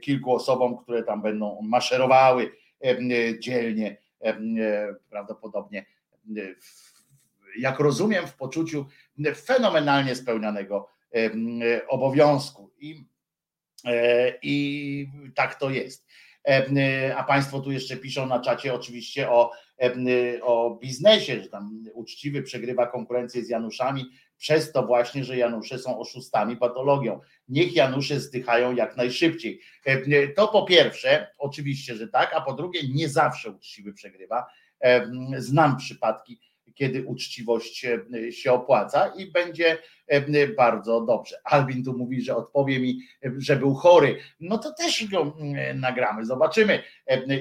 kilku 0.00 0.34
osobom, 0.34 0.78
które 0.78 1.02
tam 1.02 1.22
będą 1.22 1.62
maszerowały 1.62 2.52
dzielnie, 3.40 3.96
prawdopodobnie 5.10 5.84
jak 7.58 7.78
rozumiem, 7.78 8.26
w 8.26 8.36
poczuciu 8.36 8.86
fenomenalnie 9.36 10.14
spełnianego 10.14 10.88
obowiązku. 11.88 12.70
I, 12.78 13.04
e, 13.84 14.32
i 14.42 15.08
tak 15.34 15.54
to 15.54 15.70
jest. 15.70 16.06
A 17.16 17.24
Państwo 17.24 17.60
tu 17.60 17.72
jeszcze 17.72 17.96
piszą 17.96 18.26
na 18.26 18.40
czacie 18.40 18.74
oczywiście 18.74 19.30
o, 19.30 19.50
o 20.42 20.78
biznesie, 20.82 21.42
że 21.42 21.48
tam 21.48 21.84
uczciwy 21.94 22.42
przegrywa 22.42 22.86
konkurencję 22.86 23.44
z 23.44 23.48
Januszami, 23.48 24.04
przez 24.38 24.72
to 24.72 24.86
właśnie, 24.86 25.24
że 25.24 25.36
Janusze 25.36 25.78
są 25.78 25.98
oszustami, 25.98 26.56
patologią. 26.56 27.20
Niech 27.48 27.76
Janusze 27.76 28.20
zdychają 28.20 28.74
jak 28.74 28.96
najszybciej. 28.96 29.60
To 30.36 30.48
po 30.48 30.62
pierwsze, 30.62 31.26
oczywiście, 31.38 31.94
że 31.94 32.08
tak, 32.08 32.34
a 32.34 32.40
po 32.40 32.52
drugie, 32.52 32.80
nie 32.94 33.08
zawsze 33.08 33.50
uczciwy 33.50 33.92
przegrywa. 33.92 34.46
Znam 35.36 35.76
przypadki, 35.76 36.40
kiedy 36.74 37.04
uczciwość 37.04 37.86
się 38.30 38.52
opłaca 38.52 39.12
i 39.16 39.26
będzie 39.26 39.78
bardzo 40.56 41.00
dobrze. 41.00 41.36
Albin 41.44 41.84
tu 41.84 41.98
mówi, 41.98 42.22
że 42.22 42.36
odpowie 42.36 42.80
mi, 42.80 43.00
że 43.38 43.56
był 43.56 43.74
chory. 43.74 44.18
No 44.40 44.58
to 44.58 44.72
też 44.72 45.08
go 45.10 45.36
nagramy. 45.74 46.26
Zobaczymy, 46.26 46.82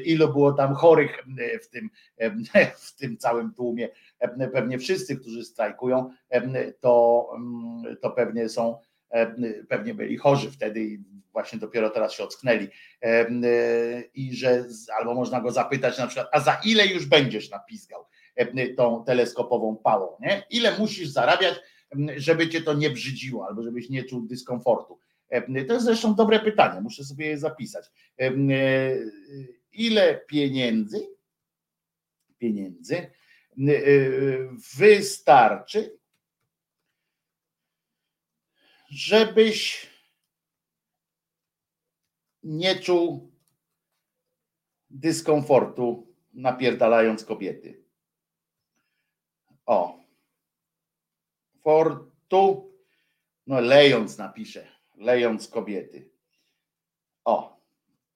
ilu 0.05 0.27
było 0.27 0.53
tam 0.53 0.73
chorych 0.73 1.23
w 1.63 1.67
tym, 1.67 1.89
w 2.87 2.95
tym 2.95 3.17
całym 3.17 3.53
tłumie. 3.53 3.89
Pewnie 4.53 4.79
wszyscy, 4.79 5.17
którzy 5.17 5.43
strajkują, 5.43 6.09
to, 6.79 7.27
to 8.01 8.11
pewnie 8.11 8.49
są, 8.49 8.77
pewnie 9.69 9.93
byli 9.93 10.17
chorzy 10.17 10.51
wtedy 10.51 10.79
i 10.81 10.99
właśnie 11.31 11.59
dopiero 11.59 11.89
teraz 11.89 12.13
się 12.13 12.23
ocknęli. 12.23 12.67
I 14.13 14.35
że 14.35 14.65
albo 14.99 15.13
można 15.13 15.41
go 15.41 15.51
zapytać 15.51 15.97
na 15.97 16.07
przykład, 16.07 16.27
a 16.31 16.39
za 16.39 16.61
ile 16.65 16.87
już 16.87 17.05
będziesz 17.05 17.49
napiskał? 17.49 18.05
E, 18.35 18.73
tą 18.73 19.03
teleskopową 19.03 19.77
pałą. 19.77 20.17
Nie? 20.19 20.43
Ile 20.49 20.77
musisz 20.77 21.09
zarabiać, 21.09 21.59
żeby 22.15 22.49
cię 22.49 22.61
to 22.61 22.73
nie 22.73 22.89
brzydziło, 22.89 23.47
albo 23.47 23.63
żebyś 23.63 23.89
nie 23.89 24.03
czuł 24.03 24.21
dyskomfortu? 24.21 24.99
E, 25.29 25.65
to 25.65 25.73
jest 25.73 25.85
zresztą 25.85 26.15
dobre 26.15 26.39
pytanie, 26.39 26.81
muszę 26.81 27.03
sobie 27.03 27.27
je 27.27 27.37
zapisać. 27.37 27.85
E, 28.19 28.31
ile 29.71 30.21
pieniędzy, 30.27 31.07
pieniędzy 32.37 33.11
wystarczy, 34.77 35.97
żebyś 38.89 39.87
nie 42.43 42.79
czuł 42.79 43.31
dyskomfortu 44.89 46.13
napierdalając 46.33 47.25
kobiety. 47.25 47.80
O. 49.65 49.99
Fortu. 51.63 52.71
No, 53.47 53.59
lejąc 53.59 54.17
napiszę. 54.17 54.67
Lejąc 54.97 55.47
kobiety. 55.47 56.09
O. 57.25 57.61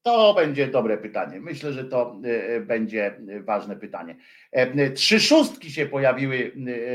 To 0.06 0.34
będzie 0.34 0.68
dobre 0.68 0.98
pytanie. 0.98 1.40
Myślę, 1.40 1.74
że 1.74 1.84
to 1.84 2.22
e, 2.26 2.56
e, 2.56 2.62
będzie 2.62 3.22
ważne 3.44 3.76
pytanie. 3.76 4.16
E, 4.52 4.92
trzy 4.92 5.20
szóstki 5.20 5.72
się 5.72 5.86
pojawiły, 5.86 6.52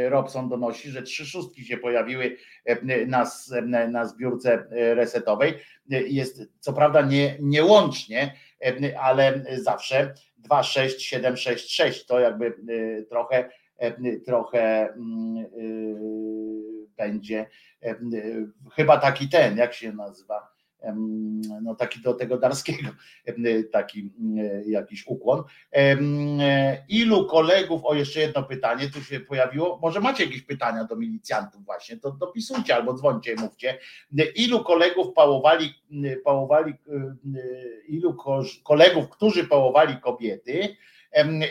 Robson 0.09 0.49
donosi, 0.49 0.91
że 0.91 1.03
trzy 1.03 1.27
szóstki 1.27 1.65
się 1.65 1.77
pojawiły 1.77 2.37
na, 3.07 3.27
na 3.89 4.05
zbiórce 4.05 4.67
resetowej. 4.71 5.55
Jest 5.89 6.43
co 6.61 6.73
prawda 6.73 7.03
nie, 7.03 7.37
nie 7.41 7.65
łącznie, 7.65 8.35
ale 9.01 9.45
zawsze 9.53 10.15
2, 10.39 10.63
6, 10.63 11.03
7, 11.03 11.37
6, 11.37 11.75
6 11.75 12.07
to 12.07 12.21
jakby 12.21 12.55
trochę 13.09 13.51
trochę 14.27 14.89
mm, 14.89 15.37
y, 15.37 16.31
będzie 16.97 17.47
e, 17.83 17.97
chyba 18.73 18.99
taki 18.99 19.29
ten, 19.29 19.57
jak 19.57 19.75
się 19.75 19.93
nazywa, 19.93 20.51
no 21.63 21.75
taki 21.75 22.01
do 22.01 22.15
tego 22.15 22.39
Darskiego, 22.39 22.89
taki 23.73 24.13
jakiś 24.67 25.07
ukłon. 25.07 25.43
Ilu 26.89 27.27
kolegów, 27.27 27.81
o 27.85 27.95
jeszcze 27.95 28.21
jedno 28.21 28.43
pytanie 28.43 28.91
tu 28.91 29.01
się 29.01 29.21
pojawiło, 29.21 29.79
może 29.83 30.01
macie 30.01 30.25
jakieś 30.25 30.43
pytania 30.43 30.85
do 30.85 30.97
milicjantów 30.97 31.65
właśnie, 31.65 31.97
to 31.97 32.11
dopisujcie 32.11 32.75
albo 32.77 32.95
dzwońcie, 32.95 33.35
mówcie. 33.37 33.79
Ilu 34.37 34.65
kolegów 34.65 35.15
pałowali, 35.15 35.75
pałowali 36.25 36.75
ilu 37.89 38.17
kolegów, 38.65 39.09
którzy 39.09 39.45
pałowali 39.45 39.97
kobiety, 39.97 40.77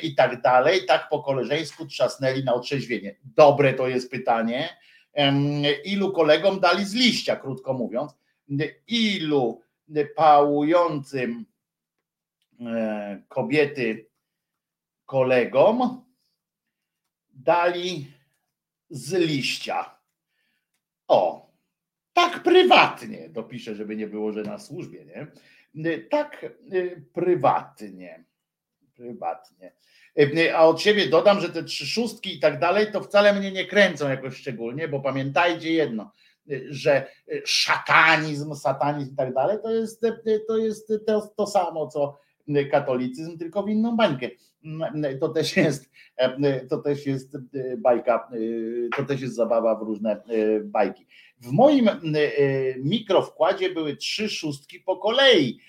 i 0.02 0.16
tak 0.16 0.42
dalej, 0.42 0.86
tak 0.86 1.10
po 1.10 1.24
koleżeńsku 1.24 1.86
trzasnęli 1.86 2.44
na 2.44 2.54
otrzeźwienie. 2.54 3.16
Dobre 3.24 3.74
to 3.74 3.88
jest 3.88 4.12
pytanie. 4.12 4.70
Ilu 5.86 6.12
kolegom 6.12 6.60
dali 6.60 6.86
z 6.86 6.94
liścia, 6.94 7.36
krótko 7.36 7.74
mówiąc, 7.74 8.12
ilu 8.88 9.62
pałującym 10.16 11.46
e, 12.62 13.24
kobiety 13.28 14.10
kolegom 15.06 16.06
dali 17.34 18.12
z 18.90 19.14
liścia. 19.14 20.00
O, 21.08 21.52
tak 22.14 22.44
prywatnie, 22.44 23.30
dopiszę, 23.30 23.76
żeby 23.76 23.96
nie 23.96 24.08
było, 24.08 24.32
że 24.32 24.42
na 24.42 24.60
służbie, 24.60 25.06
nie? 25.06 25.28
Tak 26.10 26.44
e, 26.44 27.02
prywatnie 27.14 28.29
prywatnie. 29.00 29.72
E, 30.18 30.58
a 30.58 30.66
od 30.66 30.82
siebie 30.82 31.08
dodam, 31.08 31.42
że 31.42 31.50
te 31.50 31.64
trzy 31.64 31.86
szóstki 31.86 32.36
i 32.36 32.40
tak 32.40 32.60
dalej, 32.60 32.92
to 32.92 33.02
wcale 33.02 33.34
mnie 33.34 33.52
nie 33.52 33.66
kręcą 33.66 34.10
jakoś 34.10 34.38
szczególnie, 34.38 34.88
bo 34.88 35.00
pamiętajcie 35.00 35.74
jedno, 35.74 36.12
e, 36.52 36.56
że 36.70 36.96
e, 36.96 37.08
szatanizm, 37.46 38.56
satanizm 38.56 39.14
i 39.14 39.16
tak 39.16 39.34
dalej, 39.34 39.58
to 39.64 39.72
jest, 39.72 40.02
to, 40.48 40.58
jest 40.58 40.94
to, 41.08 41.34
to 41.38 41.48
samo, 41.48 41.88
co 41.88 42.20
katolicyzm, 42.72 43.38
tylko 43.38 43.64
w 43.64 43.70
inną 43.70 43.98
bańkę. 43.98 44.30
To 45.20 45.30
też 45.30 45.58
jest, 45.58 45.92
to 46.70 46.78
też 46.78 47.06
jest 47.06 47.38
bajka, 47.78 48.30
to 48.98 49.06
też 49.06 49.22
jest 49.22 49.36
zabawa 49.36 49.76
w 49.76 49.82
różne 49.82 50.22
bajki. 50.64 51.08
W 51.42 51.52
moim 51.52 51.90
mikrowkładzie 52.84 53.74
były 53.74 53.96
trzy 53.96 54.30
szóstki 54.30 54.80
po 54.80 54.98
kolei, 54.98 55.60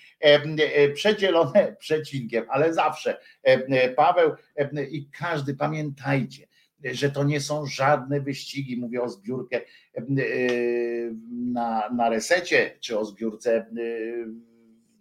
przedzielone 0.93 1.75
przecinkiem, 1.79 2.45
ale 2.49 2.73
zawsze 2.73 3.17
Paweł 3.95 4.31
i 4.91 5.09
każdy, 5.19 5.55
pamiętajcie, 5.55 6.47
że 6.83 7.11
to 7.11 7.23
nie 7.23 7.39
są 7.39 7.65
żadne 7.65 8.21
wyścigi, 8.21 8.77
mówię 8.77 9.01
o 9.01 9.09
zbiórkę 9.09 9.61
na, 11.31 11.89
na 11.89 12.09
resecie, 12.09 12.77
czy 12.79 12.99
o 12.99 13.05
zbiórce 13.05 13.65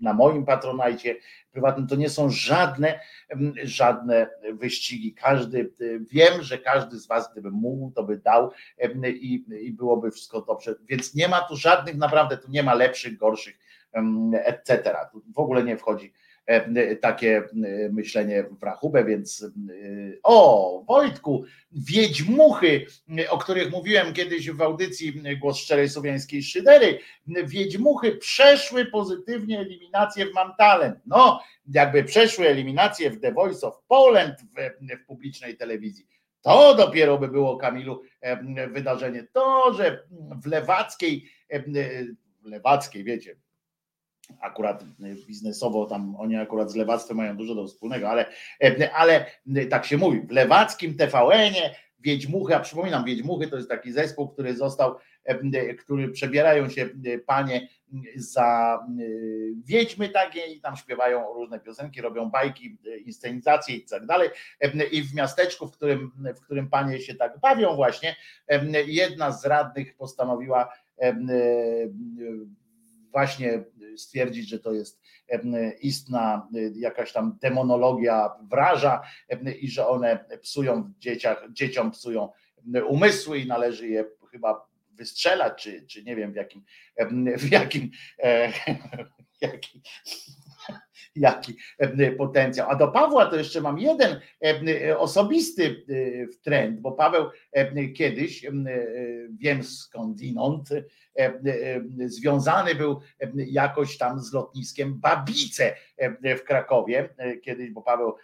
na 0.00 0.14
moim 0.14 0.44
patronajcie 0.44 1.16
prywatnym, 1.52 1.86
to 1.86 1.96
nie 1.96 2.08
są 2.08 2.30
żadne, 2.30 3.00
żadne 3.62 4.30
wyścigi. 4.52 5.14
Każdy, 5.14 5.72
wiem, 6.10 6.42
że 6.42 6.58
każdy 6.58 6.98
z 6.98 7.06
Was, 7.06 7.32
gdyby 7.32 7.50
mógł, 7.50 7.90
to 7.90 8.02
by 8.02 8.18
dał 8.18 8.50
i, 9.06 9.44
i 9.60 9.72
byłoby 9.72 10.10
wszystko 10.10 10.40
dobrze. 10.40 10.74
Więc 10.88 11.14
nie 11.14 11.28
ma 11.28 11.40
tu 11.40 11.56
żadnych, 11.56 11.96
naprawdę 11.96 12.36
tu 12.36 12.50
nie 12.50 12.62
ma 12.62 12.74
lepszych, 12.74 13.16
gorszych, 13.16 13.58
etc. 14.44 14.94
Tu 15.12 15.22
w 15.34 15.38
ogóle 15.38 15.64
nie 15.64 15.76
wchodzi 15.76 16.12
takie 17.00 17.36
e, 17.36 17.42
myślenie 17.88 18.44
w 18.60 18.62
rachubę, 18.62 19.04
więc 19.04 19.42
e, 19.42 19.48
o 20.22 20.84
Wojtku, 20.88 21.44
Wiedźmuchy, 21.72 22.86
o 23.28 23.38
których 23.38 23.70
mówiłem 23.70 24.12
kiedyś 24.12 24.50
w 24.50 24.62
audycji 24.62 25.22
Głos 25.40 25.58
Szczerej 25.58 25.88
Słowiańskiej 25.88 26.42
Szydery, 26.42 26.98
Wiedźmuchy 27.26 28.16
przeszły 28.16 28.86
pozytywnie 28.86 29.60
eliminację 29.60 30.26
w 30.26 30.34
Mam 30.34 30.52
Talent. 30.58 30.98
No, 31.06 31.40
jakby 31.74 32.04
przeszły 32.04 32.48
eliminację 32.48 33.10
w 33.10 33.20
The 33.20 33.32
Voice 33.32 33.66
of 33.66 33.74
Poland 33.88 34.34
w, 34.40 34.54
w 35.02 35.06
publicznej 35.06 35.56
telewizji. 35.56 36.06
To 36.42 36.74
dopiero 36.74 37.18
by 37.18 37.28
było, 37.28 37.56
Kamilu, 37.56 38.02
wydarzenie. 38.70 39.26
To, 39.32 39.74
że 39.74 40.02
w 40.42 40.46
lewackiej, 40.46 41.30
w 42.42 42.46
lewackiej, 42.46 43.04
wiecie, 43.04 43.36
akurat 44.40 44.84
biznesowo 45.26 45.86
tam 45.86 46.16
oni 46.16 46.36
akurat 46.36 46.70
z 46.70 46.76
lewactwem 46.76 47.16
mają 47.16 47.36
dużo 47.36 47.54
do 47.54 47.66
wspólnego, 47.66 48.10
ale, 48.10 48.26
ale 48.94 49.26
tak 49.70 49.86
się 49.86 49.96
mówi, 49.96 50.20
w 50.20 50.30
lewackim 50.30 50.96
TVN-ie 50.96 51.74
Wiedźmuchy, 52.02 52.56
a 52.56 52.60
przypominam, 52.60 53.04
Wiedźmuchy 53.04 53.46
to 53.46 53.56
jest 53.56 53.68
taki 53.68 53.92
zespół, 53.92 54.28
który 54.28 54.56
został, 54.56 54.96
który 55.78 56.08
przebierają 56.08 56.68
się 56.68 56.88
panie 57.26 57.68
za 58.16 58.78
wiedźmy 59.64 60.08
takie 60.08 60.40
i 60.46 60.60
tam 60.60 60.76
śpiewają 60.76 61.34
różne 61.34 61.60
piosenki, 61.60 62.00
robią 62.00 62.30
bajki, 62.30 62.78
inscenizacje 63.04 63.76
i 63.76 63.84
tak 63.84 64.06
dalej. 64.06 64.28
I 64.92 65.02
w 65.02 65.14
miasteczku, 65.14 65.66
w 65.66 65.72
którym, 65.72 66.12
w 66.36 66.40
którym 66.40 66.68
panie 66.68 67.00
się 67.00 67.14
tak 67.14 67.40
bawią 67.40 67.76
właśnie, 67.76 68.16
jedna 68.86 69.32
z 69.32 69.44
radnych 69.44 69.96
postanowiła 69.96 70.72
właśnie 73.10 73.64
stwierdzić, 73.96 74.48
że 74.48 74.58
to 74.58 74.72
jest 74.72 75.00
istna 75.80 76.48
jakaś 76.74 77.12
tam 77.12 77.38
demonologia 77.42 78.30
wraża 78.50 79.02
i 79.60 79.68
że 79.68 79.86
one 79.86 80.24
psują 80.42 80.82
w 80.82 80.98
dzieciach, 80.98 81.46
dzieciom 81.52 81.90
psują 81.90 82.28
umysły 82.88 83.38
i 83.38 83.46
należy 83.46 83.88
je 83.88 84.04
chyba 84.30 84.70
wystrzelać, 84.92 85.62
czy, 85.62 85.86
czy 85.86 86.04
nie 86.04 86.16
wiem 86.16 86.32
w 86.32 86.36
jakim, 86.36 86.64
w 87.38 87.50
jakim, 87.50 87.90
e, 88.22 88.52
jaki 91.16 91.56
potencjał. 92.18 92.70
A 92.70 92.74
do 92.74 92.88
Pawła 92.88 93.26
to 93.26 93.36
jeszcze 93.36 93.60
mam 93.60 93.78
jeden 93.78 94.20
osobisty 94.98 95.84
trend, 96.42 96.80
bo 96.80 96.92
Paweł 96.92 97.26
kiedyś, 97.96 98.46
wiem 99.30 99.62
skądinąd, 99.62 100.68
związany 102.06 102.74
był 102.74 103.00
jakoś 103.36 103.98
tam 103.98 104.20
z 104.20 104.32
lotniskiem 104.32 105.00
Babice 105.00 105.74
w 106.38 106.42
Krakowie 106.42 107.08
kiedyś, 107.42 107.70
bo 107.70 107.82
Paweł 107.82 108.14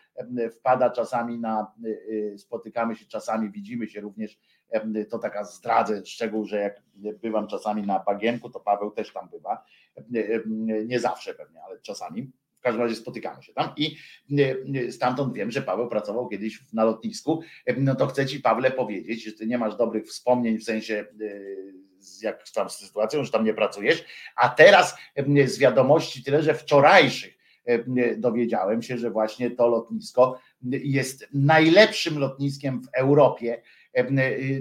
wpada 0.52 0.90
czasami 0.90 1.38
na, 1.38 1.72
spotykamy 2.36 2.96
się 2.96 3.06
czasami, 3.06 3.50
widzimy 3.50 3.88
się 3.88 4.00
również, 4.00 4.38
to 5.10 5.18
taka 5.18 5.44
zdradzę 5.44 6.06
szczegół, 6.06 6.44
że 6.44 6.56
jak 6.56 6.82
bywam 7.22 7.46
czasami 7.46 7.82
na 7.82 7.98
Bagienku, 7.98 8.50
to 8.50 8.60
Paweł 8.60 8.90
też 8.90 9.12
tam 9.12 9.28
bywa, 9.28 9.64
nie 10.86 11.00
zawsze 11.00 11.34
pewnie, 11.34 11.62
ale 11.62 11.80
czasami. 11.80 12.32
Każdym 12.66 12.82
razie 12.82 12.96
spotykamy 12.96 13.42
się 13.42 13.52
tam 13.52 13.72
i 13.76 13.96
e, 14.38 14.92
stamtąd 14.92 15.34
wiem, 15.34 15.50
że 15.50 15.62
Paweł 15.62 15.88
pracował 15.88 16.28
kiedyś 16.28 16.64
na 16.72 16.84
lotnisku. 16.84 17.40
E, 17.66 17.80
no 17.80 17.94
to 17.94 18.06
chcę 18.06 18.26
ci, 18.26 18.40
Pawle, 18.40 18.70
powiedzieć, 18.70 19.24
że 19.24 19.32
ty 19.32 19.46
nie 19.46 19.58
masz 19.58 19.76
dobrych 19.76 20.06
wspomnień 20.06 20.58
w 20.58 20.64
sensie 20.64 21.04
e, 21.20 21.26
jak 22.22 22.50
tam 22.50 22.70
z 22.70 22.76
sytuacją, 22.76 23.24
że 23.24 23.30
tam 23.30 23.44
nie 23.44 23.54
pracujesz, 23.54 24.04
a 24.36 24.48
teraz 24.48 24.96
z 25.46 25.58
wiadomości 25.58 26.24
tyle, 26.24 26.42
że 26.42 26.54
wczorajszych 26.54 27.36
dowiedziałem 28.16 28.82
się, 28.82 28.98
że 28.98 29.10
właśnie 29.10 29.50
to 29.50 29.68
lotnisko 29.68 30.40
jest 30.62 31.28
najlepszym 31.32 32.18
lotniskiem 32.18 32.82
w 32.82 32.88
Europie, 32.96 33.62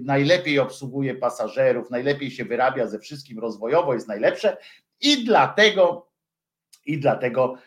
najlepiej 0.04 0.60
obsługuje 0.60 1.16
pasażerów, 1.16 1.90
najlepiej 1.90 2.32
się 2.32 2.46
wyrabia 2.46 2.88
ze 2.88 3.00
wszystkim 3.00 3.40
rozwojowo, 3.40 3.94
jest 3.94 4.08
najlepsze 4.08 4.58
i 5.02 5.26
dlatego 5.26 6.06
i 6.86 6.98
dlatego 6.98 7.58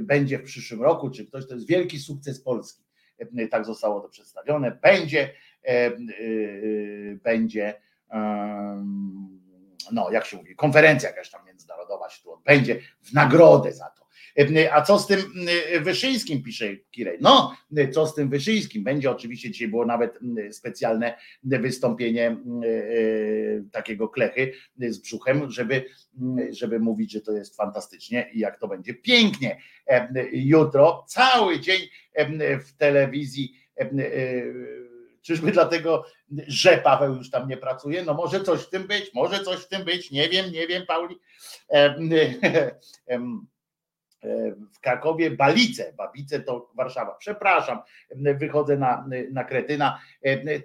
będzie 0.00 0.38
w 0.38 0.42
przyszłym 0.42 0.82
roku, 0.82 1.10
czy 1.10 1.26
ktoś, 1.26 1.48
to 1.48 1.54
jest 1.54 1.66
wielki 1.66 1.98
sukces 1.98 2.40
Polski. 2.40 2.84
Tak 3.50 3.64
zostało 3.64 4.00
to 4.00 4.08
przedstawione. 4.08 4.70
Będzie, 4.82 5.34
będzie, 7.22 7.80
no 9.92 10.10
jak 10.10 10.26
się 10.26 10.36
mówi, 10.36 10.56
konferencja 10.56 11.08
jakaś 11.08 11.30
tam 11.30 11.46
międzynarodowa 11.46 12.10
się 12.10 12.22
tu 12.22 12.32
odbędzie 12.32 12.80
w 13.02 13.12
nagrodę 13.12 13.72
za 13.72 13.90
to. 13.90 14.03
A 14.72 14.82
co 14.82 14.98
z 14.98 15.06
tym 15.06 15.20
Wyszyńskim, 15.80 16.42
pisze 16.42 16.76
Kirej. 16.90 17.18
No, 17.20 17.56
co 17.92 18.06
z 18.06 18.14
tym 18.14 18.28
Wyszyńskim? 18.28 18.84
Będzie 18.84 19.10
oczywiście, 19.10 19.50
dzisiaj 19.50 19.68
było 19.68 19.86
nawet 19.86 20.18
specjalne 20.50 21.14
wystąpienie 21.42 22.36
takiego 23.72 24.08
klechy 24.08 24.52
z 24.78 24.98
brzuchem, 24.98 25.50
żeby, 25.50 25.84
żeby 26.50 26.80
mówić, 26.80 27.12
że 27.12 27.20
to 27.20 27.32
jest 27.32 27.56
fantastycznie 27.56 28.30
i 28.32 28.38
jak 28.38 28.60
to 28.60 28.68
będzie 28.68 28.94
pięknie. 28.94 29.60
Jutro 30.32 31.04
cały 31.08 31.60
dzień 31.60 31.80
w 32.64 32.76
telewizji 32.76 33.54
Czyżby 35.24 35.52
dlatego, 35.52 36.04
że 36.46 36.78
Paweł 36.78 37.14
już 37.14 37.30
tam 37.30 37.48
nie 37.48 37.56
pracuje? 37.56 38.04
No 38.04 38.14
może 38.14 38.40
coś 38.40 38.60
w 38.60 38.70
tym 38.70 38.86
być, 38.86 39.14
może 39.14 39.44
coś 39.44 39.60
w 39.60 39.68
tym 39.68 39.84
być, 39.84 40.10
nie 40.10 40.28
wiem, 40.28 40.52
nie 40.52 40.66
wiem, 40.66 40.86
Pauli. 40.86 41.16
w 44.72 44.80
Krakowie 44.80 45.30
Balice, 45.30 45.92
Babice 45.96 46.40
to 46.40 46.70
Warszawa, 46.74 47.14
przepraszam, 47.18 47.78
wychodzę 48.40 48.76
na, 48.76 49.08
na 49.32 49.44
kretyna, 49.44 50.00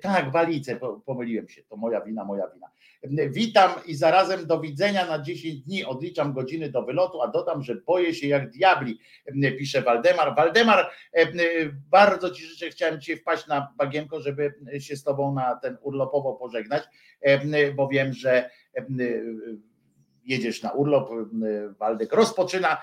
tak, 0.01 0.31
Balice, 0.31 0.79
pomyliłem 1.05 1.49
się, 1.49 1.63
to 1.63 1.75
moja 1.75 2.01
wina, 2.01 2.25
moja 2.25 2.47
wina. 2.53 2.67
Witam 3.29 3.71
i 3.85 3.95
zarazem 3.95 4.47
do 4.47 4.59
widzenia 4.59 5.05
na 5.05 5.21
10 5.21 5.61
dni, 5.61 5.85
odliczam 5.85 6.33
godziny 6.33 6.69
do 6.69 6.83
wylotu, 6.83 7.21
a 7.21 7.27
dodam, 7.27 7.63
że 7.63 7.75
boję 7.75 8.13
się 8.13 8.27
jak 8.27 8.49
diabli, 8.49 8.99
pisze 9.57 9.81
Waldemar. 9.81 10.35
Waldemar, 10.35 10.91
bardzo 11.89 12.31
Ci 12.31 12.45
życzę, 12.45 12.69
chciałem 12.69 13.01
Cię 13.01 13.17
wpaść 13.17 13.47
na 13.47 13.73
bagienko, 13.77 14.21
żeby 14.21 14.53
się 14.79 14.95
z 14.95 15.03
Tobą 15.03 15.33
na 15.33 15.55
ten 15.55 15.77
urlopowo 15.81 16.33
pożegnać, 16.33 16.83
bo 17.75 17.87
wiem, 17.87 18.13
że 18.13 18.49
jedziesz 20.29 20.63
na 20.63 20.71
urlop, 20.71 21.09
Waldek 21.79 22.13
rozpoczyna 22.13 22.77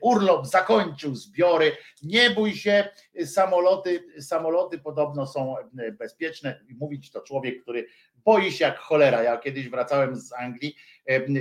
urlop, 0.00 0.46
zakończył 0.46 1.14
zbiory, 1.14 1.72
nie 2.02 2.30
bój 2.30 2.54
się, 2.54 2.88
samoloty, 3.24 4.04
samoloty 4.20 4.78
podobno 4.78 5.26
są 5.26 5.54
bezpieczne, 5.98 6.64
mówić 6.78 7.10
to 7.10 7.20
człowiek, 7.20 7.62
który 7.62 7.86
boi 8.24 8.52
się 8.52 8.64
jak 8.64 8.78
cholera, 8.78 9.22
ja 9.22 9.36
kiedyś 9.36 9.68
wracałem 9.68 10.16
z 10.16 10.32
Anglii, 10.32 10.76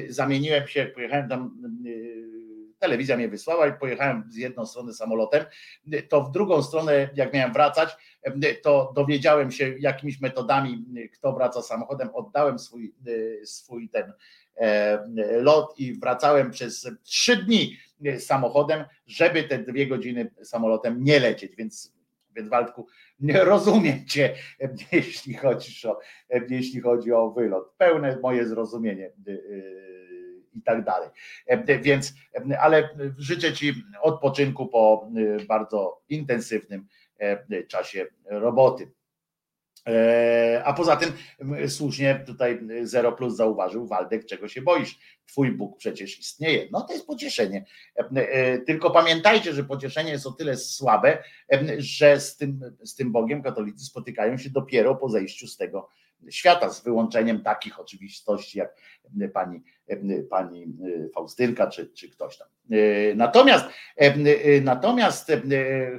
zamieniłem 0.10 0.68
się, 0.68 0.86
pojechałem 0.86 1.30
tam 1.30 1.58
telewizja 2.80 3.18
mnie 3.18 3.28
wysłała 3.28 3.68
i 3.68 3.80
pojechałem 3.80 4.24
z 4.30 4.36
jedną 4.36 4.66
strony 4.66 4.94
samolotem, 4.94 5.46
to 6.10 6.22
w 6.22 6.32
drugą 6.32 6.64
stronę, 6.64 7.10
jak 7.16 7.34
miałem 7.34 7.54
wracać, 7.54 7.98
to 8.64 8.92
dowiedziałem 8.96 9.52
się 9.52 9.76
jakimiś 9.80 10.22
metodami, 10.22 10.86
kto 11.14 11.34
wraca 11.34 11.62
samochodem, 11.62 12.10
oddałem 12.14 12.60
swój, 12.60 12.94
swój 13.44 13.90
ten 13.90 14.14
E, 14.58 15.08
lot 15.42 15.80
i 15.80 15.94
wracałem 15.94 16.52
przez 16.52 16.90
trzy 17.04 17.38
dni 17.38 17.78
samochodem, 18.20 18.86
żeby 19.08 19.44
te 19.44 19.58
dwie 19.58 19.88
godziny 19.88 20.32
samolotem 20.44 21.04
nie 21.04 21.20
lecieć, 21.20 21.56
więc 21.56 21.96
więc 22.36 22.50
Waldku, 22.50 22.88
rozumiem 23.34 24.06
cię, 24.06 24.36
jeśli 24.92 25.34
chodzi 25.34 25.88
o, 25.88 26.00
jeśli 26.50 26.82
chodzi 26.82 27.12
o 27.12 27.32
wylot. 27.32 27.74
Pełne 27.78 28.20
moje 28.22 28.48
zrozumienie. 28.48 29.12
I 30.56 30.62
tak 30.62 30.84
dalej. 30.84 31.10
Więc, 31.82 32.14
ale 32.60 32.90
życzę 33.18 33.54
Ci 33.54 33.74
odpoczynku 34.02 34.68
po 34.68 35.10
bardzo 35.48 36.02
intensywnym 36.10 36.88
czasie 37.68 38.06
roboty. 38.26 38.92
E, 39.88 40.62
a 40.66 40.74
poza 40.74 40.96
tym 40.96 41.12
słusznie 41.70 42.24
tutaj 42.26 42.60
Zero 42.84 43.12
Plus 43.12 43.36
zauważył, 43.36 43.88
Waldek, 43.88 44.26
czego 44.26 44.48
się 44.48 44.62
boisz? 44.62 45.00
Twój 45.28 45.52
Bóg 45.52 45.78
przecież 45.78 46.20
istnieje. 46.20 46.68
No 46.72 46.82
to 46.82 46.94
jest 46.94 47.08
pocieszenie. 47.08 47.66
E, 48.16 48.58
tylko 48.58 48.92
pamiętajcie, 48.92 49.54
że 49.54 49.64
pocieszenie 49.64 50.12
jest 50.12 50.28
o 50.28 50.32
tyle 50.32 50.58
słabe, 50.58 51.24
że 51.78 52.20
z 52.20 52.38
tym, 52.38 52.76
z 52.84 52.96
tym 52.96 53.12
Bogiem 53.12 53.44
katolicy 53.44 53.86
spotykają 53.86 54.38
się 54.38 54.50
dopiero 54.50 54.96
po 54.96 55.10
zejściu 55.10 55.48
z 55.48 55.58
tego 55.58 55.90
świata, 56.30 56.70
z 56.70 56.84
wyłączeniem 56.84 57.44
takich 57.44 57.80
oczywistości 57.80 58.58
jak 58.58 58.76
pani, 59.34 59.64
pani 60.30 60.68
Faustynka 61.16 61.68
czy, 61.68 61.88
czy 61.88 62.10
ktoś 62.10 62.38
tam. 62.38 62.48
Natomiast, 63.16 63.66
natomiast 64.62 65.32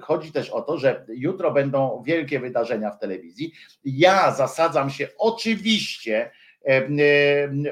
chodzi 0.01 0.33
też 0.33 0.51
o 0.51 0.63
to, 0.63 0.79
że 0.79 1.07
jutro 1.09 1.53
będą 1.53 2.03
wielkie 2.07 2.41
wydarzenia 2.41 2.91
w 2.91 2.99
telewizji. 2.99 3.53
Ja 3.85 4.35
zasadzam 4.35 4.91
się 4.91 5.09
oczywiście, 5.19 6.31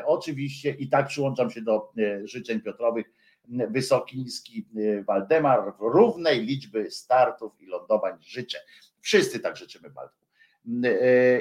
oczywiście 0.04 0.70
i 0.70 0.88
tak 0.88 1.06
przyłączam 1.06 1.50
się 1.50 1.62
do 1.62 1.92
życzeń 2.24 2.60
Piotrowych. 2.60 3.06
Wysoki, 3.48 4.18
niski 4.18 4.66
Waldemar, 5.06 5.72
równej 5.80 6.40
liczby 6.40 6.90
startów 6.90 7.52
i 7.60 7.66
lądowań 7.66 8.12
życzę. 8.20 8.58
Wszyscy 9.00 9.40
tak 9.40 9.56
życzymy 9.56 9.90
Waldku. 9.90 10.23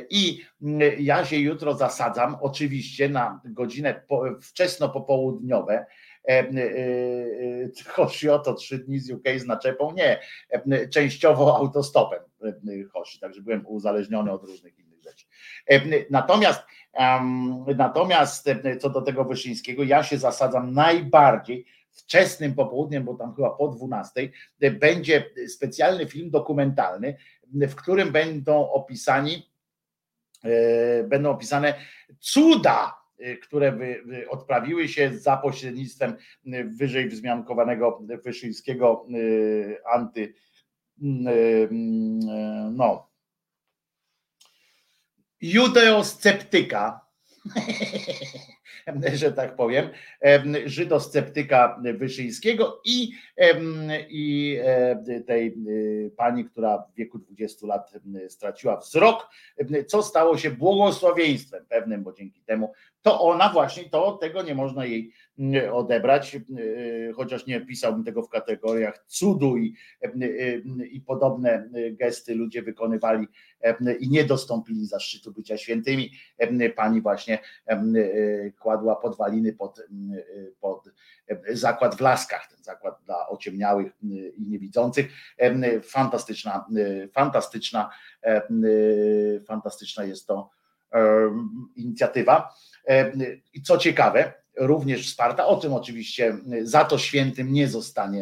I 0.10 0.42
ja 1.00 1.26
się 1.26 1.38
jutro 1.38 1.74
zasadzam, 1.74 2.38
oczywiście 2.42 3.10
na 3.10 3.42
godzinę 3.46 4.02
wczesno 4.42 4.90
popołudniowe. 4.90 5.86
E, 6.28 6.40
e, 6.40 6.50
chodzi 7.88 8.30
o 8.30 8.40
to 8.40 8.54
trzy 8.54 8.80
dni 8.80 9.00
z 9.00 9.12
UK 9.12 9.24
z 9.38 9.46
naczepą? 9.46 9.94
Nie, 9.94 10.20
częściowo 10.90 11.58
autostopem 11.58 12.20
chodzi, 12.92 13.20
także 13.20 13.42
byłem 13.42 13.68
uzależniony 13.68 14.32
od 14.32 14.44
różnych 14.44 14.80
innych 14.80 15.02
rzeczy. 15.02 15.26
Natomiast, 16.10 16.62
natomiast 17.78 18.50
co 18.80 18.90
do 18.90 19.02
tego 19.02 19.26
Wyszyńskiego, 19.26 19.84
ja 19.84 20.04
się 20.04 20.18
zasadzam 20.18 20.74
najbardziej 20.74 21.66
wczesnym 21.92 22.54
popołudniem, 22.54 23.04
bo 23.04 23.14
tam 23.14 23.36
chyba 23.36 23.50
po 23.50 23.68
12, 23.68 24.30
będzie 24.80 25.30
specjalny 25.48 26.06
film 26.06 26.30
dokumentalny 26.30 27.18
w 27.54 27.76
którym 27.76 28.12
będą 28.12 28.70
opisani, 28.72 29.50
e, 30.44 31.04
będą 31.04 31.30
opisane 31.32 31.74
cuda, 32.20 32.98
e, 33.20 33.38
które 33.38 33.78
odprawiły 34.30 34.88
się 34.88 35.18
za 35.18 35.38
pośrednictwem 35.38 36.16
e, 36.46 36.64
wyżej 36.64 37.10
wzmiankowanego 37.10 38.02
Wyszyńskiego 38.24 39.06
anty 39.94 40.34
no. 42.72 43.10
Judeosceptyka 45.42 47.02
że 49.14 49.32
tak 49.32 49.56
powiem, 49.56 49.90
żydosceptyka 50.66 51.82
Wyszyńskiego 51.94 52.82
i, 52.86 53.12
i 54.10 54.60
tej 55.26 55.56
y, 55.68 56.12
pani, 56.18 56.46
która 56.46 56.78
w 56.78 56.96
wieku 56.96 57.20
20 57.20 57.68
lat 57.68 57.94
straciła 58.30 58.78
wzrok, 58.78 59.30
co 59.88 60.04
stało 60.04 60.38
się 60.38 60.52
błogosławieństwem 60.52 61.66
pewnym, 61.70 62.04
bo 62.04 62.14
dzięki 62.14 62.42
temu 62.42 62.72
to 63.02 63.22
ona 63.22 63.50
właśnie, 63.50 63.84
to 63.84 64.12
tego 64.12 64.42
nie 64.42 64.56
można 64.56 64.86
jej 64.86 65.12
odebrać, 65.72 66.38
chociaż 67.16 67.46
nie 67.48 67.62
pisałbym 67.62 68.04
tego 68.04 68.24
w 68.24 68.30
kategoriach 68.30 69.06
cudu 69.08 69.58
i, 69.58 69.74
i 70.92 71.02
podobne 71.02 71.70
gesty 71.92 72.36
ludzie 72.36 72.62
wykonywali 72.62 73.28
i 74.00 74.10
nie 74.10 74.24
dostąpili 74.24 74.86
zaszczytu 74.86 75.32
bycia 75.32 75.58
świętymi. 75.58 76.12
Pani 76.76 77.02
właśnie 77.02 77.40
kładła 78.60 78.96
podwaliny 78.96 79.54
pod, 79.54 79.82
pod 80.60 80.90
zakład 81.50 81.96
w 81.96 82.02
Laskach, 82.02 82.48
ten 82.48 82.64
zakład 82.64 83.00
dla 83.06 83.28
ociemniałych 83.28 83.94
i 84.38 84.46
niewidzących. 84.48 85.12
Fantastyczna, 85.84 86.66
fantastyczna, 87.14 87.90
fantastyczna 89.48 90.04
jest 90.04 90.28
to 90.28 90.50
inicjatywa. 91.76 92.54
I 93.54 93.62
co 93.62 93.78
ciekawe, 93.78 94.34
również 94.58 95.08
wsparta, 95.08 95.46
o 95.46 95.58
tym 95.58 95.74
oczywiście 95.74 96.38
za 96.62 96.86
to 96.86 96.98
świętym 96.98 97.54
nie 97.54 97.68
zostanie, 97.68 98.20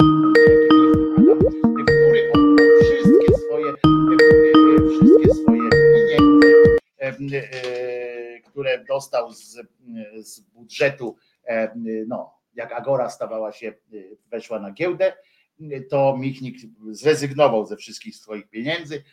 które 8.50 8.86
dostał 8.86 9.34
z, 9.34 9.58
z 10.20 10.40
budżetu, 10.40 11.16
no, 12.08 12.34
jak 12.54 12.72
Agora 12.72 13.10
stawała 13.10 13.52
się, 13.52 13.74
weszła 14.32 14.60
na 14.60 14.72
giełdę, 14.72 15.14
to 15.90 16.18
Michnik 16.18 16.58
zrezygnował 16.92 17.66
ze 17.66 17.78
wszystkich 17.78 18.16
swoich 18.16 18.50
pieniędzy, 18.50 19.04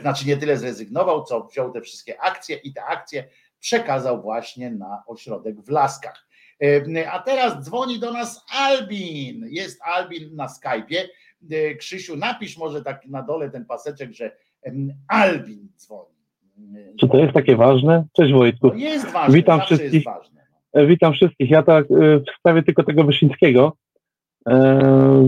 znaczy 0.00 0.26
nie 0.26 0.36
tyle 0.36 0.56
zrezygnował, 0.56 1.24
co 1.24 1.44
wziął 1.44 1.72
te 1.72 1.80
wszystkie 1.80 2.20
akcje 2.20 2.56
i 2.56 2.72
te 2.72 2.84
akcje 2.84 3.28
przekazał 3.60 4.22
właśnie 4.22 4.70
na 4.70 5.02
ośrodek 5.06 5.60
w 5.60 5.68
Laskach. 5.68 6.26
E, 6.62 7.10
a 7.10 7.22
teraz 7.22 7.64
dzwoni 7.64 7.98
do 7.98 8.12
nas 8.12 8.44
Albin. 8.52 9.46
Jest 9.48 9.82
Albin 9.82 10.36
na 10.36 10.46
Skype'ie. 10.46 11.08
E, 11.50 11.74
Krzysiu, 11.74 12.16
napisz 12.16 12.56
może 12.56 12.82
tak 12.82 13.06
na 13.06 13.22
dole 13.22 13.50
ten 13.50 13.66
paseczek, 13.66 14.12
że 14.12 14.36
Albin 15.08 15.68
dzwoni. 15.76 16.13
Czy 17.00 17.08
to 17.08 17.18
jest 17.18 17.32
takie 17.32 17.56
ważne? 17.56 18.04
Cześć 18.12 18.32
Wojtku. 18.32 18.70
To 18.70 18.76
jest 18.76 19.12
ważne, 19.12 19.34
Witam 19.34 19.60
wszystkich. 19.60 20.04
E, 20.72 20.86
witam 20.86 21.12
wszystkich. 21.12 21.50
Ja 21.50 21.62
tak 21.62 21.86
w 21.88 22.38
sprawie 22.38 22.62
tylko 22.62 22.82
tego 22.82 23.04
Wyszyńskiego. 23.04 23.76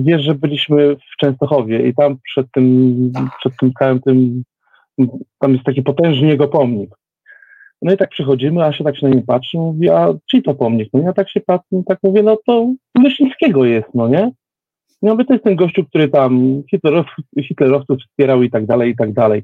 Wiesz, 0.02 0.22
że 0.22 0.34
byliśmy 0.34 0.96
w 0.96 1.16
Częstochowie 1.20 1.88
i 1.88 1.94
tam 1.94 2.18
przed 2.24 2.46
tym, 2.52 3.10
tak. 3.14 3.24
przed 3.38 3.52
tym 3.60 3.72
całym 3.78 4.00
tym, 4.00 4.42
tam 5.38 5.52
jest 5.52 5.64
taki 5.64 5.82
potężny 5.82 6.28
jego 6.28 6.48
pomnik. 6.48 6.90
No 7.82 7.92
i 7.92 7.96
tak 7.96 8.10
przychodzimy, 8.10 8.64
a 8.64 8.72
się 8.72 8.84
tak 8.84 8.96
się 8.96 9.08
na 9.08 9.14
nim 9.14 9.26
patrzy, 9.26 9.58
mówi, 9.58 9.90
a 9.90 10.14
czyj 10.30 10.42
to 10.42 10.54
pomnik? 10.54 10.88
No 10.92 11.00
ja 11.00 11.12
tak 11.12 11.30
się 11.30 11.40
patrzę, 11.40 11.82
tak 11.86 11.98
mówię, 12.02 12.22
no 12.22 12.36
to 12.46 12.72
Myśliwskiego 12.98 13.64
jest, 13.64 13.88
no 13.94 14.08
nie? 14.08 14.30
No 15.02 15.12
mówię, 15.12 15.24
to 15.24 15.32
jest 15.32 15.44
ten 15.44 15.56
gościu, 15.56 15.84
który 15.84 16.08
tam 16.08 16.62
hitlerowców, 16.70 17.24
hitlerowców 17.42 17.98
wspierał 17.98 18.42
i 18.42 18.50
tak 18.50 18.66
dalej, 18.66 18.90
i 18.90 18.96
tak 18.96 19.12
dalej. 19.12 19.42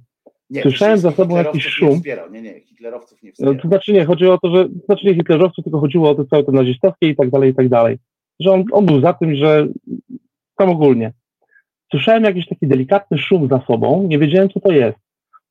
Nie, 0.53 0.63
Słyszałem 0.63 0.99
za 0.99 1.11
sobą 1.11 1.37
jakiś 1.37 1.67
szum. 1.67 1.89
Nie, 1.89 1.97
wspierał. 1.97 2.31
nie, 2.31 2.43
nie, 2.43 2.61
hitlerowców 2.61 3.23
nie 3.23 3.33
wspierał. 3.33 3.55
To 3.55 3.69
znaczy 3.69 3.93
nie, 3.93 4.05
chodziło 4.05 4.35
o 4.35 4.39
to, 4.39 4.57
że, 4.57 4.65
to 4.65 4.87
znaczy 4.87 5.07
nie 5.07 5.15
hitlerowców, 5.15 5.65
tylko 5.65 5.81
chodziło 5.81 6.11
o 6.11 6.15
to 6.15 6.25
całe 6.25 6.45
te 6.45 6.53
nazistowskie 6.53 7.09
i 7.09 7.17
tak 7.17 7.31
dalej, 7.31 7.51
i 7.51 7.55
tak 7.55 7.69
dalej. 7.69 7.99
Że 8.41 8.51
on, 8.51 8.65
on 8.73 8.87
był 8.87 9.01
za 9.01 9.13
tym, 9.13 9.37
że 9.37 9.67
tam 10.57 10.71
ogólnie. 10.71 11.13
Słyszałem 11.91 12.25
jakiś 12.25 12.49
taki 12.49 12.67
delikatny 12.67 13.19
szum 13.19 13.49
za 13.49 13.61
sobą, 13.67 14.07
nie 14.09 14.19
wiedziałem 14.19 14.49
co 14.51 14.61
to 14.61 14.73
jest. 14.73 14.99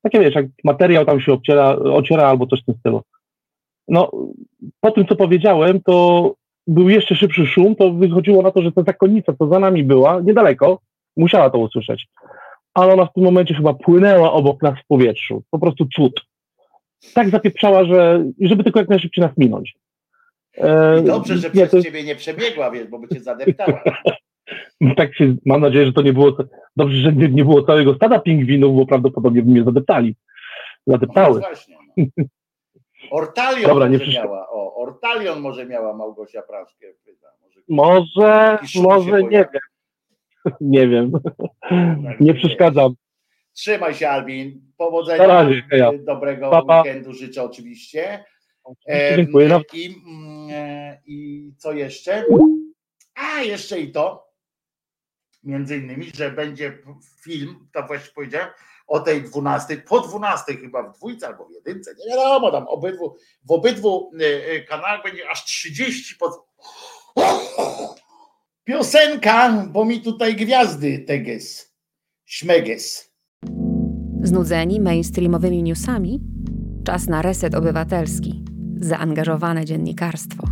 Takie 0.02 0.20
wiesz, 0.20 0.34
jak 0.34 0.46
materiał 0.64 1.04
tam 1.04 1.20
się 1.20 1.32
obciera, 1.32 1.76
ociera 1.76 2.22
albo 2.22 2.46
coś 2.46 2.62
w 2.62 2.64
tym 2.64 2.74
stylu. 2.74 3.02
No, 3.88 4.10
po 4.80 4.90
tym 4.90 5.06
co 5.06 5.16
powiedziałem, 5.16 5.80
to 5.80 6.34
był 6.66 6.88
jeszcze 6.88 7.14
szybszy 7.14 7.46
szum, 7.46 7.76
to 7.76 7.92
wychodziło 7.92 8.42
na 8.42 8.50
to, 8.50 8.62
że 8.62 8.72
ta 8.72 8.82
zakonnica, 8.82 9.32
co 9.38 9.48
za 9.48 9.58
nami 9.58 9.84
była, 9.84 10.20
niedaleko, 10.20 10.78
musiała 11.16 11.50
to 11.50 11.58
usłyszeć. 11.58 12.06
Ale 12.74 12.92
ona 12.92 13.06
w 13.06 13.12
tym 13.12 13.24
momencie 13.24 13.54
chyba 13.54 13.74
płynęła 13.74 14.32
obok 14.32 14.62
nas 14.62 14.74
w 14.84 14.86
powietrzu. 14.86 15.42
Po 15.50 15.58
prostu 15.58 15.86
cud. 15.96 16.20
Tak 17.14 17.30
zapieprzała, 17.30 17.84
że 17.84 18.24
żeby 18.40 18.64
tylko 18.64 18.80
jak 18.80 18.88
najszybciej 18.88 19.24
nas 19.24 19.36
minąć. 19.36 19.74
E, 20.58 21.00
I 21.00 21.04
dobrze, 21.04 21.38
że 21.38 21.48
nie, 21.48 21.52
przez 21.52 21.70
to... 21.70 21.82
ciebie 21.82 22.04
nie 22.04 22.16
przebiegła, 22.16 22.70
wiesz, 22.70 22.88
bo 22.88 22.98
by 22.98 23.08
cię 23.08 23.20
zadeptała. 23.20 23.82
tak 24.96 25.14
się, 25.16 25.34
mam 25.46 25.60
nadzieję, 25.60 25.86
że 25.86 25.92
to 25.92 26.02
nie 26.02 26.12
było, 26.12 26.36
dobrze, 26.76 26.96
że 26.96 27.12
nie, 27.12 27.28
nie 27.28 27.44
było 27.44 27.62
całego 27.62 27.94
stada 27.94 28.18
pingwinów, 28.18 28.76
bo 28.76 28.86
prawdopodobnie 28.86 29.42
by 29.42 29.50
mnie 29.50 29.64
zadeptali. 29.64 30.16
Zadeptały. 30.86 31.40
No 31.40 32.06
no. 32.16 32.24
Ortalion 33.10 33.68
Dobra, 33.70 33.88
może 33.88 34.06
nie 34.06 34.12
miała, 34.12 34.48
o, 34.50 34.74
Ortalion 34.74 35.40
może 35.40 35.66
miała 35.66 35.96
Małgosia 35.96 36.42
Praszkę. 36.42 36.86
Może, 37.68 38.58
może, 38.62 38.82
może 38.82 39.22
nie 39.22 39.48
wiem. 39.52 39.60
Nie 40.60 40.88
wiem. 40.88 41.12
Tak, 42.04 42.20
nie 42.20 42.34
przeszkadzam. 42.34 42.94
Trzymaj 43.52 43.94
się, 43.94 44.08
Albin. 44.08 44.72
Powodzenia. 44.76 45.26
Razie, 45.26 45.62
ja. 45.70 45.90
Dobrego 45.98 46.50
Papa. 46.50 46.82
weekendu 46.82 47.12
życzę 47.12 47.42
oczywiście. 47.42 48.24
Dziękuję. 49.16 49.60
I, 49.72 50.02
mm, 50.06 50.96
I 51.06 51.50
co 51.58 51.72
jeszcze? 51.72 52.24
A 53.14 53.40
jeszcze 53.40 53.80
i 53.80 53.92
to, 53.92 54.32
między 55.44 55.76
innymi, 55.76 56.10
że 56.14 56.30
będzie 56.30 56.78
film, 57.22 57.68
to 57.72 57.86
właśnie 57.86 58.12
powiedziałem, 58.14 58.48
o 58.86 59.00
tej 59.00 59.22
12, 59.22 59.76
po 59.76 60.00
12 60.00 60.56
chyba 60.56 60.82
w 60.82 60.96
dwójce 60.96 61.26
albo 61.26 61.44
w 61.44 61.52
jedynce, 61.52 61.94
nie 61.98 62.16
wiadomo, 62.16 62.50
tam 62.50 62.68
obydwu, 62.68 63.16
w 63.44 63.50
obydwu 63.50 64.10
e, 64.20 64.46
e, 64.46 64.60
kanałach 64.60 65.02
będzie 65.02 65.30
aż 65.30 65.44
30, 65.44 66.14
Piosenka, 68.64 69.66
bo 69.72 69.84
mi 69.84 70.00
tutaj 70.00 70.34
gwiazdy 70.36 70.98
teges, 70.98 71.74
śmeges. 72.24 73.12
Znudzeni 74.22 74.80
mainstreamowymi 74.80 75.62
newsami? 75.62 76.20
Czas 76.84 77.06
na 77.06 77.22
reset 77.22 77.54
obywatelski. 77.54 78.44
Zaangażowane 78.76 79.64
dziennikarstwo. 79.64 80.44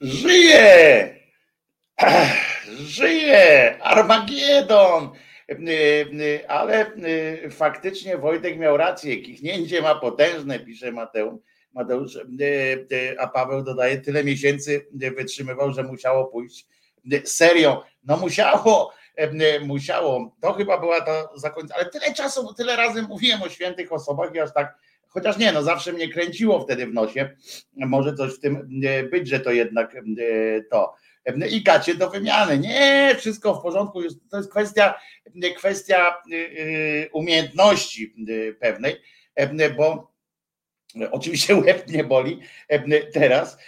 Żyje! 0.00 1.14
Żyje! 2.96 3.76
Armagedon! 3.82 5.08
Ale 6.48 6.86
faktycznie 7.50 8.18
Wojtek 8.18 8.58
miał 8.58 8.76
rację. 8.76 9.16
Kichnięcie 9.16 9.82
ma 9.82 9.94
potężne, 9.94 10.58
pisze 10.58 10.92
Mateusz. 10.92 11.40
Mateusz, 11.72 12.18
a 13.18 13.26
Paweł 13.26 13.62
dodaje, 13.62 14.00
tyle 14.00 14.24
miesięcy 14.24 14.86
wytrzymywał, 15.16 15.72
że 15.72 15.82
musiało 15.82 16.24
pójść 16.24 16.66
serią. 17.24 17.80
No 18.04 18.16
musiało, 18.16 18.92
musiało. 19.64 20.36
To 20.40 20.52
chyba 20.52 20.78
była 20.78 21.00
ta 21.00 21.28
zakończona, 21.36 21.74
ale 21.80 21.90
tyle 21.90 22.14
czasu, 22.14 22.54
tyle 22.54 22.76
razy 22.76 23.02
mówiłem 23.02 23.42
o 23.42 23.48
świętych 23.48 23.92
osobach 23.92 24.34
i 24.34 24.40
aż 24.40 24.52
tak, 24.52 24.74
chociaż 25.08 25.38
nie, 25.38 25.52
no 25.52 25.62
zawsze 25.62 25.92
mnie 25.92 26.08
kręciło 26.08 26.60
wtedy 26.60 26.86
w 26.86 26.94
nosie. 26.94 27.36
Może 27.76 28.14
coś 28.14 28.32
w 28.34 28.40
tym 28.40 28.80
być, 29.10 29.28
że 29.28 29.40
to 29.40 29.52
jednak 29.52 29.96
to. 30.70 30.94
I 31.50 31.62
gacie 31.62 31.94
do 31.94 32.10
wymiany. 32.10 32.58
Nie, 32.58 33.14
wszystko 33.18 33.54
w 33.54 33.62
porządku. 33.62 34.02
To 34.30 34.36
jest 34.36 34.50
kwestia, 34.50 34.94
kwestia 35.56 36.22
umiejętności 37.12 38.14
pewnej, 38.60 38.96
bo 39.76 40.11
Oczywiście 41.10 41.56
łeb 41.56 41.88
nie 41.88 42.04
boli 42.04 42.40
teraz. 43.12 43.58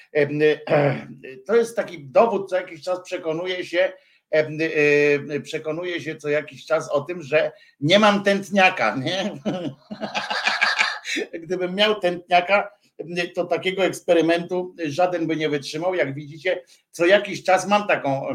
To 1.46 1.56
jest 1.56 1.76
taki 1.76 2.04
dowód, 2.04 2.50
co 2.50 2.56
jakiś 2.56 2.82
czas 2.82 3.00
przekonuje 3.00 3.64
się, 3.64 3.92
przekonuje 5.42 6.00
się 6.00 6.16
co 6.16 6.28
jakiś 6.28 6.66
czas 6.66 6.90
o 6.90 7.00
tym, 7.00 7.22
że 7.22 7.52
nie 7.80 7.98
mam 7.98 8.22
tętniaka, 8.22 8.96
nie? 8.96 9.30
Gdybym 11.42 11.74
miał 11.74 12.00
tętniaka, 12.00 12.70
to 13.34 13.44
takiego 13.44 13.84
eksperymentu 13.84 14.74
żaden 14.86 15.26
by 15.26 15.36
nie 15.36 15.48
wytrzymał. 15.48 15.94
Jak 15.94 16.14
widzicie, 16.14 16.62
co 16.90 17.06
jakiś 17.06 17.44
czas 17.44 17.68
mam 17.68 17.86
taką, 17.86 18.26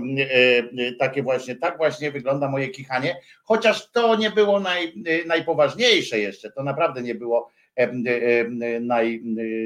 takie 0.99 1.24
właśnie, 1.24 1.56
tak 1.56 1.78
właśnie 1.78 2.11
wygląda 2.11 2.49
moje 2.49 2.70
kichanie, 2.70 3.22
chociaż 3.44 3.91
to 3.91 4.16
nie 4.16 4.32
było 4.32 4.60
naj, 4.60 4.94
najpoważniejsze 5.26 6.20
jeszcze, 6.20 6.52
to 6.52 6.64
naprawdę 6.64 7.02
nie 7.02 7.16
było 7.16 7.52
naj, 8.82 9.22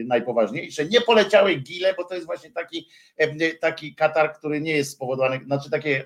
najpoważniejsze. 0.05 0.85
Nie 0.85 1.01
poleciały 1.01 1.55
gile, 1.55 1.93
bo 1.97 2.03
to 2.03 2.15
jest 2.15 2.25
właśnie 2.25 2.51
taki, 2.51 2.87
taki 3.59 3.95
katar, 3.95 4.33
który 4.33 4.61
nie 4.61 4.71
jest 4.71 4.91
spowodowany, 4.91 5.39
znaczy 5.45 5.69
takie 5.69 6.03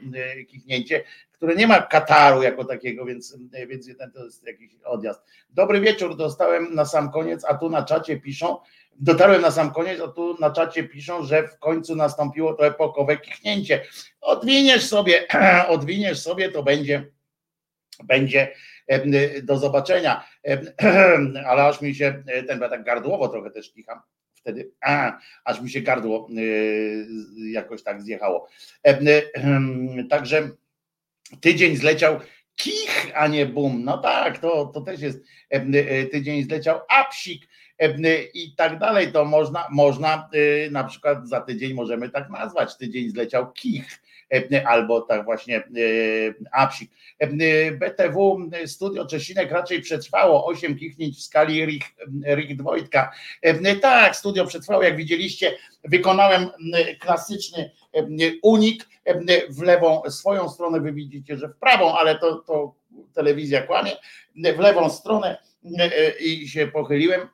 kichnięcie, 0.48 1.03
które 1.38 1.56
nie 1.56 1.68
ma 1.68 1.82
kataru 1.82 2.44
jako 2.44 2.65
takiego, 2.65 3.06
więc, 3.06 3.38
więc 3.68 3.90
to 4.14 4.26
jest 4.26 4.48
jakiś 4.48 4.72
odjazd. 4.84 5.22
Dobry 5.49 5.82
wieczór, 5.82 6.18
dostałem 6.18 6.76
na 6.76 6.86
sam 6.86 7.11
koniec, 7.11 7.45
a 7.45 7.53
tu 7.53 7.69
na 7.69 7.84
czacie 7.84 8.19
piszą, 8.19 8.57
dotarłem 8.99 9.41
na 9.41 9.52
sam 9.52 9.72
koniec, 9.72 10.02
a 10.02 10.07
tu 10.07 10.38
na 10.40 10.52
czacie 10.52 10.84
piszą, 10.84 11.24
że 11.24 11.48
w 11.48 11.60
końcu 11.60 11.95
nastąpiło 11.95 12.53
to 12.53 12.68
epokowe 12.68 13.18
kichnięcie. 13.18 13.82
Odwiniesz 14.22 14.86
sobie, 14.86 15.28
odwiniesz 15.69 16.19
sobie, 16.19 16.52
to 16.52 16.64
będzie, 16.64 17.11
będzie 18.03 18.53
do 19.44 19.57
zobaczenia. 19.57 20.26
Ale 21.48 21.64
aż 21.64 21.82
mi 21.82 21.95
się 21.95 22.24
ten, 22.48 22.60
tak 22.60 22.84
gardłowo 22.84 23.28
trochę 23.28 23.52
też 23.52 23.72
kicham 23.72 23.99
wtedy, 24.48 24.72
a, 24.82 25.18
aż 25.45 25.61
mi 25.61 25.69
się 25.69 25.82
gardło 25.82 26.30
jakoś 27.52 27.84
tak 27.84 28.02
zjechało. 28.02 28.48
Także 30.10 30.49
tydzień 31.41 31.76
zleciał 31.76 32.19
kich, 32.56 33.11
a 33.14 33.28
nie 33.28 33.45
bum. 33.45 33.84
No 33.84 33.98
tak, 33.98 34.40
to, 34.40 34.65
to 34.65 34.82
też 34.82 35.02
jest 35.02 35.24
tydzień 36.11 36.44
zleciał 36.44 36.80
apsik 36.90 37.48
i 38.34 38.56
tak 38.56 38.80
dalej. 38.80 39.11
To 39.11 39.26
można, 39.26 39.68
można 39.72 40.30
na 40.72 40.84
przykład 40.84 41.30
za 41.30 41.41
tydzień 41.41 41.74
możemy 41.74 42.10
tak 42.10 42.30
nazwać. 42.30 42.78
Tydzień 42.78 43.10
zleciał 43.10 43.52
kich 43.52 44.02
albo 44.65 45.01
tak 45.01 45.25
właśnie 45.25 45.63
apsik. 46.51 46.91
BTW 47.79 48.49
Studio 48.65 49.05
Czesinek 49.05 49.51
raczej 49.51 49.81
przetrwało 49.81 50.45
8 50.45 50.77
kichnięć 50.77 51.17
w 51.17 51.21
skali 51.21 51.65
Rich, 51.65 51.95
Rich 52.35 52.57
Dwojtka. 52.57 53.11
Tak, 53.81 54.15
studio 54.15 54.45
przetrwało, 54.45 54.83
jak 54.83 54.95
widzieliście, 54.95 55.51
wykonałem 55.83 56.49
klasyczny 56.99 57.71
unik 58.43 58.87
w 59.49 59.61
lewą 59.61 60.01
swoją 60.09 60.49
stronę, 60.49 60.81
wy 60.81 60.93
widzicie, 60.93 61.37
że 61.37 61.47
w 61.47 61.57
prawą, 61.57 61.97
ale 61.97 62.19
to, 62.19 62.35
to 62.35 62.75
telewizja 63.13 63.61
kłamie, 63.61 63.91
w 64.35 64.59
lewą 64.59 64.89
stronę 64.89 65.37
i 66.19 66.47
się 66.47 66.67
pochyliłem, 66.67 67.27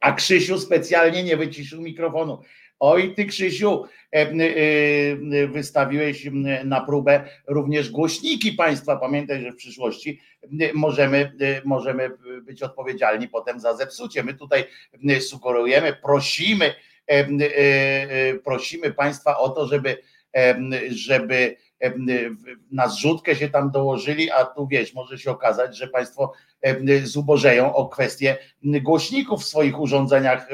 a 0.00 0.12
Krzysiu 0.12 0.58
specjalnie 0.58 1.22
nie 1.22 1.36
wyciszył 1.36 1.82
mikrofonu. 1.82 2.42
Oj, 2.84 3.14
ty 3.14 3.26
Krzysiu, 3.26 3.84
e, 4.12 4.18
e, 4.18 5.46
wystawiłeś 5.46 6.28
na 6.64 6.80
próbę 6.80 7.24
również 7.46 7.90
głośniki 7.90 8.52
państwa. 8.52 8.96
Pamiętaj, 8.96 9.42
że 9.42 9.52
w 9.52 9.56
przyszłości 9.56 10.20
możemy, 10.74 11.32
możemy 11.64 12.10
być 12.42 12.62
odpowiedzialni 12.62 13.28
potem 13.28 13.60
za 13.60 13.76
zepsucie. 13.76 14.22
My 14.22 14.34
tutaj 14.34 14.64
sugerujemy, 15.20 15.96
prosimy, 16.02 16.74
e, 17.06 18.34
prosimy 18.34 18.92
państwa 18.92 19.38
o 19.38 19.48
to, 19.48 19.66
żeby, 19.66 19.98
żeby 20.90 21.56
na 22.70 22.88
zrzutkę 22.88 23.36
się 23.36 23.48
tam 23.48 23.70
dołożyli, 23.70 24.30
a 24.30 24.44
tu 24.44 24.66
wiesz, 24.66 24.94
może 24.94 25.18
się 25.18 25.30
okazać, 25.30 25.76
że 25.76 25.88
państwo 25.88 26.32
zubożeją 27.04 27.74
o 27.74 27.88
kwestię 27.88 28.36
głośników 28.62 29.42
w 29.42 29.46
swoich 29.46 29.80
urządzeniach 29.80 30.48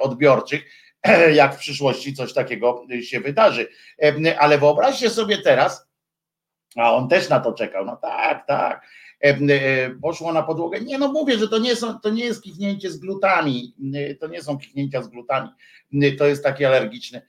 odbiorczych 0.00 0.64
jak 1.34 1.54
w 1.54 1.58
przyszłości 1.58 2.14
coś 2.14 2.32
takiego 2.32 2.86
się 3.02 3.20
wydarzy. 3.20 3.68
Ale 4.38 4.58
wyobraźcie 4.58 5.10
sobie 5.10 5.38
teraz, 5.38 5.86
a 6.76 6.94
on 6.94 7.08
też 7.08 7.28
na 7.28 7.40
to 7.40 7.52
czekał, 7.52 7.84
no 7.84 7.96
tak, 7.96 8.46
tak, 8.46 8.86
poszło 10.02 10.32
na 10.32 10.42
podłogę. 10.42 10.80
Nie 10.80 10.98
no 10.98 11.12
mówię, 11.12 11.38
że 11.38 11.48
to 11.48 11.58
nie, 11.58 11.76
są, 11.76 11.98
to 11.98 12.10
nie 12.10 12.24
jest 12.24 12.42
kichnięcie 12.42 12.90
z 12.90 12.98
glutami, 12.98 13.74
to 14.20 14.26
nie 14.26 14.42
są 14.42 14.58
kichnięcia 14.58 15.02
z 15.02 15.08
glutami, 15.08 15.48
to 16.18 16.26
jest 16.26 16.44
taki 16.44 16.64
alergiczny 16.64 17.22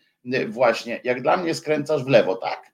właśnie. 0.47 1.01
Jak 1.03 1.21
dla 1.21 1.37
mnie 1.37 1.55
skręcasz 1.55 2.03
w 2.03 2.07
lewo, 2.07 2.35
tak? 2.35 2.73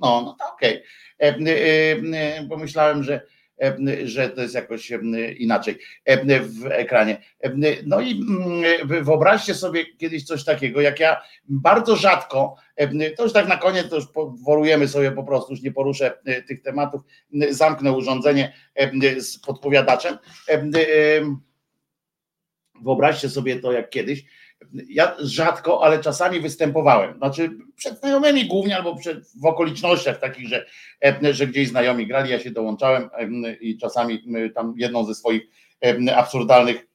No, 0.00 0.22
no 0.22 0.36
to 0.40 0.52
okej. 0.52 0.82
Okay. 1.18 2.48
Pomyślałem, 2.48 3.02
że 3.02 3.20
E, 3.20 3.35
że 4.04 4.30
to 4.30 4.42
jest 4.42 4.54
jakoś 4.54 4.92
e, 4.92 4.98
inaczej 5.32 5.78
e, 6.04 6.40
w 6.40 6.66
ekranie. 6.66 7.22
No 7.86 8.00
i 8.00 8.10
mm, 8.10 9.04
wyobraźcie 9.04 9.54
sobie 9.54 9.86
kiedyś 9.96 10.24
coś 10.24 10.44
takiego, 10.44 10.80
jak 10.80 11.00
ja 11.00 11.22
bardzo 11.48 11.96
rzadko, 11.96 12.56
to 13.16 13.22
już 13.24 13.32
tak 13.32 13.48
na 13.48 13.56
koniec, 13.56 13.88
to 13.88 13.96
już 13.96 14.04
worujemy 14.44 14.88
sobie 14.88 15.12
po 15.12 15.24
prostu, 15.24 15.52
już 15.52 15.62
nie 15.62 15.72
poruszę 15.72 16.18
tych 16.48 16.62
tematów, 16.62 17.00
zamknę 17.50 17.92
urządzenie 17.92 18.52
z 19.18 19.38
podpowiadaczem. 19.38 20.18
Wyobraźcie 22.82 23.28
sobie 23.28 23.60
to 23.60 23.72
jak 23.72 23.90
kiedyś, 23.90 24.24
ja 24.88 25.16
rzadko, 25.18 25.84
ale 25.84 25.98
czasami 25.98 26.40
występowałem. 26.40 27.16
Znaczy 27.16 27.50
przed 27.76 27.98
znajomymi 28.00 28.46
głównie, 28.46 28.76
albo 28.76 28.96
przed, 28.96 29.18
w 29.42 29.46
okolicznościach 29.46 30.18
takich, 30.20 30.48
że, 30.48 30.66
że 31.32 31.46
gdzieś 31.46 31.68
znajomi 31.68 32.06
grali, 32.06 32.30
ja 32.30 32.40
się 32.40 32.50
dołączałem 32.50 33.10
i 33.60 33.78
czasami 33.78 34.24
tam 34.54 34.74
jedną 34.76 35.04
ze 35.04 35.14
swoich 35.14 35.42
absurdalnych 36.16 36.86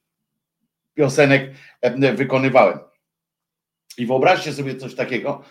piosenek 0.94 1.52
wykonywałem. 2.14 2.80
I 3.98 4.06
wyobraźcie 4.06 4.54
sobie 4.54 4.76
coś 4.76 4.96
takiego, 4.96 5.44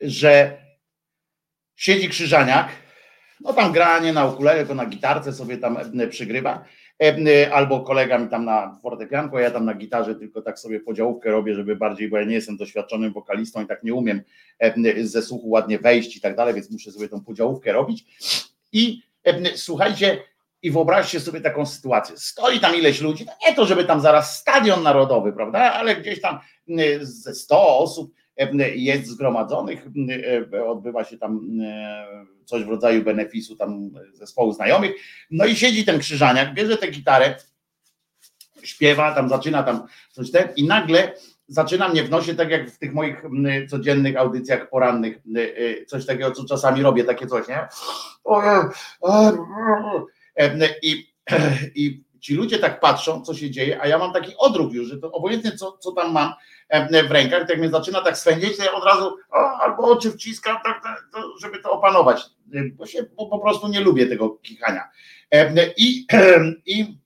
że 0.00 0.58
siedzi 1.76 2.08
krzyżaniak, 2.08 2.68
no 3.40 3.52
tam 3.52 3.72
granie 3.72 4.12
na 4.12 4.26
ukulele, 4.26 4.58
tylko 4.58 4.74
na 4.74 4.86
gitarce 4.86 5.32
sobie 5.32 5.58
tam 5.58 5.78
przygrywa 6.10 6.64
E, 6.64 6.64
albo 7.52 7.80
kolega 7.80 8.18
mi 8.18 8.28
tam 8.28 8.44
na 8.44 8.78
fortepianku, 8.82 9.36
a 9.36 9.40
ja 9.40 9.50
tam 9.50 9.64
na 9.64 9.74
gitarze 9.74 10.14
tylko 10.14 10.42
tak 10.42 10.58
sobie 10.58 10.80
podziałówkę 10.80 11.30
robię, 11.30 11.54
żeby 11.54 11.76
bardziej, 11.76 12.08
bo 12.08 12.18
ja 12.18 12.24
nie 12.24 12.34
jestem 12.34 12.56
doświadczonym 12.56 13.12
wokalistą 13.12 13.62
i 13.62 13.66
tak 13.66 13.82
nie 13.82 13.94
umiem 13.94 14.22
ze 15.02 15.22
słuchu 15.22 15.48
ładnie 15.48 15.78
wejść 15.78 16.16
i 16.16 16.20
tak 16.20 16.36
dalej, 16.36 16.54
więc 16.54 16.70
muszę 16.70 16.92
sobie 16.92 17.08
tą 17.08 17.20
podziałówkę 17.24 17.72
robić. 17.72 18.04
I 18.72 19.02
słuchajcie, 19.54 20.22
i 20.62 20.70
wyobraźcie 20.70 21.20
sobie 21.20 21.40
taką 21.40 21.66
sytuację. 21.66 22.16
Stoi 22.18 22.60
tam 22.60 22.76
ileś 22.76 23.00
ludzi, 23.00 23.26
nie 23.46 23.54
to, 23.54 23.66
żeby 23.66 23.84
tam 23.84 24.00
zaraz 24.00 24.38
stadion 24.38 24.82
narodowy, 24.82 25.32
prawda, 25.32 25.72
ale 25.72 25.96
gdzieś 25.96 26.20
tam 26.20 26.38
ze 27.00 27.34
100 27.34 27.78
osób 27.78 28.14
jest 28.74 29.06
zgromadzonych, 29.06 29.86
odbywa 30.66 31.04
się 31.04 31.18
tam 31.18 31.50
coś 32.44 32.64
w 32.64 32.68
rodzaju 32.68 33.02
benefisu 33.02 33.56
tam 33.56 33.90
zespołu 34.12 34.52
znajomych. 34.52 34.92
No 35.30 35.44
i 35.44 35.56
siedzi 35.56 35.84
ten 35.84 35.98
krzyżaniak, 35.98 36.54
bierze 36.54 36.76
tę 36.76 36.88
gitarę, 36.88 37.34
śpiewa, 38.62 39.14
tam 39.14 39.28
zaczyna 39.28 39.62
tam 39.62 39.86
coś 40.12 40.30
ten 40.30 40.48
i 40.56 40.66
nagle 40.66 41.12
zaczyna 41.48 41.88
mnie 41.88 42.02
w 42.02 42.10
nosie, 42.10 42.34
tak 42.34 42.50
jak 42.50 42.70
w 42.70 42.78
tych 42.78 42.94
moich 42.94 43.22
codziennych 43.70 44.16
audycjach 44.16 44.70
porannych, 44.70 45.18
coś 45.86 46.06
takiego, 46.06 46.30
co 46.30 46.44
czasami 46.44 46.82
robię, 46.82 47.04
takie 47.04 47.26
coś, 47.26 47.48
nie? 47.48 47.68
I, 50.82 51.06
i 51.82 52.04
ci 52.20 52.34
ludzie 52.34 52.58
tak 52.58 52.80
patrzą, 52.80 53.22
co 53.22 53.34
się 53.34 53.50
dzieje, 53.50 53.80
a 53.80 53.86
ja 53.86 53.98
mam 53.98 54.12
taki 54.12 54.32
odruch 54.38 54.72
już, 54.72 54.88
że 54.88 54.98
to 54.98 55.12
obojętnie 55.12 55.52
co, 55.52 55.72
co 55.72 55.92
tam 55.92 56.12
mam 56.12 56.32
w 57.08 57.10
rękach, 57.10 57.48
tak 57.48 57.58
mnie 57.58 57.68
zaczyna 57.68 58.00
tak 58.00 58.18
swędzieć, 58.18 58.56
to 58.56 58.64
ja 58.64 58.72
od 58.72 58.84
razu 58.84 59.16
o, 59.30 59.36
albo 59.36 59.82
oczy 59.82 60.10
wciskam, 60.10 60.56
tak, 60.64 60.82
tak, 60.82 61.04
żeby 61.40 61.58
to 61.58 61.72
opanować, 61.72 62.22
bo, 62.72 62.86
się, 62.86 63.02
bo 63.16 63.26
po 63.26 63.38
prostu 63.38 63.68
nie 63.68 63.80
lubię 63.80 64.06
tego 64.06 64.30
kichania. 64.30 64.88
I, 65.76 66.06
i, 66.66 66.98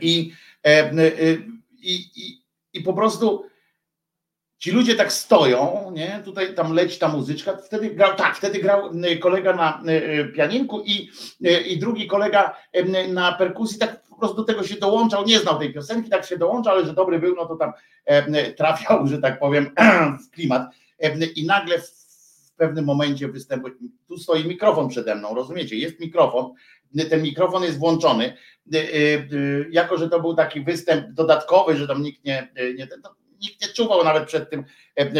i, 0.00 0.32
i, 2.16 2.42
i 2.72 2.80
po 2.80 2.92
prostu 2.92 3.46
ci 4.58 4.70
ludzie 4.70 4.94
tak 4.94 5.12
stoją, 5.12 5.90
nie? 5.94 6.22
Tutaj 6.24 6.54
tam 6.54 6.72
leci 6.72 6.98
ta 6.98 7.08
muzyczka, 7.08 7.56
wtedy 7.56 7.90
grał, 7.90 8.16
tak, 8.16 8.36
wtedy 8.36 8.58
grał 8.58 8.90
kolega 9.20 9.52
na 9.52 9.82
pianinku 10.36 10.82
i, 10.84 11.10
i 11.66 11.78
drugi 11.78 12.06
kolega 12.06 12.56
na 13.08 13.32
perkusji, 13.32 13.78
tak 13.78 14.05
po 14.16 14.20
prostu 14.20 14.36
do 14.36 14.44
tego 14.44 14.62
się 14.62 14.76
dołączał, 14.76 15.24
nie 15.24 15.38
znał 15.38 15.58
tej 15.58 15.72
piosenki, 15.72 16.10
tak 16.10 16.26
się 16.26 16.38
dołączał, 16.38 16.74
ale 16.74 16.86
że 16.86 16.92
dobry 16.92 17.18
był, 17.18 17.34
no 17.36 17.46
to 17.46 17.56
tam 17.56 17.72
trafiał, 18.56 19.06
że 19.06 19.18
tak 19.18 19.38
powiem, 19.38 19.70
w 20.26 20.30
klimat. 20.30 20.62
I 21.36 21.46
nagle 21.46 21.78
w 21.78 22.52
pewnym 22.56 22.84
momencie 22.84 23.28
występuje, 23.28 23.74
tu 24.08 24.18
stoi 24.18 24.44
mikrofon 24.44 24.88
przede 24.88 25.14
mną, 25.14 25.34
rozumiecie? 25.34 25.76
Jest 25.76 26.00
mikrofon, 26.00 26.52
ten 27.10 27.22
mikrofon 27.22 27.62
jest 27.62 27.78
włączony. 27.78 28.36
Jako, 29.70 29.98
że 29.98 30.08
to 30.08 30.20
był 30.20 30.34
taki 30.34 30.60
występ 30.60 31.12
dodatkowy, 31.12 31.76
że 31.76 31.86
tam 31.86 32.02
nikt 32.02 32.24
nie, 32.24 32.48
nie 32.78 32.86
to 32.86 32.96
nikt 33.40 33.62
nie 33.62 33.68
czuwał 33.68 34.04
nawet 34.04 34.26
przed 34.26 34.50
tym, 34.50 34.64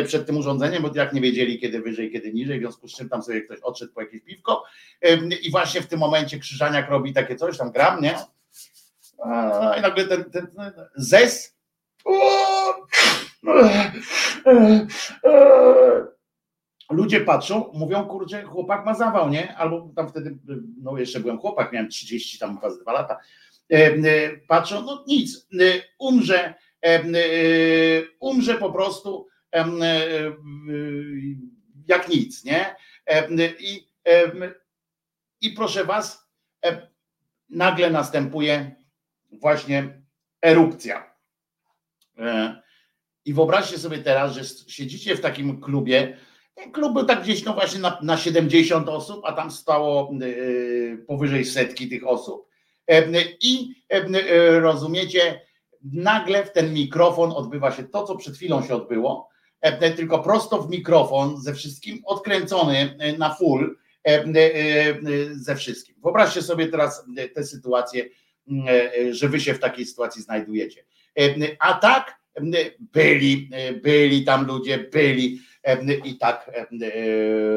przed 0.07 0.27
tym 0.27 0.37
urządzeniem, 0.37 0.83
bo 0.83 0.91
jak 0.95 1.13
nie 1.13 1.21
wiedzieli, 1.21 1.59
kiedy 1.59 1.81
wyżej, 1.81 2.13
kiedy 2.13 2.33
niżej, 2.33 2.59
w 2.59 2.63
związku 2.63 2.89
z 2.89 2.97
czym 2.97 3.09
tam 3.09 3.23
sobie 3.23 3.43
ktoś 3.43 3.59
odszedł 3.61 3.93
po 3.93 4.01
jakieś 4.01 4.21
piwko 4.23 4.65
i 5.43 5.51
właśnie 5.51 5.81
w 5.81 5.87
tym 5.87 5.99
momencie 6.01 6.39
Krzyżaniak 6.39 6.91
robi 6.91 7.13
takie 7.13 7.37
coś, 7.37 7.59
tam 7.59 7.73
gram, 7.73 8.03
nie? 8.03 8.15
I 9.79 9.83
nagle 9.83 10.05
ten, 10.05 10.31
ten, 10.31 10.47
ten 10.47 10.73
zes 10.97 11.57
ludzie 16.91 17.21
patrzą, 17.21 17.71
mówią, 17.75 18.05
kurczę, 18.05 18.43
chłopak 18.43 18.87
ma 18.87 18.95
zawał, 18.95 19.29
nie? 19.29 19.57
Albo 19.57 19.93
tam 19.97 20.09
wtedy, 20.09 20.39
no 20.83 20.99
jeszcze 20.99 21.21
byłem 21.21 21.39
chłopak, 21.39 21.73
miałem 21.73 21.89
30, 21.91 22.39
tam 22.39 22.55
chyba 22.61 22.77
2 22.77 22.93
lata. 22.93 23.19
Patrzą, 24.49 24.83
no 24.83 25.05
nic, 25.07 25.49
umrze, 25.99 26.55
umrze 28.21 28.55
po 28.55 28.73
prostu 28.73 29.29
jak 31.89 32.09
nic, 32.09 32.45
nie? 32.45 32.77
I, 33.59 33.89
i 35.41 35.51
proszę 35.51 35.85
was, 35.85 36.29
nagle 37.51 37.91
następuje 37.91 38.77
właśnie 39.33 40.03
erupcja. 40.43 41.17
I 43.25 43.35
wyobraźcie 43.35 43.79
sobie 43.79 43.99
teraz, 43.99 44.33
że 44.33 44.45
siedzicie 44.69 45.17
w 45.17 45.21
takim 45.21 45.61
klubie, 45.61 46.17
ten 46.55 46.73
klub 46.73 46.93
był 46.93 47.05
tak 47.05 47.23
gdzieś 47.23 47.45
no 47.45 47.55
właśnie 47.55 47.81
na, 47.81 47.99
na 48.03 48.17
70 48.17 48.89
osób, 48.89 49.21
a 49.25 49.33
tam 49.33 49.51
stało 49.51 50.13
powyżej 51.07 51.45
setki 51.45 51.89
tych 51.89 52.07
osób. 52.07 52.49
I 53.41 53.75
rozumiecie, 54.61 55.41
nagle 55.93 56.45
w 56.45 56.53
ten 56.53 56.75
mikrofon 56.75 57.33
odbywa 57.33 57.73
się 57.73 57.85
to, 57.85 58.05
co 58.05 58.17
przed 58.17 58.37
chwilą 58.37 58.63
się 58.63 58.75
odbyło, 58.75 59.29
tylko 59.97 60.19
prosto 60.19 60.63
w 60.63 60.71
mikrofon, 60.71 61.43
ze 61.43 61.55
wszystkim 61.55 62.03
odkręcony 62.05 62.97
na 63.19 63.35
full, 63.35 63.79
ze 65.33 65.57
wszystkim. 65.57 65.97
Wyobraźcie 66.03 66.43
sobie 66.43 66.67
teraz 66.67 67.05
tę 67.35 67.45
sytuację, 67.45 68.05
że 69.11 69.29
wy 69.29 69.41
się 69.41 69.55
w 69.55 69.59
takiej 69.59 69.87
sytuacji 69.87 70.23
znajdujecie. 70.23 70.85
A 71.59 71.75
tak 71.75 72.21
byli, 72.81 73.51
byli 73.83 74.25
tam 74.25 74.47
ludzie, 74.47 74.79
byli 74.79 75.41
i 76.05 76.19
tak 76.19 76.51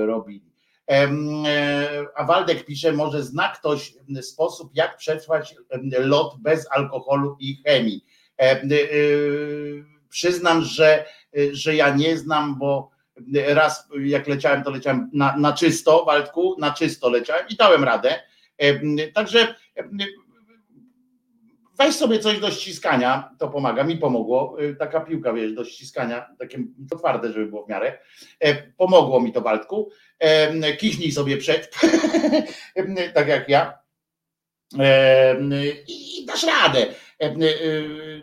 robili. 0.05 0.49
A 2.15 2.23
Waldek 2.25 2.65
pisze, 2.65 2.91
może 2.91 3.23
zna 3.23 3.49
ktoś 3.49 3.93
sposób, 4.21 4.71
jak 4.73 4.97
przetrwać 4.97 5.55
lot 5.99 6.35
bez 6.39 6.71
alkoholu 6.71 7.37
i 7.39 7.61
chemii. 7.65 8.05
Przyznam, 10.09 10.63
że, 10.63 11.05
że 11.51 11.75
ja 11.75 11.95
nie 11.95 12.17
znam, 12.17 12.59
bo 12.59 12.91
raz 13.47 13.87
jak 14.03 14.27
leciałem, 14.27 14.63
to 14.63 14.71
leciałem 14.71 15.09
na, 15.13 15.37
na 15.37 15.53
czysto, 15.53 16.05
Waldku, 16.05 16.55
na 16.59 16.71
czysto 16.71 17.09
leciałem 17.09 17.45
i 17.49 17.55
dałem 17.55 17.83
radę. 17.83 18.19
Także 19.13 19.55
weź 21.79 21.95
sobie 21.95 22.19
coś 22.19 22.39
do 22.39 22.51
ściskania, 22.51 23.35
to 23.37 23.47
pomaga, 23.47 23.83
mi 23.83 23.97
pomogło, 23.97 24.57
taka 24.79 25.01
piłka, 25.01 25.33
wiesz, 25.33 25.53
do 25.53 25.65
ściskania, 25.65 26.35
takie 26.39 26.63
twarde, 26.97 27.33
żeby 27.33 27.45
było 27.45 27.65
w 27.65 27.69
miarę, 27.69 27.97
pomogło 28.77 29.21
mi 29.21 29.31
to 29.31 29.41
Waldku, 29.41 29.89
kiśnij 30.79 31.11
sobie 31.11 31.37
przed, 31.37 31.71
tak 33.15 33.27
jak 33.27 33.49
ja. 33.49 33.79
I 35.87 36.25
dasz 36.25 36.43
radę. 36.43 36.85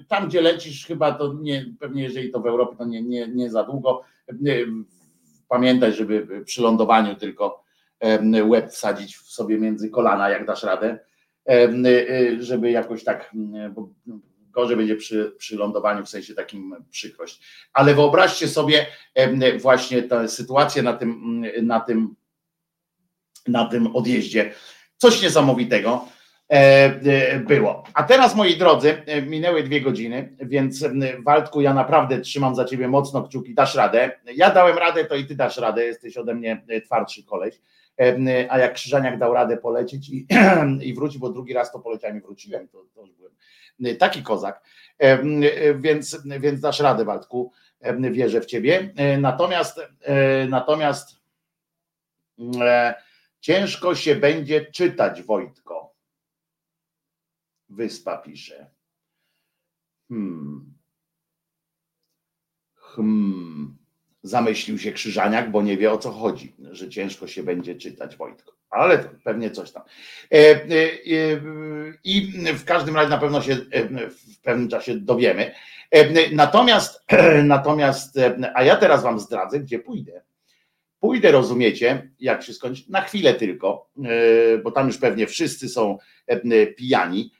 Tam, 0.08 0.28
gdzie 0.28 0.40
lecisz, 0.40 0.86
chyba 0.86 1.12
to 1.12 1.34
nie, 1.40 1.66
pewnie 1.80 2.02
jeżeli 2.02 2.30
to 2.30 2.40
w 2.40 2.46
Europie, 2.46 2.76
to 2.76 2.84
nie, 2.84 3.02
nie, 3.02 3.28
nie 3.28 3.50
za 3.50 3.64
długo. 3.64 4.02
Pamiętaj, 5.48 5.92
żeby 5.92 6.44
przy 6.44 6.62
lądowaniu 6.62 7.14
tylko 7.14 7.64
łeb 8.44 8.70
wsadzić 8.70 9.16
sobie 9.16 9.58
między 9.58 9.90
kolana, 9.90 10.30
jak 10.30 10.46
dasz 10.46 10.62
radę, 10.62 10.98
żeby 12.40 12.70
jakoś 12.70 13.04
tak, 13.04 13.30
bo 13.70 13.88
gorzej 14.50 14.76
będzie 14.76 14.96
przy, 14.96 15.34
przy 15.38 15.56
lądowaniu, 15.56 16.04
w 16.04 16.08
sensie 16.08 16.34
takim 16.34 16.76
przykrość. 16.90 17.42
Ale 17.72 17.94
wyobraźcie 17.94 18.48
sobie 18.48 18.86
właśnie 19.58 20.02
tę 20.02 20.28
sytuację 20.28 20.82
na 20.82 20.92
tym, 20.92 21.42
na 21.62 21.80
tym, 21.80 22.14
na 23.48 23.64
tym 23.64 23.96
odjeździe. 23.96 24.52
Coś 24.96 25.22
niesamowitego 25.22 26.08
było. 27.46 27.84
A 27.94 28.02
teraz, 28.02 28.36
moi 28.36 28.56
drodzy, 28.56 29.02
minęły 29.26 29.62
dwie 29.62 29.80
godziny, 29.80 30.36
więc 30.40 30.84
Waldku, 31.24 31.60
ja 31.60 31.74
naprawdę 31.74 32.20
trzymam 32.20 32.54
za 32.54 32.64
ciebie 32.64 32.88
mocno 32.88 33.22
kciuki, 33.22 33.54
dasz 33.54 33.74
radę. 33.74 34.10
Ja 34.34 34.50
dałem 34.50 34.78
radę, 34.78 35.04
to 35.04 35.16
i 35.16 35.24
ty 35.24 35.34
dasz 35.34 35.56
radę, 35.56 35.84
jesteś 35.84 36.16
ode 36.16 36.34
mnie 36.34 36.64
twardszy 36.84 37.24
koleś. 37.24 37.60
A 38.48 38.58
jak 38.58 38.74
Krzyżaniak 38.74 39.18
dał 39.18 39.34
radę 39.34 39.56
polecieć 39.56 40.08
i, 40.08 40.26
i 40.88 40.94
wrócić, 40.94 41.18
bo 41.18 41.30
drugi 41.30 41.52
raz 41.52 41.72
to 41.72 41.78
poleciałem 41.78 42.18
i 42.18 42.20
wróciłem, 42.20 42.68
to, 42.68 42.84
to 42.94 43.00
już 43.00 43.10
byłem 43.12 43.32
taki 43.98 44.22
kozak. 44.22 44.62
Więc, 45.76 46.18
więc 46.40 46.60
dasz 46.60 46.80
radę, 46.80 47.04
Waldku, 47.04 47.52
wierzę 48.10 48.40
w 48.40 48.46
ciebie. 48.46 48.94
Natomiast, 49.18 49.80
natomiast 50.48 51.16
ciężko 53.40 53.94
się 53.94 54.16
będzie 54.16 54.66
czytać, 54.66 55.22
Wojtko 55.22 55.66
Wyspa 57.68 58.18
pisze. 58.18 58.70
Hmm. 60.08 60.74
Hmm. 62.74 63.85
Zamyślił 64.26 64.78
się 64.78 64.92
Krzyżaniak, 64.92 65.50
bo 65.50 65.62
nie 65.62 65.76
wie 65.76 65.92
o 65.92 65.98
co 65.98 66.10
chodzi, 66.10 66.54
że 66.70 66.88
ciężko 66.88 67.26
się 67.26 67.42
będzie 67.42 67.74
czytać 67.74 68.16
Wojtko. 68.16 68.52
Ale 68.70 68.98
pewnie 69.24 69.50
coś 69.50 69.70
tam. 69.70 69.82
E, 70.32 70.36
e, 70.36 70.54
e, 70.54 71.40
I 72.04 72.32
w 72.54 72.64
każdym 72.64 72.96
razie 72.96 73.10
na 73.10 73.18
pewno 73.18 73.42
się 73.42 73.56
w 74.10 74.40
pewnym 74.42 74.68
czasie 74.68 74.94
dowiemy. 74.94 75.54
Natomiast, 76.32 77.04
natomiast, 77.44 78.18
a 78.54 78.62
ja 78.62 78.76
teraz 78.76 79.02
wam 79.02 79.20
zdradzę, 79.20 79.60
gdzie 79.60 79.78
pójdę. 79.78 80.22
Pójdę, 81.00 81.32
rozumiecie, 81.32 82.10
jak 82.20 82.42
się 82.42 82.54
skończy, 82.54 82.82
na 82.88 83.00
chwilę 83.00 83.34
tylko, 83.34 83.90
bo 84.64 84.70
tam 84.70 84.86
już 84.86 84.98
pewnie 84.98 85.26
wszyscy 85.26 85.68
są 85.68 85.98
pijani 86.76 87.32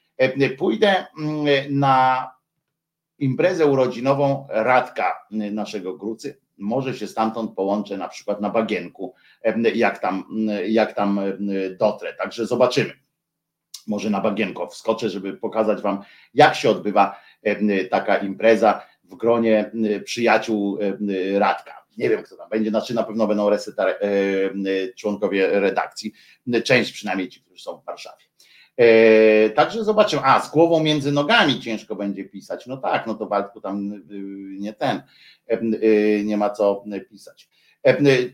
pójdę 0.59 1.07
mm, 1.19 1.47
na 1.71 2.31
imprezę 3.19 3.67
urodzinową 3.67 4.47
Radka 4.51 5.15
naszego 5.31 5.97
Grucy. 5.97 6.46
Może 6.59 6.95
się 6.95 7.07
stamtąd 7.07 7.55
połączę 7.55 7.97
na 7.97 8.09
przykład 8.09 8.41
na 8.41 8.51
bagienku, 8.51 9.15
jak 9.75 9.99
tam, 9.99 10.25
jak 10.67 10.93
tam 10.93 11.21
dotrę. 11.79 12.15
Także 12.15 12.47
zobaczymy. 12.47 12.93
Może 13.87 14.11
na 14.11 14.21
bagienko 14.21 14.67
wskoczę, 14.67 15.11
żeby 15.11 15.37
pokazać 15.37 15.83
Wam, 15.83 16.03
jak 16.35 16.55
się 16.55 16.71
odbywa 16.71 17.21
taka 17.91 18.17
impreza 18.17 18.87
w 19.05 19.15
gronie 19.15 19.71
przyjaciół 20.05 20.79
Radka. 21.39 21.87
Nie 21.99 22.11
wiem, 22.11 22.23
kto 22.23 22.37
tam 22.37 22.49
będzie, 22.49 22.71
znaczy 22.71 22.95
na 22.95 23.03
pewno 23.03 23.27
będą 23.27 23.51
reseta, 23.51 23.87
członkowie 24.97 25.61
redakcji, 25.61 26.13
część 26.65 26.93
przynajmniej 26.93 27.29
ci, 27.29 27.41
którzy 27.41 27.63
są 27.63 27.77
w 27.81 27.85
Warszawie. 27.85 28.25
E, 28.77 29.51
także 29.51 29.85
zobaczymy. 29.85 30.23
A, 30.25 30.41
z 30.41 30.51
głową 30.51 30.81
między 30.81 31.13
nogami 31.13 31.61
ciężko 31.61 31.97
będzie 31.97 32.25
pisać. 32.25 32.67
No 32.67 32.77
tak, 32.77 33.07
no 33.07 33.15
to 33.15 33.27
Waldku 33.27 33.61
tam 33.61 33.93
y, 33.93 34.01
nie 34.59 34.73
ten, 34.73 35.03
y, 35.83 36.23
nie 36.25 36.37
ma 36.37 36.51
co 36.51 36.85
pisać. 37.11 37.49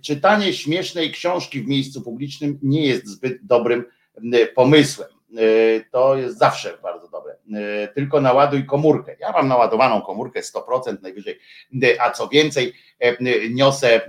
Czytanie 0.03 0.53
śmiesznej 0.53 1.11
książki 1.11 1.61
w 1.61 1.69
miejscu 1.69 2.03
publicznym 2.03 2.59
nie 2.63 2.87
jest 2.87 3.07
zbyt 3.07 3.47
dobrym 3.47 3.85
pomysłem. 4.55 5.09
To 5.91 6.17
jest 6.17 6.39
zawsze 6.39 6.79
bardzo 6.83 7.09
dobre. 7.09 7.37
Tylko 7.95 8.21
naładuj 8.21 8.67
komórkę. 8.67 9.17
Ja 9.21 9.33
mam 9.33 9.49
naładowaną 9.49 10.03
komórkę 10.03 10.41
100% 10.41 11.03
najwyżej, 11.03 11.39
a 12.01 12.11
co 12.11 12.29
więcej, 12.29 12.73
niosę, 13.51 14.01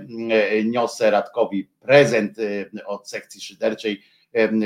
niosę 0.64 1.10
Radkowi 1.10 1.68
prezent 1.80 2.36
od 2.86 3.08
sekcji 3.08 3.40
szyderczej 3.40 4.02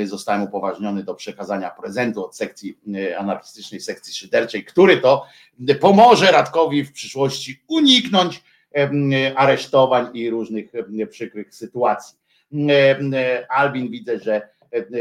zostałem 0.05 0.43
upoważniony 0.43 1.03
do 1.03 1.15
przekazania 1.15 1.69
prezentu 1.69 2.25
od 2.25 2.35
sekcji 2.35 2.77
anarchistycznej, 3.17 3.81
sekcji 3.81 4.13
szyderczej, 4.13 4.65
który 4.65 4.97
to 4.97 5.25
pomoże 5.79 6.31
Radkowi 6.31 6.83
w 6.83 6.91
przyszłości 6.91 7.61
uniknąć 7.67 8.43
aresztowań 9.35 10.07
i 10.13 10.29
różnych 10.29 10.71
przykrych 11.09 11.55
sytuacji. 11.55 12.17
Albin 13.49 13.91
widzę, 13.91 14.19
że 14.19 14.49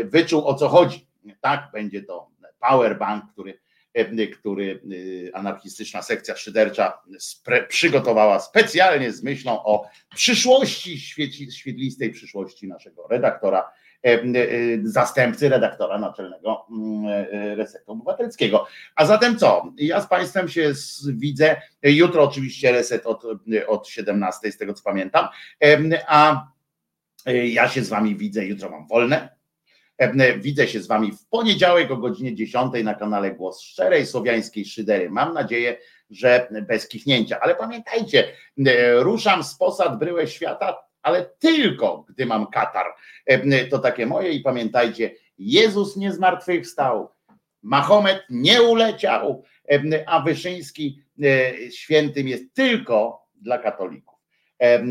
wyczuł 0.05 0.47
o 0.47 0.55
co 0.55 0.69
chodzi. 0.69 1.07
Tak, 1.41 1.69
będzie 1.73 2.03
to 2.03 2.31
powerbank, 2.71 3.25
który, 3.33 3.59
który 4.39 4.81
anarchistyczna 5.35 6.03
sekcja 6.03 6.37
szydercza 6.37 7.03
przygotowała 7.69 8.41
specjalnie 8.41 9.13
z 9.13 9.23
myślą 9.23 9.65
o 9.65 9.89
przyszłości, 10.15 11.01
świetlistej 11.51 12.11
przyszłości 12.11 12.69
naszego 12.69 13.07
redaktora 13.07 13.65
E, 13.65 13.65
e, 13.65 13.88
zastępcy 14.83 15.49
redaktora 15.49 15.99
naczelnego 15.99 16.67
e, 17.33 17.55
Resetu 17.55 17.93
Obywatelskiego. 17.93 18.67
A 18.97 19.07
zatem 19.07 19.39
co? 19.39 19.73
Ja 19.77 20.01
z 20.01 20.09
Państwem 20.09 20.49
się 20.49 20.73
widzę, 21.09 21.57
jutro 21.83 22.23
oczywiście 22.23 22.73
reset 22.73 23.07
od, 23.07 23.23
od 23.67 23.89
17, 23.89 24.53
z 24.53 24.57
tego 24.57 24.75
co 24.75 24.83
pamiętam, 24.85 25.29
a 26.07 26.49
ja 27.45 27.69
się 27.69 27.85
z 27.85 27.89
Wami 27.89 28.17
widzę, 28.17 28.45
jutro 28.45 28.71
mam 28.71 28.87
wolne, 28.87 29.39
Widzę 30.39 30.69
się 30.69 30.81
z 30.81 30.87
Wami 30.87 31.13
w 31.13 31.27
poniedziałek 31.27 31.91
o 31.91 31.97
godzinie 31.97 32.35
10 32.35 32.73
na 32.85 32.95
kanale 32.95 33.35
Głos 33.35 33.61
Szczerej 33.61 34.07
Słowiańskiej 34.07 34.65
Szydery. 34.65 35.11
Mam 35.11 35.35
nadzieję, 35.35 35.77
że 36.11 36.49
bez 36.69 36.89
kichnięcia. 36.89 37.41
Ale 37.41 37.55
pamiętajcie, 37.55 38.33
ruszam 38.97 39.45
z 39.45 39.55
posad 39.55 39.99
bryłę 39.99 40.27
świata 40.27 40.88
ale 41.03 41.31
tylko 41.39 42.05
gdy 42.09 42.27
mam 42.27 42.47
katar. 42.47 42.87
E, 43.27 43.65
to 43.65 43.79
takie 43.79 44.07
moje 44.07 44.33
i 44.33 44.41
pamiętajcie, 44.41 45.11
Jezus 45.39 45.97
nie 45.97 46.13
zmartwychwstał, 46.13 47.09
Mahomet 47.63 48.25
nie 48.31 48.63
uleciał, 48.63 49.45
e, 49.71 50.05
a 50.07 50.21
Wyszyński 50.21 51.03
e, 51.23 51.71
świętym 51.71 52.29
jest 52.29 52.55
tylko 52.55 53.27
dla 53.35 53.59
katolików, 53.59 54.19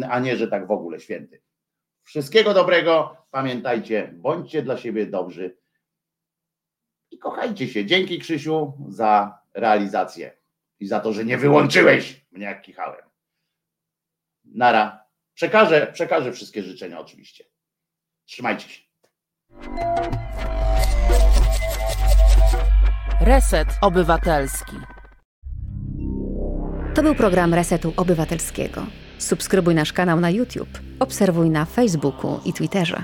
a 0.10 0.20
nie, 0.20 0.38
że 0.38 0.48
tak 0.48 0.68
w 0.68 0.72
ogóle 0.72 1.00
święty. 1.00 1.42
Wszystkiego 2.04 2.54
dobrego, 2.54 3.18
pamiętajcie, 3.32 4.14
bądźcie 4.14 4.62
dla 4.62 4.78
siebie 4.78 5.06
dobrzy 5.06 5.58
i 7.12 7.18
kochajcie 7.18 7.68
się. 7.68 7.86
Dzięki 7.86 8.20
Krzysiu 8.20 8.74
za 8.90 9.40
realizację 9.54 10.32
i 10.80 10.88
za 10.88 11.00
to, 11.00 11.14
że 11.14 11.26
nie 11.26 11.38
wyłączyłeś 11.38 12.26
mnie 12.32 12.46
jak 12.46 12.62
kichałem. 12.62 13.06
Nara. 14.46 15.07
Przekażę, 15.38 15.88
przekażę 15.94 16.32
wszystkie 16.32 16.64
życzenia 16.64 17.00
oczywiście. 17.00 17.44
Trzymajcie 18.26 18.70
się. 18.70 18.82
Reset 23.22 23.68
Obywatelski. 23.82 24.76
To 26.96 27.04
był 27.04 27.16
program 27.16 27.54
Resetu 27.54 27.94
Obywatelskiego. 27.98 28.86
Subskrybuj 29.18 29.76
nasz 29.76 29.94
kanał 29.94 30.20
na 30.20 30.30
YouTube, 30.30 30.80
obserwuj 31.00 31.50
na 31.50 31.66
Facebooku 31.66 32.40
i 32.46 32.54
Twitterze. 32.54 33.04